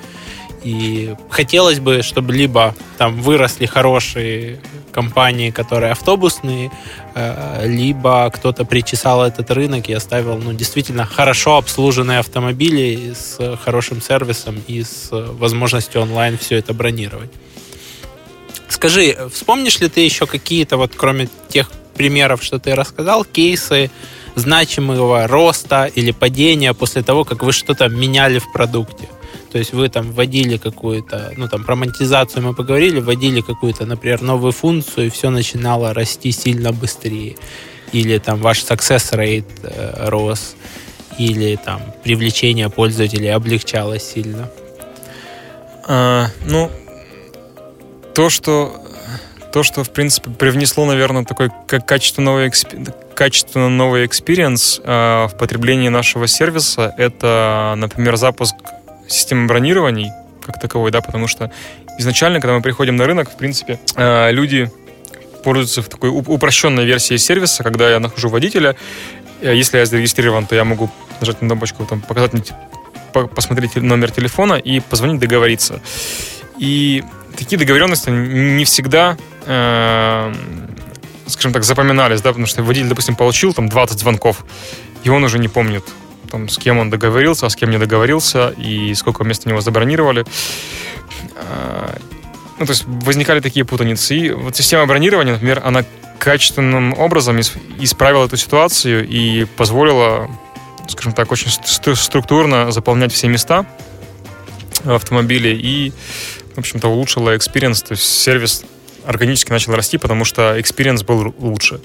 И 0.65 1.15
хотелось 1.31 1.81
бы, 1.81 2.03
чтобы 2.03 2.33
либо 2.33 2.75
там 2.97 3.20
выросли 3.23 3.66
хорошие 3.66 4.61
компании, 4.93 5.51
которые 5.51 5.93
автобусные, 5.93 6.70
либо 7.65 8.31
кто-то 8.31 8.65
причесал 8.65 9.24
этот 9.24 9.51
рынок 9.51 9.89
и 9.89 9.93
оставил 9.93 10.39
ну, 10.39 10.53
действительно 10.53 11.05
хорошо 11.05 11.57
обслуженные 11.57 12.19
автомобили 12.19 13.15
с 13.15 13.57
хорошим 13.57 14.01
сервисом 14.01 14.62
и 14.66 14.82
с 14.82 15.09
возможностью 15.11 16.03
онлайн 16.03 16.39
все 16.39 16.57
это 16.57 16.73
бронировать. 16.74 17.31
Скажи, 18.69 19.16
вспомнишь 19.32 19.81
ли 19.81 19.89
ты 19.89 20.01
еще 20.01 20.27
какие-то, 20.27 20.77
вот 20.77 20.93
кроме 20.97 21.28
тех 21.49 21.70
примеров, 21.95 22.43
что 22.43 22.59
ты 22.59 22.74
рассказал, 22.74 23.24
кейсы 23.24 23.90
значимого 24.36 25.27
роста 25.27 25.86
или 25.86 26.12
падения 26.12 26.73
после 26.74 27.03
того, 27.03 27.24
как 27.24 27.43
вы 27.43 27.53
что-то 27.53 27.89
меняли 27.89 28.39
в 28.39 28.53
продукте? 28.53 29.09
То 29.51 29.59
есть 29.59 29.73
вы 29.73 29.89
там 29.89 30.12
вводили 30.12 30.59
какую-то, 30.59 31.33
ну 31.37 31.49
там 31.49 31.65
про 31.65 31.75
монетизацию 31.75 32.43
мы 32.43 32.55
поговорили, 32.55 33.01
вводили 33.01 33.41
какую-то, 33.41 33.87
например, 33.87 34.20
новую 34.23 34.53
функцию, 34.53 35.07
и 35.07 35.11
все 35.11 35.31
начинало 35.31 35.95
расти 35.95 36.33
сильно 36.33 36.73
быстрее. 36.73 37.37
Или 37.93 38.19
там 38.19 38.41
ваш 38.41 38.62
success 38.62 39.12
rate 39.15 39.47
э, 39.62 40.09
рос, 40.09 40.55
или 41.19 41.57
там 41.57 41.81
привлечение 42.03 42.69
пользователей 42.69 43.33
облегчалось 43.33 44.12
сильно. 44.12 44.51
А, 45.87 46.27
ну, 46.47 46.70
то, 48.15 48.29
что 48.29 48.85
то, 49.53 49.62
что, 49.62 49.83
в 49.83 49.91
принципе, 49.91 50.31
привнесло, 50.31 50.85
наверное, 50.85 51.25
такой 51.25 51.51
качественно 51.66 52.33
новый, 52.33 52.53
качественно 53.15 53.70
новый 53.70 54.05
experience 54.05 54.81
э, 54.85 55.27
в 55.27 55.39
потреблении 55.39 55.89
нашего 55.89 56.27
сервиса, 56.27 56.95
это, 56.99 57.75
например, 57.77 58.16
запуск 58.16 58.55
системы 59.09 59.47
бронирований 59.47 60.12
как 60.43 60.60
таковой, 60.60 60.90
да, 60.90 61.01
потому 61.01 61.28
что 61.28 61.51
изначально, 61.98 62.40
когда 62.40 62.55
мы 62.55 62.62
приходим 62.62 62.97
на 62.97 63.06
рынок, 63.06 63.30
в 63.30 63.36
принципе, 63.36 63.78
э, 63.97 64.30
люди 64.32 64.70
пользуются 65.44 65.82
в 65.82 65.89
такой 65.89 66.10
упрощенной 66.10 66.85
версии 66.85 67.16
сервиса, 67.16 67.62
когда 67.62 67.90
я 67.90 68.01
нахожу 68.01 68.28
водителя, 68.28 68.76
э, 69.40 69.55
если 69.55 69.78
я 69.78 69.86
зарегистрирован, 69.86 70.47
то 70.47 70.55
я 70.55 70.64
могу 70.64 70.90
нажать 71.20 71.43
на 71.43 71.48
кнопочку, 71.48 71.85
там, 71.85 72.01
показать 72.01 72.32
мне, 72.32 72.43
посмотреть 73.35 73.76
номер 73.76 74.10
телефона 74.10 74.55
и 74.55 74.80
позвонить, 74.80 75.20
договориться. 75.20 75.80
И 76.59 77.05
такие 77.36 77.59
договоренности 77.59 78.10
не 78.10 78.64
всегда, 78.64 79.16
э, 79.47 80.35
скажем 81.26 81.52
так, 81.52 81.64
запоминались, 81.64 82.20
да, 82.20 82.30
потому 82.30 82.47
что 82.47 82.62
водитель, 82.62 82.89
допустим, 82.89 83.16
получил 83.16 83.52
там 83.52 83.68
20 83.68 83.98
звонков, 83.98 84.44
и 85.05 85.10
он 85.10 85.24
уже 85.24 85.39
не 85.39 85.48
помнит, 85.48 85.85
там, 86.30 86.48
с 86.48 86.59
кем 86.59 86.78
он 86.78 86.90
договорился, 86.90 87.46
а 87.46 87.50
с 87.50 87.56
кем 87.56 87.70
не 87.70 87.78
договорился, 87.78 88.55
и 88.56 88.94
сколько 88.94 89.24
мест 89.24 89.42
у 89.46 89.48
него 89.48 89.60
забронировали. 89.60 90.24
А, 91.36 91.98
ну, 92.59 92.66
то 92.66 92.72
есть 92.72 92.84
возникали 92.86 93.40
такие 93.40 93.64
путаницы. 93.64 94.16
И 94.16 94.30
вот 94.30 94.56
система 94.56 94.86
бронирования, 94.86 95.32
например, 95.32 95.62
она 95.64 95.84
качественным 96.18 96.98
образом 96.98 97.40
исправила 97.40 98.26
эту 98.26 98.36
ситуацию 98.36 99.06
и 99.06 99.44
позволила, 99.44 100.28
скажем 100.88 101.12
так, 101.12 101.30
очень 101.30 101.50
структурно 101.94 102.72
заполнять 102.72 103.12
все 103.12 103.28
места 103.28 103.66
в 104.82 104.92
автомобиле 104.92 105.56
и, 105.56 105.92
в 106.55 106.59
общем-то, 106.59 106.88
улучшила 106.88 107.36
experience, 107.36 107.82
то 107.82 107.92
есть 107.92 108.05
сервис 108.05 108.64
органически 109.05 109.50
начал 109.52 109.74
расти, 109.74 109.96
потому 109.96 110.24
что 110.24 110.60
experience 110.60 111.02
был 111.02 111.34
лучше. 111.38 111.80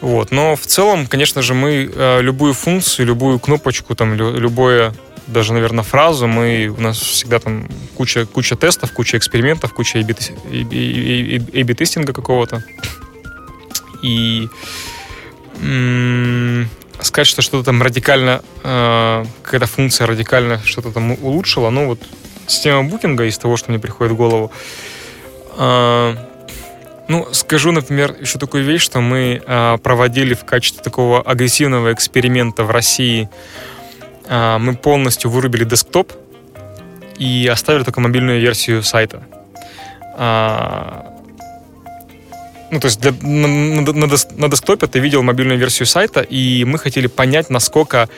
Вот. 0.00 0.30
Но 0.30 0.56
в 0.56 0.66
целом, 0.66 1.06
конечно 1.06 1.42
же, 1.42 1.52
мы 1.54 1.90
э, 1.92 2.22
любую 2.22 2.54
функцию, 2.54 3.06
любую 3.06 3.38
кнопочку, 3.38 3.94
там, 3.94 4.14
лю, 4.14 4.38
любое, 4.38 4.94
даже, 5.26 5.52
наверное, 5.52 5.84
фразу, 5.84 6.26
мы, 6.26 6.68
у 6.68 6.80
нас 6.80 6.98
всегда 6.98 7.38
там 7.38 7.68
куча, 7.96 8.24
куча 8.26 8.56
тестов, 8.56 8.92
куча 8.92 9.18
экспериментов, 9.18 9.74
куча 9.74 9.98
A-B-тестинга 9.98 12.12
какого-то. 12.12 12.64
И 14.02 14.48
сказать, 17.00 17.26
что 17.26 17.42
что-то 17.42 17.64
там 17.64 17.82
радикально, 17.82 18.42
э, 18.62 19.24
какая-то 19.42 19.66
функция 19.66 20.06
радикально 20.06 20.60
что-то 20.64 20.92
там 20.92 21.12
улучшила, 21.12 21.70
ну 21.70 21.88
вот 21.88 22.00
система 22.46 22.84
букинга 22.84 23.24
из 23.24 23.36
того, 23.38 23.56
что 23.56 23.70
мне 23.70 23.80
приходит 23.80 24.12
в 24.12 24.16
голову, 24.16 24.52
э, 25.56 26.16
ну, 27.08 27.26
скажу, 27.32 27.72
например, 27.72 28.14
еще 28.20 28.38
такую 28.38 28.64
вещь, 28.64 28.82
что 28.82 29.00
мы 29.00 29.42
э, 29.44 29.78
проводили 29.82 30.34
в 30.34 30.44
качестве 30.44 30.82
такого 30.82 31.22
агрессивного 31.22 31.92
эксперимента 31.94 32.64
в 32.64 32.70
России. 32.70 33.30
Э, 34.26 34.58
мы 34.58 34.76
полностью 34.76 35.30
вырубили 35.30 35.64
десктоп 35.64 36.12
и 37.18 37.48
оставили 37.50 37.84
только 37.84 38.00
мобильную 38.00 38.40
версию 38.40 38.82
сайта. 38.82 39.22
Э, 40.18 41.02
ну, 42.70 42.78
то 42.78 42.88
есть 42.88 43.00
для, 43.00 43.12
на, 43.22 43.80
на, 43.80 44.06
на 44.06 44.48
десктопе 44.50 44.86
ты 44.86 44.98
видел 44.98 45.22
мобильную 45.22 45.58
версию 45.58 45.86
сайта, 45.86 46.20
и 46.20 46.64
мы 46.64 46.78
хотели 46.78 47.06
понять, 47.06 47.48
насколько 47.48 48.10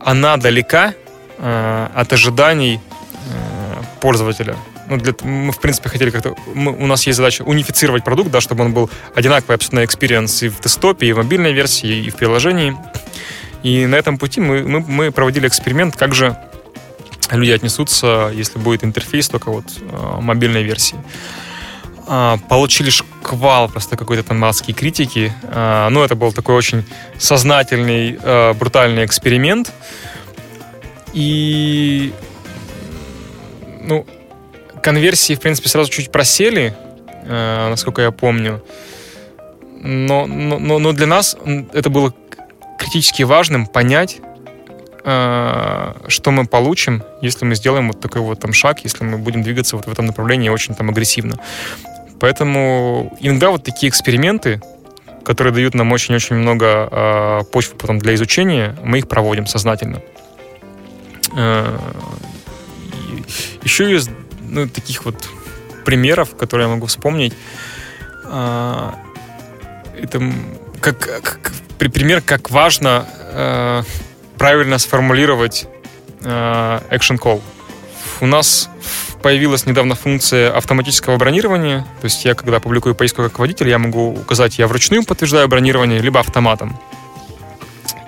она 0.00 0.36
далека 0.36 0.92
э, 1.38 1.88
от 1.94 2.12
ожиданий 2.12 2.78
э, 2.78 3.82
пользователя 4.00 4.54
ну, 4.88 4.96
для, 4.96 5.14
мы, 5.22 5.52
в 5.52 5.60
принципе, 5.60 5.88
хотели 5.88 6.10
как-то... 6.10 6.34
Мы, 6.54 6.72
у 6.72 6.86
нас 6.86 7.06
есть 7.06 7.16
задача 7.16 7.42
унифицировать 7.42 8.04
продукт, 8.04 8.30
да, 8.30 8.40
чтобы 8.40 8.64
он 8.64 8.72
был 8.72 8.90
одинаковый 9.14 9.56
абсолютно 9.56 9.84
experience 9.84 10.42
и 10.42 10.48
в 10.48 10.60
десктопе, 10.60 11.06
и 11.06 11.12
в 11.12 11.16
мобильной 11.18 11.52
версии, 11.52 12.04
и 12.04 12.10
в 12.10 12.16
приложении. 12.16 12.76
И 13.62 13.86
на 13.86 13.94
этом 13.96 14.18
пути 14.18 14.40
мы, 14.40 14.62
мы, 14.62 14.80
мы 14.80 15.10
проводили 15.10 15.48
эксперимент, 15.48 15.96
как 15.96 16.14
же 16.14 16.36
люди 17.30 17.50
отнесутся, 17.50 18.30
если 18.34 18.58
будет 18.58 18.84
интерфейс 18.84 19.28
только 19.28 19.50
вот 19.50 19.64
э, 19.80 20.20
мобильной 20.20 20.62
версии. 20.62 20.98
Э, 22.06 22.36
получили 22.48 22.90
шквал 22.90 23.68
просто 23.68 23.96
какой-то 23.96 24.22
там 24.22 24.44
адской 24.44 24.74
критики. 24.74 25.32
Э, 25.44 25.88
ну, 25.90 26.02
это 26.02 26.14
был 26.14 26.32
такой 26.32 26.54
очень 26.54 26.84
сознательный, 27.18 28.18
э, 28.20 28.52
брутальный 28.52 29.04
эксперимент. 29.04 29.72
И 31.12 32.12
ну, 33.80 34.06
конверсии, 34.84 35.34
в 35.34 35.40
принципе, 35.40 35.68
сразу 35.70 35.90
чуть 35.90 36.12
просели, 36.12 36.74
э, 37.24 37.68
насколько 37.70 38.02
я 38.02 38.10
помню. 38.10 38.62
Но, 39.82 40.26
но, 40.26 40.78
но 40.78 40.92
для 40.92 41.06
нас 41.06 41.36
это 41.72 41.88
было 41.88 42.14
критически 42.78 43.22
важным 43.22 43.66
понять, 43.66 44.20
э, 45.04 45.94
что 46.08 46.30
мы 46.30 46.46
получим, 46.46 47.02
если 47.22 47.46
мы 47.46 47.54
сделаем 47.54 47.88
вот 47.88 48.00
такой 48.00 48.20
вот 48.20 48.40
там 48.40 48.52
шаг, 48.52 48.80
если 48.84 49.04
мы 49.04 49.16
будем 49.16 49.42
двигаться 49.42 49.76
вот 49.76 49.86
в 49.86 49.92
этом 49.92 50.04
направлении 50.04 50.50
очень 50.50 50.74
там 50.74 50.90
агрессивно. 50.90 51.36
Поэтому 52.20 53.16
иногда 53.20 53.50
вот 53.50 53.64
такие 53.64 53.88
эксперименты, 53.88 54.60
которые 55.24 55.54
дают 55.54 55.74
нам 55.74 55.92
очень-очень 55.92 56.36
много 56.36 56.88
э, 56.90 57.40
почвы 57.52 57.76
потом 57.78 57.98
для 57.98 58.14
изучения, 58.14 58.76
мы 58.84 58.98
их 58.98 59.08
проводим 59.08 59.46
сознательно. 59.46 60.02
Э, 61.36 61.78
еще 63.62 63.90
есть 63.90 64.10
ну, 64.48 64.68
таких 64.68 65.04
вот 65.04 65.28
примеров, 65.84 66.36
которые 66.36 66.68
я 66.68 66.74
могу 66.74 66.86
вспомнить. 66.86 67.34
А, 68.24 68.94
это 70.00 70.20
как, 70.80 70.98
как 70.98 71.52
пример, 71.78 72.20
как 72.20 72.50
важно 72.50 73.06
э, 73.32 73.82
правильно 74.38 74.78
сформулировать 74.78 75.66
э, 76.22 76.80
action 76.90 77.18
call. 77.18 77.40
У 78.20 78.26
нас 78.26 78.70
появилась 79.22 79.66
недавно 79.66 79.94
функция 79.94 80.52
автоматического 80.52 81.16
бронирования. 81.16 81.86
То 82.00 82.04
есть 82.04 82.24
я, 82.24 82.34
когда 82.34 82.60
публикую 82.60 82.94
поиску 82.94 83.22
как 83.22 83.38
водитель, 83.38 83.68
я 83.68 83.78
могу 83.78 84.12
указать, 84.12 84.58
я 84.58 84.66
вручную 84.66 85.04
подтверждаю 85.04 85.48
бронирование, 85.48 86.00
либо 86.00 86.20
автоматом. 86.20 86.78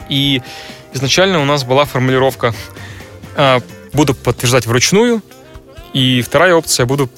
И 0.09 0.43
изначально 0.93 1.41
у 1.41 1.45
нас 1.45 1.65
была 1.65 1.85
формулировка 1.85 2.55
э, 3.37 3.61
«буду 3.93 4.15
подтверждать 4.15 4.67
вручную», 4.67 5.23
и 5.93 6.23
вторая 6.23 6.55
опция, 6.55 6.87
буду 6.87 7.09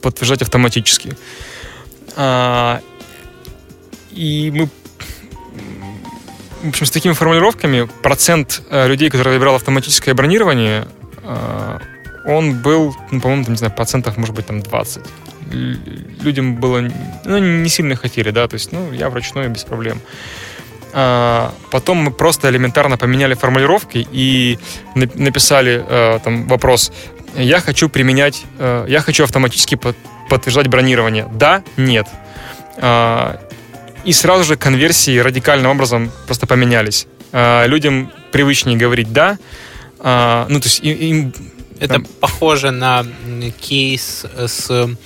подтверждать 0.00 0.42
автоматически. 0.42 1.16
А, 2.16 2.80
и 4.10 4.50
мы 4.54 4.68
в 6.62 6.68
общем, 6.68 6.86
с 6.86 6.90
такими 6.90 7.12
формулировками 7.12 7.88
процент 8.02 8.62
э, 8.70 8.86
людей, 8.86 9.10
которые 9.10 9.34
выбирал 9.34 9.56
автоматическое 9.56 10.14
бронирование, 10.14 10.86
э, 11.22 11.78
он 12.24 12.62
был, 12.62 12.94
ну, 13.10 13.20
по-моему, 13.20 13.44
там, 13.44 13.54
не 13.54 13.58
знаю, 13.58 13.74
процентов, 13.74 14.16
может 14.16 14.34
быть, 14.34 14.46
там 14.46 14.60
20. 14.60 15.02
людям 16.22 16.56
было, 16.56 16.88
ну, 17.24 17.38
не 17.38 17.68
сильно 17.68 17.96
хотели, 17.96 18.30
да, 18.30 18.46
то 18.46 18.54
есть, 18.54 18.72
ну, 18.72 18.92
я 18.92 19.10
вручную 19.10 19.50
без 19.50 19.64
проблем. 19.64 20.00
А, 20.94 21.52
потом 21.70 21.98
мы 21.98 22.10
просто 22.10 22.48
элементарно 22.48 22.96
поменяли 22.96 23.34
формулировки 23.34 24.06
и 24.12 24.58
написали 24.94 25.84
э, 25.86 26.20
там 26.22 26.46
вопрос. 26.46 26.92
Я 27.36 27.60
хочу 27.60 27.88
применять, 27.88 28.44
э, 28.58 28.86
я 28.88 29.00
хочу 29.00 29.24
автоматически 29.24 29.78
подтверждать 30.28 30.68
бронирование. 30.68 31.28
Да, 31.32 31.62
нет. 31.76 32.06
А, 32.78 33.40
и 34.04 34.12
сразу 34.12 34.44
же 34.44 34.56
конверсии 34.56 35.18
радикальным 35.18 35.70
образом 35.70 36.10
просто 36.26 36.46
поменялись. 36.46 37.06
А, 37.32 37.66
людям 37.66 38.12
привычнее 38.32 38.76
говорить 38.76 39.12
да. 39.12 39.38
Ну, 39.98 40.58
то 40.58 40.64
есть 40.64 40.80
им... 40.82 41.32
Это 41.78 41.94
там... 41.94 42.06
похоже 42.20 42.72
на 42.72 43.06
кейс 43.60 44.26
с 44.34 44.96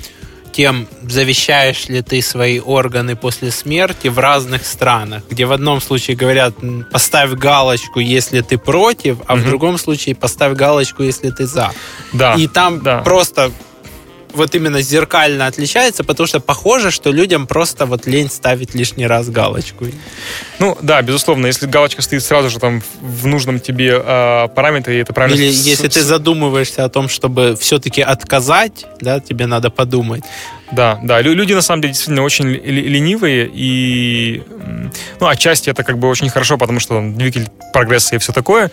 тем, 0.56 0.88
завещаешь 1.02 1.88
ли 1.88 2.00
ты 2.00 2.22
свои 2.22 2.60
органы 2.60 3.14
после 3.14 3.50
смерти 3.50 4.08
в 4.08 4.18
разных 4.18 4.64
странах, 4.64 5.22
где 5.28 5.44
в 5.44 5.52
одном 5.52 5.82
случае 5.82 6.16
говорят, 6.16 6.54
поставь 6.90 7.32
галочку, 7.32 8.00
если 8.00 8.40
ты 8.40 8.56
против, 8.56 9.18
а 9.26 9.34
mm-hmm. 9.34 9.40
в 9.40 9.44
другом 9.44 9.78
случае 9.78 10.14
поставь 10.14 10.56
галочку, 10.56 11.02
если 11.02 11.30
ты 11.30 11.46
за. 11.46 11.72
Да. 12.14 12.34
И 12.36 12.46
там 12.48 12.80
да. 12.80 13.02
просто 13.02 13.52
вот 14.36 14.54
именно 14.54 14.80
зеркально 14.80 15.46
отличается, 15.46 16.04
потому 16.04 16.26
что 16.26 16.40
похоже, 16.40 16.90
что 16.90 17.10
людям 17.10 17.46
просто 17.46 17.86
вот 17.86 18.06
лень 18.06 18.30
ставить 18.30 18.74
лишний 18.74 19.06
раз 19.06 19.28
галочку. 19.28 19.86
Ну 20.58 20.78
да, 20.82 21.02
безусловно, 21.02 21.46
если 21.46 21.66
галочка 21.66 22.02
стоит 22.02 22.22
сразу 22.22 22.50
же 22.50 22.58
там 22.58 22.82
в 23.00 23.26
нужном 23.26 23.60
тебе 23.60 24.00
э, 24.02 24.48
параметре, 24.54 25.00
это 25.00 25.12
правильно. 25.12 25.36
Или 25.36 25.46
если 25.46 25.88
ты 25.88 26.02
задумываешься 26.02 26.84
о 26.84 26.88
том, 26.88 27.08
чтобы 27.08 27.56
все-таки 27.58 28.02
отказать, 28.02 28.86
да, 29.00 29.20
тебе 29.20 29.46
надо 29.46 29.70
подумать. 29.70 30.24
Да, 30.72 30.98
да, 31.02 31.20
люди 31.20 31.52
на 31.52 31.62
самом 31.62 31.82
деле 31.82 31.92
действительно 31.92 32.24
очень 32.24 32.48
ленивые, 32.48 33.48
и, 33.52 34.42
ну, 35.20 35.28
отчасти 35.28 35.70
это 35.70 35.84
как 35.84 35.98
бы 35.98 36.08
очень 36.08 36.28
хорошо, 36.28 36.58
потому 36.58 36.80
что 36.80 36.94
там, 36.94 37.14
двигатель 37.14 37.48
прогресса 37.72 38.16
и 38.16 38.18
все 38.18 38.32
такое, 38.32 38.70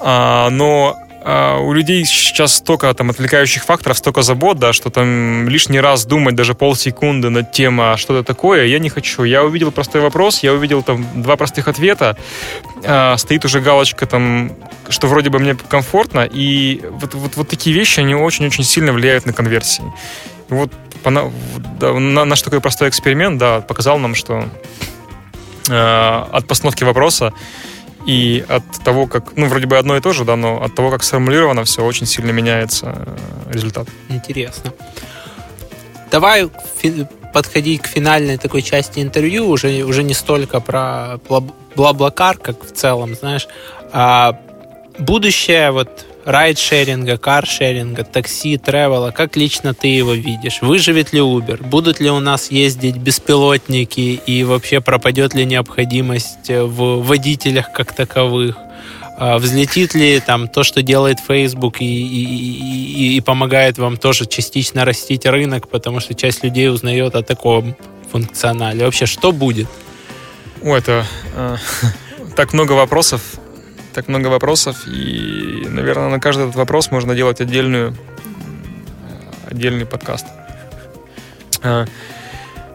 а, 0.00 0.50
но 0.50 0.96
у 1.26 1.72
людей 1.72 2.04
сейчас 2.04 2.54
столько 2.54 2.94
там 2.94 3.10
отвлекающих 3.10 3.64
факторов, 3.64 3.98
столько 3.98 4.22
забот, 4.22 4.58
да, 4.58 4.72
что 4.72 4.90
там 4.90 5.48
лишний 5.48 5.80
раз 5.80 6.06
думать 6.06 6.36
даже 6.36 6.54
полсекунды 6.54 7.30
над 7.30 7.50
тем, 7.50 7.80
а 7.80 7.96
что 7.96 8.14
это 8.14 8.24
такое, 8.24 8.66
я 8.66 8.78
не 8.78 8.88
хочу. 8.90 9.24
Я 9.24 9.42
увидел 9.42 9.72
простой 9.72 10.02
вопрос, 10.02 10.44
я 10.44 10.52
увидел 10.52 10.84
там 10.84 11.04
два 11.22 11.36
простых 11.36 11.66
ответа, 11.66 12.16
а, 12.84 13.16
стоит 13.16 13.44
уже 13.44 13.60
галочка 13.60 14.06
там, 14.06 14.52
что 14.88 15.08
вроде 15.08 15.30
бы 15.30 15.40
мне 15.40 15.56
комфортно, 15.56 16.28
и 16.32 16.80
вот, 16.90 17.14
вот, 17.14 17.36
вот 17.36 17.48
такие 17.48 17.74
вещи, 17.74 17.98
они 17.98 18.14
очень-очень 18.14 18.62
сильно 18.62 18.92
влияют 18.92 19.26
на 19.26 19.32
конверсии. 19.32 19.82
вот 20.48 20.70
на, 21.04 21.32
да, 21.80 21.92
на, 21.92 22.24
наш 22.24 22.42
такой 22.42 22.60
простой 22.60 22.88
эксперимент, 22.88 23.38
да, 23.38 23.60
показал 23.62 23.98
нам, 23.98 24.14
что 24.14 24.48
э, 25.68 26.24
от 26.32 26.46
постановки 26.46 26.84
вопроса 26.84 27.32
и 28.06 28.44
от 28.48 28.62
того, 28.84 29.06
как, 29.06 29.36
ну, 29.36 29.46
вроде 29.46 29.66
бы 29.66 29.76
одно 29.76 29.96
и 29.96 30.00
то 30.00 30.12
же, 30.12 30.24
да, 30.24 30.36
но 30.36 30.62
от 30.62 30.74
того, 30.74 30.90
как 30.90 31.02
сформулировано 31.02 31.64
все, 31.64 31.84
очень 31.84 32.06
сильно 32.06 32.30
меняется 32.30 32.94
э, 33.06 33.52
результат. 33.52 33.88
Интересно. 34.08 34.72
Давай 36.10 36.48
подходить 37.34 37.82
к 37.82 37.86
финальной 37.88 38.38
такой 38.38 38.62
части 38.62 39.00
интервью, 39.00 39.48
уже, 39.48 39.82
уже 39.82 40.04
не 40.04 40.14
столько 40.14 40.60
про 40.60 41.18
Блаблакар, 41.74 42.38
как 42.38 42.64
в 42.64 42.72
целом, 42.72 43.14
знаешь, 43.14 43.48
а 43.92 44.38
будущее 44.98 45.72
вот 45.72 46.06
райдшеринга, 46.26 47.16
каршеринга, 47.18 48.02
такси, 48.02 48.58
тревела, 48.58 49.12
как 49.12 49.36
лично 49.36 49.74
ты 49.74 49.86
его 49.86 50.12
видишь? 50.12 50.60
Выживет 50.60 51.12
ли 51.12 51.20
Uber? 51.20 51.64
Будут 51.64 52.00
ли 52.00 52.10
у 52.10 52.18
нас 52.18 52.50
ездить 52.50 52.96
беспилотники 52.96 54.20
и 54.26 54.42
вообще 54.42 54.80
пропадет 54.80 55.34
ли 55.34 55.46
необходимость 55.46 56.48
в 56.48 57.02
водителях 57.04 57.72
как 57.72 57.94
таковых? 57.94 58.56
А 59.18 59.38
взлетит 59.38 59.94
ли 59.94 60.20
там 60.20 60.48
то, 60.48 60.64
что 60.64 60.82
делает 60.82 61.20
Facebook 61.20 61.80
и, 61.80 61.84
и, 61.84 63.12
и, 63.14 63.16
и 63.16 63.20
помогает 63.20 63.78
вам 63.78 63.96
тоже 63.96 64.26
частично 64.26 64.84
растить 64.84 65.24
рынок, 65.24 65.68
потому 65.68 66.00
что 66.00 66.14
часть 66.14 66.42
людей 66.42 66.68
узнает 66.68 67.14
о 67.14 67.22
таком 67.22 67.76
функционале. 68.10 68.84
Вообще, 68.84 69.06
что 69.06 69.32
будет? 69.32 69.68
О, 70.62 70.76
это 70.76 71.06
э, 71.34 71.56
так 72.36 72.52
много 72.52 72.72
вопросов 72.72 73.22
так 73.96 74.08
много 74.08 74.26
вопросов, 74.26 74.86
и, 74.86 75.66
наверное, 75.70 76.10
на 76.10 76.20
каждый 76.20 76.42
этот 76.42 76.56
вопрос 76.56 76.90
можно 76.90 77.14
делать 77.14 77.40
отдельную, 77.40 77.96
отдельный 79.50 79.86
подкаст. 79.86 80.26
А, 81.62 81.86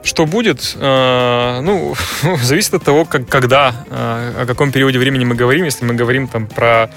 что 0.04 0.26
будет? 0.26 0.76
А, 0.80 1.62
ну, 1.62 1.94
зависит 2.42 2.74
от 2.74 2.84
того, 2.84 3.06
как, 3.06 3.28
когда, 3.28 3.86
а, 3.92 4.42
о 4.42 4.46
каком 4.48 4.72
периоде 4.72 4.98
времени 4.98 5.24
мы 5.24 5.36
говорим. 5.36 5.64
Если 5.64 5.86
мы 5.86 5.94
говорим 5.94 6.28
там 6.28 6.48
про 6.48 6.90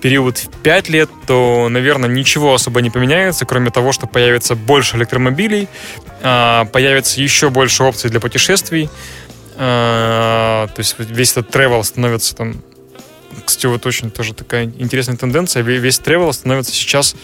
период 0.00 0.38
в 0.38 0.48
5 0.48 0.88
лет, 0.88 1.08
то, 1.28 1.68
наверное, 1.70 2.10
ничего 2.10 2.54
особо 2.54 2.82
не 2.82 2.90
поменяется, 2.90 3.44
кроме 3.46 3.70
того, 3.70 3.92
что 3.92 4.08
появится 4.08 4.56
больше 4.56 4.96
электромобилей, 4.96 5.68
появится 6.20 7.20
еще 7.20 7.48
больше 7.48 7.84
опций 7.84 8.10
для 8.10 8.18
путешествий, 8.18 8.90
то 9.56 10.68
есть 10.76 10.96
весь 10.98 11.30
этот 11.30 11.54
travel 11.54 11.84
становится 11.84 12.34
там 12.34 12.56
кстати, 13.44 13.66
вот 13.66 13.86
очень 13.86 14.10
тоже 14.10 14.34
такая 14.34 14.64
интересная 14.64 15.16
тенденция. 15.16 15.62
Весь 15.62 15.98
travel 16.00 16.32
становится 16.32 16.72
сейчас, 16.72 17.14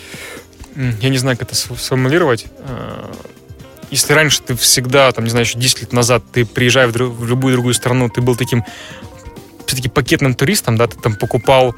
я 0.75 1.09
не 1.09 1.19
знаю, 1.19 1.37
как 1.37 1.49
это 1.49 1.55
сформулировать. 1.57 2.47
А, 2.61 3.11
если 3.91 4.13
раньше 4.13 4.43
ты 4.43 4.55
всегда, 4.55 5.11
там, 5.13 5.25
не 5.25 5.31
знаю, 5.31 5.47
еще 5.47 5.59
10 5.59 5.81
лет 5.81 5.93
назад, 5.93 6.23
ты 6.33 6.45
приезжая 6.45 6.87
в, 6.89 6.93
друг, 6.93 7.17
в 7.17 7.27
любую 7.27 7.55
другую 7.55 7.75
страну, 7.75 8.09
ты 8.09 8.21
был 8.21 8.37
таким 8.37 8.65
все-таки 9.67 9.89
пакетным 9.89 10.35
туристом, 10.35 10.77
да, 10.77 10.87
ты 10.87 10.99
там 10.99 11.15
покупал 11.15 11.75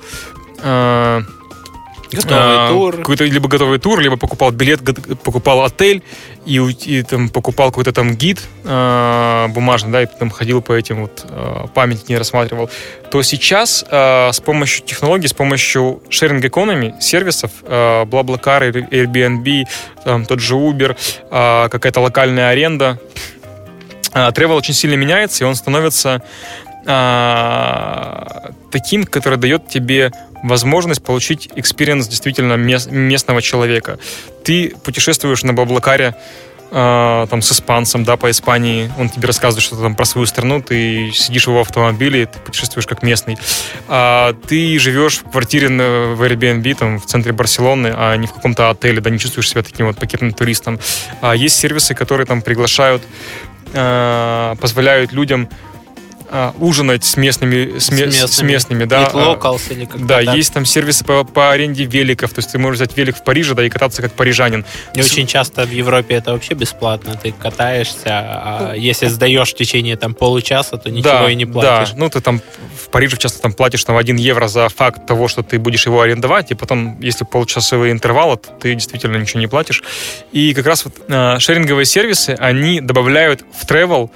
э, 0.63 1.23
Готовый 2.13 2.37
а, 2.39 2.69
тур. 2.69 2.97
Какой-то 2.97 3.25
либо 3.25 3.49
готовый 3.49 3.79
тур, 3.79 4.01
либо 4.01 4.17
покупал 4.17 4.51
билет, 4.51 4.81
покупал 5.23 5.65
отель 5.65 6.03
и, 6.45 6.59
и 6.59 7.03
там 7.03 7.29
покупал 7.29 7.71
какой-то 7.71 7.93
там 7.93 8.17
гид 8.17 8.41
а, 8.65 9.49
бумажный, 9.49 9.93
да, 9.93 10.03
и 10.03 10.07
там 10.07 10.31
ходил 10.31 10.61
по 10.61 10.73
этим 10.73 11.03
вот 11.03 11.25
а, 11.29 11.69
памятники 11.69 12.13
рассматривал. 12.13 12.69
То 13.11 13.23
сейчас 13.23 13.85
а, 13.91 14.33
с 14.33 14.41
помощью 14.41 14.85
технологий, 14.85 15.29
с 15.29 15.33
помощью 15.33 16.03
sharing 16.09 16.43
economy 16.43 17.01
сервисов, 17.01 17.53
а, 17.63 18.05
BlaBlaCar, 18.05 18.91
Airbnb, 18.91 19.65
там, 20.05 20.27
тот 20.27 20.41
же 20.41 20.55
Uber, 20.55 20.97
а, 21.31 21.69
какая-то 21.69 22.01
локальная 22.01 22.49
аренда, 22.49 22.99
а, 24.13 24.31
travel 24.31 24.57
очень 24.57 24.75
сильно 24.75 24.95
меняется, 24.95 25.45
и 25.45 25.47
он 25.47 25.55
становится 25.55 26.23
а, 26.87 28.51
таким, 28.73 29.05
который 29.05 29.39
дает 29.39 29.69
тебе 29.69 30.11
возможность 30.43 31.03
получить 31.03 31.51
experience 31.55 32.09
действительно 32.09 32.55
местного 32.55 33.43
человека. 33.43 33.99
Ты 34.45 34.75
путешествуешь 34.85 35.43
на 35.43 35.53
Блаблакаре 35.53 36.15
э, 36.71 37.27
там 37.29 37.43
с 37.43 37.53
испанцем, 37.53 38.05
да, 38.05 38.17
по 38.17 38.31
Испании, 38.31 38.91
он 38.99 39.09
тебе 39.09 39.27
рассказывает 39.27 39.63
что-то 39.63 39.83
там 39.83 39.95
про 39.95 40.05
свою 40.05 40.27
страну, 40.27 40.63
ты 40.63 41.11
сидишь 41.13 41.47
в 41.47 41.51
его 41.51 41.61
автомобиле, 41.61 42.27
ты 42.27 42.39
путешествуешь 42.39 42.87
как 42.87 43.03
местный. 43.03 43.39
А 43.89 44.35
ты 44.49 44.79
живешь 44.79 45.19
в 45.19 45.31
квартире 45.31 45.69
на, 45.69 46.15
в 46.15 46.23
Airbnb, 46.23 46.75
там, 46.75 46.99
в 46.99 47.07
центре 47.07 47.33
Барселоны, 47.33 47.93
а 47.95 48.17
не 48.17 48.27
в 48.27 48.33
каком-то 48.33 48.71
отеле, 48.71 49.01
да, 49.01 49.11
не 49.11 49.19
чувствуешь 49.19 49.49
себя 49.51 49.63
таким 49.63 49.87
вот 49.87 49.97
пакетным 49.97 50.33
туристом. 50.33 50.79
А 51.21 51.35
есть 51.35 51.57
сервисы, 51.57 51.95
которые 51.95 52.27
там 52.27 52.43
приглашают, 52.43 53.03
э, 53.73 54.55
позволяют 54.61 55.13
людям 55.13 55.49
а, 56.33 56.55
ужинать 56.61 57.05
с 57.05 57.17
местными, 57.17 57.79
с, 57.79 57.87
с, 57.87 57.91
местными, 57.91 58.27
с 58.27 58.43
местными, 58.43 58.85
да. 58.85 59.11
Locals 59.13 59.63
или 59.71 59.85
как 59.85 60.07
Да, 60.07 60.23
так. 60.23 60.37
есть 60.37 60.53
там 60.53 60.65
сервисы 60.65 61.05
по, 61.05 61.25
по 61.25 61.51
аренде 61.51 61.85
великов, 61.85 62.33
то 62.33 62.39
есть 62.39 62.53
ты 62.53 62.59
можешь 62.59 62.77
взять 62.77 62.97
велик 62.97 63.17
в 63.17 63.25
Париже, 63.25 63.55
да, 63.55 63.65
и 63.65 63.69
кататься 63.69 64.01
как 64.01 64.13
парижанин. 64.13 64.65
И 64.95 65.03
с... 65.03 65.07
очень 65.07 65.27
часто 65.27 65.67
в 65.67 65.73
Европе 65.73 66.15
это 66.15 66.33
вообще 66.33 66.55
бесплатно, 66.55 67.19
ты 67.21 67.33
катаешься, 67.33 68.05
а 68.07 68.75
если 68.77 69.09
сдаешь 69.09 69.51
в 69.51 69.57
течение 69.57 69.97
там 69.97 70.15
получаса, 70.15 70.77
то 70.77 70.89
ничего 70.89 71.11
да, 71.11 71.31
и 71.31 71.35
не 71.35 71.47
платишь. 71.47 71.91
Да, 71.91 71.97
ну 71.99 72.09
ты 72.09 72.21
там 72.21 72.41
в 72.81 72.91
Париже 72.91 73.17
часто 73.17 73.43
там 73.43 73.53
платишь 73.53 73.83
там 73.83 73.97
1 73.97 74.17
евро 74.17 74.47
за 74.47 74.69
факт 74.69 75.07
того, 75.07 75.27
что 75.27 75.43
ты 75.43 75.59
будешь 75.59 75.85
его 75.87 76.01
арендовать, 76.01 76.53
и 76.53 76.55
потом, 76.55 77.01
если 77.01 77.25
полчасовые 77.25 77.91
интервалы, 77.91 78.37
то 78.37 78.51
ты 78.61 78.73
действительно 78.75 79.17
ничего 79.17 79.41
не 79.41 79.49
платишь. 79.49 79.83
И 80.31 80.55
как 80.55 80.67
раз 80.67 80.85
вот 80.85 80.95
э, 81.09 81.41
шеринговые 81.41 81.87
сервисы, 81.87 82.37
они 82.39 82.81
добавляют 82.81 83.45
в 83.53 83.67
travel 83.67 84.11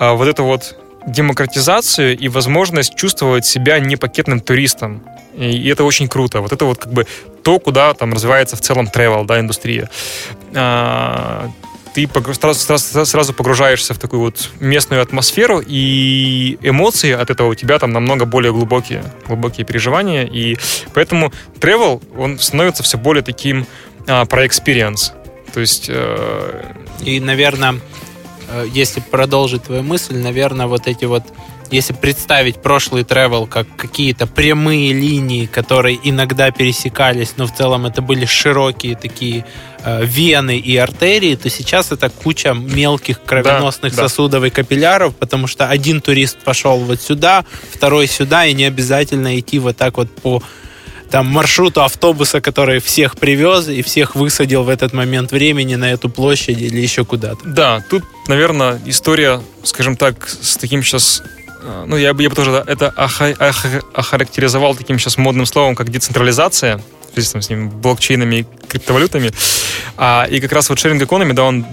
э, 0.00 0.12
вот 0.12 0.26
это 0.26 0.42
вот 0.42 0.76
демократизацию 1.06 2.18
и 2.18 2.28
возможность 2.28 2.94
чувствовать 2.96 3.46
себя 3.46 3.78
не 3.78 3.96
пакетным 3.96 4.40
туристом. 4.40 5.02
И 5.36 5.68
это 5.68 5.84
очень 5.84 6.08
круто. 6.08 6.40
Вот 6.40 6.52
это 6.52 6.64
вот 6.64 6.78
как 6.78 6.92
бы 6.92 7.06
то, 7.42 7.58
куда 7.58 7.94
там 7.94 8.12
развивается 8.12 8.56
в 8.56 8.60
целом 8.60 8.88
travel, 8.92 9.24
да, 9.26 9.38
индустрия. 9.38 9.88
А, 10.54 11.50
ты 11.94 12.08
сразу, 12.34 12.60
сразу, 12.60 13.06
сразу 13.06 13.32
погружаешься 13.32 13.94
в 13.94 13.98
такую 13.98 14.20
вот 14.20 14.50
местную 14.60 15.00
атмосферу, 15.00 15.62
и 15.66 16.58
эмоции 16.60 17.12
от 17.12 17.30
этого 17.30 17.48
у 17.48 17.54
тебя 17.54 17.78
там 17.78 17.90
намного 17.90 18.26
более 18.26 18.52
глубокие, 18.52 19.02
глубокие 19.26 19.64
переживания, 19.64 20.24
и 20.24 20.58
поэтому 20.92 21.32
travel, 21.60 22.02
он 22.18 22.38
становится 22.38 22.82
все 22.82 22.98
более 22.98 23.22
таким 23.22 23.66
а, 24.06 24.24
про 24.26 24.44
experience. 24.44 25.12
То 25.54 25.60
есть... 25.60 25.86
Э... 25.88 26.72
И, 27.00 27.18
наверное, 27.20 27.80
если 28.72 29.00
продолжить 29.00 29.64
твою 29.64 29.82
мысль, 29.82 30.16
наверное, 30.16 30.66
вот 30.66 30.86
эти 30.86 31.04
вот 31.04 31.24
если 31.70 31.92
представить 31.92 32.56
прошлый 32.56 33.02
travel 33.02 33.46
как 33.46 33.66
какие-то 33.76 34.26
прямые 34.26 34.92
линии, 34.92 35.46
которые 35.46 35.98
иногда 36.02 36.50
пересекались, 36.50 37.34
но 37.36 37.46
в 37.46 37.54
целом 37.54 37.86
это 37.86 38.02
были 38.02 38.24
широкие 38.24 38.96
такие 38.96 39.44
э, 39.84 40.04
вены 40.04 40.58
и 40.58 40.76
артерии, 40.76 41.34
то 41.34 41.50
сейчас 41.50 41.92
это 41.92 42.08
куча 42.08 42.52
мелких 42.54 43.22
кровеносных 43.22 43.94
да, 43.94 44.02
сосудов 44.02 44.42
да. 44.42 44.46
и 44.48 44.50
капилляров, 44.50 45.14
потому 45.16 45.46
что 45.46 45.68
один 45.68 46.00
турист 46.00 46.38
пошел 46.38 46.78
вот 46.78 47.00
сюда, 47.00 47.44
второй 47.72 48.06
сюда, 48.06 48.46
и 48.46 48.54
не 48.54 48.64
обязательно 48.64 49.38
идти 49.38 49.58
вот 49.58 49.76
так 49.76 49.96
вот 49.96 50.14
по 50.14 50.42
там 51.10 51.26
маршруту 51.26 51.82
автобуса, 51.82 52.40
который 52.40 52.80
всех 52.80 53.16
привез 53.16 53.68
и 53.68 53.82
всех 53.82 54.14
высадил 54.14 54.64
в 54.64 54.68
этот 54.68 54.92
момент 54.92 55.32
времени 55.32 55.74
на 55.76 55.90
эту 55.90 56.08
площадь 56.08 56.60
или 56.60 56.80
еще 56.80 57.04
куда-то. 57.04 57.40
Да, 57.44 57.84
тут, 57.88 58.04
наверное, 58.28 58.80
история, 58.86 59.40
скажем 59.62 59.96
так, 59.96 60.28
с 60.28 60.56
таким 60.56 60.82
сейчас 60.82 61.22
а, 61.66 61.84
ну, 61.86 61.96
я 61.96 62.14
бы, 62.14 62.22
я 62.22 62.28
бы 62.28 62.36
тоже 62.36 62.64
это 62.66 62.88
охарактеризовал 62.88 64.74
таким 64.74 64.98
сейчас 64.98 65.18
модным 65.18 65.46
словом, 65.46 65.74
как 65.74 65.90
децентрализация, 65.90 66.80
в 67.10 67.14
связи 67.14 67.32
там, 67.32 67.42
с 67.42 67.50
ними, 67.50 67.68
блокчейнами 67.68 68.36
и 68.36 68.46
криптовалютами. 68.68 69.32
А, 69.96 70.26
и 70.30 70.40
как 70.40 70.52
раз 70.52 70.68
вот 70.68 70.78
sharing 70.78 71.00
economy, 71.00 71.32
да, 71.32 71.44
он 71.44 71.66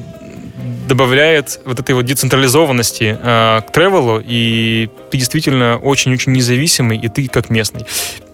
добавляет 0.88 1.60
вот 1.66 1.80
этой 1.80 1.96
вот 1.96 2.06
децентрализованности 2.06 3.18
э, 3.20 3.62
к 3.62 3.72
тревелу, 3.72 4.22
и 4.24 4.90
ты 5.12 5.18
действительно 5.18 5.78
очень-очень 5.78 6.34
независимый, 6.34 6.98
и 6.98 7.08
ты 7.08 7.28
как 7.28 7.50
местный. 7.50 7.86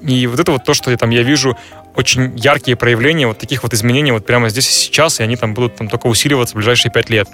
И 0.01 0.27
вот 0.27 0.39
это 0.39 0.51
вот 0.51 0.63
то, 0.63 0.73
что 0.73 0.91
я, 0.91 0.97
там, 0.97 1.09
я 1.09 1.23
вижу 1.23 1.57
очень 1.95 2.38
яркие 2.38 2.77
проявления 2.77 3.27
вот 3.27 3.38
таких 3.38 3.63
вот 3.63 3.73
изменений 3.73 4.11
вот 4.11 4.26
прямо 4.26 4.49
здесь 4.49 4.69
и 4.69 4.71
сейчас, 4.71 5.19
и 5.19 5.23
они 5.23 5.35
там 5.35 5.53
будут 5.53 5.76
там 5.76 5.89
только 5.89 6.07
усиливаться 6.07 6.53
в 6.53 6.57
ближайшие 6.57 6.91
пять 6.91 7.09
лет. 7.09 7.27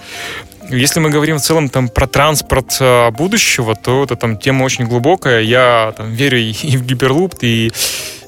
Если 0.69 0.99
мы 0.99 1.09
говорим 1.09 1.37
в 1.37 1.41
целом 1.41 1.69
там 1.69 1.89
про 1.89 2.07
транспорт 2.07 2.77
э, 2.79 3.11
будущего, 3.11 3.75
то 3.75 4.03
это 4.03 4.15
там 4.15 4.37
тема 4.37 4.63
очень 4.63 4.85
глубокая. 4.85 5.41
Я 5.41 5.93
там 5.95 6.11
верю 6.11 6.39
и, 6.39 6.53
в 6.77 6.85
гиперлуп, 6.85 7.35
и, 7.41 7.71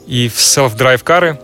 и 0.05 0.29
в 0.29 0.37
self-drive 0.37 1.03
кары. 1.03 1.39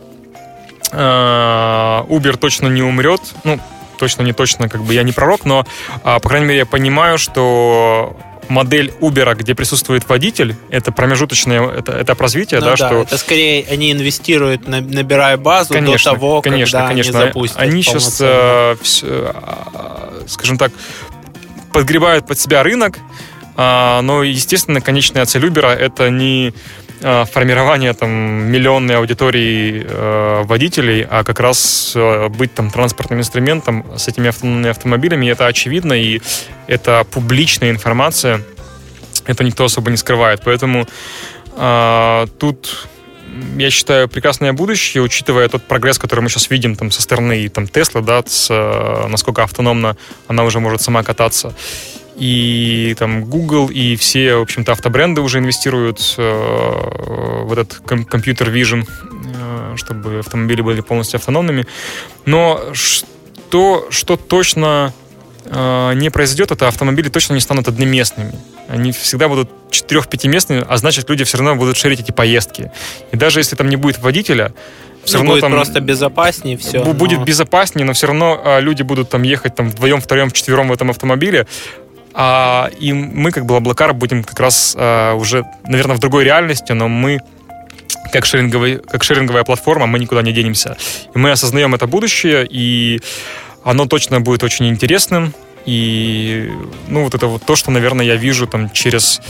Э, 0.92 2.04
Uber 2.08 2.38
точно 2.38 2.68
не 2.68 2.84
умрет. 2.84 3.22
Ну, 3.44 3.60
точно 3.98 4.22
не 4.24 4.34
точно, 4.34 4.70
как 4.70 4.84
бы 4.84 4.94
я 4.94 5.04
не 5.04 5.14
пророк, 5.14 5.46
но, 5.46 5.66
а, 6.04 6.20
по 6.20 6.30
крайней 6.30 6.48
мере, 6.48 6.60
я 6.60 6.66
понимаю, 6.66 7.18
что 7.18 8.18
модель 8.50 8.94
Uber, 9.00 9.36
где 9.36 9.56
присутствует 9.56 10.08
водитель, 10.08 10.56
это 10.70 10.92
промежуточное 10.92 11.68
это, 11.70 12.02
этап 12.02 12.22
развития, 12.22 12.60
ну, 12.60 12.66
да, 12.66 12.76
да, 12.76 12.88
что... 12.88 13.02
Это 13.02 13.18
скорее 13.18 13.66
они 13.70 13.92
инвестируют, 13.92 14.68
набирая 14.68 15.38
базу 15.38 15.74
конечно, 15.74 16.12
до 16.12 16.18
того, 16.18 16.42
конечно, 16.42 16.80
когда 16.80 16.90
конечно. 16.90 17.20
они 17.20 17.28
запустят. 17.28 17.60
Они 17.60 17.82
сейчас, 17.82 18.18
э, 18.22 18.76
все, 18.82 19.36
скажем 20.28 20.58
так, 20.58 20.72
подгребают 21.72 22.28
под 22.28 22.40
себя 22.40 22.64
рынок, 22.64 23.00
э, 23.58 24.02
но, 24.02 24.24
естественно, 24.24 24.82
конечная 24.82 25.26
цель 25.26 25.46
Uber 25.46 25.68
это 25.68 26.10
не 26.10 26.50
Э, 26.50 26.83
формирование 27.04 27.94
там 27.94 28.10
миллионной 28.10 28.98
аудитории 28.98 29.86
э, 29.86 30.44
водителей, 30.44 31.06
а 31.10 31.24
как 31.24 31.40
раз 31.40 31.94
э, 31.96 32.30
быть 32.30 32.54
там 32.54 32.70
транспортным 32.70 33.20
инструментом 33.20 33.86
с 33.98 34.08
этими 34.08 34.30
автономными 34.30 34.70
автомобилями, 34.70 35.28
это 35.28 35.48
очевидно, 35.48 35.94
и 35.94 36.22
это 36.68 37.06
публичная 37.12 37.72
информация, 37.72 38.42
это 39.26 39.44
никто 39.44 39.66
особо 39.66 39.92
не 39.92 39.98
скрывает, 39.98 40.42
поэтому 40.44 40.88
э, 41.58 42.28
тут 42.40 42.88
я 43.58 43.72
считаю, 43.72 44.08
прекрасное 44.08 44.54
будущее, 44.54 45.02
учитывая 45.02 45.50
тот 45.50 45.64
прогресс, 45.64 45.98
который 45.98 46.22
мы 46.22 46.30
сейчас 46.30 46.50
видим 46.50 46.76
там, 46.76 46.92
со 46.92 47.02
стороны 47.02 47.50
там, 47.50 47.64
Tesla, 47.64 48.02
да, 48.02 48.24
с, 48.26 48.48
э, 48.50 49.08
насколько 49.08 49.44
автономно 49.44 49.98
она 50.28 50.44
уже 50.44 50.60
может 50.60 50.82
сама 50.82 51.04
кататься 51.04 51.54
и 52.16 52.96
там 52.98 53.26
Google, 53.26 53.70
и 53.70 53.96
все, 53.96 54.36
в 54.36 54.42
общем-то, 54.42 54.72
автобренды 54.72 55.22
уже 55.22 55.40
инвестируют 55.40 56.16
э, 56.18 57.44
в 57.44 57.52
этот 57.52 57.80
компьютер 57.86 58.50
Vision, 58.50 58.88
э, 58.88 59.76
чтобы 59.78 60.20
автомобили 60.20 60.62
были 60.62 60.82
полностью 60.82 61.18
автономными. 61.18 61.66
Но 62.26 62.62
что, 62.74 63.88
что 63.90 64.16
точно 64.16 64.94
э, 65.46 65.94
не 65.96 66.10
произойдет, 66.10 66.52
это 66.52 66.68
автомобили 66.68 67.10
точно 67.10 67.34
не 67.34 67.42
станут 67.42 67.68
одноместными. 67.68 68.34
Они 68.68 68.92
всегда 68.92 69.28
будут 69.28 69.50
четырех-пятиместными, 69.72 70.66
а 70.68 70.78
значит, 70.78 71.10
люди 71.10 71.24
все 71.24 71.38
равно 71.38 71.56
будут 71.56 71.78
шерить 71.78 72.00
эти 72.00 72.12
поездки. 72.12 72.72
И 73.12 73.18
даже 73.18 73.40
если 73.40 73.56
там 73.56 73.70
не 73.70 73.76
будет 73.76 74.00
водителя, 74.00 74.54
все 75.04 75.18
равно 75.18 75.32
будет 75.32 75.42
там 75.42 75.52
просто 75.52 75.80
безопаснее 75.82 76.58
все. 76.58 76.84
Будет 76.84 77.20
но... 77.20 77.26
безопаснее, 77.26 77.86
но 77.86 77.94
все 77.94 78.08
равно 78.08 78.42
а, 78.44 78.60
люди 78.60 78.84
будут 78.84 79.10
там 79.10 79.24
ехать 79.24 79.56
там 79.56 79.70
вдвоем, 79.70 80.00
втроем, 80.00 80.30
вчетвером 80.30 80.70
в 80.70 80.72
этом 80.72 80.90
автомобиле, 80.90 81.46
а, 82.14 82.70
и 82.80 82.94
мы, 82.94 83.32
как 83.32 83.46
бы, 83.46 83.56
Блаблакар, 83.56 83.94
будем 83.94 84.24
как 84.24 84.40
раз 84.40 84.76
а, 84.78 85.16
уже, 85.16 85.46
наверное, 85.66 85.96
в 85.96 86.00
другой 86.00 86.24
реальности, 86.24 86.74
но 86.74 86.88
мы 86.88 87.20
как, 88.12 88.26
шеринговый, 88.26 88.78
как 88.78 89.04
шеринговая 89.04 89.44
платформа, 89.44 89.88
мы 89.88 90.00
никуда 90.00 90.22
не 90.22 90.32
денемся. 90.32 90.78
И 91.14 91.18
мы 91.18 91.32
осознаем 91.32 91.74
это 91.74 91.88
будущее, 91.88 92.48
и 92.50 93.02
оно 93.64 93.86
точно 93.86 94.22
будет 94.22 94.44
очень 94.44 94.68
интересным. 94.68 95.34
И, 95.66 96.52
ну, 96.88 97.04
вот 97.04 97.16
это 97.16 97.28
вот 97.28 97.44
то, 97.46 97.56
что, 97.56 97.72
наверное, 97.72 98.06
я 98.06 98.16
вижу 98.16 98.48
там 98.48 98.70
через 98.70 99.22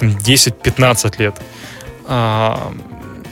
10-15 0.00 1.14
лет. 1.18 1.34
А, 2.06 2.72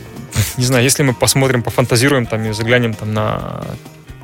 не 0.57 0.65
знаю, 0.65 0.85
если 0.85 1.03
мы 1.03 1.15
посмотрим, 1.15 1.63
пофантазируем 1.63 2.27
там 2.27 2.45
и 2.45 2.53
заглянем 2.53 2.95
там 2.95 3.15
на 3.15 3.65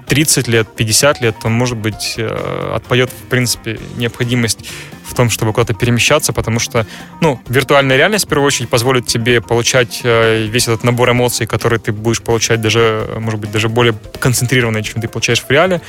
30 0.09 0.49
лет, 0.49 0.69
50 0.75 1.21
лет, 1.21 1.37
то, 1.41 1.49
может 1.49 1.77
быть, 1.77 2.15
э, 2.17 2.73
отпадет, 2.75 3.11
в 3.11 3.29
принципе, 3.29 3.79
необходимость 3.97 4.71
в 5.05 5.15
том, 5.15 5.29
чтобы 5.29 5.53
куда-то 5.53 5.75
перемещаться, 5.75 6.33
потому 6.33 6.59
что, 6.59 6.87
ну, 7.21 7.41
виртуальная 7.49 7.97
реальность, 7.97 8.25
в 8.25 8.29
первую 8.29 8.47
очередь, 8.47 8.71
позволит 8.71 9.07
тебе 9.07 9.41
получать 9.43 10.01
э, 10.05 10.47
весь 10.47 10.65
этот 10.65 10.83
набор 10.83 11.11
эмоций, 11.11 11.47
который 11.47 11.79
ты 11.79 11.93
будешь 11.93 12.23
получать 12.23 12.61
даже, 12.61 13.07
может 13.19 13.39
быть, 13.39 13.51
даже 13.51 13.69
более 13.69 13.95
концентрированно, 14.19 14.83
чем 14.83 15.03
ты 15.03 15.09
получаешь 15.09 15.43
в 15.43 15.51
реале. 15.51 15.83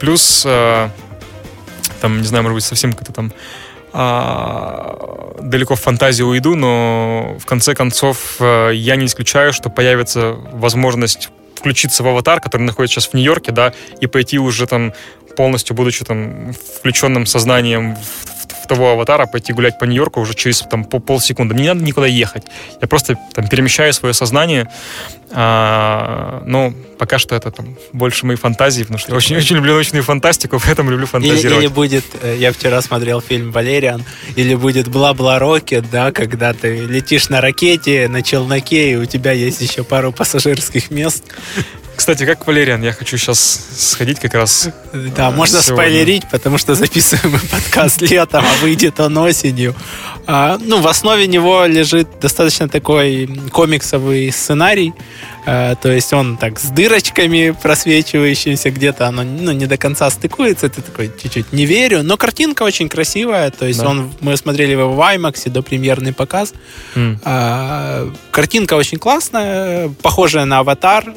Плюс, 0.00 0.44
э, 0.46 0.88
там, 2.00 2.20
не 2.20 2.26
знаю, 2.26 2.44
может 2.44 2.54
быть, 2.54 2.64
совсем 2.64 2.94
как-то 2.94 3.12
там 3.12 3.32
а, 3.92 5.34
далеко 5.40 5.74
в 5.74 5.80
фантазию 5.80 6.28
уйду, 6.28 6.54
но 6.54 7.36
в 7.40 7.46
конце 7.46 7.74
концов 7.74 8.36
я 8.38 8.96
не 8.96 9.06
исключаю, 9.06 9.54
что 9.54 9.70
появится 9.70 10.36
возможность 10.52 11.30
включиться 11.58 12.02
в 12.02 12.08
аватар, 12.08 12.40
который 12.40 12.62
находится 12.62 13.00
сейчас 13.00 13.10
в 13.10 13.14
Нью-Йорке, 13.14 13.52
да, 13.52 13.72
и 14.00 14.06
пойти 14.06 14.38
уже 14.38 14.66
там 14.66 14.92
полностью, 15.38 15.76
будучи 15.76 16.04
там 16.04 16.52
включенным 16.52 17.24
сознанием 17.24 17.94
в 17.94 18.66
того 18.66 18.90
аватара 18.90 19.26
пойти 19.26 19.52
гулять 19.52 19.78
по 19.78 19.84
Нью-Йорку 19.84 20.20
уже 20.20 20.34
через 20.34 20.62
там, 20.62 20.84
по 20.84 20.98
полсекунды. 20.98 21.54
Мне 21.54 21.62
не 21.62 21.68
надо 21.68 21.84
никуда 21.84 22.08
ехать. 22.08 22.42
Я 22.80 22.88
просто 22.88 23.16
там 23.34 23.46
перемещаю 23.46 23.92
свое 23.92 24.14
сознание. 24.14 24.68
А, 25.30 26.42
но 26.44 26.74
пока 26.98 27.18
что 27.18 27.36
это 27.36 27.52
там 27.52 27.76
больше 27.92 28.26
мои 28.26 28.34
фантазии, 28.34 28.82
потому 28.82 28.98
что 28.98 29.12
я 29.12 29.16
очень, 29.16 29.36
очень 29.36 29.56
люблю 29.56 29.74
научную 29.74 30.02
фантастику, 30.02 30.60
поэтому 30.64 30.90
люблю 30.90 31.06
фантазировать. 31.06 31.44
Или, 31.44 31.66
или 31.66 31.66
будет, 31.72 32.04
э, 32.20 32.36
я 32.36 32.52
вчера 32.52 32.82
смотрел 32.82 33.20
фильм 33.20 33.52
«Валериан», 33.52 34.02
или 34.34 34.56
будет 34.56 34.88
«Бла-бла 34.88 35.38
Рокет», 35.38 35.88
да, 35.88 36.10
когда 36.10 36.52
ты 36.52 36.80
летишь 36.80 37.28
на 37.28 37.40
ракете, 37.40 38.08
на 38.08 38.22
челноке, 38.22 38.92
и 38.92 38.96
у 38.96 39.04
тебя 39.04 39.30
есть 39.32 39.60
еще 39.60 39.84
пару 39.84 40.10
пассажирских 40.12 40.90
мест. 40.90 41.24
Кстати, 41.98 42.24
как 42.24 42.46
Валериан, 42.46 42.80
я 42.80 42.92
хочу 42.92 43.16
сейчас 43.18 43.66
сходить 43.76 44.20
как 44.20 44.34
раз. 44.34 44.68
Да, 44.92 45.30
э, 45.30 45.34
можно 45.34 45.60
сегодня. 45.60 45.84
спойлерить, 45.84 46.30
потому 46.30 46.56
что 46.56 46.76
записываем 46.76 47.32
мы 47.32 47.40
подкаст 47.40 48.00
летом, 48.02 48.44
а 48.44 48.62
выйдет 48.62 49.00
он 49.00 49.18
осенью. 49.18 49.74
А, 50.28 50.58
ну, 50.60 50.80
в 50.80 50.86
основе 50.86 51.26
него 51.26 51.64
лежит 51.66 52.06
достаточно 52.20 52.68
такой 52.68 53.26
комиксовый 53.50 54.30
сценарий. 54.30 54.94
А, 55.44 55.74
то 55.74 55.90
есть 55.90 56.12
он 56.12 56.36
так 56.36 56.60
с 56.60 56.68
дырочками 56.70 57.50
просвечивающимися 57.50 58.70
где-то, 58.70 59.08
оно 59.08 59.24
ну, 59.24 59.50
не 59.50 59.66
до 59.66 59.76
конца 59.76 60.08
стыкуется. 60.08 60.68
Ты 60.68 60.82
такой 60.82 61.10
чуть-чуть 61.20 61.52
не 61.52 61.66
верю. 61.66 62.04
Но 62.04 62.16
картинка 62.16 62.62
очень 62.62 62.88
красивая. 62.88 63.50
То 63.50 63.66
есть 63.66 63.80
да. 63.80 63.88
он, 63.88 64.12
мы 64.20 64.36
смотрели 64.36 64.70
его 64.70 64.92
в 64.92 65.00
IMAX 65.00 65.50
до 65.50 65.62
премьерный 65.62 66.12
показ. 66.12 66.54
Mm. 66.94 67.18
А, 67.24 68.08
картинка 68.30 68.74
очень 68.74 68.98
классная, 68.98 69.88
похожая 70.00 70.44
на 70.44 70.60
аватар 70.60 71.12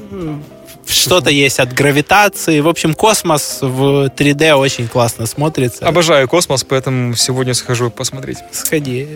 что-то 0.85 1.29
есть 1.29 1.59
от 1.59 1.73
гравитации. 1.73 2.59
В 2.59 2.67
общем, 2.67 2.93
космос 2.93 3.59
в 3.61 4.07
3D 4.07 4.53
очень 4.53 4.87
классно 4.87 5.25
смотрится. 5.25 5.87
Обожаю 5.87 6.27
космос, 6.27 6.63
поэтому 6.63 7.15
сегодня 7.15 7.53
схожу 7.53 7.89
посмотреть. 7.89 8.37
Сходи. 8.51 9.07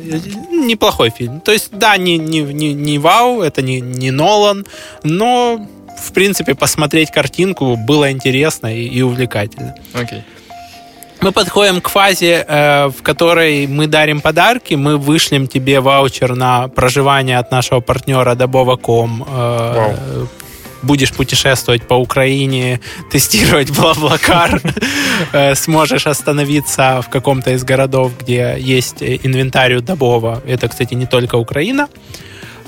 Неплохой 0.51 1.09
фильм. 1.09 1.41
То 1.41 1.51
есть, 1.51 1.69
да, 1.71 1.97
не, 1.97 2.17
не, 2.17 2.41
не, 2.41 2.73
не 2.73 2.99
вау, 2.99 3.41
это 3.41 3.61
не, 3.61 3.81
не 3.81 4.11
Нолан, 4.11 4.65
но, 5.03 5.67
в 6.01 6.11
принципе, 6.11 6.55
посмотреть 6.55 7.11
картинку 7.11 7.75
было 7.75 8.11
интересно 8.11 8.75
и, 8.75 8.85
и 8.85 9.01
увлекательно. 9.01 9.75
Окей. 9.93 10.19
Okay. 10.19 10.23
Мы 11.21 11.31
подходим 11.31 11.81
к 11.81 11.89
фазе, 11.89 12.45
э, 12.47 12.87
в 12.87 13.01
которой 13.01 13.67
мы 13.67 13.87
дарим 13.87 14.21
подарки, 14.21 14.75
мы 14.75 14.97
вышлем 14.97 15.47
тебе 15.47 15.79
ваучер 15.79 16.35
на 16.35 16.67
проживание 16.67 17.39
от 17.39 17.51
нашего 17.51 17.79
партнера 17.79 18.35
Добова.ком. 18.35 19.25
Э, 19.27 19.27
wow 19.27 20.27
будешь 20.85 21.11
путешествовать 21.11 21.87
по 21.87 21.95
Украине, 21.95 22.79
тестировать 23.11 23.71
Блаблакар, 23.71 24.61
э, 25.33 25.55
сможешь 25.55 26.07
остановиться 26.07 27.01
в 27.01 27.09
каком-то 27.09 27.51
из 27.51 27.63
городов, 27.63 28.13
где 28.19 28.55
есть 28.57 29.01
инвентарь 29.01 29.75
удобова. 29.75 30.41
Это, 30.45 30.67
кстати, 30.67 30.93
не 30.93 31.05
только 31.05 31.35
Украина. 31.35 31.87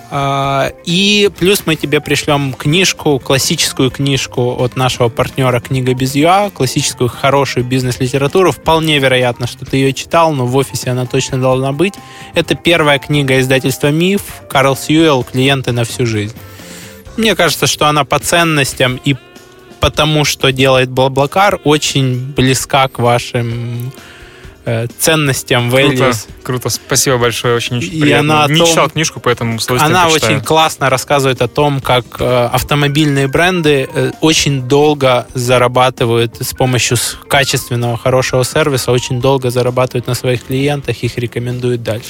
А, 0.09 0.71
и 0.85 1.29
плюс 1.37 1.63
мы 1.65 1.75
тебе 1.75 1.99
пришлем 1.99 2.53
книжку, 2.53 3.19
классическую 3.19 3.91
книжку 3.91 4.55
от 4.57 4.75
нашего 4.75 5.09
партнера 5.09 5.59
«Книга 5.59 5.93
без 5.93 6.15
ЮА», 6.15 6.49
классическую 6.49 7.09
хорошую 7.09 7.65
бизнес-литературу. 7.65 8.51
Вполне 8.51 8.99
вероятно, 8.99 9.47
что 9.47 9.65
ты 9.65 9.77
ее 9.77 9.93
читал, 9.93 10.31
но 10.31 10.45
в 10.45 10.55
офисе 10.55 10.91
она 10.91 11.05
точно 11.05 11.39
должна 11.39 11.73
быть. 11.73 11.95
Это 12.35 12.55
первая 12.55 12.99
книга 12.99 13.39
издательства 13.39 13.91
«Миф», 13.91 14.21
Карл 14.49 14.77
Сьюэлл 14.77 15.23
«Клиенты 15.23 15.73
на 15.73 15.83
всю 15.83 16.05
жизнь». 16.05 16.35
Мне 17.17 17.35
кажется, 17.35 17.67
что 17.67 17.87
она 17.87 18.05
по 18.05 18.19
ценностям 18.19 18.99
и 19.03 19.15
потому, 19.79 20.25
что 20.25 20.51
делает 20.51 20.89
Блаблакар, 20.89 21.59
очень 21.63 22.33
близка 22.33 22.87
к 22.87 22.99
вашим 22.99 23.91
Э, 24.69 24.85
ценностям, 24.99 25.69
values. 25.69 25.95
Круто, 25.95 26.17
круто, 26.43 26.69
спасибо 26.69 27.17
большое, 27.17 27.55
очень 27.55 27.81
и 27.81 28.01
приятно. 28.01 28.43
Она 28.43 28.53
Не 28.53 28.59
том, 28.59 28.67
читал 28.67 28.89
книжку, 28.89 29.21
поэтому 29.21 29.61
с 29.61 29.69
Она 29.69 30.09
почитаю. 30.09 30.35
очень 30.35 30.45
классно 30.45 30.89
рассказывает 30.89 31.41
о 31.41 31.47
том, 31.47 31.79
как 31.79 32.03
э, 32.19 32.49
автомобильные 32.51 33.29
бренды 33.29 33.87
э, 33.89 34.11
очень 34.19 34.63
долго 34.63 35.25
зарабатывают 35.33 36.35
с 36.41 36.53
помощью 36.53 36.97
качественного, 37.29 37.97
хорошего 37.97 38.43
сервиса, 38.43 38.91
очень 38.91 39.21
долго 39.21 39.51
зарабатывают 39.51 40.05
на 40.05 40.15
своих 40.15 40.43
клиентах, 40.43 40.97
их 41.01 41.17
рекомендуют 41.17 41.81
дальше. 41.81 42.09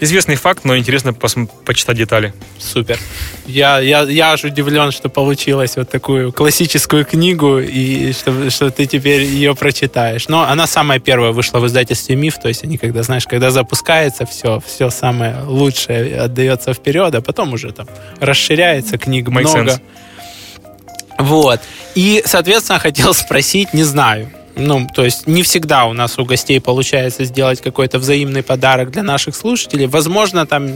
Известный 0.00 0.36
факт, 0.36 0.64
но 0.64 0.76
интересно 0.76 1.10
пос- 1.10 1.48
почитать 1.64 1.96
детали. 1.96 2.32
Супер. 2.58 2.98
Я, 3.46 3.80
я, 3.80 4.02
я 4.02 4.32
аж 4.32 4.44
удивлен, 4.44 4.92
что 4.92 5.08
получилось 5.08 5.76
вот 5.76 5.90
такую 5.90 6.32
классическую 6.32 7.04
книгу, 7.04 7.58
и 7.58 8.12
что, 8.12 8.50
что 8.50 8.70
ты 8.70 8.86
теперь 8.86 9.22
ее 9.22 9.54
прочитаешь. 9.54 10.28
Но 10.28 10.42
она 10.42 10.66
самая 10.66 11.00
первая 11.00 11.32
вышла 11.32 11.58
в 11.58 11.66
издательстве 11.66 12.14
«Миф», 12.14 12.38
то 12.38 12.48
есть 12.48 12.64
они 12.64 12.78
когда, 12.78 13.02
знаешь, 13.02 13.26
когда 13.26 13.50
запускается, 13.50 14.24
все, 14.26 14.60
все 14.64 14.90
самое 14.90 15.42
лучшее 15.44 16.20
отдается 16.20 16.72
вперед, 16.74 17.14
а 17.14 17.20
потом 17.20 17.52
уже 17.52 17.72
там 17.72 17.88
расширяется, 18.20 18.98
книг 18.98 19.28
Make 19.28 19.40
много. 19.40 19.70
Sense. 19.70 19.80
Вот. 21.18 21.60
И, 21.96 22.22
соответственно, 22.24 22.78
хотел 22.78 23.12
спросить, 23.14 23.74
не 23.74 23.82
знаю, 23.82 24.30
ну, 24.58 24.86
то 24.92 25.04
есть 25.04 25.26
не 25.26 25.42
всегда 25.42 25.84
у 25.86 25.92
нас 25.92 26.18
у 26.18 26.24
гостей 26.24 26.60
получается 26.60 27.24
сделать 27.24 27.60
какой-то 27.60 27.98
взаимный 27.98 28.42
подарок 28.42 28.90
для 28.90 29.02
наших 29.02 29.36
слушателей. 29.36 29.86
Возможно, 29.86 30.46
там 30.46 30.66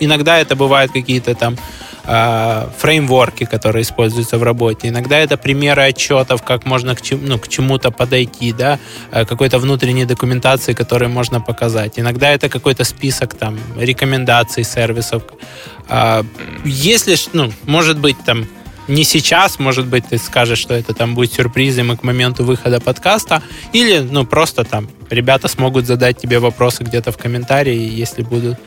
иногда 0.00 0.38
это 0.38 0.56
бывают 0.56 0.92
какие-то 0.92 1.34
там 1.34 1.56
э, 2.04 2.68
фреймворки, 2.78 3.44
которые 3.44 3.82
используются 3.82 4.38
в 4.38 4.42
работе. 4.42 4.88
Иногда 4.88 5.18
это 5.18 5.36
примеры 5.36 5.82
отчетов, 5.82 6.42
как 6.42 6.66
можно 6.66 6.94
к, 6.94 7.02
чему, 7.02 7.20
ну, 7.26 7.38
к 7.38 7.48
чему-то 7.48 7.90
подойти, 7.90 8.52
да, 8.52 8.78
э, 9.12 9.24
какой-то 9.26 9.58
внутренней 9.58 10.06
документации, 10.06 10.72
которые 10.72 11.08
можно 11.08 11.40
показать. 11.40 11.98
Иногда 11.98 12.30
это 12.30 12.48
какой-то 12.48 12.84
список 12.84 13.34
там 13.34 13.58
рекомендаций 13.78 14.64
сервисов. 14.64 15.22
Э, 15.88 16.22
если, 16.64 17.16
ну, 17.34 17.52
может 17.66 17.98
быть, 17.98 18.16
там 18.24 18.46
не 18.88 19.04
сейчас, 19.04 19.58
может 19.58 19.86
быть, 19.86 20.08
ты 20.08 20.18
скажешь, 20.18 20.58
что 20.58 20.74
это 20.74 20.94
там 20.94 21.14
будет 21.14 21.32
сюрпризом 21.32 21.92
и 21.92 21.96
к 21.96 22.02
моменту 22.02 22.44
выхода 22.44 22.80
подкаста, 22.80 23.42
или, 23.72 23.98
ну, 23.98 24.26
просто 24.26 24.64
там 24.64 24.88
ребята 25.10 25.48
смогут 25.48 25.86
задать 25.86 26.18
тебе 26.18 26.38
вопросы 26.38 26.84
где-то 26.84 27.12
в 27.12 27.18
комментарии, 27.18 27.76
если 27.76 28.22
будут 28.22 28.58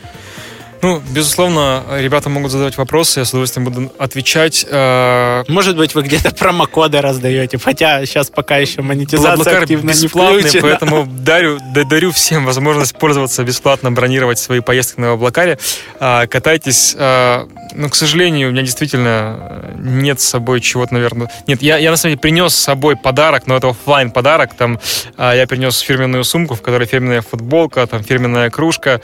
ну, 0.82 1.02
безусловно, 1.12 1.84
ребята 1.98 2.30
могут 2.30 2.52
задавать 2.52 2.78
вопросы, 2.78 3.20
я 3.20 3.26
с 3.26 3.30
удовольствием 3.30 3.66
буду 3.66 3.92
отвечать. 4.00 4.66
Э, 4.68 5.44
Может 5.48 5.78
быть, 5.78 5.94
вы 5.94 6.02
где-то 6.04 6.32
промокоды 6.32 7.02
раздаете, 7.02 7.60
хотя 7.60 8.04
сейчас 8.06 8.30
пока 8.30 8.58
еще 8.58 8.82
монетизация 8.82 9.36
Блаблакар 9.36 9.64
активно 9.64 9.92
бесплатный, 9.92 10.52
не 10.52 10.62
поэтому 10.62 11.06
дарю, 11.06 11.60
дарю 11.74 12.12
всем 12.12 12.46
возможность 12.46 12.96
пользоваться 12.98 13.44
бесплатно, 13.44 13.92
бронировать 13.92 14.40
свои 14.40 14.60
поездки 14.60 15.00
на 15.00 15.10
Блаблакаре. 15.10 15.60
Э, 16.00 16.26
катайтесь. 16.28 16.96
Э, 16.98 17.46
ну, 17.74 17.90
к 17.90 17.96
сожалению, 17.96 18.50
у 18.50 18.52
меня 18.52 18.64
действительно 18.64 19.74
нет 19.78 20.20
с 20.20 20.26
собой 20.26 20.62
чего-то, 20.62 20.94
наверное... 20.94 21.30
Нет, 21.48 21.62
я, 21.62 21.78
я 21.78 21.92
на 21.92 21.98
самом 21.98 22.14
деле 22.14 22.22
принес 22.22 22.56
с 22.56 22.60
собой 22.60 22.96
подарок, 22.96 23.48
но 23.48 23.56
это 23.56 23.70
офлайн 23.70 24.12
подарок. 24.12 24.56
Там 24.56 24.80
я 25.18 25.46
принес 25.48 25.80
фирменную 25.80 26.24
сумку, 26.24 26.56
в 26.56 26.62
которой 26.62 26.86
фирменная 26.86 27.22
футболка, 27.22 27.86
там 27.88 28.04
фирменная 28.04 28.50
кружка, 28.50 29.00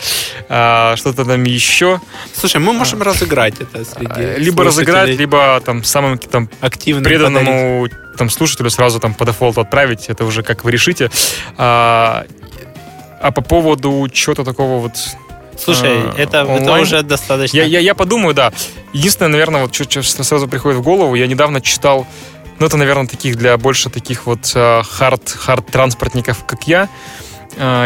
что-то 0.47 1.23
там 1.25 1.43
еще 1.43 1.66
еще. 1.67 1.99
Слушай, 2.33 2.61
мы 2.61 2.73
можем 2.73 3.01
а, 3.01 3.05
разыграть 3.05 3.55
это 3.59 3.85
среди 3.85 4.11
а, 4.11 4.37
Либо 4.37 4.63
разыграть, 4.63 5.09
либо 5.09 5.61
там 5.63 5.83
самому 5.83 6.17
там, 6.17 6.49
активному 6.61 7.03
преданному 7.03 7.83
подарить. 7.83 8.17
там, 8.17 8.29
слушателю 8.29 8.69
сразу 8.69 8.99
там 8.99 9.13
по 9.13 9.25
дефолту 9.25 9.61
отправить. 9.61 10.09
Это 10.09 10.25
уже 10.25 10.43
как 10.43 10.63
вы 10.63 10.71
решите. 10.71 11.11
А, 11.57 12.25
а 13.21 13.31
по 13.31 13.41
поводу 13.41 14.07
чего-то 14.11 14.43
такого 14.43 14.79
вот 14.79 14.93
Слушай, 15.59 15.89
э, 15.89 16.13
это, 16.17 16.37
это 16.43 16.73
уже 16.73 17.01
достаточно. 17.01 17.57
Я, 17.57 17.63
я, 17.63 17.79
я 17.79 17.95
подумаю, 17.95 18.33
да. 18.33 18.51
Единственное, 18.93 19.31
наверное, 19.31 19.63
вот 19.63 19.73
что, 19.73 20.03
сразу 20.03 20.47
приходит 20.47 20.77
в 20.79 20.83
голову, 20.83 21.15
я 21.15 21.25
недавно 21.25 21.61
читал, 21.61 22.05
ну, 22.59 22.67
это, 22.67 22.77
наверное, 22.77 23.07
таких 23.07 23.37
для 23.37 23.57
больше 23.57 23.89
таких 23.89 24.27
вот 24.27 24.51
хард, 24.53 25.29
хард 25.29 25.65
транспортников, 25.67 26.45
как 26.45 26.67
я. 26.67 26.89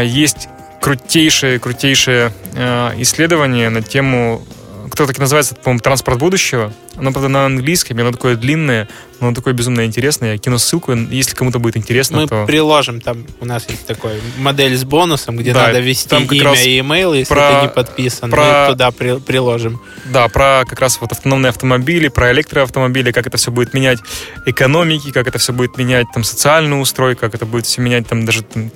Есть 0.04 0.50
крутейшее, 0.82 1.60
крутейшее 1.60 2.34
э, 2.54 2.92
исследование 2.98 3.70
на 3.70 3.82
тему, 3.82 4.44
кто 4.90 5.06
так 5.06 5.18
называется, 5.20 5.56
по-моему, 5.56 5.80
«Транспорт 5.80 6.20
будущего». 6.20 6.74
Оно, 6.98 7.12
правда, 7.12 7.30
на 7.30 7.46
английском, 7.46 7.98
оно 8.00 8.12
такое 8.12 8.36
длинное, 8.36 8.90
но 9.20 9.28
оно 9.28 9.36
такое 9.36 9.54
безумно 9.54 9.86
интересное. 9.86 10.34
Я 10.34 10.38
кину 10.38 10.60
ссылку, 10.60 10.92
если 10.94 11.36
кому-то 11.36 11.60
будет 11.60 11.78
интересно, 11.78 12.22
Мы 12.22 12.28
то... 12.28 12.46
приложим, 12.46 13.00
там 13.00 13.26
у 13.40 13.46
нас 13.46 13.70
есть 13.70 13.86
такой 13.86 14.20
модель 14.38 14.76
с 14.76 14.84
бонусом, 14.84 15.38
где 15.38 15.54
да, 15.54 15.68
надо 15.68 15.80
ввести 15.80 16.10
там 16.10 16.28
как 16.28 16.34
имя 16.34 16.62
и 16.62 16.80
имейл, 16.80 17.14
если 17.14 17.34
про... 17.34 17.60
ты 17.60 17.62
не 17.62 17.70
подписан. 17.70 18.30
Про... 18.30 18.66
Мы 18.66 18.74
туда 18.74 18.92
при... 18.92 19.20
приложим. 19.20 19.80
Да, 20.06 20.28
про 20.28 20.64
как 20.68 20.80
раз 20.82 21.00
вот 21.00 21.12
автономные 21.12 21.52
автомобили, 21.52 22.10
про 22.10 22.32
электроавтомобили, 22.34 23.12
как 23.12 23.28
это 23.28 23.38
все 23.38 23.52
будет 23.52 23.74
менять 23.74 24.00
экономики, 24.46 25.12
как 25.12 25.28
это 25.28 25.38
все 25.38 25.54
будет 25.54 25.78
менять 25.78 26.08
там 26.14 26.24
социальную 26.24 26.82
устройку, 26.82 27.22
как 27.22 27.36
это 27.36 27.46
будет 27.46 27.66
все 27.66 27.82
менять 27.82 28.08
там 28.08 28.26
даже 28.26 28.44
там, 28.44 28.70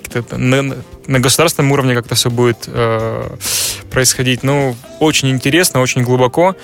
на, 1.06 1.20
государственном 1.20 1.72
уровне, 1.72 1.94
как 1.94 2.06
это 2.06 2.14
все 2.14 2.30
будет 2.30 2.64
э, 2.66 3.36
происходить. 3.90 4.42
Ну, 4.42 4.76
очень 5.00 5.30
интересно, 5.30 5.80
очень 5.80 6.02
глубоко 6.02 6.56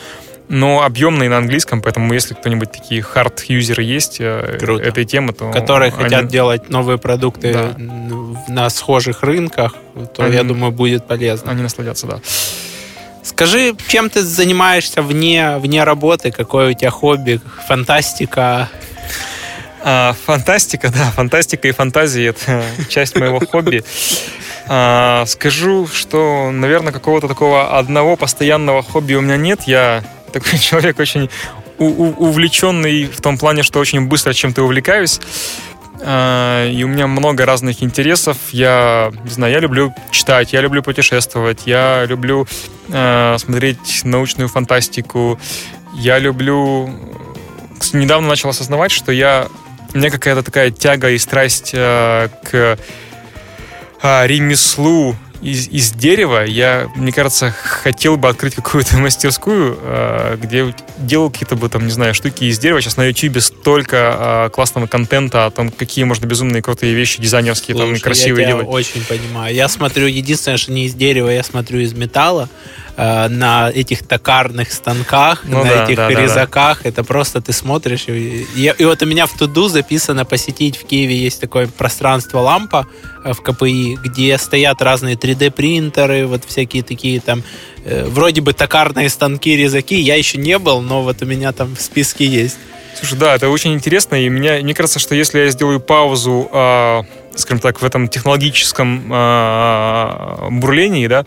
но 0.48 0.82
объемный 0.82 1.28
на 1.28 1.39
английском, 1.39 1.81
поэтому 1.81 2.12
если 2.12 2.35
кто-нибудь 2.35 2.70
такие 2.70 3.01
хард-юзеры 3.01 3.82
есть 3.82 4.19
э, 4.20 4.59
Круто. 4.60 4.82
этой 4.85 5.06
темы, 5.06 5.32
то... 5.32 5.51
Которые 5.51 5.90
они... 5.90 6.02
хотят 6.02 6.28
делать 6.28 6.69
новые 6.69 6.98
продукты 6.98 7.55
да. 7.55 7.74
на 8.48 8.69
схожих 8.69 9.23
рынках, 9.23 9.74
то, 10.14 10.24
они... 10.24 10.35
я 10.35 10.43
думаю, 10.43 10.70
будет 10.70 11.06
полезно. 11.06 11.52
Они 11.52 11.62
насладятся, 11.62 12.06
да. 12.06 12.20
Скажи, 13.23 13.74
чем 13.89 14.10
ты 14.10 14.23
занимаешься 14.23 15.01
вне, 15.01 15.56
вне 15.56 15.85
работы? 15.85 16.31
Какое 16.32 16.70
у 16.70 16.74
тебя 16.74 16.90
хобби? 16.90 17.40
Фантастика? 17.66 18.69
А, 19.84 20.14
фантастика, 20.24 20.90
да, 20.90 21.10
фантастика 21.10 21.68
и 21.68 21.72
фантазия— 21.72 22.26
это 22.28 22.64
часть 22.88 23.16
моего 23.16 23.40
хобби. 23.40 23.84
А, 24.68 25.24
скажу, 25.26 25.86
что, 25.86 26.50
наверное, 26.50 26.92
какого-то 26.92 27.28
такого 27.28 27.78
одного 27.78 28.16
постоянного 28.16 28.82
хобби 28.82 29.14
у 29.14 29.20
меня 29.20 29.36
нет. 29.36 29.62
Я 29.66 30.04
такой 30.32 30.59
человек 30.59 30.98
очень 30.98 31.28
увлеченный 31.78 33.06
в 33.06 33.20
том 33.20 33.38
плане, 33.38 33.64
что 33.64 33.80
очень 33.80 34.06
быстро 34.06 34.32
чем-то 34.32 34.62
увлекаюсь. 34.62 35.20
А, 36.04 36.68
и 36.68 36.82
у 36.84 36.88
меня 36.88 37.06
много 37.06 37.46
разных 37.46 37.82
интересов. 37.82 38.36
Я, 38.50 39.12
не 39.24 39.30
знаю, 39.30 39.52
я 39.52 39.60
люблю 39.60 39.94
читать, 40.10 40.52
я 40.52 40.60
люблю 40.60 40.82
путешествовать, 40.82 41.62
я 41.66 42.04
люблю 42.06 42.46
э, 42.88 43.36
смотреть 43.38 44.04
научную 44.04 44.48
фантастику, 44.48 45.38
я 45.94 46.18
люблю... 46.18 46.90
Недавно 47.92 48.28
начал 48.28 48.48
осознавать, 48.48 48.90
что 48.90 49.12
я... 49.12 49.48
У 49.94 49.98
меня 49.98 50.10
какая-то 50.10 50.43
такая 50.43 50.70
тяга 50.70 51.10
и 51.10 51.19
страсть 51.19 51.73
э, 51.74 52.28
к 52.44 52.78
э, 54.02 54.27
ремеслу 54.27 55.16
из, 55.43 55.69
из 55.69 55.90
дерева, 55.90 56.44
я, 56.44 56.89
мне 56.94 57.12
кажется, 57.12 57.51
хотел 57.51 58.16
бы 58.16 58.28
открыть 58.28 58.55
какую-то 58.55 58.97
мастерскую, 58.98 59.77
э, 59.82 60.39
где 60.40 60.73
делал 60.98 61.31
какие-то 61.31 61.56
бы 61.56 61.69
там, 61.69 61.85
не 61.86 61.93
знаю, 61.93 62.14
штуки 62.14 62.44
из 62.44 62.59
дерева. 62.59 62.81
Сейчас 62.81 62.97
на 62.97 63.05
YouTube 63.05 63.43
столько 63.43 64.47
э, 64.47 64.51
классного 64.51 64.86
контента 64.86 65.47
о 65.47 65.51
том, 65.51 65.70
какие 65.70 66.05
можно 66.05 66.27
безумные 66.27 66.62
крутые 66.62 66.94
вещи 66.94 67.20
дизайнерские, 67.20 67.77
Слушай, 67.77 67.94
там, 67.94 68.01
красивые 68.01 68.47
я 68.47 68.52
тебя 68.52 68.62
делать. 68.62 68.74
очень 68.74 69.05
понимаю. 69.05 69.55
Я 69.55 69.69
смотрю, 69.69 70.06
единственное, 70.06 70.59
что 70.59 70.73
не 70.73 70.86
из 70.86 70.94
дерева, 70.94 71.28
я 71.28 71.43
смотрю 71.43 71.81
из 71.81 71.93
металла 71.93 72.48
э, 72.97 73.28
на 73.28 73.70
этих 73.70 74.06
токарных 74.06 74.73
станках, 74.73 75.43
ну, 75.44 75.64
на 75.64 75.70
да, 75.70 75.85
этих 75.85 75.97
да, 75.97 76.09
резаках. 76.09 76.78
Да, 76.78 76.82
да. 76.85 76.89
Это 76.89 77.05
просто 77.05 77.40
ты 77.40 77.52
смотришь. 77.52 78.05
И, 78.09 78.47
и, 78.56 78.74
и 78.77 78.85
вот 78.85 79.02
у 79.02 79.06
меня 79.06 79.27
в 79.27 79.36
Туду 79.36 79.69
записано 79.69 80.24
посетить 80.24 80.77
в 80.77 80.85
Киеве 80.85 81.16
есть 81.16 81.40
такое 81.40 81.66
пространство 81.66 82.40
лампа 82.40 82.86
в 83.24 83.36
КПИ, 83.36 83.98
где 84.02 84.36
стоят 84.39 84.82
разные 84.82 85.14
3D-принтеры, 85.14 86.27
вот 86.27 86.44
всякие 86.44 86.82
такие 86.82 87.20
там 87.20 87.43
э, 87.85 88.05
вроде 88.06 88.40
бы 88.40 88.52
токарные 88.52 89.09
станки, 89.09 89.56
резаки. 89.56 89.94
Я 89.94 90.16
еще 90.16 90.39
не 90.39 90.59
был, 90.59 90.81
но 90.81 91.02
вот 91.02 91.23
у 91.23 91.27
меня 91.27 91.52
там 91.52 91.77
в 91.77 91.81
списке 91.81 92.27
есть. 92.27 92.59
Слушай, 92.94 93.19
да, 93.19 93.35
это 93.35 93.48
очень 93.48 93.73
интересно, 93.73 94.16
и 94.16 94.28
мне, 94.28 94.60
мне 94.60 94.74
кажется, 94.74 94.98
что 94.98 95.14
если 95.14 95.40
я 95.40 95.51
сделаю 95.51 95.81
паузу, 95.81 96.48
э, 96.52 97.02
скажем 97.36 97.60
так, 97.60 97.81
в 97.81 97.85
этом 97.85 98.09
технологическом 98.09 99.12
э, 99.12 100.48
бурлении, 100.51 101.06
да, 101.06 101.24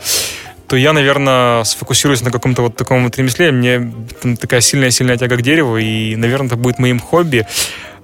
то 0.68 0.76
я, 0.76 0.94
наверное, 0.94 1.64
сфокусируюсь 1.64 2.22
на 2.22 2.32
каком-то 2.32 2.64
вот 2.64 2.76
таком 2.76 3.04
вот 3.04 3.18
ремесле. 3.18 3.52
Мне 3.52 3.94
такая 4.40 4.62
сильная-сильная 4.62 5.18
тяга 5.18 5.38
к 5.38 5.42
дереву, 5.42 5.78
и, 5.78 6.16
наверное, 6.16 6.48
это 6.48 6.56
будет 6.56 6.80
моим 6.80 7.00
хобби. 7.00 7.46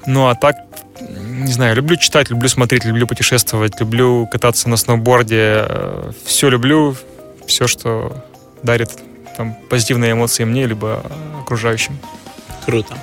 Ну, 0.06 0.28
а 0.28 0.36
так, 0.36 0.56
не 1.00 1.52
знаю, 1.52 1.76
люблю 1.76 1.96
читать, 1.96 2.30
люблю 2.30 2.50
смотреть, 2.50 2.86
люблю 2.86 3.08
путешествовать, 3.08 3.80
люблю 3.80 4.28
кататься 4.32 4.70
на 4.70 4.78
сноуборде. 4.78 5.66
Все 6.26 6.50
люблю, 6.50 6.96
все, 7.48 7.68
что 7.68 8.24
дарит 8.64 8.92
там, 9.38 9.56
позитивные 9.70 10.14
эмоции 10.14 10.44
мне, 10.44 10.68
либо 10.68 11.04
окружающим. 11.42 11.98
Круто. 12.66 12.96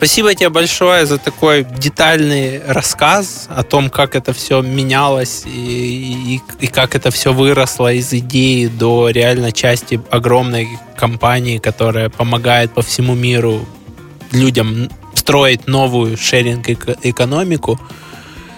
Спасибо 0.00 0.34
тебе 0.34 0.48
большое 0.48 1.04
за 1.04 1.18
такой 1.18 1.62
детальный 1.62 2.62
рассказ 2.66 3.48
о 3.50 3.62
том, 3.62 3.90
как 3.90 4.16
это 4.16 4.32
все 4.32 4.62
менялось 4.62 5.42
и, 5.44 6.36
и, 6.36 6.40
и 6.64 6.66
как 6.68 6.94
это 6.94 7.10
все 7.10 7.34
выросло 7.34 7.92
из 7.92 8.10
идеи 8.14 8.68
до 8.68 9.10
реально 9.10 9.52
части 9.52 10.00
огромной 10.10 10.70
компании, 10.96 11.58
которая 11.58 12.08
помогает 12.08 12.72
по 12.72 12.80
всему 12.80 13.14
миру 13.14 13.68
людям 14.32 14.88
строить 15.14 15.66
новую 15.66 16.16
шеринг-экономику. 16.16 17.78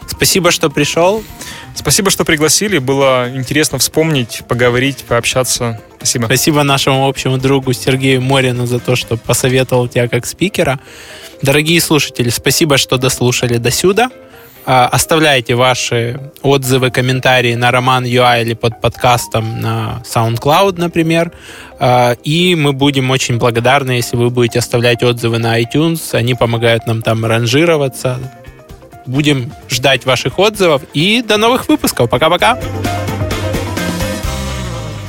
Спасибо, 0.06 0.52
что 0.52 0.70
пришел. 0.70 1.24
Спасибо, 1.74 2.10
что 2.10 2.24
пригласили. 2.24 2.78
Было 2.78 3.28
интересно 3.34 3.78
вспомнить, 3.78 4.42
поговорить, 4.46 5.04
пообщаться. 5.08 5.80
Спасибо. 5.96 6.26
Спасибо 6.26 6.62
нашему 6.62 7.08
общему 7.08 7.38
другу 7.38 7.72
Сергею 7.72 8.22
Морину 8.22 8.66
за 8.66 8.78
то, 8.78 8.94
что 8.94 9.16
посоветовал 9.16 9.88
тебя 9.88 10.06
как 10.06 10.24
спикера. 10.24 10.78
Дорогие 11.42 11.80
слушатели, 11.80 12.28
спасибо, 12.30 12.78
что 12.78 12.98
дослушали 12.98 13.56
до 13.56 13.70
сюда. 13.70 14.10
А, 14.64 14.86
оставляйте 14.86 15.56
ваши 15.56 16.20
отзывы, 16.42 16.90
комментарии 16.90 17.54
на 17.54 17.72
Роман 17.72 18.04
UI 18.04 18.42
или 18.42 18.54
под 18.54 18.80
подкастом 18.80 19.60
на 19.60 20.02
SoundCloud, 20.04 20.78
например. 20.78 21.32
А, 21.80 22.12
и 22.22 22.54
мы 22.54 22.72
будем 22.72 23.10
очень 23.10 23.38
благодарны, 23.38 23.92
если 23.92 24.16
вы 24.16 24.30
будете 24.30 24.60
оставлять 24.60 25.02
отзывы 25.02 25.38
на 25.38 25.60
iTunes. 25.60 26.14
Они 26.14 26.34
помогают 26.34 26.86
нам 26.86 27.02
там 27.02 27.24
ранжироваться. 27.26 28.20
Будем 29.06 29.52
ждать 29.68 30.06
ваших 30.06 30.38
отзывов. 30.38 30.82
И 30.94 31.22
до 31.26 31.38
новых 31.38 31.68
выпусков. 31.68 32.08
Пока-пока. 32.08 32.56